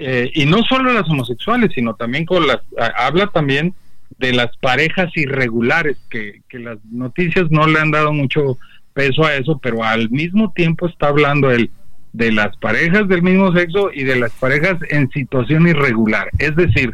Eh, 0.00 0.30
y 0.32 0.46
no 0.46 0.62
solo 0.62 0.92
las 0.92 1.08
homosexuales, 1.10 1.72
sino 1.74 1.94
también 1.94 2.24
con 2.24 2.46
las. 2.46 2.58
Habla 2.96 3.26
también 3.26 3.74
de 4.18 4.32
las 4.32 4.56
parejas 4.58 5.10
irregulares, 5.16 5.96
que, 6.08 6.40
las 6.52 6.78
noticias 6.84 7.50
no 7.50 7.66
le 7.66 7.80
han 7.80 7.90
dado 7.90 8.12
mucho 8.12 8.58
peso 8.94 9.24
a 9.24 9.34
eso, 9.34 9.58
pero 9.58 9.82
al 9.82 10.08
mismo 10.10 10.52
tiempo 10.52 10.86
está 10.86 11.08
hablando 11.08 11.50
él 11.50 11.70
de 12.12 12.30
las 12.30 12.56
parejas 12.56 13.08
del 13.08 13.22
mismo 13.22 13.52
sexo 13.52 13.90
y 13.92 14.04
de 14.04 14.16
las 14.16 14.32
parejas 14.32 14.78
en 14.88 15.10
situación 15.10 15.68
irregular, 15.68 16.30
es 16.38 16.54
decir, 16.56 16.92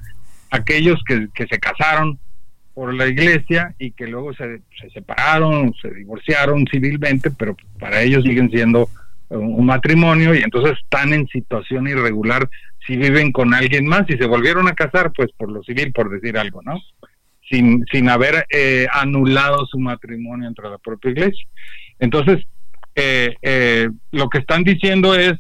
aquellos 0.51 1.03
que, 1.07 1.29
que 1.35 1.47
se 1.47 1.59
casaron 1.59 2.19
por 2.75 2.93
la 2.93 3.07
iglesia 3.07 3.75
y 3.79 3.93
que 3.93 4.07
luego 4.07 4.35
se, 4.35 4.61
se 4.81 4.91
separaron, 4.91 5.73
se 5.81 5.91
divorciaron 5.91 6.67
civilmente, 6.71 7.31
pero 7.31 7.57
para 7.79 8.03
ellos 8.03 8.25
siguen 8.25 8.51
siendo 8.51 8.89
un 9.29 9.67
matrimonio 9.67 10.35
y 10.35 10.43
entonces 10.43 10.79
están 10.83 11.13
en 11.13 11.27
situación 11.29 11.87
irregular 11.89 12.49
si 12.87 12.97
viven 12.97 13.33
con 13.33 13.55
alguien 13.55 13.87
más 13.87 14.03
y 14.09 14.17
se 14.17 14.27
volvieron 14.27 14.69
a 14.69 14.75
casar, 14.75 15.13
pues 15.15 15.31
por 15.37 15.51
lo 15.51 15.63
civil, 15.63 15.93
por 15.93 16.11
decir 16.11 16.39
algo, 16.39 16.63
¿no? 16.63 16.81
sin, 17.49 17.85
sin 17.91 18.09
haber 18.09 18.47
eh, 18.51 18.87
anulado 18.93 19.67
su 19.67 19.79
matrimonio 19.79 20.49
entre 20.49 20.69
la 20.69 20.79
propia 20.79 21.11
iglesia. 21.11 21.47
Entonces, 21.99 22.45
eh, 22.97 23.35
eh, 23.43 23.89
lo 24.13 24.29
que 24.29 24.39
están 24.39 24.63
diciendo 24.63 25.17
es 25.17 25.33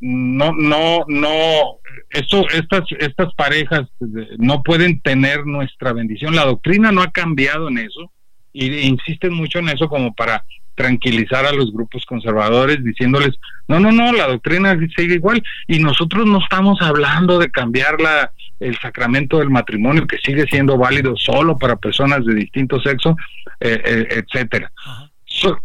no 0.00 0.52
no 0.52 1.04
no 1.08 1.78
esto 2.10 2.46
estas 2.50 2.82
estas 2.98 3.32
parejas 3.36 3.88
no 4.36 4.62
pueden 4.62 5.00
tener 5.00 5.46
nuestra 5.46 5.94
bendición 5.94 6.36
la 6.36 6.44
doctrina 6.44 6.92
no 6.92 7.00
ha 7.00 7.10
cambiado 7.10 7.70
en 7.70 7.78
eso 7.78 8.12
y 8.52 8.80
insisten 8.80 9.32
mucho 9.32 9.58
en 9.58 9.68
eso 9.68 9.88
como 9.88 10.14
para 10.14 10.44
tranquilizar 10.74 11.44
a 11.44 11.52
los 11.52 11.72
grupos 11.72 12.04
conservadores 12.06 12.82
diciéndoles 12.82 13.36
no 13.68 13.80
no 13.80 13.92
no 13.92 14.12
la 14.12 14.28
doctrina 14.28 14.78
sigue 14.96 15.16
igual 15.16 15.42
y 15.66 15.78
nosotros 15.78 16.26
no 16.26 16.38
estamos 16.38 16.80
hablando 16.80 17.38
de 17.38 17.50
cambiar 17.50 18.00
la 18.00 18.30
el 18.60 18.78
sacramento 18.78 19.38
del 19.38 19.50
matrimonio 19.50 20.06
que 20.06 20.18
sigue 20.18 20.44
siendo 20.46 20.76
válido 20.76 21.16
solo 21.16 21.58
para 21.58 21.76
personas 21.76 22.24
de 22.24 22.34
distinto 22.34 22.80
sexo, 22.80 23.16
eh, 23.58 23.80
eh, 23.84 24.22
etcétera. 24.22 24.70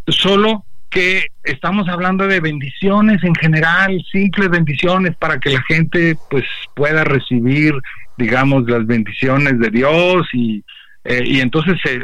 solo 0.07 0.65
que 0.89 1.27
estamos 1.43 1.89
hablando 1.89 2.25
de 2.25 2.39
bendiciones 2.39 3.21
en 3.23 3.35
general, 3.35 4.01
simples 4.09 4.49
bendiciones 4.49 5.13
para 5.17 5.39
que 5.39 5.49
la 5.49 5.61
gente 5.63 6.15
pues 6.29 6.45
pueda 6.73 7.03
recibir, 7.03 7.73
digamos, 8.17 8.63
las 8.69 8.87
bendiciones 8.87 9.59
de 9.59 9.69
Dios 9.71 10.25
y, 10.31 10.63
eh, 11.05 11.23
y 11.25 11.39
entonces 11.39 11.77
se, 11.83 11.99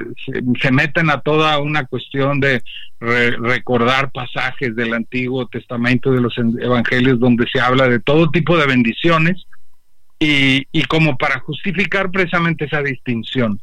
se, 0.61 0.72
meten 0.72 1.10
a 1.10 1.22
toda 1.22 1.60
una 1.60 1.86
cuestión 1.86 2.40
de 2.40 2.61
recordar 2.99 4.11
pasajes 4.11 4.76
del 4.76 4.94
Antiguo 4.94 5.48
Testamento, 5.48 6.11
de 6.11 6.22
los 6.22 6.36
Evangelios, 6.38 7.19
donde 7.19 7.48
se 7.52 7.60
habla 7.60 7.90
de 7.90 7.99
todo 7.99 8.30
tipo 8.30 8.56
de 8.57 8.68
bendiciones 8.68 9.48
y, 10.19 10.68
y 10.72 10.84
como 10.84 11.18
para 11.18 11.40
justificar 11.40 12.11
precisamente 12.11 12.65
esa 12.65 12.84
distinción. 12.84 13.60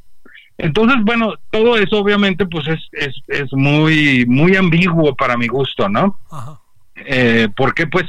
Entonces, 0.59 0.99
bueno, 1.05 1.35
todo 1.51 1.79
eso 1.79 1.99
obviamente 1.99 2.45
pues 2.47 2.67
es, 2.67 2.81
es, 2.91 3.15
es 3.29 3.53
muy, 3.53 4.27
muy 4.27 4.57
ambiguo 4.57 5.15
para 5.15 5.37
mi 5.37 5.47
gusto, 5.47 5.89
¿no? 5.89 6.19
Eh, 6.97 7.49
porque 7.57 7.87
pues, 7.87 8.07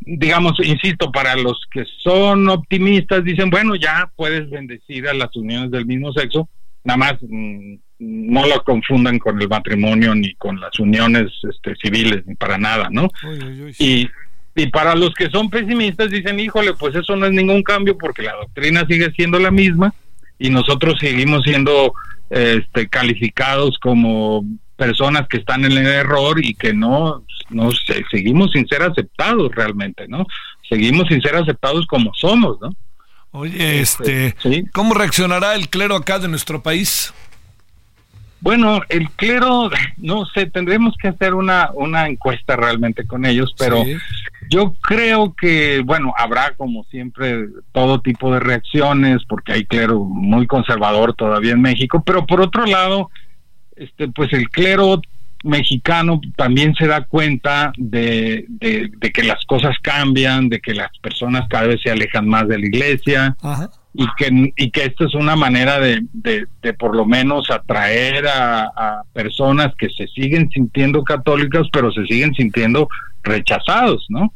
digamos, 0.00 0.54
insisto, 0.62 1.12
para 1.12 1.36
los 1.36 1.60
que 1.70 1.84
son 2.02 2.48
optimistas 2.48 3.24
dicen, 3.24 3.50
bueno, 3.50 3.76
ya 3.76 4.10
puedes 4.16 4.48
bendecir 4.50 5.08
a 5.08 5.14
las 5.14 5.34
uniones 5.36 5.70
del 5.70 5.86
mismo 5.86 6.12
sexo, 6.12 6.48
nada 6.84 6.96
más 6.96 7.14
mm, 7.20 7.74
no 7.98 8.46
lo 8.46 8.62
confundan 8.64 9.18
con 9.18 9.40
el 9.40 9.48
matrimonio 9.48 10.14
ni 10.14 10.34
con 10.34 10.58
las 10.58 10.78
uniones 10.80 11.30
este, 11.48 11.74
civiles, 11.76 12.26
ni 12.26 12.34
para 12.34 12.58
nada, 12.58 12.88
¿no? 12.90 13.08
Y 13.78 14.08
y 14.54 14.66
para 14.66 14.94
los 14.94 15.14
que 15.14 15.30
son 15.30 15.48
pesimistas 15.48 16.10
dicen, 16.10 16.40
híjole, 16.40 16.74
pues 16.74 16.94
eso 16.94 17.14
no 17.16 17.26
es 17.26 17.32
ningún 17.32 17.62
cambio 17.62 17.96
porque 17.96 18.22
la 18.22 18.34
doctrina 18.34 18.84
sigue 18.86 19.10
siendo 19.12 19.38
la 19.38 19.50
misma 19.50 19.94
y 20.38 20.50
nosotros 20.50 20.96
seguimos 20.98 21.44
siendo 21.44 21.92
este, 22.30 22.88
calificados 22.88 23.78
como 23.80 24.44
personas 24.80 25.28
que 25.28 25.36
están 25.36 25.66
en 25.66 25.72
el 25.72 25.86
error 25.86 26.42
y 26.42 26.54
que 26.54 26.72
no, 26.72 27.22
no 27.50 27.68
seguimos 28.10 28.50
sin 28.52 28.66
ser 28.66 28.82
aceptados 28.82 29.54
realmente, 29.54 30.08
¿no? 30.08 30.26
Seguimos 30.66 31.06
sin 31.08 31.20
ser 31.20 31.36
aceptados 31.36 31.86
como 31.86 32.14
somos, 32.14 32.58
¿no? 32.62 32.70
Oye, 33.32 33.80
este, 33.80 34.34
¿cómo 34.72 34.94
reaccionará 34.94 35.54
el 35.54 35.68
clero 35.68 35.96
acá 35.96 36.18
de 36.18 36.28
nuestro 36.28 36.62
país? 36.62 37.12
Bueno, 38.40 38.80
el 38.88 39.10
clero, 39.10 39.70
no 39.98 40.24
sé, 40.24 40.46
tendremos 40.46 40.94
que 40.96 41.08
hacer 41.08 41.34
una, 41.34 41.70
una 41.74 42.08
encuesta 42.08 42.56
realmente 42.56 43.06
con 43.06 43.26
ellos, 43.26 43.54
pero 43.58 43.84
yo 44.48 44.72
creo 44.80 45.34
que, 45.38 45.82
bueno, 45.84 46.14
habrá 46.16 46.54
como 46.56 46.84
siempre 46.84 47.48
todo 47.72 48.00
tipo 48.00 48.32
de 48.32 48.40
reacciones, 48.40 49.18
porque 49.28 49.52
hay 49.52 49.66
clero 49.66 50.04
muy 50.04 50.46
conservador 50.46 51.12
todavía 51.12 51.52
en 51.52 51.60
México, 51.60 52.02
pero 52.02 52.24
por 52.24 52.40
otro 52.40 52.64
lado, 52.64 53.10
este, 53.80 54.08
pues 54.08 54.30
el 54.34 54.50
clero 54.50 55.00
mexicano 55.42 56.20
también 56.36 56.74
se 56.74 56.86
da 56.86 57.04
cuenta 57.04 57.72
de, 57.78 58.44
de, 58.48 58.90
que 59.10 59.22
las 59.22 59.42
cosas 59.46 59.74
cambian, 59.80 60.50
de 60.50 60.60
que 60.60 60.74
las 60.74 60.90
personas 60.98 61.48
cada 61.48 61.68
vez 61.68 61.80
se 61.82 61.90
alejan 61.90 62.28
más 62.28 62.46
de 62.46 62.58
la 62.58 62.66
iglesia 62.66 63.36
y 63.94 64.06
que 64.18 64.52
y 64.56 64.70
que 64.70 64.84
esto 64.84 65.06
es 65.06 65.14
una 65.14 65.36
manera 65.36 65.80
de, 65.80 66.02
de, 66.12 66.74
por 66.74 66.94
lo 66.94 67.06
menos 67.06 67.50
atraer 67.50 68.26
a, 68.28 69.02
personas 69.14 69.74
que 69.78 69.88
se 69.88 70.06
siguen 70.08 70.50
sintiendo 70.50 71.02
católicas 71.02 71.66
pero 71.72 71.90
se 71.90 72.04
siguen 72.04 72.34
sintiendo 72.34 72.86
rechazados, 73.22 74.04
¿no? 74.10 74.32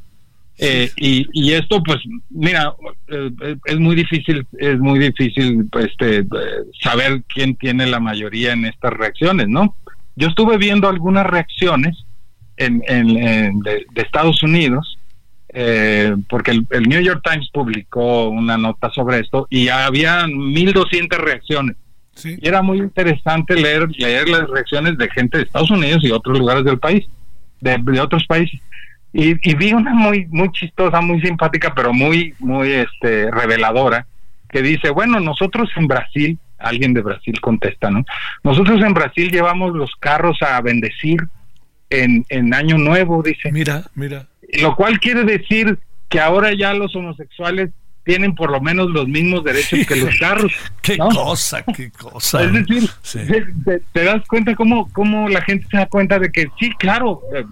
Eh, 0.59 0.89
y, 0.97 1.27
y 1.33 1.53
esto 1.53 1.83
pues 1.83 1.99
mira 2.31 2.73
eh, 3.09 3.57
es 3.65 3.79
muy 3.81 3.97
difícil 3.97 4.47
es 4.57 4.79
muy 4.79 5.01
difícil 5.01 5.69
este 5.81 6.25
saber 6.81 7.25
quién 7.27 7.57
tiene 7.57 7.87
la 7.87 7.99
mayoría 7.99 8.53
en 8.53 8.65
estas 8.65 8.93
reacciones 8.93 9.49
no 9.49 9.75
yo 10.17 10.29
estuve 10.29 10.57
viendo 10.59 10.89
algunas 10.89 11.27
reacciones 11.27 12.05
en, 12.57 13.61
de, 13.61 13.87
Estados 13.97 14.43
Unidos, 14.43 14.99
eh, 15.49 16.15
porque 16.29 16.53
el, 16.53 16.83
New 16.89 17.01
York 17.01 17.21
Times 17.25 17.49
publicó 17.53 18.29
una 18.29 18.57
nota 18.57 18.91
sobre 18.91 19.21
esto 19.21 19.47
y 19.51 19.69
había 19.69 20.25
1.200 20.27 21.17
reacciones. 21.19 21.77
Y 22.23 22.47
era 22.47 22.63
muy 22.63 22.79
interesante 22.79 23.57
leer, 23.57 23.89
leer 23.99 24.29
las 24.29 24.49
reacciones 24.49 24.97
de 24.97 25.11
gente 25.11 25.39
de 25.39 25.45
Estados 25.45 25.71
Unidos 25.71 26.05
y 26.05 26.13
otros 26.13 26.39
lugares 26.39 26.65
del 26.65 26.79
país, 26.79 27.05
de, 27.61 28.01
otros 28.01 28.25
países. 28.27 28.61
Y, 29.17 29.35
vi 29.55 29.73
una 29.73 29.95
muy 29.95 30.27
muy 30.27 30.51
chistosa, 30.51 31.01
muy 31.01 31.21
simpática, 31.21 31.73
pero 31.73 31.93
muy 31.93 32.35
muy 32.41 32.73
este 32.73 33.31
reveladora, 33.31 34.07
que 34.51 34.61
dice, 34.61 34.91
bueno, 34.91 35.21
nosotros 35.21 35.71
en 35.77 35.87
Brasil 35.87 36.39
alguien 36.59 36.95
de 36.95 37.03
Brasil 37.03 37.41
contesta, 37.41 37.91
¿no? 37.91 38.05
Nosotros 38.43 38.83
en 38.83 38.93
Brasil 38.93 39.31
llevamos 39.31 39.73
los 39.73 39.93
carros 40.01 40.43
a 40.43 40.61
bendecir 40.61 41.21
en, 41.91 42.27
en 42.29 42.53
Año 42.55 42.77
Nuevo, 42.77 43.23
dice. 43.23 43.53
Mira, 43.53 43.85
mira. 43.95 44.27
Lo 44.61 44.75
cual 44.75 44.99
quiere 44.99 45.23
decir 45.23 45.79
que 46.09 46.19
ahora 46.21 46.53
ya 46.53 46.75
los 46.75 46.95
homosexuales 46.97 47.71
tienen 48.05 48.35
por 48.35 48.51
lo 48.51 48.61
menos 48.61 48.91
los 48.91 49.09
mismos 49.09 49.45
derechos 49.45 49.87
que 49.87 49.97
los 49.97 50.17
carros. 50.21 50.53
qué 50.83 50.99
cosa, 50.99 51.63
qué 51.63 51.91
cosa. 51.91 52.43
Es 52.43 52.53
decir, 52.53 52.91
te, 53.93 54.05
das 54.05 54.27
cuenta 54.27 54.55
cómo, 54.55 54.91
cómo 54.93 55.29
la 55.29 55.41
gente 55.41 55.67
se 55.71 55.77
da 55.77 55.87
cuenta 55.87 56.19
de 56.19 56.31
que 56.31 56.49
sí, 56.59 56.71
claro, 56.79 57.23
eh, 57.35 57.45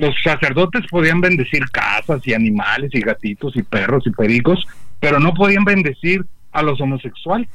los 0.00 0.14
sacerdotes 0.22 0.86
podían 0.90 1.20
bendecir 1.20 1.64
casas 1.70 2.26
y 2.26 2.34
animales 2.34 2.90
y 2.92 3.00
gatitos 3.00 3.54
y 3.56 3.62
perros 3.62 4.04
y 4.06 4.10
pericos, 4.10 4.66
pero 4.98 5.20
no 5.20 5.34
podían 5.34 5.64
bendecir 5.64 6.24
a 6.52 6.62
los 6.62 6.80
homosexuales, 6.80 7.48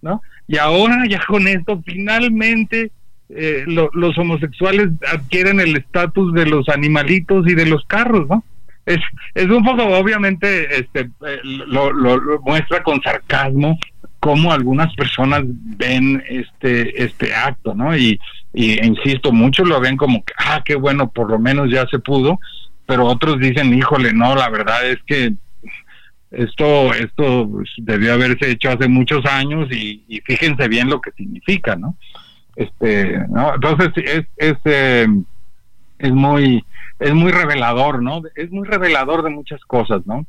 ¿no? 0.00 0.22
Y 0.46 0.56
ahora 0.56 1.04
ya 1.08 1.20
con 1.26 1.46
esto 1.46 1.82
finalmente 1.84 2.90
eh, 3.28 3.64
los 3.66 4.18
homosexuales 4.18 4.88
adquieren 5.12 5.60
el 5.60 5.76
estatus 5.76 6.32
de 6.32 6.46
los 6.46 6.68
animalitos 6.68 7.46
y 7.46 7.54
de 7.54 7.66
los 7.66 7.84
carros, 7.86 8.28
¿no? 8.28 8.44
Es, 8.86 8.98
es 9.34 9.46
un 9.46 9.64
poco, 9.64 9.84
obviamente, 9.84 10.80
este, 10.80 11.10
eh, 11.26 11.40
lo, 11.44 11.92
muestra 12.40 12.82
con 12.82 13.00
sarcasmo 13.02 13.78
cómo 14.18 14.52
algunas 14.52 14.92
personas 14.94 15.42
ven 15.44 16.22
este, 16.28 17.04
este 17.04 17.34
acto, 17.34 17.74
¿no? 17.74 17.96
Y, 17.96 18.18
y 18.52 18.84
insisto, 18.84 19.32
muchos 19.32 19.68
lo 19.68 19.80
ven 19.80 19.96
como 19.96 20.24
que, 20.24 20.32
ah, 20.38 20.62
qué 20.64 20.74
bueno, 20.74 21.10
por 21.10 21.30
lo 21.30 21.38
menos 21.38 21.70
ya 21.70 21.86
se 21.86 21.98
pudo, 21.98 22.40
pero 22.86 23.06
otros 23.06 23.38
dicen, 23.38 23.72
híjole, 23.72 24.12
no, 24.12 24.34
la 24.34 24.48
verdad 24.48 24.88
es 24.88 24.98
que 25.06 25.34
esto, 26.30 26.92
esto 26.94 27.48
debió 27.78 28.14
haberse 28.14 28.50
hecho 28.50 28.70
hace 28.70 28.88
muchos 28.88 29.24
años 29.26 29.68
y, 29.70 30.22
fíjense 30.24 30.68
bien 30.68 30.88
lo 30.88 31.00
que 31.00 31.12
significa, 31.12 31.76
¿no? 31.76 31.96
Este, 32.56 33.18
¿no? 33.28 33.54
Entonces 33.54 33.90
es, 33.96 34.26
es, 34.36 34.56
eh, 34.64 35.06
es 35.98 36.12
muy, 36.12 36.64
es 36.98 37.14
muy 37.14 37.32
revelador, 37.32 38.02
¿no? 38.02 38.22
Es 38.34 38.50
muy 38.50 38.66
revelador 38.66 39.22
de 39.22 39.30
muchas 39.30 39.60
cosas, 39.64 40.04
¿no? 40.06 40.26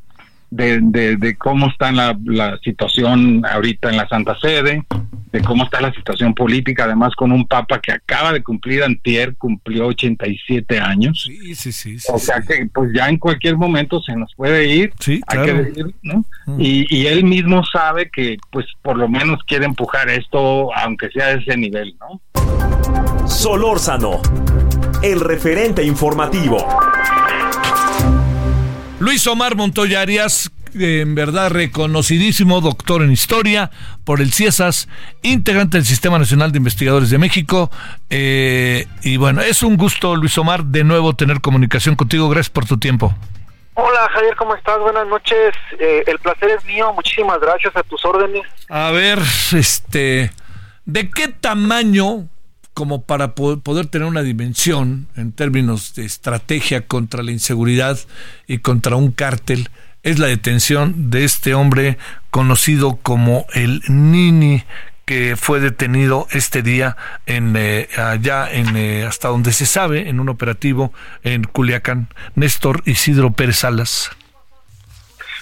De, 0.51 0.79
de, 0.81 1.15
de 1.15 1.37
cómo 1.37 1.67
está 1.67 1.93
la, 1.93 2.17
la 2.25 2.57
situación 2.57 3.41
ahorita 3.45 3.89
en 3.89 3.95
la 3.95 4.07
Santa 4.09 4.37
Sede, 4.37 4.83
de 5.31 5.41
cómo 5.41 5.63
está 5.63 5.79
la 5.79 5.93
situación 5.93 6.33
política, 6.33 6.83
además 6.83 7.15
con 7.15 7.31
un 7.31 7.47
papa 7.47 7.79
que 7.79 7.91
acaba 7.91 8.33
de 8.33 8.43
cumplir 8.43 8.83
antier, 8.83 9.35
cumplió 9.37 9.87
87 9.87 10.79
años. 10.79 11.23
Sí, 11.25 11.55
sí, 11.55 11.71
sí. 11.71 11.97
o 12.09 12.19
sea 12.19 12.41
que 12.41 12.67
pues 12.73 12.91
ya 12.93 13.07
en 13.07 13.17
cualquier 13.17 13.55
momento 13.57 14.01
se 14.01 14.15
nos 14.15 14.33
puede 14.35 14.67
ir, 14.67 14.93
sí, 14.99 15.21
hay 15.27 15.41
que 15.43 15.53
decir, 15.53 15.95
¿no? 16.01 16.25
Mm. 16.47 16.59
Y, 16.59 16.85
y, 16.89 17.07
él 17.07 17.23
mismo 17.23 17.63
sabe 17.63 18.09
que 18.09 18.37
pues 18.51 18.65
por 18.81 18.97
lo 18.97 19.07
menos 19.07 19.39
quiere 19.45 19.65
empujar 19.65 20.09
esto, 20.09 20.75
aunque 20.75 21.09
sea 21.11 21.27
a 21.27 21.31
ese 21.31 21.55
nivel, 21.55 21.95
¿no? 21.99 22.21
Solórzano, 23.25 24.21
el 25.01 25.21
referente 25.21 25.83
informativo. 25.83 26.57
Luis 29.01 29.25
Omar 29.25 29.55
Montoya 29.55 29.99
Arias, 29.99 30.51
en 30.75 31.15
verdad 31.15 31.49
reconocidísimo 31.49 32.61
doctor 32.61 33.01
en 33.01 33.11
historia 33.11 33.71
por 34.05 34.21
el 34.21 34.31
CIESAS, 34.31 34.87
integrante 35.23 35.77
del 35.77 35.87
Sistema 35.87 36.19
Nacional 36.19 36.51
de 36.51 36.59
Investigadores 36.59 37.09
de 37.09 37.17
México. 37.17 37.71
Eh, 38.11 38.85
y 39.01 39.17
bueno, 39.17 39.41
es 39.41 39.63
un 39.63 39.75
gusto, 39.75 40.15
Luis 40.15 40.37
Omar, 40.37 40.65
de 40.65 40.83
nuevo 40.83 41.15
tener 41.15 41.41
comunicación 41.41 41.95
contigo. 41.95 42.29
Gracias 42.29 42.51
por 42.51 42.67
tu 42.67 42.77
tiempo. 42.77 43.11
Hola 43.73 44.07
Javier, 44.13 44.35
¿cómo 44.35 44.53
estás? 44.53 44.77
Buenas 44.77 45.07
noches. 45.07 45.55
Eh, 45.79 46.03
el 46.05 46.19
placer 46.19 46.51
es 46.51 46.63
mío. 46.65 46.93
Muchísimas 46.93 47.39
gracias 47.39 47.75
a 47.75 47.81
tus 47.81 48.05
órdenes. 48.05 48.43
A 48.69 48.91
ver, 48.91 49.17
este, 49.53 50.29
¿de 50.85 51.09
qué 51.09 51.27
tamaño 51.27 52.27
como 52.73 53.03
para 53.03 53.35
poder 53.35 53.87
tener 53.87 54.07
una 54.07 54.21
dimensión 54.21 55.07
en 55.15 55.31
términos 55.31 55.93
de 55.95 56.05
estrategia 56.05 56.87
contra 56.87 57.23
la 57.23 57.31
inseguridad 57.31 57.99
y 58.47 58.59
contra 58.59 58.95
un 58.95 59.11
cártel 59.11 59.69
es 60.03 60.19
la 60.19 60.27
detención 60.27 61.11
de 61.11 61.23
este 61.25 61.53
hombre 61.53 61.97
conocido 62.31 62.97
como 63.03 63.45
el 63.53 63.81
Nini 63.87 64.63
que 65.05 65.35
fue 65.35 65.59
detenido 65.59 66.27
este 66.31 66.61
día 66.61 66.95
en 67.25 67.55
eh, 67.57 67.89
allá 67.97 68.49
en 68.49 68.77
eh, 68.77 69.05
hasta 69.05 69.27
donde 69.27 69.51
se 69.51 69.65
sabe 69.65 70.09
en 70.09 70.19
un 70.19 70.29
operativo 70.29 70.93
en 71.23 71.43
Culiacán. 71.43 72.07
Néstor 72.35 72.81
Isidro 72.85 73.31
Pérez 73.31 73.57
Salas. 73.57 74.09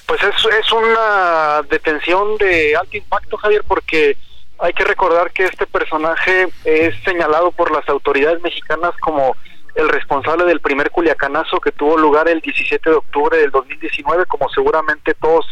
Pues 0.08 0.22
es, 0.24 0.36
es 0.60 0.72
una 0.72 1.62
detención 1.70 2.38
de 2.38 2.76
alto 2.76 2.98
impacto 2.98 3.38
Javier 3.38 3.64
porque 3.68 4.18
hay 4.62 4.74
que 4.74 4.84
recordar 4.84 5.32
que 5.32 5.46
este 5.46 5.66
personaje 5.66 6.50
es 6.66 6.96
señalado 7.04 7.52
por 7.52 7.72
las 7.72 7.88
autoridades 7.88 8.42
mexicanas 8.42 8.92
como 9.00 9.36
el 9.76 9.88
responsable 9.88 10.46
del 10.46 10.60
primer 10.60 10.92
culiacanazo 10.92 11.60
que 11.60 11.72
tuvo 11.72 11.98
lugar 11.98 12.28
el 12.28 12.42
17 12.42 12.90
de 12.90 12.96
octubre 12.96 13.38
del 13.38 13.52
2019, 13.52 14.26
como 14.26 14.50
seguramente 14.50 15.14
todos 15.14 15.46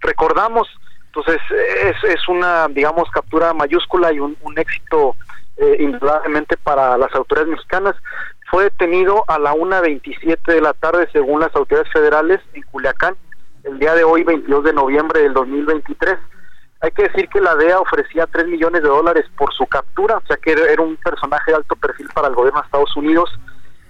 recordamos. 0.00 0.68
Entonces 1.06 1.40
es, 1.84 1.96
es 2.04 2.28
una, 2.28 2.68
digamos, 2.68 3.08
captura 3.10 3.52
mayúscula 3.54 4.12
y 4.12 4.20
un, 4.20 4.36
éxito 4.56 5.14
eh, 5.56 5.76
indudablemente 5.80 6.56
para 6.56 6.98
las 6.98 7.14
autoridades 7.14 7.50
mexicanas. 7.50 7.94
Fue 8.50 8.64
detenido 8.64 9.24
a 9.28 9.38
la 9.38 9.54
1.27 9.54 10.52
de 10.52 10.60
la 10.60 10.72
tarde 10.72 11.08
según 11.12 11.40
las 11.40 11.54
autoridades 11.54 11.92
federales 11.92 12.40
en 12.54 12.62
Culiacán, 12.62 13.14
el 13.64 13.78
día 13.78 13.94
de 13.94 14.04
hoy, 14.04 14.24
22 14.24 14.64
de 14.64 14.72
noviembre 14.72 15.22
del 15.22 15.34
2023. 15.34 16.18
Hay 16.80 16.90
que 16.92 17.04
decir 17.04 17.28
que 17.28 17.40
la 17.40 17.56
DEA 17.56 17.80
ofrecía 17.80 18.26
3 18.26 18.46
millones 18.46 18.82
de 18.82 18.88
dólares 18.88 19.26
por 19.36 19.52
su 19.52 19.66
captura, 19.66 20.18
o 20.18 20.26
sea 20.26 20.36
que 20.36 20.52
era 20.52 20.82
un 20.82 20.96
personaje 20.96 21.50
de 21.50 21.56
alto 21.56 21.74
perfil 21.76 22.08
para 22.14 22.28
el 22.28 22.34
gobierno 22.34 22.60
de 22.60 22.66
Estados 22.66 22.96
Unidos 22.96 23.30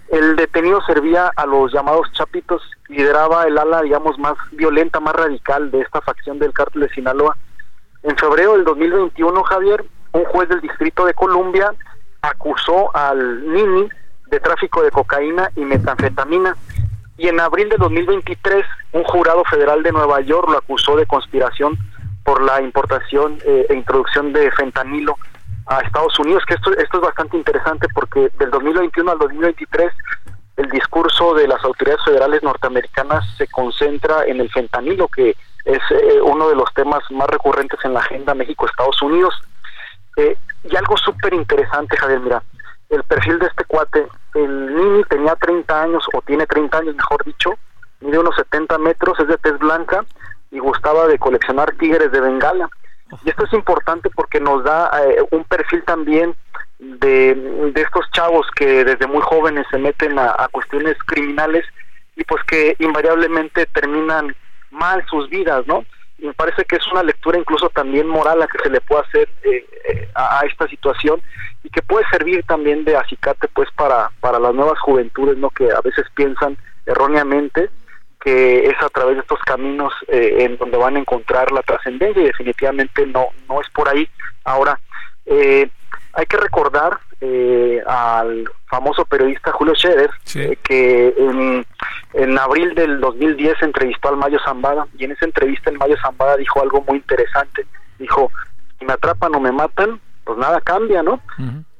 el 0.08 0.36
detenido 0.36 0.80
servía 0.86 1.30
a 1.36 1.44
los 1.44 1.70
llamados 1.72 2.10
chapitos, 2.12 2.62
lideraba 2.88 3.44
el 3.46 3.58
ala, 3.58 3.82
digamos, 3.82 4.18
más 4.18 4.34
violenta, 4.52 5.00
más 5.00 5.14
radical 5.14 5.70
de 5.70 5.80
esta 5.80 6.00
facción 6.00 6.38
del 6.38 6.52
cártel 6.52 6.82
de 6.82 6.88
Sinaloa. 6.90 7.36
En 8.02 8.16
febrero 8.16 8.54
del 8.54 8.64
2021, 8.64 9.42
Javier, 9.42 9.84
un 10.12 10.24
juez 10.24 10.48
del 10.48 10.62
Distrito 10.62 11.04
de 11.04 11.12
Columbia 11.12 11.74
acusó 12.22 12.94
al 12.96 13.52
Nini 13.52 13.88
de 14.28 14.40
tráfico 14.40 14.82
de 14.82 14.90
cocaína 14.90 15.50
y 15.56 15.60
metanfetamina. 15.60 16.56
Y 17.18 17.28
en 17.28 17.40
abril 17.40 17.68
de 17.68 17.76
2023, 17.76 18.64
un 18.92 19.04
jurado 19.04 19.44
federal 19.44 19.82
de 19.82 19.92
Nueva 19.92 20.20
York 20.22 20.48
lo 20.50 20.58
acusó 20.58 20.96
de 20.96 21.04
conspiración 21.04 21.76
por 22.28 22.42
la 22.42 22.60
importación 22.60 23.38
eh, 23.46 23.64
e 23.70 23.74
introducción 23.74 24.34
de 24.34 24.50
fentanilo 24.50 25.16
a 25.64 25.80
Estados 25.80 26.18
Unidos, 26.18 26.44
que 26.46 26.56
esto, 26.56 26.76
esto 26.76 26.98
es 26.98 27.02
bastante 27.02 27.38
interesante 27.38 27.88
porque 27.94 28.30
del 28.38 28.50
2021 28.50 29.10
al 29.10 29.18
2023 29.18 29.90
el 30.58 30.68
discurso 30.68 31.32
de 31.32 31.48
las 31.48 31.64
autoridades 31.64 32.04
federales 32.04 32.42
norteamericanas 32.42 33.24
se 33.38 33.46
concentra 33.48 34.26
en 34.26 34.42
el 34.42 34.50
fentanilo, 34.50 35.08
que 35.08 35.30
es 35.64 35.78
eh, 35.90 36.20
uno 36.22 36.50
de 36.50 36.56
los 36.56 36.70
temas 36.74 37.02
más 37.12 37.28
recurrentes 37.28 37.82
en 37.82 37.94
la 37.94 38.00
agenda 38.00 38.34
México-Estados 38.34 39.00
Unidos. 39.00 39.34
Eh, 40.18 40.36
y 40.64 40.76
algo 40.76 40.98
súper 40.98 41.32
interesante, 41.32 41.96
Javier, 41.96 42.20
mira, 42.20 42.42
el 42.90 43.04
perfil 43.04 43.38
de 43.38 43.46
este 43.46 43.64
cuate, 43.64 44.06
el 44.34 44.76
Nini 44.76 45.02
tenía 45.04 45.34
30 45.34 45.82
años, 45.82 46.04
o 46.12 46.20
tiene 46.20 46.44
30 46.44 46.76
años, 46.76 46.94
mejor 46.94 47.24
dicho, 47.24 47.54
mide 48.00 48.18
unos 48.18 48.36
70 48.36 48.76
metros, 48.76 49.18
es 49.18 49.28
de 49.28 49.38
tez 49.38 49.58
blanca 49.58 50.04
y 50.50 50.58
gustaba 50.58 51.06
de 51.06 51.18
coleccionar 51.18 51.72
tigres 51.76 52.10
de 52.12 52.20
Bengala. 52.20 52.68
Y 53.24 53.30
esto 53.30 53.44
es 53.44 53.52
importante 53.52 54.10
porque 54.10 54.40
nos 54.40 54.64
da 54.64 54.90
eh, 55.02 55.22
un 55.30 55.44
perfil 55.44 55.82
también 55.84 56.34
de, 56.78 57.72
estos 57.74 58.10
chavos 58.12 58.46
que 58.54 58.84
desde 58.84 59.06
muy 59.06 59.20
jóvenes 59.22 59.66
se 59.70 59.78
meten 59.78 60.18
a, 60.18 60.48
cuestiones 60.50 60.96
criminales 61.06 61.64
y 62.16 62.24
pues 62.24 62.42
que 62.44 62.76
invariablemente 62.78 63.66
terminan 63.66 64.34
mal 64.70 65.04
sus 65.08 65.28
vidas, 65.30 65.66
¿no? 65.66 65.84
Y 66.18 66.26
me 66.26 66.34
parece 66.34 66.64
que 66.64 66.76
es 66.76 66.86
una 66.88 67.02
lectura 67.02 67.38
incluso 67.38 67.68
también 67.70 68.08
moral 68.08 68.42
a 68.42 68.48
que 68.48 68.58
se 68.58 68.70
le 68.70 68.80
puede 68.80 69.02
hacer 69.02 69.28
eh, 69.44 69.64
eh, 69.88 70.08
a, 70.14 70.40
esta 70.44 70.66
situación 70.68 71.22
y 71.62 71.70
que 71.70 71.82
puede 71.82 72.04
servir 72.10 72.42
también 72.44 72.84
de 72.84 72.96
acicate 72.96 73.48
pues 73.48 73.68
para, 73.76 74.10
para 74.20 74.38
las 74.38 74.52
nuevas 74.54 74.78
juventudes, 74.80 75.38
¿no? 75.38 75.50
Que 75.50 75.70
a 75.70 75.80
veces 75.80 76.06
piensan 76.14 76.56
erróneamente 76.86 77.70
que 78.20 78.66
es 78.66 78.82
a 78.82 78.88
través 78.88 79.16
de 79.16 79.22
estos 79.22 79.38
caminos 79.40 79.92
eh, 80.08 80.38
en 80.40 80.56
donde 80.58 80.76
van 80.76 80.96
a 80.96 81.00
encontrar 81.00 81.52
la 81.52 81.62
trascendencia 81.62 82.22
y 82.22 82.26
definitivamente 82.26 83.06
no, 83.06 83.28
no 83.48 83.60
es 83.60 83.68
por 83.70 83.88
ahí. 83.88 84.08
Ahora, 84.44 84.78
eh, 85.26 85.68
hay 86.14 86.26
que 86.26 86.36
recordar 86.36 86.98
eh, 87.20 87.82
al 87.86 88.48
famoso 88.66 89.04
periodista 89.04 89.52
Julio 89.52 89.74
Scherer, 89.74 90.10
eh, 90.36 90.56
que 90.62 91.14
en, 91.18 91.66
en, 92.14 92.38
abril 92.38 92.74
del 92.74 93.00
2010 93.00 93.62
entrevistó 93.62 94.08
al 94.08 94.16
Mayo 94.16 94.38
Zambada 94.44 94.86
y 94.96 95.04
en 95.04 95.12
esa 95.12 95.24
entrevista 95.24 95.70
el 95.70 95.78
Mayo 95.78 95.96
Zambada 96.00 96.36
dijo 96.36 96.62
algo 96.62 96.84
muy 96.86 96.98
interesante. 96.98 97.66
Dijo, 97.98 98.30
si 98.78 98.84
me 98.84 98.92
atrapan 98.92 99.34
o 99.34 99.40
me 99.40 99.52
matan, 99.52 100.00
pues 100.24 100.38
nada 100.38 100.60
cambia, 100.60 101.02
¿no? 101.02 101.20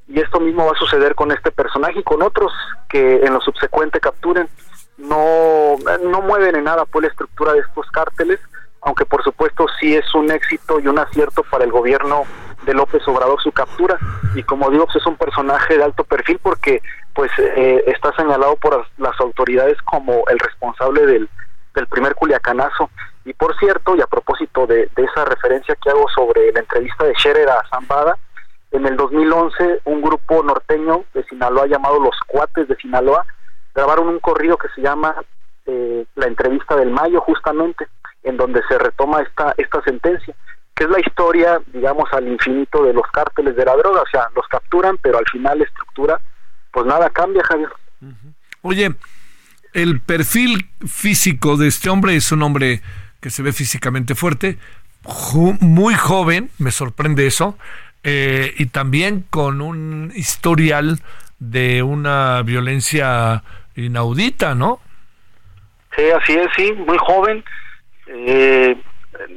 Y 0.08 0.20
esto 0.20 0.40
mismo 0.40 0.66
va 0.66 0.72
a 0.72 0.78
suceder 0.78 1.14
con 1.14 1.30
este 1.30 1.52
personaje 1.52 2.00
y 2.00 2.02
con 2.02 2.22
otros 2.22 2.52
que 2.88 3.16
en 3.24 3.32
lo 3.32 3.40
subsecuente 3.40 4.00
capturen. 4.00 4.48
No, 4.98 5.76
no 6.04 6.20
mueven 6.22 6.56
en 6.56 6.64
nada 6.64 6.84
pues 6.84 7.04
la 7.04 7.08
estructura 7.08 7.52
de 7.52 7.60
estos 7.60 7.88
cárteles, 7.90 8.40
aunque 8.82 9.06
por 9.06 9.22
supuesto 9.22 9.66
sí 9.80 9.96
es 9.96 10.14
un 10.14 10.30
éxito 10.30 10.80
y 10.80 10.88
un 10.88 10.98
acierto 10.98 11.44
para 11.44 11.64
el 11.64 11.70
gobierno 11.70 12.24
de 12.66 12.74
López 12.74 13.06
Obrador 13.06 13.40
su 13.40 13.52
captura. 13.52 13.96
Y 14.34 14.42
como 14.42 14.70
digo 14.70 14.86
pues 14.86 14.96
es 14.96 15.06
un 15.06 15.16
personaje 15.16 15.76
de 15.76 15.84
alto 15.84 16.04
perfil 16.04 16.38
porque 16.42 16.82
pues 17.14 17.30
eh, 17.38 17.84
está 17.86 18.12
señalado 18.16 18.56
por 18.56 18.86
las 18.98 19.18
autoridades 19.20 19.80
como 19.82 20.24
el 20.28 20.38
responsable 20.38 21.06
del, 21.06 21.28
del 21.74 21.86
primer 21.86 22.14
culiacanazo. 22.14 22.90
Y 23.24 23.34
por 23.34 23.56
cierto 23.58 23.94
y 23.94 24.00
a 24.00 24.06
propósito 24.06 24.66
de, 24.66 24.88
esa 24.96 25.24
referencia 25.24 25.76
que 25.82 25.90
hago 25.90 26.08
sobre 26.14 26.52
la 26.52 26.60
entrevista 26.60 27.04
de 27.04 27.14
Scherer 27.14 27.48
a 27.48 27.62
Zambada 27.68 28.16
en 28.70 28.86
el 28.86 28.96
2011 28.96 29.80
un 29.84 30.02
grupo 30.02 30.42
norteño 30.42 31.04
de 31.14 31.24
Sinaloa 31.24 31.66
llamado 31.66 32.00
Los 32.00 32.16
Cuates 32.26 32.68
de 32.68 32.76
Sinaloa 32.76 33.24
grabaron 33.78 34.08
un 34.08 34.18
corrido 34.18 34.56
que 34.56 34.68
se 34.74 34.82
llama 34.82 35.14
eh, 35.66 36.04
La 36.16 36.26
entrevista 36.26 36.74
del 36.74 36.90
Mayo 36.90 37.20
justamente 37.20 37.86
en 38.24 38.36
donde 38.36 38.60
se 38.68 38.76
retoma 38.76 39.22
esta 39.22 39.54
esta 39.56 39.80
sentencia 39.82 40.34
que 40.74 40.84
es 40.84 40.90
la 40.90 41.00
historia, 41.00 41.60
digamos, 41.72 42.04
al 42.12 42.28
infinito 42.28 42.84
de 42.84 42.92
los 42.92 43.04
cárteles 43.12 43.56
de 43.56 43.64
la 43.64 43.74
droga, 43.74 44.00
o 44.00 44.08
sea, 44.12 44.28
los 44.36 44.46
capturan, 44.46 44.96
pero 45.02 45.18
al 45.18 45.26
final 45.26 45.58
la 45.58 45.64
estructura, 45.64 46.20
pues 46.70 46.86
nada 46.86 47.10
cambia, 47.10 47.42
Javier. 47.42 47.68
Oye, 48.62 48.94
el 49.72 50.00
perfil 50.00 50.70
físico 50.86 51.56
de 51.56 51.66
este 51.66 51.90
hombre 51.90 52.14
es 52.14 52.30
un 52.30 52.44
hombre 52.44 52.80
que 53.20 53.30
se 53.30 53.42
ve 53.42 53.52
físicamente 53.52 54.14
fuerte, 54.14 54.56
muy 55.60 55.94
joven, 55.94 56.48
me 56.58 56.70
sorprende 56.70 57.26
eso, 57.26 57.58
eh, 58.04 58.54
y 58.56 58.66
también 58.66 59.24
con 59.30 59.60
un 59.60 60.12
historial 60.14 61.00
de 61.40 61.82
una 61.82 62.40
violencia 62.42 63.42
inaudita, 63.84 64.54
¿no? 64.54 64.80
Sí, 65.96 66.02
así 66.10 66.34
es, 66.34 66.48
sí, 66.56 66.72
muy 66.72 66.98
joven. 66.98 67.44
Eh, 68.06 68.76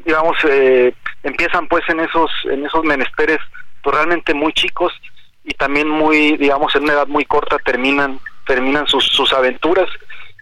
digamos, 0.06 0.38
eh, 0.48 0.94
empiezan 1.24 1.68
pues 1.68 1.88
en 1.90 2.00
esos, 2.00 2.32
en 2.46 2.66
esos 2.66 2.84
menesteres 2.84 3.40
pues 3.84 3.96
realmente 3.96 4.34
muy 4.34 4.54
chicos 4.54 4.94
y 5.44 5.54
también 5.54 5.88
muy, 5.88 6.38
digamos, 6.38 6.76
en 6.76 6.84
una 6.84 6.94
edad 6.94 7.08
muy 7.08 7.26
corta 7.26 7.58
terminan, 7.60 8.20
terminan 8.46 8.88
sus, 8.88 9.06
sus 9.06 9.34
aventuras. 9.34 9.90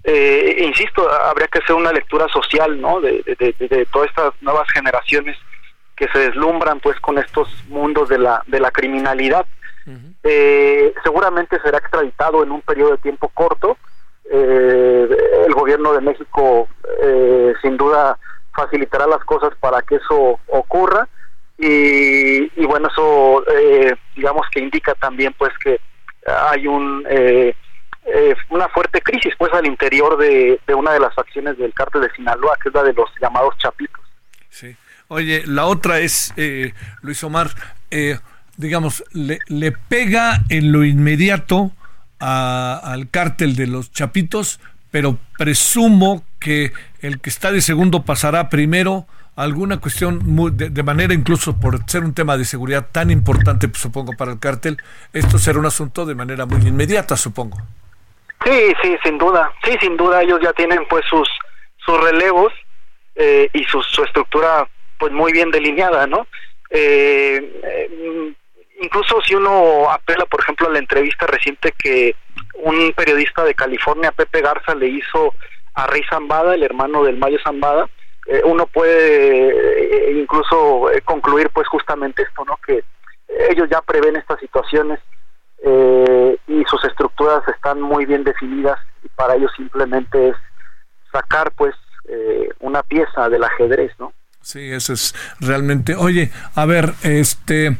Eh, 0.04 0.64
insisto, 0.66 1.10
habría 1.10 1.48
que 1.48 1.60
hacer 1.60 1.76
una 1.76 1.92
lectura 1.92 2.28
social, 2.30 2.80
¿no? 2.80 3.00
De, 3.02 3.24
de, 3.26 3.86
todas 3.92 4.10
estas 4.10 4.34
nuevas 4.42 4.70
generaciones 4.72 5.38
que 5.96 6.08
se 6.10 6.20
deslumbran 6.20 6.80
pues 6.80 7.00
con 7.00 7.18
estos 7.18 7.50
mundos 7.68 8.10
de 8.10 8.18
la, 8.18 8.42
de 8.48 8.60
la 8.60 8.72
criminalidad. 8.72 9.46
Eh, 10.24 10.94
seguramente 11.04 11.60
será 11.62 11.78
extraditado 11.78 12.44
en 12.44 12.52
un 12.52 12.62
periodo 12.62 12.92
de 12.92 12.98
tiempo 12.98 13.30
corto. 13.30 13.78
Eh, 14.32 15.08
el 15.48 15.54
gobierno 15.54 15.94
de 15.94 16.02
México 16.02 16.68
eh, 17.02 17.54
sin 17.62 17.78
duda 17.78 18.18
facilitará 18.54 19.08
las 19.08 19.24
cosas 19.24 19.52
para 19.60 19.82
que 19.82 19.96
eso 19.96 20.40
ocurra. 20.48 21.08
Y, 21.58 22.62
y 22.62 22.66
bueno 22.66 22.88
eso 22.88 23.44
eh, 23.50 23.94
digamos 24.16 24.48
que 24.50 24.62
indica 24.62 24.94
también 24.96 25.36
pues 25.38 25.52
que 25.58 25.82
hay 26.26 26.66
un 26.68 27.06
eh, 27.10 27.54
eh, 28.06 28.36
una 28.50 28.70
fuerte 28.70 29.02
crisis 29.02 29.34
pues 29.38 29.52
al 29.54 29.66
interior 29.66 30.18
de, 30.18 30.58
de, 30.66 30.74
una 30.74 30.94
de 30.94 31.02
las 31.02 31.14
facciones 31.14 31.58
del 31.58 31.74
cártel 31.74 32.04
de 32.04 32.12
Sinaloa 32.12 32.56
que 32.64 32.70
es 32.70 32.76
la 32.76 32.84
de 32.84 32.94
los 32.94 33.10
llamados 33.22 33.58
chapitos. 33.58 34.06
Sí. 34.50 34.78
Oye 35.10 35.44
la 35.48 35.66
otra 35.66 36.00
es 36.00 36.34
Luis 37.02 37.22
Omar 37.26 37.48
digamos 38.60 39.04
le, 39.14 39.40
le 39.48 39.72
pega 39.72 40.44
en 40.50 40.72
lo 40.72 40.84
inmediato 40.84 41.72
a, 42.20 42.80
al 42.84 43.10
cártel 43.10 43.56
de 43.56 43.68
los 43.68 43.92
chapitos 43.92 44.60
pero 44.92 45.18
presumo 45.38 46.24
que 46.40 46.74
el 47.02 47.22
que 47.22 47.30
está 47.30 47.52
de 47.52 47.62
segundo 47.62 48.04
pasará 48.04 48.50
primero 48.50 49.08
alguna 49.36 49.80
cuestión 49.80 50.20
de, 50.58 50.84
manera 50.84 51.14
incluso 51.14 51.58
por 51.58 51.80
ser 51.90 52.04
un 52.04 52.14
tema 52.14 52.36
de 52.36 52.44
seguridad 52.44 52.88
tan 52.92 53.10
importante, 53.10 53.70
pues, 53.70 53.82
supongo, 53.82 54.12
para 54.18 54.34
el 54.34 54.40
cártel, 54.40 54.76
esto 55.14 55.38
será 55.38 55.60
un 55.60 55.66
asunto 55.66 56.06
de 56.06 56.14
manera 56.14 56.46
muy 56.46 56.60
inmediata, 56.68 57.16
supongo. 57.16 57.58
Sí, 58.44 58.74
sí, 58.82 58.98
sin 59.02 59.18
duda. 59.18 59.54
Sí, 59.64 59.78
sin 59.80 59.96
duda 59.96 60.24
ellos 60.24 60.42
ya 60.44 60.52
tienen 60.52 60.86
pues 60.90 61.06
sus 61.10 61.30
sus 61.78 62.02
relevos 62.02 62.52
eh, 63.16 63.50
y 63.54 63.64
su, 63.64 63.82
su 63.82 64.04
estructura 64.04 64.68
pues 64.98 65.14
muy 65.14 65.32
bien 65.32 65.52
delineada, 65.52 66.06
¿no? 66.06 66.28
Eh, 66.70 67.62
eh, 67.64 68.34
incluso 68.82 69.22
si 69.22 69.36
uno 69.36 69.90
apela, 69.90 70.26
por 70.26 70.42
ejemplo, 70.42 70.68
a 70.68 70.72
la 70.72 70.80
entrevista 70.80 71.26
reciente 71.28 71.74
que 71.78 72.16
un 72.56 72.94
periodista 72.94 73.44
de 73.44 73.56
California, 73.56 74.12
Pepe 74.12 74.42
Garza, 74.42 74.76
le 74.76 74.88
hizo 74.88 75.34
a 75.74 75.88
Rey 75.88 76.02
Zambada, 76.10 76.56
el 76.56 76.64
hermano 76.64 77.04
del 77.04 77.18
Mayo 77.18 77.38
Zambada, 77.44 77.88
eh, 78.26 78.42
uno 78.46 78.68
puede 78.68 79.50
eh, 79.50 80.20
incluso 80.20 80.92
eh, 80.92 81.02
concluir 81.02 81.50
pues 81.52 81.68
justamente 81.68 82.22
esto, 82.22 82.46
¿no? 82.46 82.58
Que 82.58 82.84
ellos 83.50 83.68
ya 83.72 83.82
prevén 83.82 84.16
estas 84.16 84.40
situaciones 84.40 85.00
y 86.48 86.64
sus 86.70 86.84
estructuras 86.86 87.46
están 87.48 87.82
muy 87.82 88.06
bien 88.06 88.24
definidas 88.24 88.80
y 89.04 89.10
para 89.10 89.36
ellos 89.36 89.52
simplemente 89.58 90.30
es 90.30 90.36
sacar 91.12 91.52
pues 91.52 91.76
una 92.60 92.82
pieza 92.82 93.28
del 93.30 93.44
ajedrez, 93.44 93.92
¿no? 94.00 94.14
Sí, 94.42 94.72
eso 94.72 94.94
es 94.94 95.14
realmente. 95.42 95.96
Oye, 95.96 96.32
a 96.56 96.66
ver, 96.66 96.94
este 97.04 97.78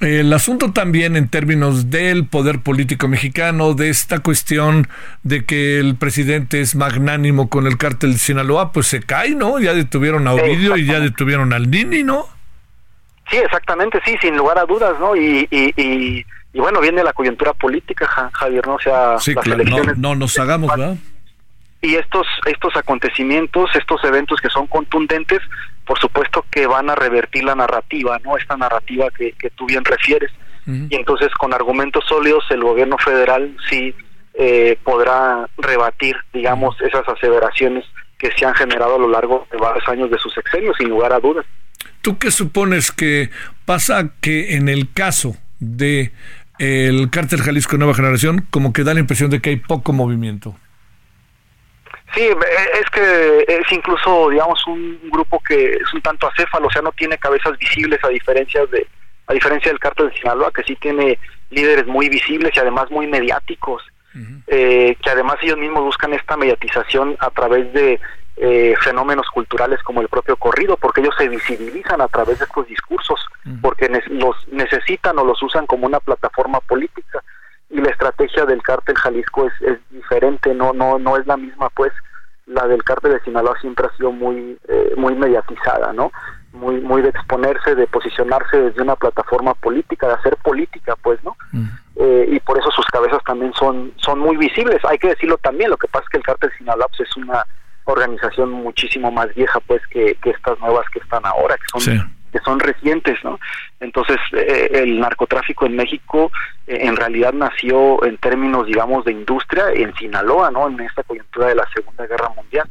el 0.00 0.32
asunto 0.32 0.72
también 0.72 1.16
en 1.16 1.28
términos 1.28 1.90
del 1.90 2.26
poder 2.26 2.60
político 2.60 3.06
mexicano, 3.06 3.74
de 3.74 3.90
esta 3.90 4.20
cuestión 4.20 4.88
de 5.22 5.44
que 5.44 5.78
el 5.78 5.96
presidente 5.96 6.60
es 6.60 6.74
magnánimo 6.74 7.50
con 7.50 7.66
el 7.66 7.76
cártel 7.76 8.12
de 8.12 8.18
Sinaloa, 8.18 8.72
pues 8.72 8.86
se 8.86 9.00
cae, 9.00 9.34
¿no? 9.34 9.58
Ya 9.60 9.74
detuvieron 9.74 10.26
a 10.26 10.32
Ovidio 10.32 10.76
y 10.76 10.86
ya 10.86 11.00
detuvieron 11.00 11.52
al 11.52 11.70
Nini, 11.70 12.02
¿no? 12.02 12.26
Sí, 13.30 13.36
exactamente, 13.36 14.00
sí, 14.04 14.16
sin 14.20 14.36
lugar 14.36 14.58
a 14.58 14.64
dudas, 14.64 14.98
¿no? 14.98 15.14
Y, 15.14 15.46
y, 15.50 15.72
y, 15.76 16.24
bueno, 16.58 16.80
viene 16.80 17.04
la 17.04 17.12
coyuntura 17.12 17.52
política, 17.52 18.06
Javier, 18.32 18.66
¿no? 18.66 18.74
O 18.74 18.80
sea, 18.80 19.18
sí, 19.18 19.34
claro, 19.34 19.62
no, 19.64 19.94
no, 19.96 20.14
nos 20.16 20.38
hagamos, 20.38 20.70
¿verdad? 20.70 20.96
y 21.82 21.94
estos 21.94 22.26
estos 22.46 22.76
acontecimientos, 22.76 23.70
estos 23.74 24.04
eventos 24.04 24.40
que 24.40 24.50
son 24.50 24.66
contundentes, 24.66 25.40
por 25.90 25.98
supuesto 25.98 26.44
que 26.52 26.68
van 26.68 26.88
a 26.88 26.94
revertir 26.94 27.42
la 27.42 27.56
narrativa, 27.56 28.16
¿no? 28.22 28.36
Esta 28.36 28.56
narrativa 28.56 29.08
que, 29.10 29.32
que 29.32 29.50
tú 29.50 29.66
bien 29.66 29.84
refieres. 29.84 30.30
Y 30.64 30.94
entonces 30.94 31.30
con 31.36 31.52
argumentos 31.52 32.04
sólidos 32.06 32.44
el 32.50 32.62
gobierno 32.62 32.96
federal 32.96 33.56
sí 33.68 33.92
eh, 34.34 34.78
podrá 34.84 35.48
rebatir, 35.58 36.14
digamos, 36.32 36.80
esas 36.80 37.02
aseveraciones 37.08 37.84
que 38.18 38.30
se 38.30 38.46
han 38.46 38.54
generado 38.54 38.94
a 38.94 38.98
lo 39.00 39.08
largo 39.08 39.48
de 39.50 39.58
varios 39.58 39.88
años 39.88 40.12
de 40.12 40.18
sus 40.18 40.32
sexenios, 40.32 40.76
sin 40.78 40.90
lugar 40.90 41.12
a 41.12 41.18
dudas. 41.18 41.44
¿Tú 42.02 42.18
qué 42.18 42.30
supones 42.30 42.92
que 42.92 43.30
pasa 43.64 44.12
que 44.20 44.54
en 44.54 44.68
el 44.68 44.92
caso 44.92 45.34
de 45.58 46.12
el 46.58 47.10
cártel 47.10 47.40
Jalisco 47.40 47.78
Nueva 47.78 47.94
Generación, 47.94 48.46
como 48.50 48.72
que 48.72 48.84
da 48.84 48.94
la 48.94 49.00
impresión 49.00 49.28
de 49.28 49.40
que 49.40 49.50
hay 49.50 49.56
poco 49.56 49.92
movimiento. 49.92 50.54
Sí, 52.14 52.22
es 52.26 52.90
que 52.90 53.44
es 53.46 53.72
incluso, 53.72 54.30
digamos, 54.30 54.66
un 54.66 54.98
grupo 55.10 55.40
que 55.40 55.74
es 55.74 55.94
un 55.94 56.02
tanto 56.02 56.26
acéfalo, 56.26 56.66
o 56.66 56.70
sea, 56.70 56.82
no 56.82 56.92
tiene 56.92 57.18
cabezas 57.18 57.56
visibles 57.58 58.02
a 58.02 58.08
diferencia 58.08 58.66
de 58.66 58.86
a 59.28 59.32
diferencia 59.32 59.70
del 59.70 59.78
cártel 59.78 60.08
de 60.08 60.16
Sinaloa, 60.16 60.50
que 60.50 60.64
sí 60.64 60.74
tiene 60.74 61.16
líderes 61.50 61.86
muy 61.86 62.08
visibles 62.08 62.50
y 62.54 62.58
además 62.58 62.90
muy 62.90 63.06
mediáticos, 63.06 63.80
eh, 64.48 64.96
que 65.00 65.10
además 65.10 65.36
ellos 65.40 65.56
mismos 65.56 65.84
buscan 65.84 66.12
esta 66.14 66.36
mediatización 66.36 67.16
a 67.20 67.30
través 67.30 67.72
de 67.72 68.00
eh, 68.38 68.74
fenómenos 68.80 69.28
culturales 69.28 69.80
como 69.84 70.00
el 70.00 70.08
propio 70.08 70.36
corrido, 70.36 70.76
porque 70.76 71.00
ellos 71.00 71.14
se 71.16 71.28
visibilizan 71.28 72.00
a 72.00 72.08
través 72.08 72.40
de 72.40 72.44
estos 72.44 72.66
discursos, 72.66 73.20
porque 73.62 73.88
los 74.08 74.48
necesitan 74.48 75.16
o 75.20 75.24
los 75.24 75.40
usan 75.44 75.66
como 75.66 75.86
una 75.86 76.00
plataforma 76.00 76.58
política 76.60 77.22
y 77.70 77.80
la 77.80 77.90
estrategia 77.90 78.44
del 78.44 78.62
cártel 78.62 78.96
Jalisco 78.96 79.46
es, 79.46 79.52
es 79.62 79.78
diferente, 79.90 80.54
no 80.54 80.72
no 80.72 80.98
no 80.98 81.16
es 81.16 81.26
la 81.26 81.36
misma, 81.36 81.68
pues 81.70 81.92
la 82.46 82.66
del 82.66 82.82
cártel 82.82 83.12
de 83.12 83.20
Sinaloa 83.20 83.56
siempre 83.60 83.86
ha 83.86 83.96
sido 83.96 84.10
muy 84.10 84.58
eh, 84.68 84.94
muy 84.96 85.14
mediatizada, 85.14 85.92
¿no? 85.92 86.10
Muy 86.52 86.80
muy 86.80 87.00
de 87.00 87.10
exponerse, 87.10 87.76
de 87.76 87.86
posicionarse 87.86 88.60
desde 88.60 88.82
una 88.82 88.96
plataforma 88.96 89.54
política, 89.54 90.08
de 90.08 90.14
hacer 90.14 90.36
política, 90.38 90.96
pues, 91.00 91.22
¿no? 91.22 91.36
Eh, 91.94 92.26
y 92.28 92.40
por 92.40 92.58
eso 92.58 92.70
sus 92.72 92.86
cabezas 92.86 93.22
también 93.24 93.52
son 93.54 93.92
son 93.98 94.18
muy 94.18 94.36
visibles. 94.36 94.84
Hay 94.84 94.98
que 94.98 95.08
decirlo 95.08 95.38
también. 95.38 95.70
Lo 95.70 95.76
que 95.76 95.86
pasa 95.86 96.04
es 96.04 96.10
que 96.10 96.16
el 96.18 96.24
cártel 96.24 96.50
de 96.50 96.56
Sinaloa 96.56 96.88
pues, 96.88 97.08
es 97.08 97.16
una 97.16 97.44
organización 97.92 98.50
muchísimo 98.50 99.10
más 99.10 99.34
vieja 99.34 99.60
pues 99.60 99.86
que, 99.88 100.16
estas 100.22 100.58
nuevas 100.60 100.88
que 100.90 101.00
están 101.00 101.24
ahora, 101.24 101.56
que 101.56 101.80
son 101.80 102.10
que 102.30 102.38
son 102.40 102.60
recientes, 102.60 103.18
¿no? 103.24 103.38
Entonces, 103.80 104.16
eh, 104.32 104.70
el 104.74 105.00
narcotráfico 105.00 105.66
en 105.66 105.76
México 105.76 106.30
eh, 106.66 106.78
en 106.82 106.96
realidad 106.96 107.32
nació 107.32 108.04
en 108.04 108.16
términos, 108.18 108.66
digamos, 108.66 109.04
de 109.04 109.12
industria 109.12 109.70
en 109.74 109.94
Sinaloa, 109.96 110.50
¿no? 110.50 110.68
En 110.68 110.80
esta 110.80 111.02
coyuntura 111.02 111.48
de 111.48 111.56
la 111.56 111.68
Segunda 111.74 112.06
Guerra 112.06 112.28
Mundial. 112.30 112.68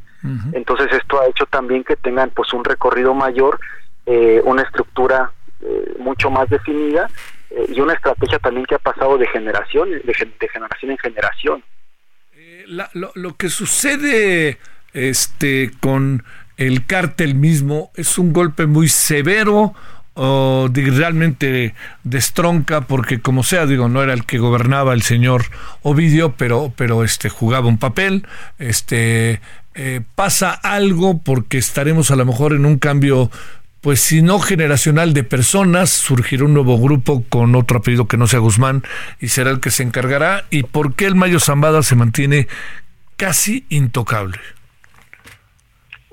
Entonces, 0.52 0.88
esto 0.92 1.22
ha 1.22 1.28
hecho 1.28 1.46
también 1.46 1.84
que 1.86 1.96
tengan, 1.96 2.30
pues, 2.32 2.52
un 2.54 2.66
recorrido 2.66 3.14
mayor, 3.14 3.58
eh, 4.06 4.42
una 4.44 4.64
estructura 4.64 5.32
mucho 5.98 6.30
más 6.30 6.50
definida 6.50 7.10
y 7.68 7.82
una 7.82 7.94
estrategia 7.94 8.40
también 8.40 8.66
que 8.66 8.76
ha 8.76 8.80
pasado 8.80 9.18
de 9.18 9.28
generación, 9.28 9.90
de, 9.92 10.14
generación 10.14 10.92
en 10.92 10.98
generación. 10.98 11.64
lo, 12.94 13.12
lo 13.16 13.36
que 13.36 13.50
sucede 13.50 14.58
este 14.94 15.72
con 15.80 16.24
el 16.58 16.86
cártel 16.86 17.36
mismo 17.36 17.92
es 17.96 18.18
un 18.18 18.34
golpe 18.34 18.66
muy 18.66 18.90
severo 18.90 19.74
o 20.16 20.70
realmente 20.74 21.74
destronca 22.04 22.82
porque 22.82 23.22
como 23.22 23.44
sea 23.44 23.66
digo 23.66 23.88
no 23.88 24.04
era 24.04 24.14
el 24.14 24.26
que 24.26 24.38
gobernaba 24.38 24.94
el 24.94 25.02
señor 25.02 25.46
Ovidio 25.82 26.34
pero 26.36 26.74
pero 26.76 27.04
este 27.04 27.30
jugaba 27.30 27.68
un 27.68 27.78
papel 27.78 28.28
este 28.58 29.40
eh, 29.76 30.02
pasa 30.16 30.52
algo 30.52 31.20
porque 31.20 31.58
estaremos 31.58 32.12
a 32.12 32.18
lo 32.18 32.26
mejor 32.26 32.54
en 32.54 32.66
un 32.66 32.80
cambio 32.80 33.32
pues 33.82 34.02
si 34.02 34.22
no 34.22 34.40
generacional 34.40 35.14
de 35.14 35.24
personas, 35.24 35.90
surgirá 35.90 36.44
un 36.44 36.54
nuevo 36.54 36.78
grupo 36.78 37.24
con 37.30 37.56
otro 37.56 37.80
apellido 37.80 38.08
que 38.08 38.18
no 38.18 38.28
sea 38.28 38.40
Guzmán 38.40 38.84
y 39.22 39.30
será 39.30 39.52
el 39.52 39.62
que 39.62 39.72
se 39.72 39.84
encargará. 39.84 40.46
¿Y 40.50 40.64
por 40.64 40.96
qué 40.96 41.06
el 41.06 41.16
Mayo 41.16 41.40
Zambada 41.40 41.82
se 41.82 41.96
mantiene 41.96 42.50
casi 43.16 43.66
intocable? 43.70 44.40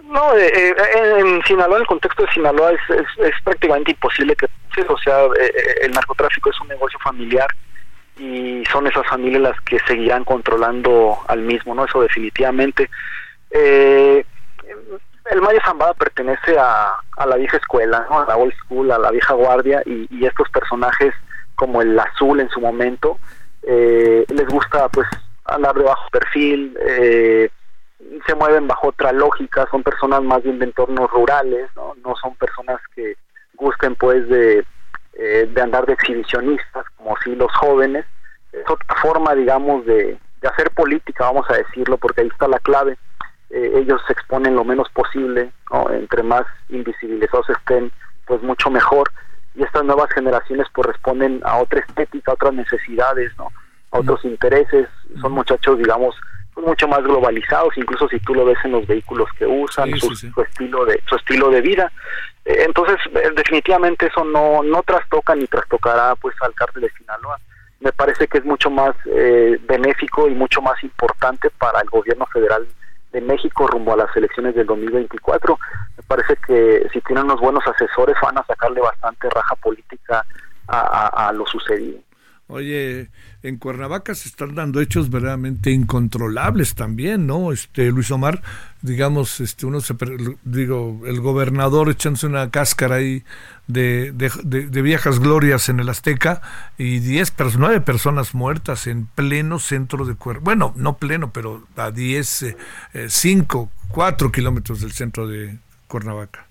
No, 0.09 0.37
eh, 0.37 0.53
eh, 0.71 0.75
en 1.19 1.43
Sinaloa, 1.45 1.77
en 1.77 1.83
el 1.83 1.87
contexto 1.89 2.23
de 2.23 2.33
Sinaloa, 2.33 2.73
es, 2.73 2.81
es, 3.19 3.35
prácticamente 3.43 3.91
imposible 3.91 4.37
que, 4.37 4.47
o 4.89 4.99
sea, 4.99 5.25
eh, 5.41 5.81
el 5.83 5.93
narcotráfico 5.93 6.51
es 6.51 6.61
un 6.61 6.69
negocio 6.69 6.99
familiar 7.01 7.49
y 8.17 8.65
son 8.71 8.87
esas 8.87 9.07
familias 9.09 9.43
las 9.43 9.61
que 9.63 9.79
seguirán 9.81 10.25
controlando 10.25 11.19
al 11.27 11.41
mismo, 11.41 11.75
¿no? 11.75 11.85
Eso 11.85 12.03
definitivamente. 12.03 12.89
el 13.51 14.25
Maya 15.43 15.61
Zambada 15.65 15.95
pertenece 15.95 16.57
a, 16.59 16.95
a, 17.17 17.27
la 17.27 17.37
vieja 17.37 17.57
escuela. 17.57 18.07
A 18.09 18.25
la 18.27 18.37
old 18.37 18.55
school, 18.65 18.91
a 18.93 18.99
la 18.99 19.11
vieja 19.11 19.35
guardia 19.35 19.83
y, 19.85 20.07
y 20.11 20.25
estos 20.25 20.49
personajes 20.51 21.15
como 21.57 21.83
el 21.83 21.99
azul 21.99 22.41
en 22.41 22.49
su 22.51 22.61
momento, 22.61 23.19
les 23.63 24.47
gusta 24.49 24.89
pues 24.89 25.09
andar 25.47 25.75
de 25.75 25.85
bajo 25.85 26.09
perfil, 26.11 26.77
eh, 26.81 27.51
se 28.27 28.35
mueven 28.35 28.67
bajo 28.67 28.89
otra 28.89 29.13
lógica, 29.13 29.67
son 29.71 29.83
personas 29.83 30.23
más 30.23 30.43
bien 30.43 30.59
de 30.59 30.67
entornos 30.67 31.11
rurales, 31.11 31.71
no, 31.77 31.95
no 32.05 32.15
son 32.17 32.35
personas 32.37 32.81
que 32.95 33.17
gusten 33.55 33.95
pues 33.95 34.29
de, 34.29 34.65
eh, 35.15 35.51
de 35.53 35.61
andar 35.61 35.87
de 35.87 35.95
exhibicionistas, 35.95 36.87
como 36.97 37.17
si 37.25 37.35
los 37.35 37.53
jóvenes, 37.57 38.05
es 38.53 38.69
otra 38.69 38.97
forma 38.97 39.35
digamos 39.35 39.85
de, 39.87 40.19
de 40.41 40.49
hacer 40.49 40.71
política, 40.71 41.25
vamos 41.25 41.47
a 41.51 41.57
decirlo, 41.57 41.97
porque 41.99 42.23
ahí 42.23 42.29
está 42.29 42.49
la 42.49 42.59
clave, 42.59 42.97
eh, 43.51 43.73
ellos 43.77 44.01
se 44.07 44.13
exponen 44.13 44.55
lo 44.55 44.65
menos 44.65 44.89
posible, 44.91 45.53
¿no? 45.73 45.91
entre 45.91 46.23
más 46.23 46.45
invisibilizados 46.69 47.49
estén, 47.51 47.91
pues 48.27 48.43
mucho 48.43 48.71
mejor, 48.71 49.11
y 49.55 49.63
estas 49.63 49.85
nuevas 49.85 50.11
generaciones 50.13 50.67
pues 50.75 50.87
responden 50.87 51.41
a 51.45 51.59
otra 51.59 51.81
estética, 51.81 52.33
a 52.33 52.35
otras 52.35 52.55
necesidades, 52.55 53.33
¿no? 53.39 53.49
a 53.93 53.99
otros 53.99 54.25
intereses, 54.25 54.89
son 55.21 55.33
muchachos 55.33 55.79
digamos 55.79 56.15
mucho 56.57 56.89
más 56.89 57.03
globalizados, 57.03 57.77
incluso 57.77 58.09
si 58.09 58.19
tú 58.21 58.35
lo 58.35 58.45
ves 58.45 58.59
en 58.65 58.73
los 58.73 58.87
vehículos 58.87 59.29
que 59.39 59.47
usan, 59.47 59.97
su, 59.99 60.13
estilo 60.13 60.85
de 60.85 61.01
su 61.09 61.17
estilo 61.17 61.51
de 61.51 61.61
vida. 61.61 61.93
Eh, 62.45 62.65
entonces, 62.67 62.97
eh, 63.15 63.31
definitivamente 63.35 64.07
eso 64.07 64.25
no 64.25 64.63
no 64.63 64.83
trastoca 64.83 65.35
ni 65.35 65.47
trastocará 65.47 66.15
pues 66.17 66.35
al 66.41 66.55
cártel 66.55 66.83
de 66.83 66.91
Sinaloa. 66.91 67.39
Me 67.81 67.93
parece 67.93 68.27
que 68.27 68.39
es 68.39 68.45
mucho 68.45 68.71
más 68.71 68.95
eh, 69.07 69.59
benéfico 69.69 70.29
y 70.29 70.35
mucho 70.35 70.63
más 70.63 70.83
importante 70.83 71.51
para 71.51 71.81
el 71.81 71.91
gobierno 71.91 72.27
federal 72.27 72.67
de 73.13 73.21
México 73.21 73.67
rumbo 73.67 73.93
a 73.93 73.99
las 73.99 74.17
elecciones 74.17 74.55
del 74.55 74.67
2024. 74.67 75.59
Me 75.97 76.03
parece 76.05 76.37
que 76.47 76.89
si 76.93 77.01
tienen 77.03 77.25
unos 77.25 77.41
buenos 77.41 77.67
asesores 77.67 78.17
van 78.23 78.39
a 78.39 78.47
sacarle 78.47 78.81
bastante 78.81 79.29
raja 79.31 79.55
política 79.57 80.25
a 80.69 81.31
lo 81.33 81.47
sucedido. 81.47 82.01
Oye, 82.49 83.11
en 83.43 83.57
Cuernavaca 83.57 84.15
se 84.15 84.29
están 84.29 84.55
dando 84.55 84.81
hechos 84.81 85.11
verdaderamente 85.11 85.73
incontrolables 85.73 86.77
también, 86.77 87.27
¿no? 87.27 87.51
Este 87.51 87.91
Luis 87.91 88.13
Omar, 88.13 88.41
digamos, 88.83 89.41
este 89.41 89.67
uno 89.67 89.81
se 89.81 89.95
digo, 90.45 91.01
el 91.07 91.21
gobernador 91.21 91.91
echándose 91.91 92.29
una 92.29 92.53
cáscara 92.53 92.97
ahí 92.97 93.25
de, 93.67 94.13
de, 94.13 94.83
viejas 94.83 95.19
glorias 95.19 95.69
en 95.69 95.81
el 95.81 95.89
Azteca 95.89 96.41
y 96.79 97.01
10 97.01 97.35
nueve 97.59 97.81
personas 97.81 98.33
muertas 98.33 98.87
en 98.87 99.07
pleno 99.07 99.59
centro 99.59 100.05
de 100.05 100.15
Cuernavaca. 100.15 100.45
Bueno, 100.45 100.73
no 100.77 100.99
pleno, 100.99 101.33
pero 101.33 101.65
a 101.77 101.91
10, 101.91 102.55
5, 103.09 103.71
4 103.89 104.31
kilómetros 104.31 104.83
del 104.83 104.93
centro 104.93 105.27
de 105.27 105.59
Cuernavaca. 105.89 106.47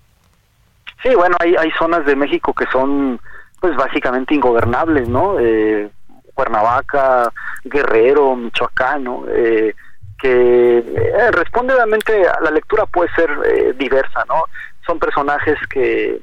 Sí, 1.02 1.16
bueno, 1.16 1.38
hay, 1.40 1.56
hay 1.56 1.72
zonas 1.80 2.06
de 2.06 2.18
México 2.18 2.54
que 2.54 2.66
son 2.68 3.22
pues 3.66 3.78
básicamente 3.78 4.36
ingobernables, 4.36 5.10
¿no? 5.10 5.40
Eh, 5.40 5.90
Cuernavaca, 6.36 7.32
Guerrero, 7.64 8.36
Michoacán, 8.36 9.04
¿no? 9.04 9.26
Eh, 9.28 9.74
que 10.20 10.78
eh, 10.78 11.32
responde 11.32 11.74
realmente 11.74 12.28
a 12.28 12.42
la 12.42 12.52
lectura 12.52 12.86
puede 12.86 13.10
ser 13.16 13.28
eh, 13.44 13.74
diversa, 13.76 14.24
¿no? 14.28 14.44
Son 14.86 15.00
personajes 15.00 15.58
que 15.68 16.22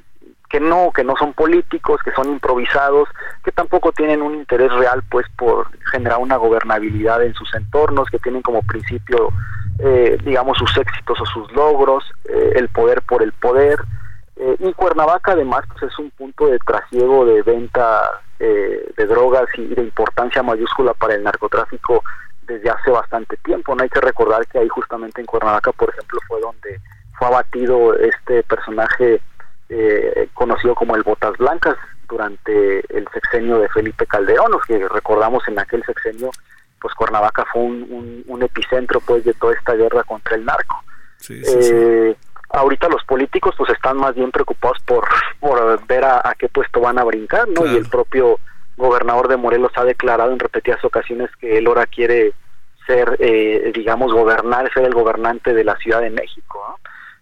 que 0.49 0.61
no 0.61 0.93
que 0.95 1.03
no 1.03 1.17
son 1.17 1.33
políticos, 1.33 2.01
que 2.05 2.13
son 2.13 2.29
improvisados, 2.29 3.09
que 3.45 3.51
tampoco 3.51 3.91
tienen 3.91 4.23
un 4.23 4.37
interés 4.37 4.71
real 4.75 5.03
pues 5.11 5.27
por 5.37 5.67
generar 5.91 6.19
una 6.19 6.37
gobernabilidad 6.37 7.25
en 7.25 7.35
sus 7.35 7.53
entornos, 7.55 8.09
que 8.09 8.21
tienen 8.21 8.43
como 8.43 8.63
principio 8.63 9.31
eh, 9.81 10.17
digamos 10.25 10.59
sus 10.59 10.77
éxitos 10.77 11.21
o 11.21 11.27
sus 11.27 11.51
logros, 11.51 12.05
eh, 12.29 12.53
el 12.55 12.69
poder 12.69 13.03
por 13.03 13.21
el 13.21 13.33
poder, 13.33 13.81
eh, 14.45 14.57
y 14.59 14.73
Cuernavaca 14.73 15.33
además 15.33 15.65
pues, 15.69 15.85
es 15.85 15.99
un 16.01 16.11
punto 16.11 16.49
de 16.49 16.59
trasiego 16.59 17.25
de 17.25 17.43
venta 17.43 18.23
eh, 18.41 18.93
de 18.97 19.07
drogas 19.07 19.47
y 19.57 19.69
de 19.69 19.83
importancia 19.83 20.43
mayúscula 20.43 20.95
para 20.95 21.15
el 21.15 21.23
narcotráfico 21.23 22.03
desde 22.43 22.69
hace 22.69 22.91
bastante 22.91 23.37
tiempo. 23.37 23.73
No 23.77 23.85
hay 23.85 23.89
que 23.89 24.01
recordar 24.01 24.45
que 24.49 24.59
ahí 24.59 24.69
justamente 24.69 25.21
en 25.21 25.29
Cuernavaca, 25.29 25.71
por 25.71 25.91
ejemplo, 25.91 26.19
fue 26.27 26.41
donde 26.41 26.81
fue 27.17 27.29
abatido 27.29 27.95
este 27.95 28.43
personaje 28.43 29.21
eh, 29.69 30.29
conocido 30.35 30.75
como 30.75 30.97
el 30.97 31.05
Botas 31.05 31.39
Blancas 31.39 31.77
durante 32.09 32.81
el 32.97 33.07
sexenio 33.15 33.61
de 33.61 33.69
Felipe 33.69 34.07
Calderón, 34.07 34.51
los 34.51 34.63
que 34.65 34.89
recordamos 34.89 35.47
en 35.47 35.61
aquel 35.61 35.85
sexenio, 35.85 36.33
pues 36.81 36.93
Cuernavaca 36.95 37.45
fue 37.53 37.63
un, 37.63 38.25
un, 38.27 38.43
epicentro 38.43 38.99
pues 39.07 39.25
de 39.25 39.35
toda 39.35 39.55
esta 39.55 39.75
guerra 39.75 40.03
contra 40.03 40.35
el 40.35 40.45
narco. 40.45 40.83
Sí, 41.19 41.45
sí, 41.45 41.63
sí 41.63 42.17
ahorita 42.53 42.89
los 42.89 43.05
políticos 43.05 43.55
pues 43.57 43.71
están 43.71 43.97
más 43.97 44.15
bien 44.15 44.31
preocupados 44.31 44.79
por, 44.85 45.09
por 45.41 45.87
ver 45.87 46.05
a, 46.05 46.35
qué 46.39 46.49
puesto 46.49 46.81
van 46.81 46.99
a 46.99 47.05
brincar, 47.05 47.49
¿no? 47.49 47.67
Y 47.67 47.77
el 47.77 47.89
propio 47.89 48.39
gobernador 48.77 49.29
de 49.29 49.37
Morelos 49.37 49.73
ha 49.77 49.85
declarado 49.85 50.33
en 50.33 50.39
repetidas 50.39 50.85
ocasiones 50.85 51.31
que 51.41 51.59
él 51.59 51.67
ahora 51.67 51.87
quiere 51.87 52.33
ser, 52.87 53.17
eh, 53.21 53.73
digamos, 53.75 54.13
gobernar, 54.13 54.73
ser 54.73 54.85
el 54.85 54.95
gobernante 54.95 55.55
de 55.55 55.65
la 55.65 55.77
Ciudad 55.77 56.01
de 56.01 56.11
México, 56.11 56.65
¿no? 56.69 56.79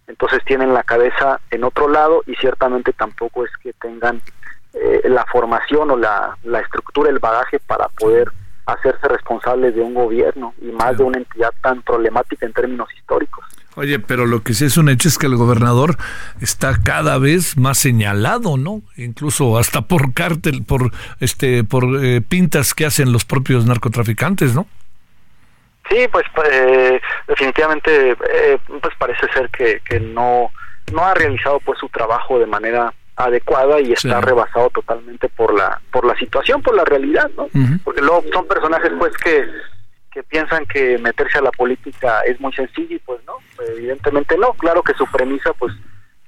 Entonces 0.07 0.40
tienen 0.44 0.74
la 0.74 0.82
cabeza 0.82 1.40
en 1.52 1.62
otro 1.62 1.89
lado 1.89 2.23
y 2.27 2.35
ciertamente 2.35 2.93
tampoco 2.93 3.44
es 3.44 3.51
que 3.62 3.73
tengan 3.74 4.20
eh, 4.73 5.02
la 5.05 5.24
formación 5.27 5.90
o 5.93 5.97
la, 5.97 6.36
la 6.43 6.59
estructura, 6.59 7.11
el 7.11 7.20
bagaje 7.20 7.61
para 7.61 7.89
poder 7.90 8.32
hacerse 8.66 9.07
responsable 9.07 9.70
de 9.70 9.81
un 9.81 9.94
gobierno 9.94 10.55
y 10.61 10.73
más 10.73 10.98
de 10.98 11.05
una 11.05 11.19
entidad 11.19 11.52
tan 11.62 11.82
problemática 11.82 12.44
en 12.44 12.52
términos 12.52 12.89
históricos. 12.94 13.44
Oye, 13.76 14.01
pero 14.01 14.26
lo 14.26 14.42
que 14.42 14.52
sí 14.52 14.64
es 14.64 14.76
un 14.76 14.88
hecho 14.88 15.09
es 15.09 15.16
que 15.16 15.26
el 15.26 15.36
gobernador 15.36 15.97
está 16.40 16.76
cada 16.82 17.18
vez 17.18 17.56
más 17.56 17.78
señalado, 17.78 18.56
¿no? 18.56 18.82
Incluso 18.97 19.59
hasta 19.59 19.82
por 19.82 20.12
cártel, 20.12 20.64
por 20.64 20.90
este, 21.20 21.62
por 21.62 22.05
eh, 22.05 22.20
pintas 22.20 22.74
que 22.74 22.84
hacen 22.84 23.12
los 23.12 23.24
propios 23.24 23.66
narcotraficantes, 23.66 24.55
¿no? 24.55 24.66
Sí, 25.88 26.06
pues 26.10 26.24
eh, 26.51 27.01
definitivamente, 27.28 28.10
eh, 28.10 28.59
pues 28.66 28.94
parece 28.98 29.26
ser 29.32 29.48
que, 29.51 29.80
que 29.84 30.01
no 30.01 30.51
no 30.92 31.05
ha 31.05 31.14
realizado 31.14 31.60
pues 31.60 31.78
su 31.78 31.88
trabajo 31.88 32.38
de 32.38 32.47
manera 32.47 32.92
adecuada 33.14 33.80
y 33.80 33.92
está 33.92 34.20
rebasado 34.20 34.70
totalmente 34.70 35.28
por 35.28 35.56
la 35.56 35.80
por 35.92 36.05
la 36.05 36.16
situación, 36.16 36.62
por 36.62 36.74
la 36.74 36.84
realidad, 36.84 37.30
¿no? 37.36 37.48
Porque 37.84 38.01
luego 38.01 38.24
son 38.32 38.47
personajes 38.47 38.90
pues 38.98 39.16
que 39.18 39.47
que 40.12 40.22
piensan 40.22 40.66
que 40.66 40.98
meterse 40.98 41.38
a 41.38 41.42
la 41.42 41.52
política 41.52 42.20
es 42.22 42.40
muy 42.40 42.52
sencillo 42.52 42.96
y 42.96 42.98
pues 42.98 43.20
no, 43.26 43.34
evidentemente 43.74 44.36
no, 44.36 44.52
claro 44.54 44.82
que 44.82 44.94
su 44.94 45.06
premisa 45.06 45.52
pues 45.58 45.72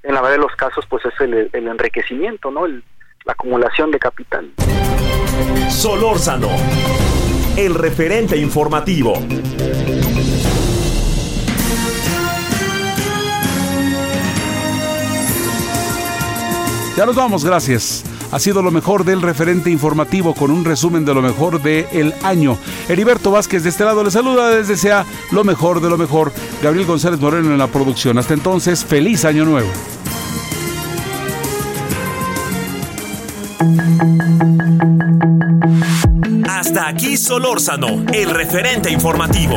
en 0.02 0.14
la 0.14 0.20
mayoría 0.20 0.38
de 0.38 0.48
los 0.48 0.56
casos 0.56 0.84
pues 0.88 1.04
es 1.04 1.20
el, 1.20 1.50
el 1.52 1.68
enriquecimiento, 1.68 2.50
¿no? 2.50 2.66
El, 2.66 2.82
la 3.24 3.32
acumulación 3.32 3.90
de 3.90 3.98
capital. 3.98 4.50
Solórzano, 5.68 6.48
el 7.56 7.74
referente 7.74 8.36
informativo. 8.36 9.14
Ya 16.96 17.06
nos 17.06 17.16
vamos, 17.16 17.44
gracias. 17.44 18.04
Ha 18.32 18.38
sido 18.38 18.62
lo 18.62 18.70
mejor 18.70 19.04
del 19.04 19.20
referente 19.20 19.70
informativo 19.70 20.34
con 20.34 20.50
un 20.50 20.64
resumen 20.64 21.04
de 21.04 21.12
lo 21.12 21.20
mejor 21.20 21.62
del 21.62 22.14
año. 22.22 22.56
Heriberto 22.88 23.30
Vázquez 23.30 23.62
de 23.62 23.68
este 23.68 23.84
lado 23.84 24.02
le 24.02 24.10
saluda 24.10 24.48
desde 24.48 24.78
sea 24.78 25.04
lo 25.30 25.44
mejor 25.44 25.82
de 25.82 25.90
lo 25.90 25.98
mejor. 25.98 26.32
Gabriel 26.62 26.86
González 26.86 27.20
Moreno 27.20 27.52
en 27.52 27.58
la 27.58 27.66
producción. 27.66 28.16
Hasta 28.16 28.32
entonces, 28.32 28.86
feliz 28.86 29.26
año 29.26 29.44
nuevo. 29.44 29.68
Hasta 36.48 36.88
aquí 36.88 37.18
Solórzano, 37.18 38.02
el 38.14 38.30
referente 38.30 38.90
informativo. 38.90 39.56